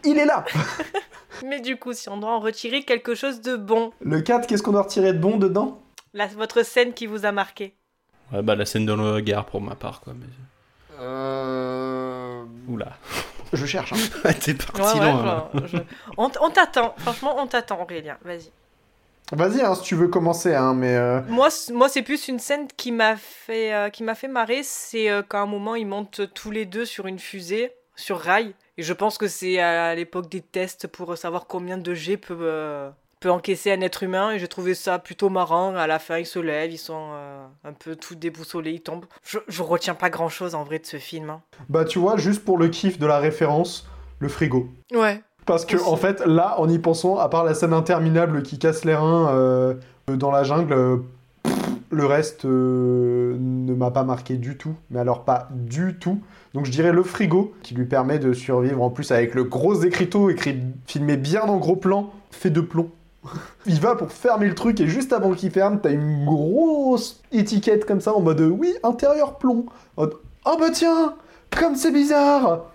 il 0.06 0.18
est 0.18 0.26
là. 0.26 0.46
Mais 1.46 1.60
du 1.60 1.76
coup, 1.76 1.92
si 1.92 2.08
on 2.08 2.16
doit 2.18 2.32
en 2.32 2.40
retirer 2.40 2.84
quelque 2.84 3.16
chose 3.16 3.42
de 3.42 3.58
bon, 3.58 3.92
Le 4.02 4.22
4, 4.22 4.48
qu'est-ce 4.48 4.64
qu'on 4.64 4.72
doit 4.72 4.84
retirer 4.84 5.12
de 5.12 5.20
bon 5.20 5.36
dedans? 5.38 5.82
La- 6.14 6.28
votre 6.28 6.64
scène 6.66 6.94
qui 6.94 7.06
vous 7.08 7.26
a 7.26 7.34
marqué. 7.34 7.74
Ouais, 8.32 8.42
bah 8.42 8.56
la 8.56 8.66
scène 8.66 8.86
dans 8.86 8.96
le 8.96 9.20
gare 9.20 9.46
pour 9.46 9.60
ma 9.62 9.76
part, 9.76 10.00
quoi. 10.00 10.14
Mais... 10.18 10.26
Euh... 11.02 12.44
Oula. 12.70 12.94
Je 13.54 13.66
cherche. 13.66 13.94
hein. 13.94 14.32
T'es 14.42 14.54
parti 14.54 14.82
Ouais, 15.00 15.06
ouais, 15.06 15.12
loin. 15.12 15.24
là. 15.26 15.50
je- 15.66 15.68
je- 15.78 15.78
On, 16.18 16.30
t'attend, 16.50 16.96
franchement, 17.00 17.36
on 17.38 17.48
t'attend, 17.48 17.82
Aurélien. 17.82 18.18
Vas-y. 18.24 18.52
Vas-y, 19.32 19.62
hein, 19.62 19.74
si 19.76 19.82
tu 19.82 19.96
veux 19.96 20.08
commencer, 20.08 20.54
hein, 20.54 20.74
mais... 20.76 20.96
euh, 20.96 21.20
Moi, 21.30 21.50
moi 21.74 21.90
c'est 21.90 22.04
plus 22.04 22.28
une 22.28 22.38
scène 22.38 22.68
qui 22.78 22.92
m'a 22.92 23.16
fait, 23.16 23.74
euh, 23.74 23.90
qui 23.90 24.04
m'a 24.04 24.14
fait 24.14 24.28
marrer. 24.28 24.62
C'est 24.64 25.10
euh, 25.10 25.24
quand 25.28 25.40
à 25.40 25.42
un 25.42 25.46
moment, 25.48 25.74
ils 25.76 25.88
montent 25.88 26.22
tous 26.36 26.52
les 26.52 26.66
deux 26.66 26.86
sur 26.86 27.08
une 27.08 27.18
fusée, 27.18 27.72
sur 27.96 28.20
rail. 28.20 28.54
Et 28.78 28.84
je 28.84 28.94
pense 28.94 29.18
que 29.18 29.28
c'est 29.28 29.60
à 29.60 29.96
l'époque 29.96 30.30
des 30.30 30.42
tests 30.42 30.86
pour 30.88 31.18
savoir 31.18 31.48
combien 31.48 31.78
de 31.80 31.94
G 31.96 32.18
peut, 32.18 32.38
euh, 32.40 32.90
peut 33.26 33.32
encaisser 33.32 33.72
un 33.72 33.82
être 33.82 34.04
humain. 34.04 34.34
Et 34.34 34.40
j'ai 34.40 34.48
trouvé 34.48 34.76
ça 34.76 35.00
plutôt 35.00 35.30
marrant. 35.30 35.76
À 35.76 35.88
la 35.88 35.98
fin, 35.98 36.20
ils 36.20 36.28
se 36.28 36.38
lèvent, 36.38 36.72
ils 36.72 36.78
sont 36.78 37.08
euh, 37.14 37.44
un 37.64 37.74
peu 37.74 37.96
tout 37.96 38.14
déboussolés, 38.14 38.72
ils 38.74 38.82
tombent. 38.82 39.06
Je, 39.24 39.40
je 39.48 39.64
retiens 39.64 39.96
pas 39.96 40.12
grand 40.12 40.30
chose 40.30 40.54
en 40.54 40.64
vrai 40.64 40.78
de 40.78 40.86
ce 40.86 40.98
film. 40.98 41.32
hein. 41.32 41.42
Bah 41.68 41.86
tu 41.86 41.98
vois, 41.98 42.18
juste 42.18 42.46
pour 42.46 42.60
le 42.60 42.68
kiff 42.68 43.00
de 43.00 43.08
la 43.08 43.18
référence, 43.18 43.88
le 44.20 44.28
frigo. 44.28 44.70
Ouais. 44.94 45.24
Parce 45.48 45.66
que 45.66 45.76
Aussi. 45.76 45.90
en 45.90 45.96
fait, 45.96 46.24
là, 46.28 46.60
en 46.60 46.70
y 46.70 46.78
pensant, 46.78 47.18
à 47.18 47.28
part 47.28 47.44
la 47.44 47.56
scène 47.56 47.74
interminable 47.74 48.44
qui 48.44 48.60
casse 48.60 48.86
les 48.86 48.94
reins 48.96 49.30
euh, 49.30 49.74
dans 50.08 50.30
la 50.30 50.44
jungle, 50.44 50.74
euh, 50.74 50.98
pff, 51.42 51.56
le 51.90 52.06
reste 52.06 52.46
euh, 52.46 53.36
ne 53.40 53.74
m'a 53.74 53.90
pas 53.90 54.04
marqué 54.04 54.36
du 54.36 54.56
tout. 54.56 54.76
Mais 54.92 55.00
alors 55.00 55.24
pas 55.26 55.48
du 55.52 55.98
tout. 55.98 56.22
Donc 56.54 56.66
je 56.68 56.72
dirais 56.72 56.92
le 56.92 57.02
frigo, 57.02 57.56
qui 57.64 57.74
lui 57.74 57.86
permet 57.86 58.20
de 58.20 58.34
survivre 58.34 58.84
en 58.84 58.92
plus 58.92 59.12
avec 59.12 59.34
le 59.34 59.44
gros 59.46 59.74
écriteau 59.82 60.30
écrit, 60.30 60.60
filmé 60.86 61.18
bien 61.18 61.42
en 61.42 61.58
gros 61.58 61.76
plan, 61.76 62.12
fait 62.30 62.52
de 62.52 62.62
plomb. 62.62 62.92
Il 63.66 63.80
va 63.80 63.96
pour 63.96 64.12
fermer 64.12 64.48
le 64.48 64.56
truc 64.56 64.80
et 64.80 64.88
juste 64.88 65.14
avant 65.14 65.34
qu'il 65.34 65.52
ferme, 65.52 65.80
t'as 65.82 65.92
une 65.92 66.26
grosse 66.26 67.22
étiquette 67.32 67.86
comme 67.86 68.02
ça 68.02 68.14
en 68.14 68.22
mode 68.22 68.42
oui, 68.42 68.74
intérieur 68.84 69.38
plomb. 69.38 69.66
En 69.98 70.08
oh 70.46 70.58
bah 70.60 70.70
tiens, 70.72 71.16
comme 71.52 71.76
c'est 71.76 71.92
bizarre 71.92 72.66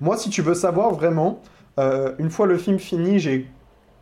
Moi, 0.00 0.16
si 0.16 0.30
tu 0.30 0.42
veux 0.42 0.54
savoir 0.54 0.92
vraiment, 0.92 1.42
euh, 1.78 2.12
une 2.18 2.30
fois 2.30 2.46
le 2.46 2.58
film 2.58 2.78
fini, 2.78 3.18
j'ai, 3.18 3.48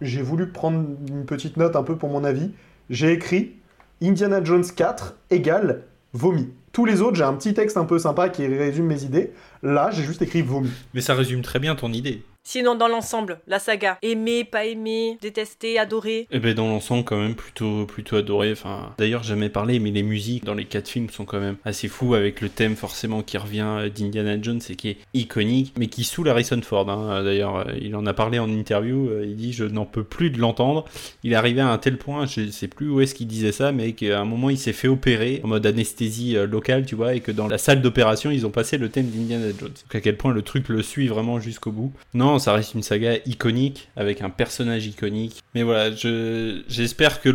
j'ai 0.00 0.22
voulu 0.22 0.48
prendre 0.48 0.84
une 1.08 1.24
petite 1.24 1.56
note 1.56 1.76
un 1.76 1.82
peu 1.82 1.96
pour 1.96 2.08
mon 2.10 2.24
avis. 2.24 2.50
J'ai 2.90 3.12
écrit 3.12 3.54
Indiana 4.02 4.42
Jones 4.42 4.64
4 4.64 5.16
égale 5.30 5.84
vomi. 6.12 6.48
Tous 6.72 6.84
les 6.84 7.00
autres, 7.00 7.16
j'ai 7.16 7.24
un 7.24 7.34
petit 7.34 7.54
texte 7.54 7.76
un 7.76 7.84
peu 7.84 7.98
sympa 7.98 8.28
qui 8.28 8.46
résume 8.46 8.86
mes 8.86 9.04
idées. 9.04 9.32
Là, 9.62 9.90
j'ai 9.90 10.02
juste 10.02 10.22
écrit 10.22 10.42
vomi. 10.42 10.70
Mais 10.94 11.00
ça 11.00 11.14
résume 11.14 11.42
très 11.42 11.58
bien 11.58 11.74
ton 11.74 11.92
idée. 11.92 12.22
Sinon, 12.50 12.76
dans 12.76 12.88
l'ensemble, 12.88 13.40
la 13.46 13.58
saga, 13.58 13.98
aimé, 14.00 14.42
pas 14.42 14.64
aimé, 14.64 15.18
détesté, 15.20 15.78
adoré. 15.78 16.26
Eh 16.30 16.38
ben 16.38 16.54
dans 16.54 16.66
l'ensemble 16.66 17.04
quand 17.04 17.18
même 17.18 17.34
plutôt 17.34 17.84
plutôt 17.84 18.16
adoré. 18.16 18.52
Enfin 18.52 18.94
d'ailleurs 18.96 19.22
jamais 19.22 19.50
parlé, 19.50 19.78
mais 19.80 19.90
les 19.90 20.02
musiques 20.02 20.46
dans 20.46 20.54
les 20.54 20.64
quatre 20.64 20.88
films 20.88 21.10
sont 21.10 21.26
quand 21.26 21.40
même 21.40 21.56
assez 21.66 21.88
fous 21.88 22.14
avec 22.14 22.40
le 22.40 22.48
thème 22.48 22.74
forcément 22.74 23.22
qui 23.22 23.36
revient 23.36 23.90
d'Indiana 23.94 24.40
Jones 24.40 24.62
et 24.70 24.76
qui 24.76 24.88
est 24.88 24.96
iconique, 25.12 25.74
mais 25.78 25.88
qui 25.88 26.04
saoule 26.04 26.30
Harrison 26.30 26.58
Ford. 26.62 26.88
Hein. 26.88 27.22
D'ailleurs 27.22 27.66
il 27.78 27.94
en 27.94 28.06
a 28.06 28.14
parlé 28.14 28.38
en 28.38 28.48
interview. 28.48 29.10
Il 29.22 29.36
dit 29.36 29.52
je 29.52 29.64
n'en 29.64 29.84
peux 29.84 30.02
plus 30.02 30.30
de 30.30 30.38
l'entendre. 30.38 30.86
Il 31.24 31.34
est 31.34 31.36
arrivé 31.36 31.60
à 31.60 31.68
un 31.68 31.76
tel 31.76 31.98
point, 31.98 32.24
je 32.24 32.50
sais 32.50 32.68
plus 32.68 32.88
où 32.88 33.02
est-ce 33.02 33.14
qu'il 33.14 33.26
disait 33.26 33.52
ça, 33.52 33.72
mais 33.72 33.92
qu'à 33.92 34.20
un 34.20 34.24
moment 34.24 34.48
il 34.48 34.56
s'est 34.56 34.72
fait 34.72 34.88
opérer 34.88 35.42
en 35.44 35.48
mode 35.48 35.66
anesthésie 35.66 36.34
euh, 36.38 36.46
locale, 36.46 36.86
tu 36.86 36.94
vois, 36.94 37.14
et 37.14 37.20
que 37.20 37.30
dans 37.30 37.46
la 37.46 37.58
salle 37.58 37.82
d'opération 37.82 38.30
ils 38.30 38.46
ont 38.46 38.50
passé 38.50 38.78
le 38.78 38.88
thème 38.88 39.10
d'Indiana 39.10 39.48
Jones. 39.48 39.68
Donc 39.68 39.94
à 39.94 40.00
quel 40.00 40.16
point 40.16 40.32
le 40.32 40.40
truc 40.40 40.70
le 40.70 40.82
suit 40.82 41.08
vraiment 41.08 41.40
jusqu'au 41.40 41.72
bout. 41.72 41.92
Non, 42.14 42.37
ça 42.38 42.52
reste 42.52 42.74
une 42.74 42.82
saga 42.82 43.16
iconique 43.26 43.88
avec 43.96 44.22
un 44.22 44.30
personnage 44.30 44.86
iconique. 44.86 45.42
Mais 45.54 45.62
voilà, 45.62 45.94
je, 45.94 46.62
j'espère 46.68 47.20
que 47.20 47.28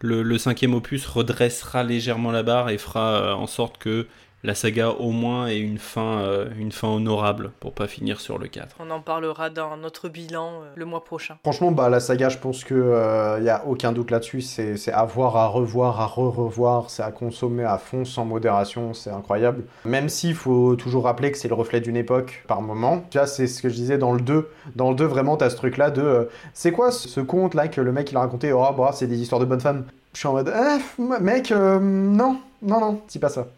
le 0.00 0.38
cinquième 0.38 0.74
opus 0.74 1.06
redressera 1.06 1.82
légèrement 1.84 2.30
la 2.30 2.42
barre 2.42 2.70
et 2.70 2.78
fera 2.78 3.20
euh, 3.20 3.32
en 3.34 3.46
sorte 3.46 3.78
que 3.78 4.06
la 4.46 4.54
saga 4.54 4.90
au 4.90 5.10
moins 5.10 5.48
ait 5.48 5.58
une 5.58 5.78
fin, 5.78 6.20
euh, 6.20 6.46
une 6.58 6.70
fin 6.72 6.88
honorable 6.88 7.50
pour 7.60 7.72
pas 7.72 7.88
finir 7.88 8.20
sur 8.20 8.38
le 8.38 8.46
4. 8.46 8.76
On 8.80 8.90
en 8.90 9.00
parlera 9.00 9.50
dans 9.50 9.76
notre 9.76 10.08
bilan 10.08 10.50
euh, 10.62 10.72
le 10.76 10.84
mois 10.84 11.04
prochain. 11.04 11.36
Franchement, 11.42 11.72
bah, 11.72 11.88
la 11.88 11.98
saga, 12.00 12.28
je 12.28 12.38
pense 12.38 12.62
qu'il 12.64 12.76
n'y 12.76 13.48
a 13.50 13.62
aucun 13.66 13.92
doute 13.92 14.10
là-dessus. 14.10 14.40
C'est, 14.40 14.76
c'est 14.76 14.92
à 14.92 15.04
voir, 15.04 15.36
à 15.36 15.48
revoir, 15.48 16.00
à 16.00 16.06
re-revoir. 16.06 16.90
C'est 16.90 17.02
à 17.02 17.10
consommer 17.10 17.64
à 17.64 17.76
fond, 17.78 18.04
sans 18.04 18.24
modération. 18.24 18.94
C'est 18.94 19.10
incroyable. 19.10 19.64
Même 19.84 20.08
s'il 20.08 20.34
faut 20.34 20.76
toujours 20.76 21.04
rappeler 21.04 21.32
que 21.32 21.38
c'est 21.38 21.48
le 21.48 21.54
reflet 21.54 21.80
d'une 21.80 21.96
époque 21.96 22.44
par 22.46 22.62
moment. 22.62 23.02
Tu 23.10 23.18
vois, 23.18 23.26
c'est 23.26 23.48
ce 23.48 23.60
que 23.60 23.68
je 23.68 23.74
disais 23.74 23.98
dans 23.98 24.12
le 24.12 24.20
2. 24.20 24.48
Dans 24.76 24.90
le 24.90 24.96
2, 24.96 25.04
vraiment, 25.04 25.36
t'as 25.36 25.50
ce 25.50 25.56
truc-là 25.56 25.90
de. 25.90 26.02
euh, 26.02 26.24
c'est 26.54 26.70
quoi 26.70 26.92
ce, 26.92 27.08
ce 27.08 27.20
conte-là 27.20 27.66
que 27.68 27.80
le 27.80 27.90
mec 27.90 28.12
il 28.12 28.16
a 28.16 28.20
raconté? 28.20 28.52
Oh, 28.52 28.64
bah, 28.78 28.90
c'est 28.94 29.08
des 29.08 29.20
histoires 29.20 29.40
de 29.40 29.44
bonnes 29.46 29.60
femmes. 29.60 29.84
Je 30.12 30.20
suis 30.20 30.28
en 30.28 30.32
mode. 30.32 30.52
Eh, 30.54 31.02
mec, 31.20 31.50
euh, 31.50 31.78
non, 31.80 32.38
non, 32.62 32.80
non, 32.80 33.00
c'est 33.08 33.18
pas 33.18 33.28
ça. 33.28 33.48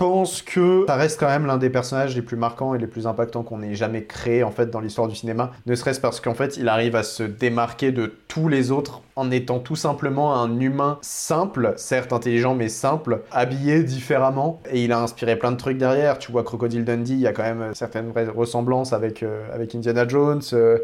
Pense 0.00 0.40
que 0.40 0.84
ça 0.88 0.96
reste 0.96 1.20
quand 1.20 1.26
même 1.26 1.44
l'un 1.44 1.58
des 1.58 1.68
personnages 1.68 2.16
les 2.16 2.22
plus 2.22 2.38
marquants 2.38 2.74
et 2.74 2.78
les 2.78 2.86
plus 2.86 3.06
impactants 3.06 3.42
qu'on 3.42 3.60
ait 3.60 3.74
jamais 3.74 4.04
créé 4.04 4.42
en 4.42 4.50
fait 4.50 4.70
dans 4.70 4.80
l'histoire 4.80 5.08
du 5.08 5.14
cinéma. 5.14 5.50
Ne 5.66 5.74
serait-ce 5.74 6.00
parce 6.00 6.22
qu'en 6.22 6.32
fait 6.32 6.56
il 6.56 6.70
arrive 6.70 6.96
à 6.96 7.02
se 7.02 7.22
démarquer 7.22 7.92
de 7.92 8.14
tous 8.26 8.48
les 8.48 8.70
autres 8.70 9.02
en 9.14 9.30
étant 9.30 9.58
tout 9.58 9.76
simplement 9.76 10.40
un 10.40 10.58
humain 10.58 10.96
simple, 11.02 11.74
certes 11.76 12.14
intelligent 12.14 12.54
mais 12.54 12.70
simple, 12.70 13.20
habillé 13.30 13.82
différemment. 13.82 14.62
Et 14.72 14.84
il 14.84 14.92
a 14.92 15.02
inspiré 15.02 15.36
plein 15.36 15.52
de 15.52 15.58
trucs 15.58 15.76
derrière. 15.76 16.18
Tu 16.18 16.32
vois 16.32 16.44
Crocodile 16.44 16.86
Dundee, 16.86 17.12
il 17.12 17.20
y 17.20 17.26
a 17.26 17.34
quand 17.34 17.42
même 17.42 17.74
certaines 17.74 18.08
vraies 18.08 18.26
ressemblances 18.26 18.94
avec, 18.94 19.22
euh, 19.22 19.54
avec 19.54 19.74
Indiana 19.74 20.08
Jones. 20.08 20.40
euh, 20.54 20.78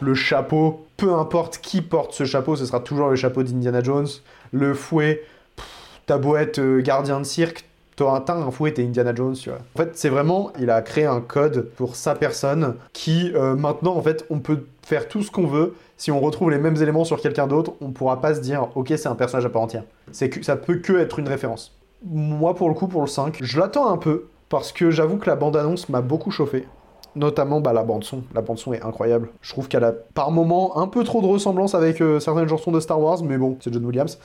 le 0.00 0.14
chapeau, 0.14 0.86
peu 0.96 1.12
importe 1.12 1.58
qui 1.58 1.82
porte 1.82 2.12
ce 2.12 2.24
chapeau, 2.24 2.54
ce 2.54 2.64
sera 2.64 2.78
toujours 2.78 3.08
le 3.08 3.16
chapeau 3.16 3.42
d'Indiana 3.42 3.82
Jones. 3.82 4.06
Le 4.52 4.72
fouet, 4.72 5.24
pff, 5.56 5.66
ta 6.06 6.20
euh, 6.60 6.80
gardien 6.80 7.18
de 7.18 7.24
cirque, 7.24 7.64
un 8.00 8.50
fouet, 8.50 8.72
t'es 8.72 8.82
Indiana 8.82 9.14
Jones, 9.14 9.34
tu 9.34 9.50
vois. 9.50 9.58
En 9.74 9.78
fait, 9.78 9.90
c'est 9.94 10.08
vraiment, 10.08 10.52
il 10.58 10.70
a 10.70 10.82
créé 10.82 11.06
un 11.06 11.20
code 11.20 11.68
pour 11.76 11.96
sa 11.96 12.14
personne 12.14 12.76
qui, 12.92 13.32
euh, 13.34 13.54
maintenant, 13.54 13.96
en 13.96 14.02
fait, 14.02 14.24
on 14.30 14.40
peut 14.40 14.64
faire 14.82 15.08
tout 15.08 15.22
ce 15.22 15.30
qu'on 15.30 15.46
veut. 15.46 15.74
Si 15.96 16.10
on 16.10 16.20
retrouve 16.20 16.50
les 16.50 16.58
mêmes 16.58 16.76
éléments 16.76 17.04
sur 17.04 17.20
quelqu'un 17.20 17.46
d'autre, 17.46 17.72
on 17.80 17.90
pourra 17.90 18.20
pas 18.20 18.34
se 18.34 18.40
dire, 18.40 18.68
ok, 18.74 18.92
c'est 18.96 19.06
un 19.06 19.14
personnage 19.14 19.46
à 19.46 19.50
part 19.50 19.62
entière. 19.62 19.84
C'est 20.10 20.30
que 20.30 20.42
ça 20.42 20.56
peut 20.56 20.76
que 20.76 20.94
être 20.94 21.18
une 21.18 21.28
référence. 21.28 21.72
Moi, 22.04 22.54
pour 22.54 22.68
le 22.68 22.74
coup, 22.74 22.88
pour 22.88 23.02
le 23.02 23.06
5, 23.06 23.38
je 23.40 23.60
l'attends 23.60 23.88
un 23.88 23.98
peu 23.98 24.26
parce 24.48 24.72
que 24.72 24.90
j'avoue 24.90 25.18
que 25.18 25.30
la 25.30 25.36
bande-annonce 25.36 25.88
m'a 25.88 26.00
beaucoup 26.00 26.30
chauffé. 26.30 26.66
Notamment 27.14 27.60
bah, 27.60 27.72
la 27.72 27.84
bande-son. 27.84 28.24
La 28.34 28.40
bande-son 28.40 28.72
est 28.72 28.82
incroyable. 28.82 29.28
Je 29.42 29.52
trouve 29.52 29.68
qu'elle 29.68 29.84
a 29.84 29.92
par 29.92 30.30
moments 30.30 30.78
un 30.78 30.88
peu 30.88 31.04
trop 31.04 31.20
de 31.20 31.26
ressemblance 31.26 31.74
avec 31.74 32.00
euh, 32.00 32.20
certaines 32.20 32.48
chansons 32.48 32.72
de 32.72 32.80
Star 32.80 32.98
Wars, 33.00 33.22
mais 33.22 33.36
bon, 33.36 33.58
c'est 33.60 33.72
John 33.72 33.84
Williams. 33.84 34.18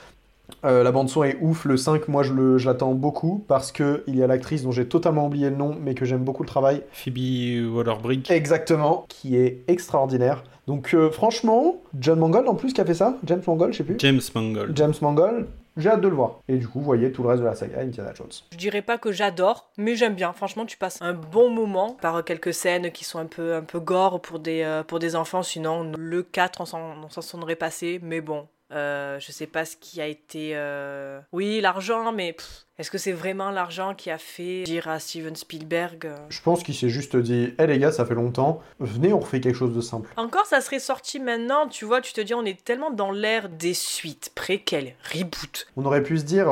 Euh, 0.64 0.82
la 0.82 0.92
bande-son 0.92 1.24
est 1.24 1.38
ouf. 1.40 1.64
Le 1.64 1.76
5, 1.76 2.08
moi, 2.08 2.22
je 2.22 2.66
l'attends 2.66 2.94
beaucoup 2.94 3.44
parce 3.48 3.72
qu'il 3.72 4.02
y 4.08 4.22
a 4.22 4.26
l'actrice 4.26 4.62
dont 4.62 4.72
j'ai 4.72 4.88
totalement 4.88 5.26
oublié 5.26 5.50
le 5.50 5.56
nom, 5.56 5.76
mais 5.80 5.94
que 5.94 6.04
j'aime 6.04 6.24
beaucoup 6.24 6.42
le 6.42 6.48
travail. 6.48 6.82
Phoebe 6.92 7.74
Waller-Bridge. 7.74 8.30
Exactement, 8.30 9.06
qui 9.08 9.36
est 9.36 9.62
extraordinaire. 9.68 10.42
Donc, 10.66 10.92
euh, 10.92 11.10
franchement, 11.10 11.76
John 11.98 12.18
Mangold 12.18 12.46
en 12.46 12.54
plus 12.54 12.74
qui 12.74 12.80
a 12.80 12.84
fait 12.84 12.94
ça? 12.94 13.16
James 13.24 13.42
Mangold, 13.46 13.72
je 13.72 13.78
sais 13.78 13.84
plus. 13.84 13.96
James 13.98 14.20
Mangold. 14.34 14.76
James 14.76 14.94
Mangold, 15.00 15.46
j'ai 15.78 15.88
hâte 15.88 16.02
de 16.02 16.08
le 16.08 16.14
voir. 16.14 16.40
Et 16.48 16.56
du 16.56 16.68
coup, 16.68 16.80
vous 16.80 16.84
voyez 16.84 17.10
tout 17.10 17.22
le 17.22 17.30
reste 17.30 17.40
de 17.40 17.46
la 17.46 17.54
saga 17.54 17.80
Indiana 17.80 18.12
Jones. 18.14 18.28
Je 18.52 18.58
dirais 18.58 18.82
pas 18.82 18.98
que 18.98 19.10
j'adore, 19.10 19.70
mais 19.78 19.96
j'aime 19.96 20.14
bien. 20.14 20.32
Franchement, 20.34 20.66
tu 20.66 20.76
passes 20.76 21.00
un 21.00 21.14
bon 21.14 21.50
moment 21.50 21.96
par 22.02 22.22
quelques 22.22 22.52
scènes 22.52 22.90
qui 22.90 23.04
sont 23.04 23.18
un 23.18 23.26
peu, 23.26 23.54
un 23.54 23.62
peu 23.62 23.80
gore 23.80 24.20
pour 24.20 24.40
des, 24.40 24.62
euh, 24.62 24.82
pour 24.82 24.98
des 24.98 25.16
enfants. 25.16 25.42
Sinon, 25.42 25.90
le 25.96 26.22
4, 26.22 26.60
on 26.60 26.66
s'en 26.66 26.80
on 27.02 27.08
s'en 27.08 27.22
sonnerait 27.22 27.56
passé. 27.56 27.98
Mais 28.02 28.20
bon, 28.20 28.46
euh, 28.70 29.18
je 29.18 29.32
sais 29.32 29.46
pas 29.46 29.64
ce 29.64 29.76
qui 29.76 30.00
a 30.00 30.06
été. 30.06 30.52
euh, 30.54 31.20
Oui, 31.32 31.60
l'argent, 31.60 32.12
mais 32.12 32.36
est-ce 32.78 32.90
que 32.90 32.98
c'est 32.98 33.12
vraiment 33.12 33.50
l'argent 33.50 33.94
qui 33.94 34.10
a 34.10 34.18
fait 34.18 34.64
dire 34.64 34.88
à 34.88 34.98
Steven 34.98 35.34
Spielberg 35.34 36.04
euh, 36.06 36.16
Je 36.28 36.40
pense 36.42 36.62
qu'il 36.62 36.74
s'est 36.74 36.88
juste 36.90 37.16
dit 37.16 37.54
Hé 37.58 37.66
les 37.66 37.78
gars, 37.78 37.92
ça 37.92 38.04
fait 38.04 38.14
longtemps, 38.14 38.62
venez, 38.78 39.12
on 39.12 39.20
refait 39.20 39.40
quelque 39.40 39.56
chose 39.56 39.74
de 39.74 39.80
simple. 39.80 40.10
Encore, 40.16 40.46
ça 40.46 40.60
serait 40.60 40.78
sorti 40.80 41.18
maintenant, 41.18 41.66
tu 41.66 41.84
vois, 41.84 42.00
tu 42.00 42.12
te 42.12 42.20
dis, 42.20 42.34
on 42.34 42.44
est 42.44 42.62
tellement 42.62 42.90
dans 42.90 43.10
l'ère 43.10 43.48
des 43.48 43.74
suites, 43.74 44.30
préquelles, 44.34 44.94
reboot. 45.12 45.66
On 45.76 45.84
aurait 45.86 46.02
pu 46.02 46.18
se 46.18 46.24
dire 46.24 46.48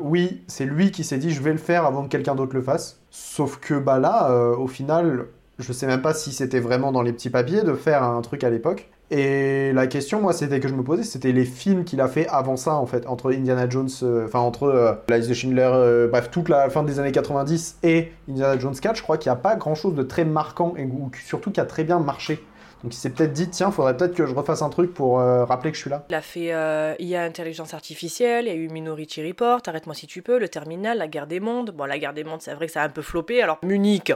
Oui, 0.00 0.42
c'est 0.48 0.64
lui 0.66 0.90
qui 0.90 1.04
s'est 1.04 1.18
dit 1.18 1.30
Je 1.30 1.40
vais 1.40 1.52
le 1.52 1.58
faire 1.58 1.84
avant 1.86 2.04
que 2.04 2.08
quelqu'un 2.08 2.34
d'autre 2.34 2.54
le 2.54 2.62
fasse. 2.62 3.00
Sauf 3.10 3.58
que 3.58 3.74
bah 3.74 3.98
là, 3.98 4.30
au 4.56 4.66
final, 4.68 5.26
je 5.58 5.72
sais 5.72 5.86
même 5.86 6.02
pas 6.02 6.14
si 6.14 6.32
c'était 6.32 6.60
vraiment 6.60 6.90
dans 6.92 7.02
les 7.02 7.12
petits 7.12 7.30
papiers 7.30 7.62
de 7.62 7.74
faire 7.74 8.02
un 8.02 8.20
truc 8.22 8.44
à 8.44 8.50
l'époque. 8.50 8.88
Et 9.10 9.72
la 9.72 9.86
question, 9.86 10.20
moi, 10.20 10.32
c'était 10.32 10.60
que 10.60 10.68
je 10.68 10.74
me 10.74 10.84
posais, 10.84 11.02
c'était 11.02 11.32
les 11.32 11.44
films 11.44 11.84
qu'il 11.84 12.00
a 12.00 12.08
fait 12.08 12.28
avant 12.28 12.56
ça, 12.56 12.74
en 12.74 12.86
fait, 12.86 13.06
entre 13.06 13.32
Indiana 13.32 13.68
Jones, 13.68 13.88
euh, 14.02 14.26
enfin 14.26 14.38
entre 14.38 14.64
euh, 14.64 14.92
La 15.08 15.18
liste 15.18 15.28
de 15.28 15.34
Schindler, 15.34 15.70
euh, 15.72 16.08
bref, 16.08 16.30
toute 16.30 16.48
la 16.48 16.70
fin 16.70 16.84
des 16.84 17.00
années 17.00 17.10
90 17.10 17.78
et 17.82 18.12
Indiana 18.28 18.58
Jones 18.58 18.74
4, 18.74 18.96
je 18.96 19.02
crois 19.02 19.18
qu'il 19.18 19.30
n'y 19.30 19.36
a 19.36 19.40
pas 19.40 19.56
grand-chose 19.56 19.94
de 19.94 20.02
très 20.02 20.24
marquant 20.24 20.74
et 20.76 20.84
ou 20.84 21.10
surtout 21.26 21.50
qui 21.50 21.60
a 21.60 21.64
très 21.64 21.82
bien 21.82 21.98
marché. 21.98 22.40
Donc 22.82 22.94
il 22.94 22.96
s'est 22.96 23.10
peut-être 23.10 23.32
dit, 23.32 23.48
tiens, 23.50 23.70
faudrait 23.70 23.96
peut-être 23.96 24.14
que 24.14 24.26
je 24.26 24.34
refasse 24.34 24.62
un 24.62 24.70
truc 24.70 24.94
pour 24.94 25.20
euh, 25.20 25.44
rappeler 25.44 25.70
que 25.70 25.76
je 25.76 25.82
suis 25.82 25.90
là. 25.90 26.04
Il 26.08 26.14
a 26.14 26.22
fait 26.22 26.52
euh, 26.52 26.94
IA 26.98 27.24
Intelligence 27.24 27.74
Artificielle, 27.74 28.46
il 28.46 28.48
y 28.48 28.52
a 28.52 28.54
eu 28.54 28.68
Minority 28.68 29.26
Report, 29.26 29.60
Arrête-moi 29.66 29.94
si 29.94 30.06
tu 30.06 30.22
peux, 30.22 30.38
Le 30.38 30.48
Terminal, 30.48 30.98
La 30.98 31.08
Guerre 31.08 31.26
des 31.26 31.40
Mondes. 31.40 31.72
Bon, 31.72 31.84
La 31.84 31.98
Guerre 31.98 32.14
des 32.14 32.24
Mondes, 32.24 32.40
c'est 32.40 32.54
vrai 32.54 32.66
que 32.66 32.72
ça 32.72 32.82
a 32.82 32.86
un 32.86 32.90
peu 32.90 33.02
floppé. 33.02 33.42
Alors, 33.42 33.58
Munich, 33.62 34.12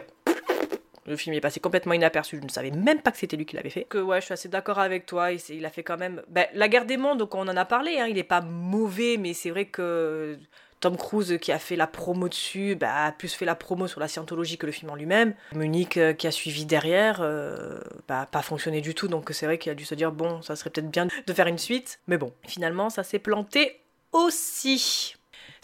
le 1.06 1.16
film 1.16 1.34
est 1.34 1.40
passé 1.40 1.60
complètement 1.60 1.92
inaperçu, 1.92 2.38
je 2.38 2.44
ne 2.44 2.48
savais 2.48 2.70
même 2.70 3.00
pas 3.00 3.10
que 3.10 3.18
c'était 3.18 3.36
lui 3.36 3.46
qui 3.46 3.56
l'avait 3.56 3.70
fait. 3.70 3.84
Que 3.84 3.98
ouais, 3.98 4.20
je 4.20 4.26
suis 4.26 4.32
assez 4.32 4.48
d'accord 4.48 4.78
avec 4.78 5.06
toi, 5.06 5.32
il, 5.32 5.66
a 5.66 5.70
fait 5.70 5.82
quand 5.82 5.98
même... 5.98 6.22
Ben, 6.28 6.46
La 6.54 6.68
Guerre 6.68 6.86
des 6.86 6.96
Mondes, 6.96 7.18
donc 7.18 7.34
on 7.34 7.42
en 7.42 7.56
a 7.56 7.64
parlé, 7.64 7.98
hein, 7.98 8.06
il 8.08 8.18
est 8.18 8.22
pas 8.22 8.40
mauvais, 8.40 9.16
mais 9.18 9.34
c'est 9.34 9.50
vrai 9.50 9.66
que... 9.66 10.38
Tom 10.80 10.98
Cruise 10.98 11.38
qui 11.40 11.50
a 11.50 11.58
fait 11.58 11.76
la 11.76 11.86
promo 11.86 12.28
dessus, 12.28 12.74
bah, 12.74 13.06
a 13.06 13.12
plus 13.12 13.32
fait 13.32 13.46
la 13.46 13.54
promo 13.54 13.86
sur 13.86 14.00
la 14.00 14.08
scientologie 14.08 14.58
que 14.58 14.66
le 14.66 14.72
film 14.72 14.90
en 14.90 14.94
lui-même. 14.96 15.32
Munich 15.54 15.96
euh, 15.96 16.12
qui 16.12 16.26
a 16.26 16.30
suivi 16.30 16.66
derrière, 16.66 17.20
euh, 17.22 17.78
bah, 18.06 18.28
pas 18.30 18.42
fonctionné 18.42 18.82
du 18.82 18.94
tout, 18.94 19.08
donc 19.08 19.30
c'est 19.32 19.46
vrai 19.46 19.56
qu'il 19.56 19.72
a 19.72 19.74
dû 19.74 19.86
se 19.86 19.94
dire 19.94 20.12
bon, 20.12 20.42
ça 20.42 20.56
serait 20.56 20.68
peut-être 20.68 20.90
bien 20.90 21.06
de 21.26 21.32
faire 21.32 21.46
une 21.46 21.56
suite, 21.56 22.00
mais 22.06 22.18
bon, 22.18 22.34
finalement 22.46 22.90
ça 22.90 23.02
s'est 23.02 23.18
planté 23.18 23.80
aussi. 24.12 25.16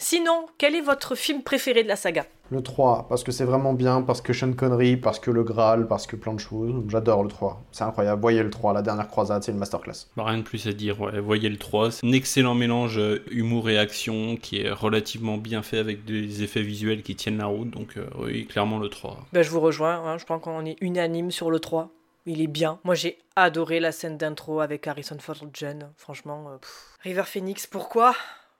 Sinon, 0.03 0.47
quel 0.57 0.73
est 0.73 0.81
votre 0.81 1.13
film 1.13 1.43
préféré 1.43 1.83
de 1.83 1.87
la 1.87 1.95
saga? 1.95 2.25
Le 2.49 2.63
3, 2.63 3.05
parce 3.07 3.23
que 3.23 3.31
c'est 3.31 3.45
vraiment 3.45 3.73
bien, 3.73 4.01
parce 4.01 4.19
que 4.19 4.33
Sean 4.33 4.51
Connery, 4.53 4.97
parce 4.97 5.19
que 5.19 5.29
le 5.29 5.43
Graal, 5.43 5.87
parce 5.87 6.07
que 6.07 6.15
plein 6.15 6.33
de 6.33 6.39
choses. 6.39 6.73
J'adore 6.89 7.21
le 7.21 7.29
3. 7.29 7.61
C'est 7.71 7.83
incroyable. 7.83 8.19
Voyez 8.19 8.41
le 8.41 8.49
3, 8.49 8.73
la 8.73 8.81
dernière 8.81 9.07
croisade, 9.07 9.43
c'est 9.43 9.51
une 9.51 9.59
masterclass. 9.59 10.07
Bah, 10.17 10.23
rien 10.25 10.39
de 10.39 10.41
plus 10.41 10.65
à 10.65 10.73
dire, 10.73 10.99
ouais. 10.99 11.19
voyez 11.19 11.49
le 11.49 11.57
3, 11.57 11.91
c'est 11.91 12.07
un 12.07 12.11
excellent 12.13 12.55
mélange 12.55 12.97
euh, 12.97 13.23
humour 13.29 13.69
et 13.69 13.77
action 13.77 14.37
qui 14.37 14.61
est 14.61 14.71
relativement 14.71 15.37
bien 15.37 15.61
fait 15.61 15.77
avec 15.77 16.03
des 16.03 16.41
effets 16.41 16.63
visuels 16.63 17.03
qui 17.03 17.15
tiennent 17.15 17.37
la 17.37 17.45
route, 17.45 17.69
donc 17.69 17.95
euh, 17.97 18.07
oui, 18.17 18.47
clairement 18.47 18.79
le 18.79 18.89
3. 18.89 19.17
Ben, 19.31 19.43
Je 19.43 19.51
vous 19.51 19.59
rejoins, 19.61 20.03
hein, 20.03 20.17
je 20.17 20.25
pense 20.25 20.41
qu'on 20.41 20.65
est 20.65 20.77
unanime 20.81 21.29
sur 21.29 21.51
le 21.51 21.59
3. 21.59 21.89
Il 22.25 22.41
est 22.41 22.47
bien. 22.47 22.79
Moi 22.83 22.95
j'ai 22.95 23.19
adoré 23.35 23.79
la 23.79 23.91
scène 23.91 24.17
d'intro 24.17 24.61
avec 24.61 24.87
Harrison 24.87 25.17
Ford 25.19 25.35
jeune. 25.53 25.91
Franchement, 25.95 26.47
euh. 26.49 26.57
River 27.03 27.23
Phoenix, 27.25 27.67
pourquoi? 27.67 28.15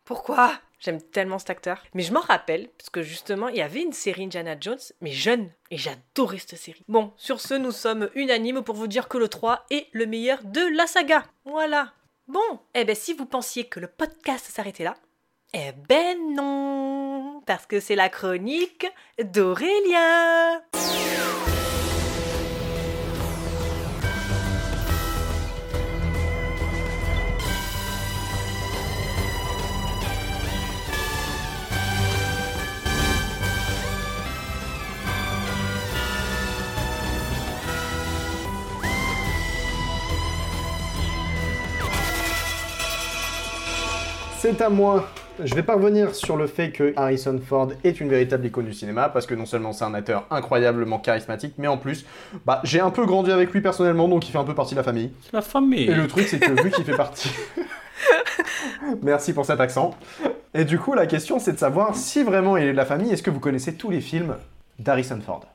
Pourquoi? 0.05 0.51
J'aime 0.81 0.99
tellement 0.99 1.37
cet 1.37 1.51
acteur. 1.51 1.83
Mais 1.93 2.01
je 2.01 2.11
m'en 2.11 2.21
rappelle, 2.21 2.67
parce 2.77 2.89
que 2.89 3.03
justement, 3.03 3.49
il 3.49 3.57
y 3.57 3.61
avait 3.61 3.83
une 3.83 3.93
série 3.93 4.23
Indiana 4.23 4.55
Jones, 4.59 4.79
mais 4.99 5.11
jeune. 5.11 5.51
Et 5.69 5.77
j'adorais 5.77 6.39
cette 6.39 6.57
série. 6.57 6.83
Bon, 6.87 7.13
sur 7.17 7.39
ce, 7.39 7.53
nous 7.53 7.71
sommes 7.71 8.09
unanimes 8.15 8.63
pour 8.63 8.75
vous 8.75 8.87
dire 8.87 9.07
que 9.07 9.19
le 9.19 9.27
3 9.27 9.65
est 9.69 9.87
le 9.91 10.07
meilleur 10.07 10.43
de 10.43 10.75
la 10.75 10.87
saga. 10.87 11.23
Voilà. 11.45 11.93
Bon, 12.27 12.59
eh 12.73 12.83
ben 12.83 12.95
si 12.95 13.13
vous 13.13 13.25
pensiez 13.25 13.65
que 13.65 13.79
le 13.79 13.87
podcast 13.87 14.45
s'arrêtait 14.45 14.83
là, 14.83 14.95
eh 15.53 15.71
ben 15.87 16.17
non, 16.33 17.43
parce 17.45 17.67
que 17.67 17.79
c'est 17.79 17.95
la 17.95 18.09
chronique 18.09 18.87
d'Aurélien. 19.21 20.61
C'est 44.41 44.59
à 44.59 44.71
moi. 44.71 45.07
Je 45.43 45.53
vais 45.53 45.61
pas 45.61 45.75
revenir 45.75 46.15
sur 46.15 46.35
le 46.35 46.47
fait 46.47 46.71
que 46.71 46.93
Harrison 46.95 47.39
Ford 47.47 47.73
est 47.83 47.99
une 48.01 48.09
véritable 48.09 48.43
icône 48.47 48.65
du 48.65 48.73
cinéma, 48.73 49.07
parce 49.07 49.27
que 49.27 49.35
non 49.35 49.45
seulement 49.45 49.71
c'est 49.71 49.85
un 49.85 49.93
acteur 49.93 50.25
incroyablement 50.31 50.97
charismatique, 50.97 51.53
mais 51.59 51.67
en 51.67 51.77
plus, 51.77 52.07
bah, 52.43 52.59
j'ai 52.63 52.79
un 52.79 52.89
peu 52.89 53.05
grandi 53.05 53.31
avec 53.31 53.51
lui 53.51 53.61
personnellement, 53.61 54.07
donc 54.07 54.27
il 54.27 54.31
fait 54.31 54.39
un 54.39 54.43
peu 54.43 54.55
partie 54.55 54.73
de 54.73 54.79
la 54.79 54.83
famille. 54.83 55.11
La 55.31 55.43
famille. 55.43 55.83
Et 55.83 55.93
le 55.93 56.07
truc, 56.07 56.27
c'est 56.27 56.39
que 56.39 56.59
vu 56.59 56.71
qu'il 56.71 56.83
fait 56.83 56.97
partie. 56.97 57.29
Merci 59.03 59.33
pour 59.33 59.45
cet 59.45 59.59
accent. 59.59 59.91
Et 60.55 60.65
du 60.65 60.79
coup, 60.79 60.95
la 60.95 61.05
question, 61.05 61.37
c'est 61.37 61.53
de 61.53 61.59
savoir 61.59 61.95
si 61.95 62.23
vraiment 62.23 62.57
il 62.57 62.63
est 62.63 62.71
de 62.71 62.77
la 62.77 62.85
famille, 62.85 63.13
est-ce 63.13 63.21
que 63.21 63.29
vous 63.29 63.39
connaissez 63.39 63.75
tous 63.75 63.91
les 63.91 64.01
films 64.01 64.37
d'Harrison 64.79 65.19
Ford? 65.23 65.45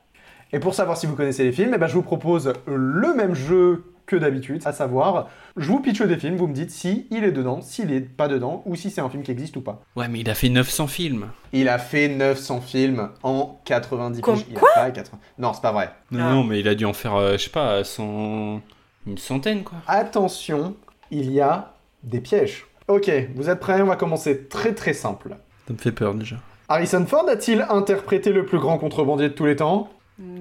Et 0.53 0.59
pour 0.59 0.73
savoir 0.73 0.95
si 0.95 1.07
vous 1.07 1.15
connaissez 1.17 1.43
les 1.43 1.51
films, 1.51 1.73
eh 1.75 1.77
ben, 1.77 1.87
je 1.87 1.93
vous 1.93 2.03
propose 2.03 2.53
le 2.65 3.13
même 3.13 3.35
jeu 3.35 3.83
que 4.07 4.15
d'habitude, 4.15 4.63
à 4.65 4.71
savoir, 4.71 5.27
je 5.57 5.67
vous 5.67 5.79
pitche 5.79 6.01
des 6.01 6.17
films, 6.17 6.37
vous 6.37 6.47
me 6.47 6.53
dites 6.53 6.71
si 6.71 7.05
il 7.11 7.23
est 7.23 7.31
dedans, 7.31 7.61
s'il 7.61 7.91
est 7.91 8.01
pas 8.01 8.27
dedans, 8.27 8.63
ou 8.65 8.75
si 8.75 8.89
c'est 8.89 9.01
un 9.01 9.09
film 9.09 9.21
qui 9.21 9.31
existe 9.31 9.55
ou 9.57 9.61
pas. 9.61 9.83
Ouais, 9.95 10.07
mais 10.07 10.21
il 10.21 10.29
a 10.29 10.33
fait 10.33 10.49
900 10.49 10.87
films. 10.87 11.27
Il 11.53 11.69
a 11.69 11.77
fait 11.77 12.07
900 12.07 12.61
films 12.61 13.09
en 13.21 13.59
90 13.65 14.21
Comme- 14.21 14.35
piges. 14.35 14.45
Il 14.49 14.55
a 14.57 14.59
quoi 14.59 14.69
pas 14.73 14.89
80 14.91 15.19
Non, 15.37 15.53
c'est 15.53 15.61
pas 15.61 15.71
vrai. 15.73 15.91
Non, 16.09 16.29
non, 16.31 16.43
mais 16.43 16.59
il 16.61 16.67
a 16.67 16.73
dû 16.73 16.85
en 16.85 16.93
faire, 16.93 17.15
euh, 17.15 17.33
je 17.33 17.43
sais 17.43 17.49
pas, 17.51 17.83
100... 17.83 18.61
une 19.05 19.17
centaine, 19.17 19.63
quoi. 19.63 19.77
Attention, 19.87 20.75
il 21.11 21.31
y 21.31 21.41
a 21.41 21.73
des 22.03 22.21
pièges. 22.21 22.65
Ok, 22.87 23.11
vous 23.35 23.49
êtes 23.49 23.59
prêts? 23.59 23.81
On 23.81 23.85
va 23.87 23.97
commencer 23.97 24.47
très 24.47 24.73
très 24.73 24.93
simple. 24.93 25.35
Ça 25.67 25.73
me 25.73 25.77
fait 25.77 25.91
peur, 25.91 26.15
déjà. 26.15 26.37
Harrison 26.69 27.05
Ford 27.05 27.27
a-t-il 27.27 27.65
interprété 27.69 28.31
le 28.31 28.45
plus 28.45 28.59
grand 28.59 28.77
contrebandier 28.77 29.27
de 29.29 29.33
tous 29.33 29.45
les 29.45 29.57
temps? 29.57 29.89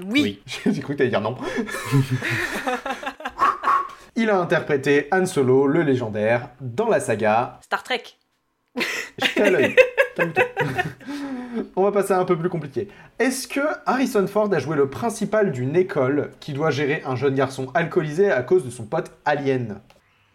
Oui. 0.08 0.40
J'ai 0.66 0.80
cru 0.80 0.94
que 0.94 0.98
t'allais 0.98 1.10
dire 1.10 1.20
non. 1.20 1.36
Il 4.18 4.30
a 4.30 4.38
interprété 4.38 5.08
Han 5.12 5.26
Solo, 5.26 5.66
le 5.66 5.82
légendaire, 5.82 6.48
dans 6.62 6.88
la 6.88 7.00
saga 7.00 7.60
Star 7.62 7.82
Trek. 7.82 8.02
On 11.76 11.82
va 11.82 11.92
passer 11.92 12.14
à 12.14 12.18
un 12.18 12.24
peu 12.24 12.38
plus 12.38 12.48
compliqué. 12.48 12.88
Est-ce 13.18 13.46
que 13.46 13.60
Harrison 13.84 14.26
Ford 14.26 14.50
a 14.54 14.58
joué 14.58 14.74
le 14.74 14.88
principal 14.88 15.52
d'une 15.52 15.76
école 15.76 16.30
qui 16.40 16.54
doit 16.54 16.70
gérer 16.70 17.02
un 17.04 17.14
jeune 17.14 17.34
garçon 17.34 17.70
alcoolisé 17.74 18.32
à 18.32 18.42
cause 18.42 18.64
de 18.64 18.70
son 18.70 18.84
pote 18.84 19.10
alien? 19.26 19.80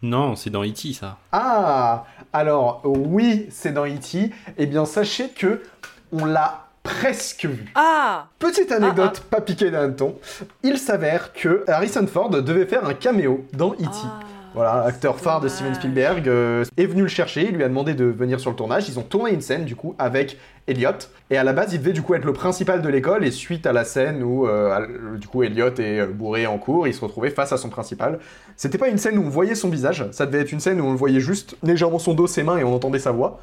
Non, 0.03 0.35
c'est 0.35 0.51
dans 0.51 0.63
E.T., 0.63 0.93
ça. 0.93 1.17
Ah 1.31 2.05
Alors, 2.33 2.81
oui, 2.85 3.47
c'est 3.49 3.71
dans 3.73 3.87
E.T. 3.87 4.31
Eh 4.59 4.65
bien, 4.67 4.85
sachez 4.85 5.29
que 5.29 5.63
on 6.11 6.25
l'a 6.25 6.70
presque 6.83 7.45
vu. 7.45 7.71
Ah 7.75 8.27
Petite 8.39 8.71
anecdote 8.71 9.21
pas 9.29 9.41
piquée 9.41 9.71
d'un 9.71 9.91
ton. 9.91 10.15
Il 10.63 10.77
s'avère 10.77 11.33
que 11.33 11.63
Harrison 11.67 12.07
Ford 12.07 12.29
devait 12.29 12.65
faire 12.65 12.85
un 12.85 12.93
caméo 12.93 13.45
dans 13.53 13.73
E.T. 13.73 14.07
Voilà, 14.53 14.83
acteur 14.83 15.17
phare 15.17 15.39
de 15.39 15.47
Steven 15.47 15.73
Spielberg 15.73 16.27
euh, 16.27 16.65
est 16.75 16.85
venu 16.85 17.03
le 17.03 17.07
chercher, 17.07 17.47
il 17.47 17.55
lui 17.55 17.63
a 17.63 17.69
demandé 17.69 17.93
de 17.93 18.03
venir 18.03 18.37
sur 18.41 18.49
le 18.49 18.57
tournage. 18.57 18.89
Ils 18.89 18.99
ont 18.99 19.03
tourné 19.03 19.31
une 19.31 19.39
scène 19.39 19.63
du 19.63 19.77
coup 19.77 19.95
avec 19.97 20.37
Elliot. 20.67 20.89
Et 21.29 21.37
à 21.37 21.45
la 21.45 21.53
base, 21.53 21.73
il 21.73 21.79
devait 21.79 21.93
du 21.93 22.01
coup 22.01 22.15
être 22.15 22.25
le 22.25 22.33
principal 22.33 22.81
de 22.81 22.89
l'école. 22.89 23.23
Et 23.23 23.31
suite 23.31 23.65
à 23.65 23.71
la 23.71 23.85
scène 23.85 24.23
où 24.23 24.47
euh, 24.47 25.17
du 25.17 25.27
coup 25.27 25.43
Elliot 25.43 25.73
est 25.75 26.01
euh, 26.01 26.07
bourré 26.07 26.47
en 26.47 26.57
cours, 26.57 26.85
il 26.85 26.93
se 26.93 26.99
retrouvait 26.99 27.29
face 27.29 27.53
à 27.53 27.57
son 27.57 27.69
principal. 27.69 28.19
C'était 28.57 28.77
pas 28.77 28.89
une 28.89 28.97
scène 28.97 29.17
où 29.17 29.23
on 29.23 29.29
voyait 29.29 29.55
son 29.55 29.69
visage, 29.69 30.05
ça 30.11 30.25
devait 30.25 30.39
être 30.39 30.51
une 30.51 30.59
scène 30.59 30.81
où 30.81 30.85
on 30.85 30.91
le 30.91 30.97
voyait 30.97 31.21
juste 31.21 31.55
légèrement 31.63 31.99
son 31.99 32.13
dos, 32.13 32.27
ses 32.27 32.43
mains 32.43 32.57
et 32.57 32.65
on 32.65 32.75
entendait 32.75 32.99
sa 32.99 33.11
voix. 33.11 33.39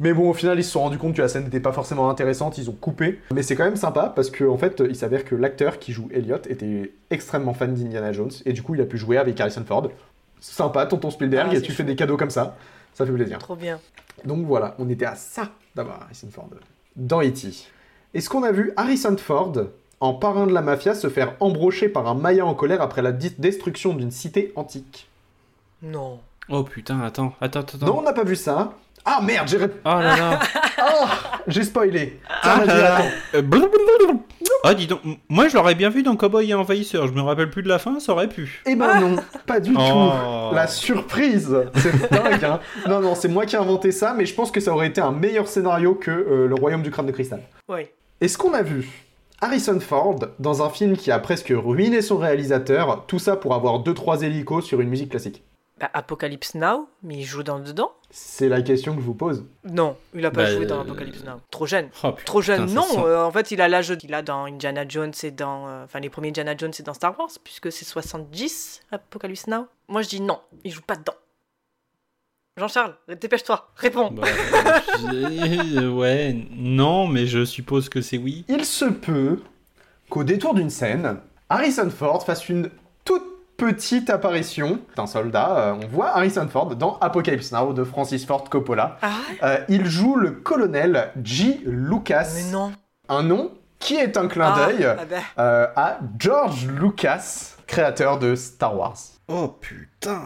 Mais 0.00 0.12
bon, 0.12 0.30
au 0.30 0.34
final, 0.34 0.58
ils 0.58 0.64
se 0.64 0.70
sont 0.72 0.80
rendus 0.80 0.98
compte 0.98 1.14
que 1.14 1.22
la 1.22 1.28
scène 1.28 1.44
n'était 1.44 1.60
pas 1.60 1.72
forcément 1.72 2.10
intéressante, 2.10 2.58
ils 2.58 2.68
ont 2.68 2.74
coupé. 2.74 3.20
Mais 3.32 3.42
c'est 3.42 3.54
quand 3.54 3.64
même 3.64 3.76
sympa 3.76 4.12
parce 4.14 4.30
qu'en 4.30 4.48
en 4.48 4.58
fait, 4.58 4.82
il 4.86 4.96
s'avère 4.96 5.24
que 5.24 5.34
l'acteur 5.34 5.78
qui 5.78 5.92
joue 5.92 6.08
Elliot 6.12 6.38
était 6.48 6.92
extrêmement 7.10 7.54
fan 7.54 7.74
d'Indiana 7.74 8.12
Jones 8.12 8.32
et 8.44 8.52
du 8.52 8.62
coup, 8.62 8.74
il 8.74 8.80
a 8.80 8.84
pu 8.86 8.98
jouer 8.98 9.18
avec 9.18 9.40
Harrison 9.40 9.64
Ford. 9.66 9.88
Sympa, 10.40 10.86
tonton 10.86 11.10
Spielberg, 11.10 11.50
Ah, 11.52 11.56
et 11.56 11.62
tu 11.62 11.70
fais 11.72 11.84
des 11.84 11.94
cadeaux 11.94 12.16
comme 12.16 12.30
ça. 12.30 12.56
Ça 12.94 13.06
fait 13.06 13.12
plaisir. 13.12 13.38
Trop 13.38 13.54
bien. 13.54 13.78
Donc 14.24 14.44
voilà, 14.44 14.74
on 14.78 14.88
était 14.88 15.06
à 15.06 15.14
ça 15.14 15.50
d'avoir 15.74 16.02
Harrison 16.02 16.28
Ford 16.32 16.48
dans 16.96 17.22
E.T. 17.22 17.48
Est-ce 18.14 18.28
qu'on 18.28 18.42
a 18.42 18.52
vu 18.52 18.72
Harrison 18.76 19.16
Ford 19.16 19.52
en 20.00 20.14
parrain 20.14 20.46
de 20.46 20.52
la 20.52 20.62
mafia 20.62 20.94
se 20.94 21.08
faire 21.08 21.36
embrocher 21.40 21.88
par 21.88 22.08
un 22.08 22.14
Maya 22.14 22.44
en 22.44 22.54
colère 22.54 22.82
après 22.82 23.02
la 23.02 23.12
destruction 23.12 23.94
d'une 23.94 24.10
cité 24.10 24.52
antique? 24.56 25.08
Non. 25.80 26.18
Oh 26.48 26.64
putain, 26.64 27.00
attends, 27.00 27.34
attends, 27.40 27.60
attends. 27.60 27.86
Non, 27.86 27.98
on 28.00 28.02
n'a 28.02 28.12
pas 28.12 28.24
vu 28.24 28.36
ça. 28.36 28.74
Ah 29.04 29.20
merde, 29.22 29.48
j'ai 29.48 29.58
Oh 29.58 29.68
là 29.84 30.16
là. 30.16 30.38
Ah, 30.78 31.40
j'ai 31.48 31.64
spoilé. 31.64 32.20
Ah 32.42 32.64
là. 32.64 32.98
Ah, 34.64 34.74
dis 34.74 34.86
donc, 34.86 35.00
moi 35.28 35.48
je 35.48 35.56
l'aurais 35.56 35.74
bien 35.74 35.90
vu 35.90 36.04
dans 36.04 36.14
Cowboy 36.14 36.50
et 36.50 36.54
Envahisseur, 36.54 37.08
je 37.08 37.12
me 37.12 37.20
rappelle 37.20 37.50
plus 37.50 37.64
de 37.64 37.68
la 37.68 37.80
fin, 37.80 37.98
ça 37.98 38.12
aurait 38.12 38.28
pu. 38.28 38.62
Eh 38.64 38.76
ben 38.76 39.00
non, 39.00 39.16
pas 39.46 39.58
du 39.58 39.72
Oh. 39.76 39.80
tout. 40.50 40.54
La 40.54 40.68
surprise, 40.68 41.52
c'est 41.74 42.10
dingue. 42.12 42.44
Hein. 42.44 42.60
Non, 42.88 43.00
non, 43.00 43.14
c'est 43.16 43.28
moi 43.28 43.44
qui 43.44 43.56
ai 43.56 43.58
inventé 43.58 43.90
ça, 43.90 44.14
mais 44.16 44.24
je 44.24 44.34
pense 44.34 44.52
que 44.52 44.60
ça 44.60 44.72
aurait 44.72 44.86
été 44.86 45.00
un 45.00 45.12
meilleur 45.12 45.48
scénario 45.48 45.94
que 45.96 46.10
euh, 46.12 46.46
Le 46.46 46.54
Royaume 46.54 46.82
du 46.82 46.90
Crâne 46.92 47.06
de 47.06 47.12
Cristal. 47.12 47.42
Oui. 47.68 47.86
Est-ce 48.20 48.38
qu'on 48.38 48.54
a 48.54 48.62
vu 48.62 48.88
Harrison 49.40 49.80
Ford 49.80 50.20
dans 50.38 50.62
un 50.64 50.70
film 50.70 50.96
qui 50.96 51.10
a 51.10 51.18
presque 51.18 51.52
ruiné 51.52 52.02
son 52.02 52.18
réalisateur, 52.18 53.04
tout 53.08 53.18
ça 53.18 53.34
pour 53.34 53.54
avoir 53.54 53.82
2-3 53.82 54.22
hélicos 54.22 54.64
sur 54.64 54.80
une 54.80 54.88
musique 54.88 55.10
classique? 55.10 55.42
Bah, 55.82 55.90
Apocalypse 55.94 56.54
Now, 56.54 56.88
mais 57.02 57.16
il 57.16 57.24
joue 57.24 57.42
dans 57.42 57.58
dedans 57.58 57.90
C'est 58.10 58.48
la 58.48 58.62
question 58.62 58.94
que 58.94 59.00
je 59.00 59.04
vous 59.06 59.14
pose. 59.14 59.44
Non, 59.64 59.96
il 60.14 60.24
a 60.24 60.30
pas 60.30 60.44
Bah, 60.44 60.54
joué 60.54 60.64
dans 60.64 60.78
euh, 60.78 60.82
Apocalypse 60.82 61.24
Now. 61.24 61.40
Trop 61.50 61.66
jeune. 61.66 61.88
Oh, 62.04 62.12
putain, 62.12 62.24
Trop 62.24 62.40
jeune, 62.40 62.66
non. 62.72 62.82
sent. 62.82 62.98
euh, 63.00 63.24
en 63.24 63.32
fait, 63.32 63.50
il 63.50 63.60
a 63.60 63.66
l'âge 63.68 63.96
qu'il 63.96 64.14
a 64.14 64.22
dans 64.22 64.44
Indiana 64.44 64.84
Jones 64.88 65.12
et 65.24 65.32
dans. 65.32 65.66
euh, 65.66 65.82
Enfin, 65.84 65.98
les 65.98 66.08
premiers 66.08 66.28
Indiana 66.28 66.54
Jones 66.56 66.72
et 66.78 66.82
dans 66.84 66.94
Star 66.94 67.18
Wars, 67.18 67.30
puisque 67.42 67.72
c'est 67.72 67.84
70, 67.84 68.82
Apocalypse 68.92 69.48
Now. 69.48 69.66
Moi, 69.88 70.02
je 70.02 70.08
dis 70.08 70.20
non, 70.20 70.38
il 70.62 70.70
joue 70.70 70.82
pas 70.82 70.94
dedans. 70.94 71.14
Jean-Charles, 72.58 72.94
dépêche-toi, 73.20 73.70
réponds. 73.76 74.10
Bah, 74.12 74.22
ouais, 75.12 76.36
non, 76.52 77.06
mais 77.08 77.26
je 77.26 77.44
suppose 77.44 77.88
que 77.88 78.00
c'est 78.00 78.18
oui. 78.18 78.44
Il 78.48 78.64
se 78.64 78.84
peut 78.84 79.40
qu'au 80.10 80.22
détour 80.22 80.54
d'une 80.54 80.70
scène, 80.70 81.18
Harrison 81.48 81.90
Ford 81.90 82.24
fasse 82.24 82.48
une 82.48 82.70
petite 83.66 84.10
apparition 84.10 84.80
d'un 84.96 85.06
soldat. 85.06 85.56
Euh, 85.56 85.74
on 85.80 85.86
voit 85.86 86.08
Harrison 86.16 86.48
Ford 86.48 86.74
dans 86.74 86.98
Apocalypse 87.00 87.52
Now 87.52 87.72
de 87.72 87.84
Francis 87.84 88.26
Ford 88.26 88.42
Coppola. 88.50 88.98
Ah 89.02 89.10
Euh, 89.44 89.58
il 89.68 89.86
joue 89.86 90.16
le 90.16 90.32
colonel 90.32 91.10
G. 91.22 91.60
Lucas. 91.64 92.28
Mais 92.34 92.50
non. 92.50 92.72
Un 93.08 93.22
nom 93.22 93.52
qui 93.78 93.94
est 93.96 94.16
un 94.16 94.26
clin 94.26 94.52
Ah, 94.56 94.66
d'œil 94.66 94.84
ah 94.84 94.96
bah. 95.08 95.16
euh, 95.38 95.66
à 95.76 95.98
George 96.18 96.66
Lucas, 96.66 97.54
créateur 97.68 98.18
de 98.18 98.34
Star 98.34 98.76
Wars. 98.76 98.96
Oh 99.28 99.46
putain. 99.60 100.20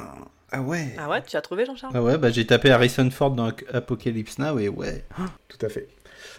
Ah 0.51 0.63
ouais. 0.63 0.95
Ah 0.99 1.11
ouais, 1.11 1.23
tu 1.23 1.37
as 1.37 1.43
trouvé, 1.43 1.67
Jean-Charles? 1.67 1.93
Ah 1.95 2.03
ouais, 2.03 2.17
bah 2.17 2.31
j'ai 2.31 2.47
tapé 2.47 2.71
Harrison 2.71 3.11
Ford 3.11 3.33
dans 3.33 3.51
Apocalypse 3.75 4.39
Now 4.39 4.59
et 4.59 4.69
ouais. 4.71 5.05
Tout 5.49 5.59
à 5.67 5.69
fait. 5.69 5.89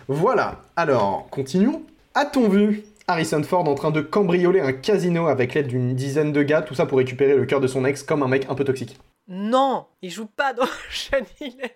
Voilà, 0.07 0.55
alors, 0.75 1.27
continuons. 1.29 1.83
A-t-on 2.15 2.49
vu? 2.49 2.83
Harrison 3.09 3.41
Ford 3.41 3.65
en 3.69 3.75
train 3.75 3.91
de 3.91 4.01
cambrioler 4.01 4.59
un 4.59 4.73
casino 4.73 5.27
avec 5.27 5.53
l'aide 5.53 5.67
d'une 5.67 5.95
dizaine 5.95 6.33
de 6.33 6.43
gars, 6.43 6.61
tout 6.61 6.75
ça 6.75 6.85
pour 6.85 6.97
récupérer 6.97 7.35
le 7.37 7.45
cœur 7.45 7.61
de 7.61 7.67
son 7.67 7.85
ex 7.85 8.03
comme 8.03 8.21
un 8.21 8.27
mec 8.27 8.45
un 8.49 8.53
peu 8.53 8.65
toxique 8.65 8.99
Non, 9.29 9.85
il 10.01 10.09
joue 10.11 10.25
pas 10.25 10.51
dans 10.51 10.63
Ocean 10.89 11.23
Eleven. 11.39 11.69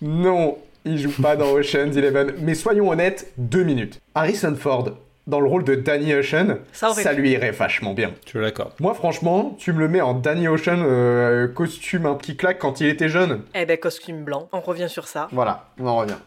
Non, 0.00 0.58
il 0.84 0.98
joue 0.98 1.10
pas 1.20 1.34
dans 1.34 1.50
Ocean's 1.50 1.96
Eleven, 1.96 2.34
mais 2.38 2.54
soyons 2.54 2.88
honnêtes, 2.88 3.32
deux 3.36 3.64
minutes. 3.64 4.00
Harrison 4.14 4.54
Ford, 4.54 4.90
dans 5.26 5.40
le 5.40 5.48
rôle 5.48 5.64
de 5.64 5.74
Danny 5.74 6.14
Ocean, 6.14 6.58
Ça 6.72 7.12
lui 7.14 7.32
irait 7.32 7.50
vachement 7.50 7.92
bien. 7.92 8.12
Je 8.32 8.38
l'accorde. 8.38 8.70
Moi, 8.78 8.94
franchement, 8.94 9.56
tu 9.58 9.72
me 9.72 9.80
le 9.80 9.88
mets 9.88 10.00
en 10.00 10.14
Danny 10.14 10.46
Ocean 10.46 10.78
euh, 10.78 11.48
costume 11.48 12.06
un 12.06 12.14
petit 12.14 12.36
claque 12.36 12.60
quand 12.60 12.80
il 12.80 12.86
était 12.86 13.08
jeune. 13.08 13.42
Eh 13.56 13.66
ben, 13.66 13.76
costume 13.76 14.22
blanc, 14.22 14.48
on 14.52 14.60
revient 14.60 14.88
sur 14.88 15.08
ça. 15.08 15.26
Voilà, 15.32 15.68
on 15.80 15.86
en 15.88 15.96
revient. 15.96 16.18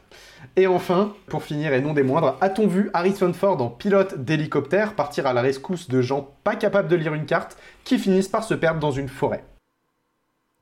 Et 0.60 0.68
enfin, 0.68 1.14
pour 1.28 1.42
finir 1.44 1.72
et 1.72 1.80
non 1.80 1.94
des 1.94 2.04
moindres, 2.04 2.36
a-t-on 2.42 2.68
vu 2.68 2.90
Harrison 2.94 3.32
Ford 3.32 3.62
en 3.62 3.70
pilote 3.70 4.18
d'hélicoptère 4.26 4.94
partir 4.94 5.26
à 5.26 5.32
la 5.32 5.40
rescousse 5.40 5.88
de 5.88 6.02
gens 6.02 6.34
pas 6.44 6.58
capables 6.58 6.90
de 6.90 6.98
lire 6.98 7.14
une 7.14 7.26
carte 7.26 7.58
qui 7.86 7.98
finissent 7.98 8.28
par 8.28 8.44
se 8.44 8.54
perdre 8.54 8.82
dans 8.82 8.92
une 8.92 9.08
forêt? 9.08 9.46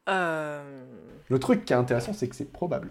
Euh... 0.08 0.62
Le 1.30 1.40
truc 1.40 1.66
qui 1.66 1.74
est 1.74 1.76
intéressant, 1.76 2.14
c'est 2.14 2.28
que 2.28 2.36
c'est 2.36 2.52
probable. 2.54 2.90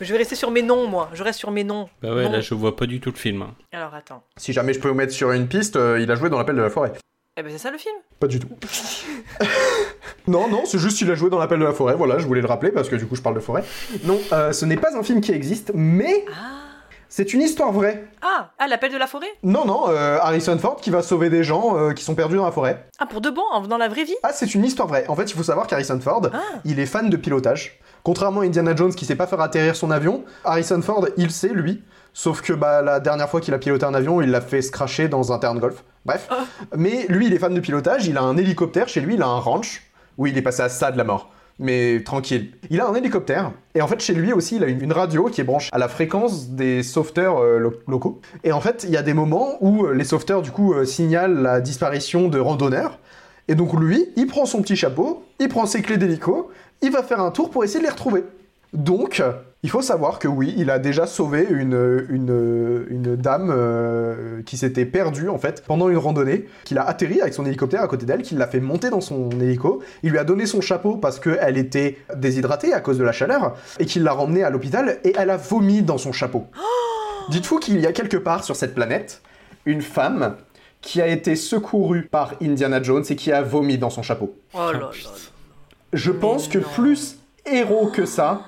Je 0.00 0.10
vais 0.12 0.18
rester 0.18 0.34
sur 0.34 0.50
mes 0.50 0.62
noms, 0.62 0.88
moi. 0.88 1.10
Je 1.12 1.22
reste 1.22 1.38
sur 1.38 1.52
mes 1.52 1.62
noms. 1.62 1.88
Bah 2.02 2.12
ouais, 2.12 2.24
Non. 2.24 2.32
là 2.32 2.40
je 2.40 2.54
vois 2.54 2.74
pas 2.74 2.86
du 2.86 2.98
tout 2.98 3.10
le 3.12 3.16
film. 3.16 3.46
Alors, 3.70 3.94
attends. 3.94 4.24
Si 4.36 4.52
jamais 4.52 4.72
je 4.72 4.80
peux 4.80 4.88
vous 4.88 4.94
mettre 4.96 5.12
sur 5.12 5.30
une 5.30 5.46
piste, 5.46 5.76
euh, 5.76 6.00
il 6.00 6.10
a 6.10 6.16
joué 6.16 6.28
dans 6.28 6.38
l'appel 6.38 6.56
de 6.56 6.60
la 6.62 6.70
forêt. 6.70 6.92
Eh 7.38 7.42
ben, 7.42 7.50
c'est 7.50 7.58
ça 7.58 7.70
le 7.70 7.78
film? 7.78 7.94
Pas 8.20 8.26
du 8.26 8.38
tout. 8.38 8.48
Non, 10.28 10.46
non, 10.48 10.62
c'est 10.64 10.78
juste 10.78 10.98
qu'il 10.98 11.10
a 11.10 11.16
joué 11.16 11.30
dans 11.30 11.38
l'appel 11.38 11.58
de 11.58 11.64
la 11.64 11.72
forêt, 11.72 11.94
voilà, 11.96 12.18
je 12.18 12.26
voulais 12.28 12.40
le 12.40 12.46
rappeler 12.46 12.70
parce 12.70 12.88
que 12.88 12.94
du 12.94 13.06
coup 13.08 13.16
je 13.16 13.22
parle 13.22 13.34
de 13.34 13.40
forêt. 13.40 13.64
Non, 14.04 14.20
euh, 14.32 14.52
ce 14.52 14.64
n'est 14.64 14.76
pas 14.76 14.96
un 14.96 15.02
film 15.02 15.20
qui 15.20 15.32
existe, 15.32 15.72
mais 15.74 16.24
c'est 17.08 17.34
une 17.34 17.42
histoire 17.42 17.72
vraie. 17.72 18.04
Ah, 18.22 18.50
ah 18.56 18.68
l'appel 18.68 18.92
de 18.92 18.96
la 18.98 19.08
forêt? 19.08 19.26
Non, 19.42 19.64
non, 19.64 19.88
euh, 19.88 20.18
Harrison 20.20 20.56
Ford 20.58 20.76
qui 20.76 20.90
va 20.90 21.02
sauver 21.02 21.28
des 21.28 21.42
gens 21.42 21.76
euh, 21.76 21.92
qui 21.92 22.04
sont 22.04 22.14
perdus 22.14 22.36
dans 22.36 22.44
la 22.44 22.52
forêt. 22.52 22.86
Ah, 23.00 23.06
pour 23.06 23.20
de 23.20 23.30
bon, 23.30 23.42
en- 23.50 23.62
dans 23.66 23.78
la 23.78 23.88
vraie 23.88 24.04
vie? 24.04 24.14
Ah, 24.22 24.30
c'est 24.32 24.54
une 24.54 24.64
histoire 24.64 24.86
vraie. 24.86 25.04
En 25.08 25.16
fait, 25.16 25.24
il 25.24 25.34
faut 25.34 25.42
savoir 25.42 25.66
qu'Harrison 25.66 25.98
Ford, 25.98 26.22
Ah. 26.32 26.38
il 26.64 26.78
est 26.78 26.86
fan 26.86 27.10
de 27.10 27.16
pilotage. 27.16 27.80
Contrairement 28.04 28.42
à 28.42 28.44
Indiana 28.44 28.76
Jones 28.76 28.94
qui 28.94 29.04
sait 29.04 29.16
pas 29.16 29.26
faire 29.26 29.40
atterrir 29.40 29.74
son 29.74 29.90
avion, 29.90 30.24
Harrison 30.44 30.80
Ford, 30.82 31.08
il 31.16 31.32
sait 31.32 31.48
lui. 31.48 31.82
Sauf 32.12 32.42
que 32.42 32.52
bah, 32.52 32.80
la 32.82 33.00
dernière 33.00 33.28
fois 33.28 33.40
qu'il 33.40 33.54
a 33.54 33.58
piloté 33.58 33.84
un 33.86 33.94
avion, 33.94 34.20
il 34.22 34.30
l'a 34.30 34.40
fait 34.40 34.62
se 34.62 34.70
crasher 34.70 35.08
dans 35.08 35.32
un 35.32 35.38
terrain 35.40 35.54
de 35.56 35.60
golf. 35.60 35.82
Bref. 36.04 36.28
Mais 36.76 37.06
lui, 37.08 37.26
il 37.26 37.32
est 37.34 37.38
fan 37.38 37.54
de 37.54 37.60
pilotage, 37.60 38.06
il 38.06 38.16
a 38.16 38.22
un 38.22 38.36
hélicoptère 38.36 38.88
chez 38.88 39.00
lui, 39.00 39.14
il 39.14 39.22
a 39.22 39.26
un 39.26 39.38
ranch. 39.38 39.82
où 40.18 40.26
il 40.26 40.36
est 40.36 40.42
passé 40.42 40.62
à 40.62 40.68
ça 40.68 40.90
de 40.90 40.98
la 40.98 41.04
mort. 41.04 41.30
Mais 41.58 42.02
tranquille. 42.04 42.52
Il 42.70 42.80
a 42.80 42.88
un 42.88 42.94
hélicoptère, 42.94 43.52
et 43.74 43.82
en 43.82 43.86
fait, 43.86 44.00
chez 44.00 44.14
lui 44.14 44.32
aussi, 44.32 44.56
il 44.56 44.64
a 44.64 44.66
une, 44.66 44.92
radio 44.92 45.24
qui 45.26 45.40
est 45.40 45.44
branchée 45.44 45.68
à 45.72 45.78
la 45.78 45.88
fréquence 45.88 46.48
des 46.48 46.82
sauveteurs 46.82 47.38
euh, 47.38 47.58
lo- 47.58 47.74
locaux. 47.86 48.20
Et 48.42 48.52
en 48.52 48.60
fait, 48.60 48.84
il 48.86 48.90
y 48.90 48.96
a 48.96 49.02
des 49.02 49.14
moments 49.14 49.56
où 49.60 49.86
euh, 49.86 49.92
les 49.94 50.04
sauveteurs, 50.04 50.42
du 50.42 50.50
coup, 50.50 50.72
euh, 50.74 50.84
signalent 50.84 51.40
la 51.40 51.60
disparition 51.60 52.28
de 52.28 52.38
randonneurs. 52.40 52.98
Et 53.48 53.54
donc, 53.54 53.72
lui, 53.78 54.08
il 54.16 54.26
prend 54.26 54.44
son 54.46 54.60
petit 54.62 54.76
chapeau, 54.76 55.24
il 55.40 55.48
prend 55.48 55.66
ses 55.66 55.82
clés 55.82 55.98
d'hélico, 55.98 56.50
il 56.80 56.90
va 56.90 57.02
faire 57.02 57.20
un 57.20 57.30
tour 57.30 57.50
pour 57.50 57.64
essayer 57.64 57.80
de 57.80 57.84
les 57.84 57.90
retrouver. 57.90 58.24
Donc, 58.72 59.22
il 59.62 59.70
faut 59.70 59.82
savoir 59.82 60.18
que 60.18 60.26
oui, 60.26 60.54
il 60.56 60.70
a 60.70 60.78
déjà 60.78 61.06
sauvé 61.06 61.46
une, 61.48 62.06
une, 62.08 62.86
une 62.88 63.16
dame 63.16 63.52
euh, 63.54 64.42
qui 64.42 64.56
s'était 64.56 64.86
perdue 64.86 65.28
en 65.28 65.38
fait 65.38 65.62
pendant 65.64 65.88
une 65.88 65.98
randonnée, 65.98 66.48
qu'il 66.64 66.78
a 66.78 66.82
atterri 66.82 67.20
avec 67.20 67.32
son 67.32 67.46
hélicoptère 67.46 67.82
à 67.82 67.86
côté 67.86 68.06
d'elle, 68.06 68.22
qu'il 68.22 68.38
l'a 68.38 68.48
fait 68.48 68.60
monter 68.60 68.90
dans 68.90 69.00
son 69.00 69.30
hélico, 69.30 69.82
il 70.02 70.10
lui 70.10 70.18
a 70.18 70.24
donné 70.24 70.46
son 70.46 70.60
chapeau 70.60 70.96
parce 70.96 71.20
qu'elle 71.20 71.58
était 71.58 71.98
déshydratée 72.16 72.72
à 72.72 72.80
cause 72.80 72.98
de 72.98 73.04
la 73.04 73.12
chaleur, 73.12 73.56
et 73.78 73.86
qu'il 73.86 74.02
l'a 74.02 74.14
ramenée 74.14 74.42
à 74.42 74.50
l'hôpital 74.50 74.98
et 75.04 75.12
elle 75.16 75.30
a 75.30 75.36
vomi 75.36 75.82
dans 75.82 75.98
son 75.98 76.12
chapeau. 76.12 76.46
Dites-vous 77.30 77.60
qu'il 77.60 77.78
y 77.78 77.86
a 77.86 77.92
quelque 77.92 78.16
part 78.16 78.42
sur 78.42 78.56
cette 78.56 78.74
planète 78.74 79.22
une 79.64 79.82
femme 79.82 80.36
qui 80.80 81.00
a 81.00 81.06
été 81.06 81.36
secourue 81.36 82.08
par 82.10 82.34
Indiana 82.42 82.82
Jones 82.82 83.04
et 83.08 83.14
qui 83.14 83.30
a 83.30 83.42
vomi 83.42 83.78
dans 83.78 83.90
son 83.90 84.02
chapeau. 84.02 84.34
Oh 84.54 84.72
là 84.72 84.80
là. 84.80 84.90
Je 85.92 86.10
pense 86.10 86.48
que 86.48 86.58
plus 86.58 87.18
héros 87.46 87.86
que 87.86 88.06
ça, 88.06 88.42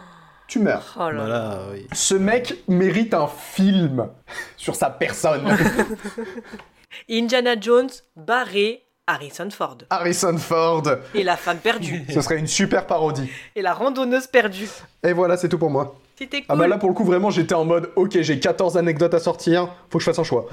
tu 0.55 0.61
meurs. 0.61 0.95
Oh 0.97 1.11
là 1.11 1.13
Voilà, 1.25 1.59
oui. 1.73 1.87
Ce 1.93 2.15
mec 2.15 2.63
mérite 2.69 3.13
un 3.13 3.27
film 3.27 4.09
sur 4.57 4.77
sa 4.77 4.89
personne. 4.89 5.45
Indiana 7.11 7.61
Jones, 7.61 7.91
barré, 8.15 8.85
Harrison 9.07 9.51
Ford. 9.51 9.79
Harrison 9.91 10.39
Ford. 10.39 10.85
Et 11.13 11.25
la 11.25 11.37
femme 11.37 11.59
perdue. 11.59 12.05
Ce 12.09 12.21
serait 12.21 12.39
une 12.39 12.47
super 12.47 12.87
parodie. 12.87 13.29
Et 13.57 13.63
la 13.63 13.75
randonneuse 13.75 14.29
perdue. 14.29 14.69
Et 15.03 15.13
voilà, 15.13 15.37
c'est 15.37 15.49
tout 15.49 15.59
pour 15.59 15.71
moi. 15.71 15.97
C'était 16.17 16.39
cool. 16.43 16.47
Ah 16.51 16.55
bah 16.55 16.69
là 16.69 16.79
pour 16.79 16.89
le 16.89 16.95
coup 16.95 17.03
vraiment 17.03 17.31
j'étais 17.31 17.57
en 17.57 17.65
mode 17.65 17.91
ok 17.97 18.21
j'ai 18.21 18.39
14 18.39 18.77
anecdotes 18.77 19.15
à 19.15 19.19
sortir, 19.19 19.69
faut 19.91 19.99
que 19.99 20.05
je 20.05 20.11
fasse 20.11 20.21
un 20.21 20.23
choix. 20.23 20.47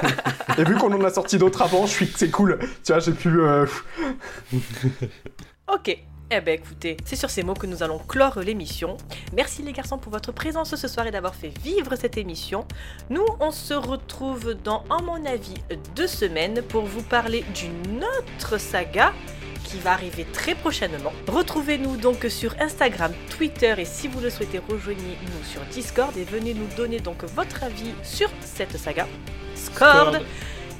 Et 0.58 0.64
vu 0.64 0.74
qu'on 0.74 0.92
en 0.92 1.02
a 1.02 1.10
sorti 1.10 1.38
d'autres 1.38 1.62
avant, 1.62 1.86
je 1.86 1.92
suis 1.92 2.12
c'est 2.14 2.28
cool. 2.30 2.58
Tu 2.84 2.92
vois 2.92 2.98
j'ai 3.00 3.12
pu... 3.12 3.28
euh, 3.40 3.64
Ok. 5.72 5.96
Eh 6.28 6.40
ben 6.40 6.54
écoutez, 6.54 6.96
c'est 7.04 7.14
sur 7.14 7.30
ces 7.30 7.44
mots 7.44 7.54
que 7.54 7.68
nous 7.68 7.84
allons 7.84 8.00
clore 8.00 8.40
l'émission. 8.40 8.96
Merci 9.32 9.62
les 9.62 9.72
garçons 9.72 9.96
pour 9.96 10.10
votre 10.10 10.32
présence 10.32 10.74
ce 10.74 10.88
soir 10.88 11.06
et 11.06 11.12
d'avoir 11.12 11.36
fait 11.36 11.56
vivre 11.62 11.94
cette 11.94 12.16
émission. 12.16 12.66
Nous, 13.10 13.24
on 13.38 13.52
se 13.52 13.74
retrouve 13.74 14.54
dans, 14.54 14.82
à 14.90 15.00
mon 15.02 15.24
avis, 15.24 15.54
deux 15.94 16.08
semaines 16.08 16.62
pour 16.62 16.84
vous 16.84 17.02
parler 17.02 17.44
d'une 17.54 18.02
autre 18.02 18.58
saga 18.58 19.12
qui 19.66 19.78
va 19.78 19.92
arriver 19.92 20.26
très 20.32 20.56
prochainement. 20.56 21.12
Retrouvez-nous 21.28 21.96
donc 21.96 22.26
sur 22.28 22.56
Instagram, 22.60 23.12
Twitter 23.30 23.74
et 23.78 23.84
si 23.84 24.08
vous 24.08 24.18
le 24.18 24.30
souhaitez, 24.30 24.58
rejoignez-nous 24.58 25.44
sur 25.44 25.60
Discord 25.70 26.16
et 26.16 26.24
venez 26.24 26.54
nous 26.54 26.66
donner 26.76 26.98
donc 26.98 27.22
votre 27.22 27.62
avis 27.62 27.92
sur 28.02 28.28
cette 28.40 28.76
saga. 28.76 29.06
Scord. 29.54 30.16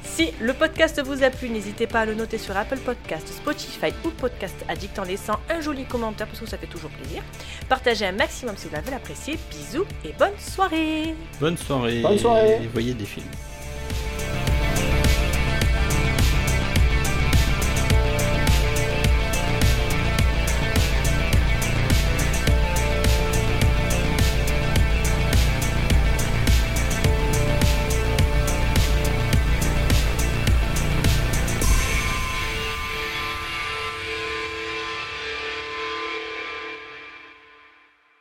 Si 0.07 0.33
le 0.41 0.55
podcast 0.55 1.03
vous 1.05 1.23
a 1.25 1.31
plu, 1.31 1.51
n'hésitez 1.51 1.87
pas 1.87 2.01
à 2.01 2.07
le 2.07 2.15
noter 2.15 2.39
sur 2.39 2.57
Apple 2.57 2.79
Podcast, 2.79 3.27
Spotify 3.29 3.93
ou 4.05 4.09
Podcast 4.11 4.55
Addict 4.69 4.99
en 4.99 5.03
laissant 5.05 5.39
un 5.51 5.61
joli 5.61 5.85
commentaire 5.85 6.27
parce 6.27 6.41
que 6.41 6.47
ça 6.47 6.57
fait 6.57 6.67
toujours 6.69 6.91
plaisir. 6.91 7.23
Partagez 7.69 8.07
un 8.07 8.13
maximum 8.13 8.57
si 8.57 8.69
vous 8.69 8.75
l'avez 8.75 8.95
apprécié. 8.95 9.39
Bisous 9.51 9.85
et 10.05 10.13
bonne 10.19 10.39
soirée 10.39 11.15
Bonne 11.41 11.59
soirée. 11.59 12.01
Bonne 12.01 12.19
soirée. 12.19 12.61
Et 12.63 12.69
voyez 12.69 12.95
des 12.95 13.05
films. 13.05 13.27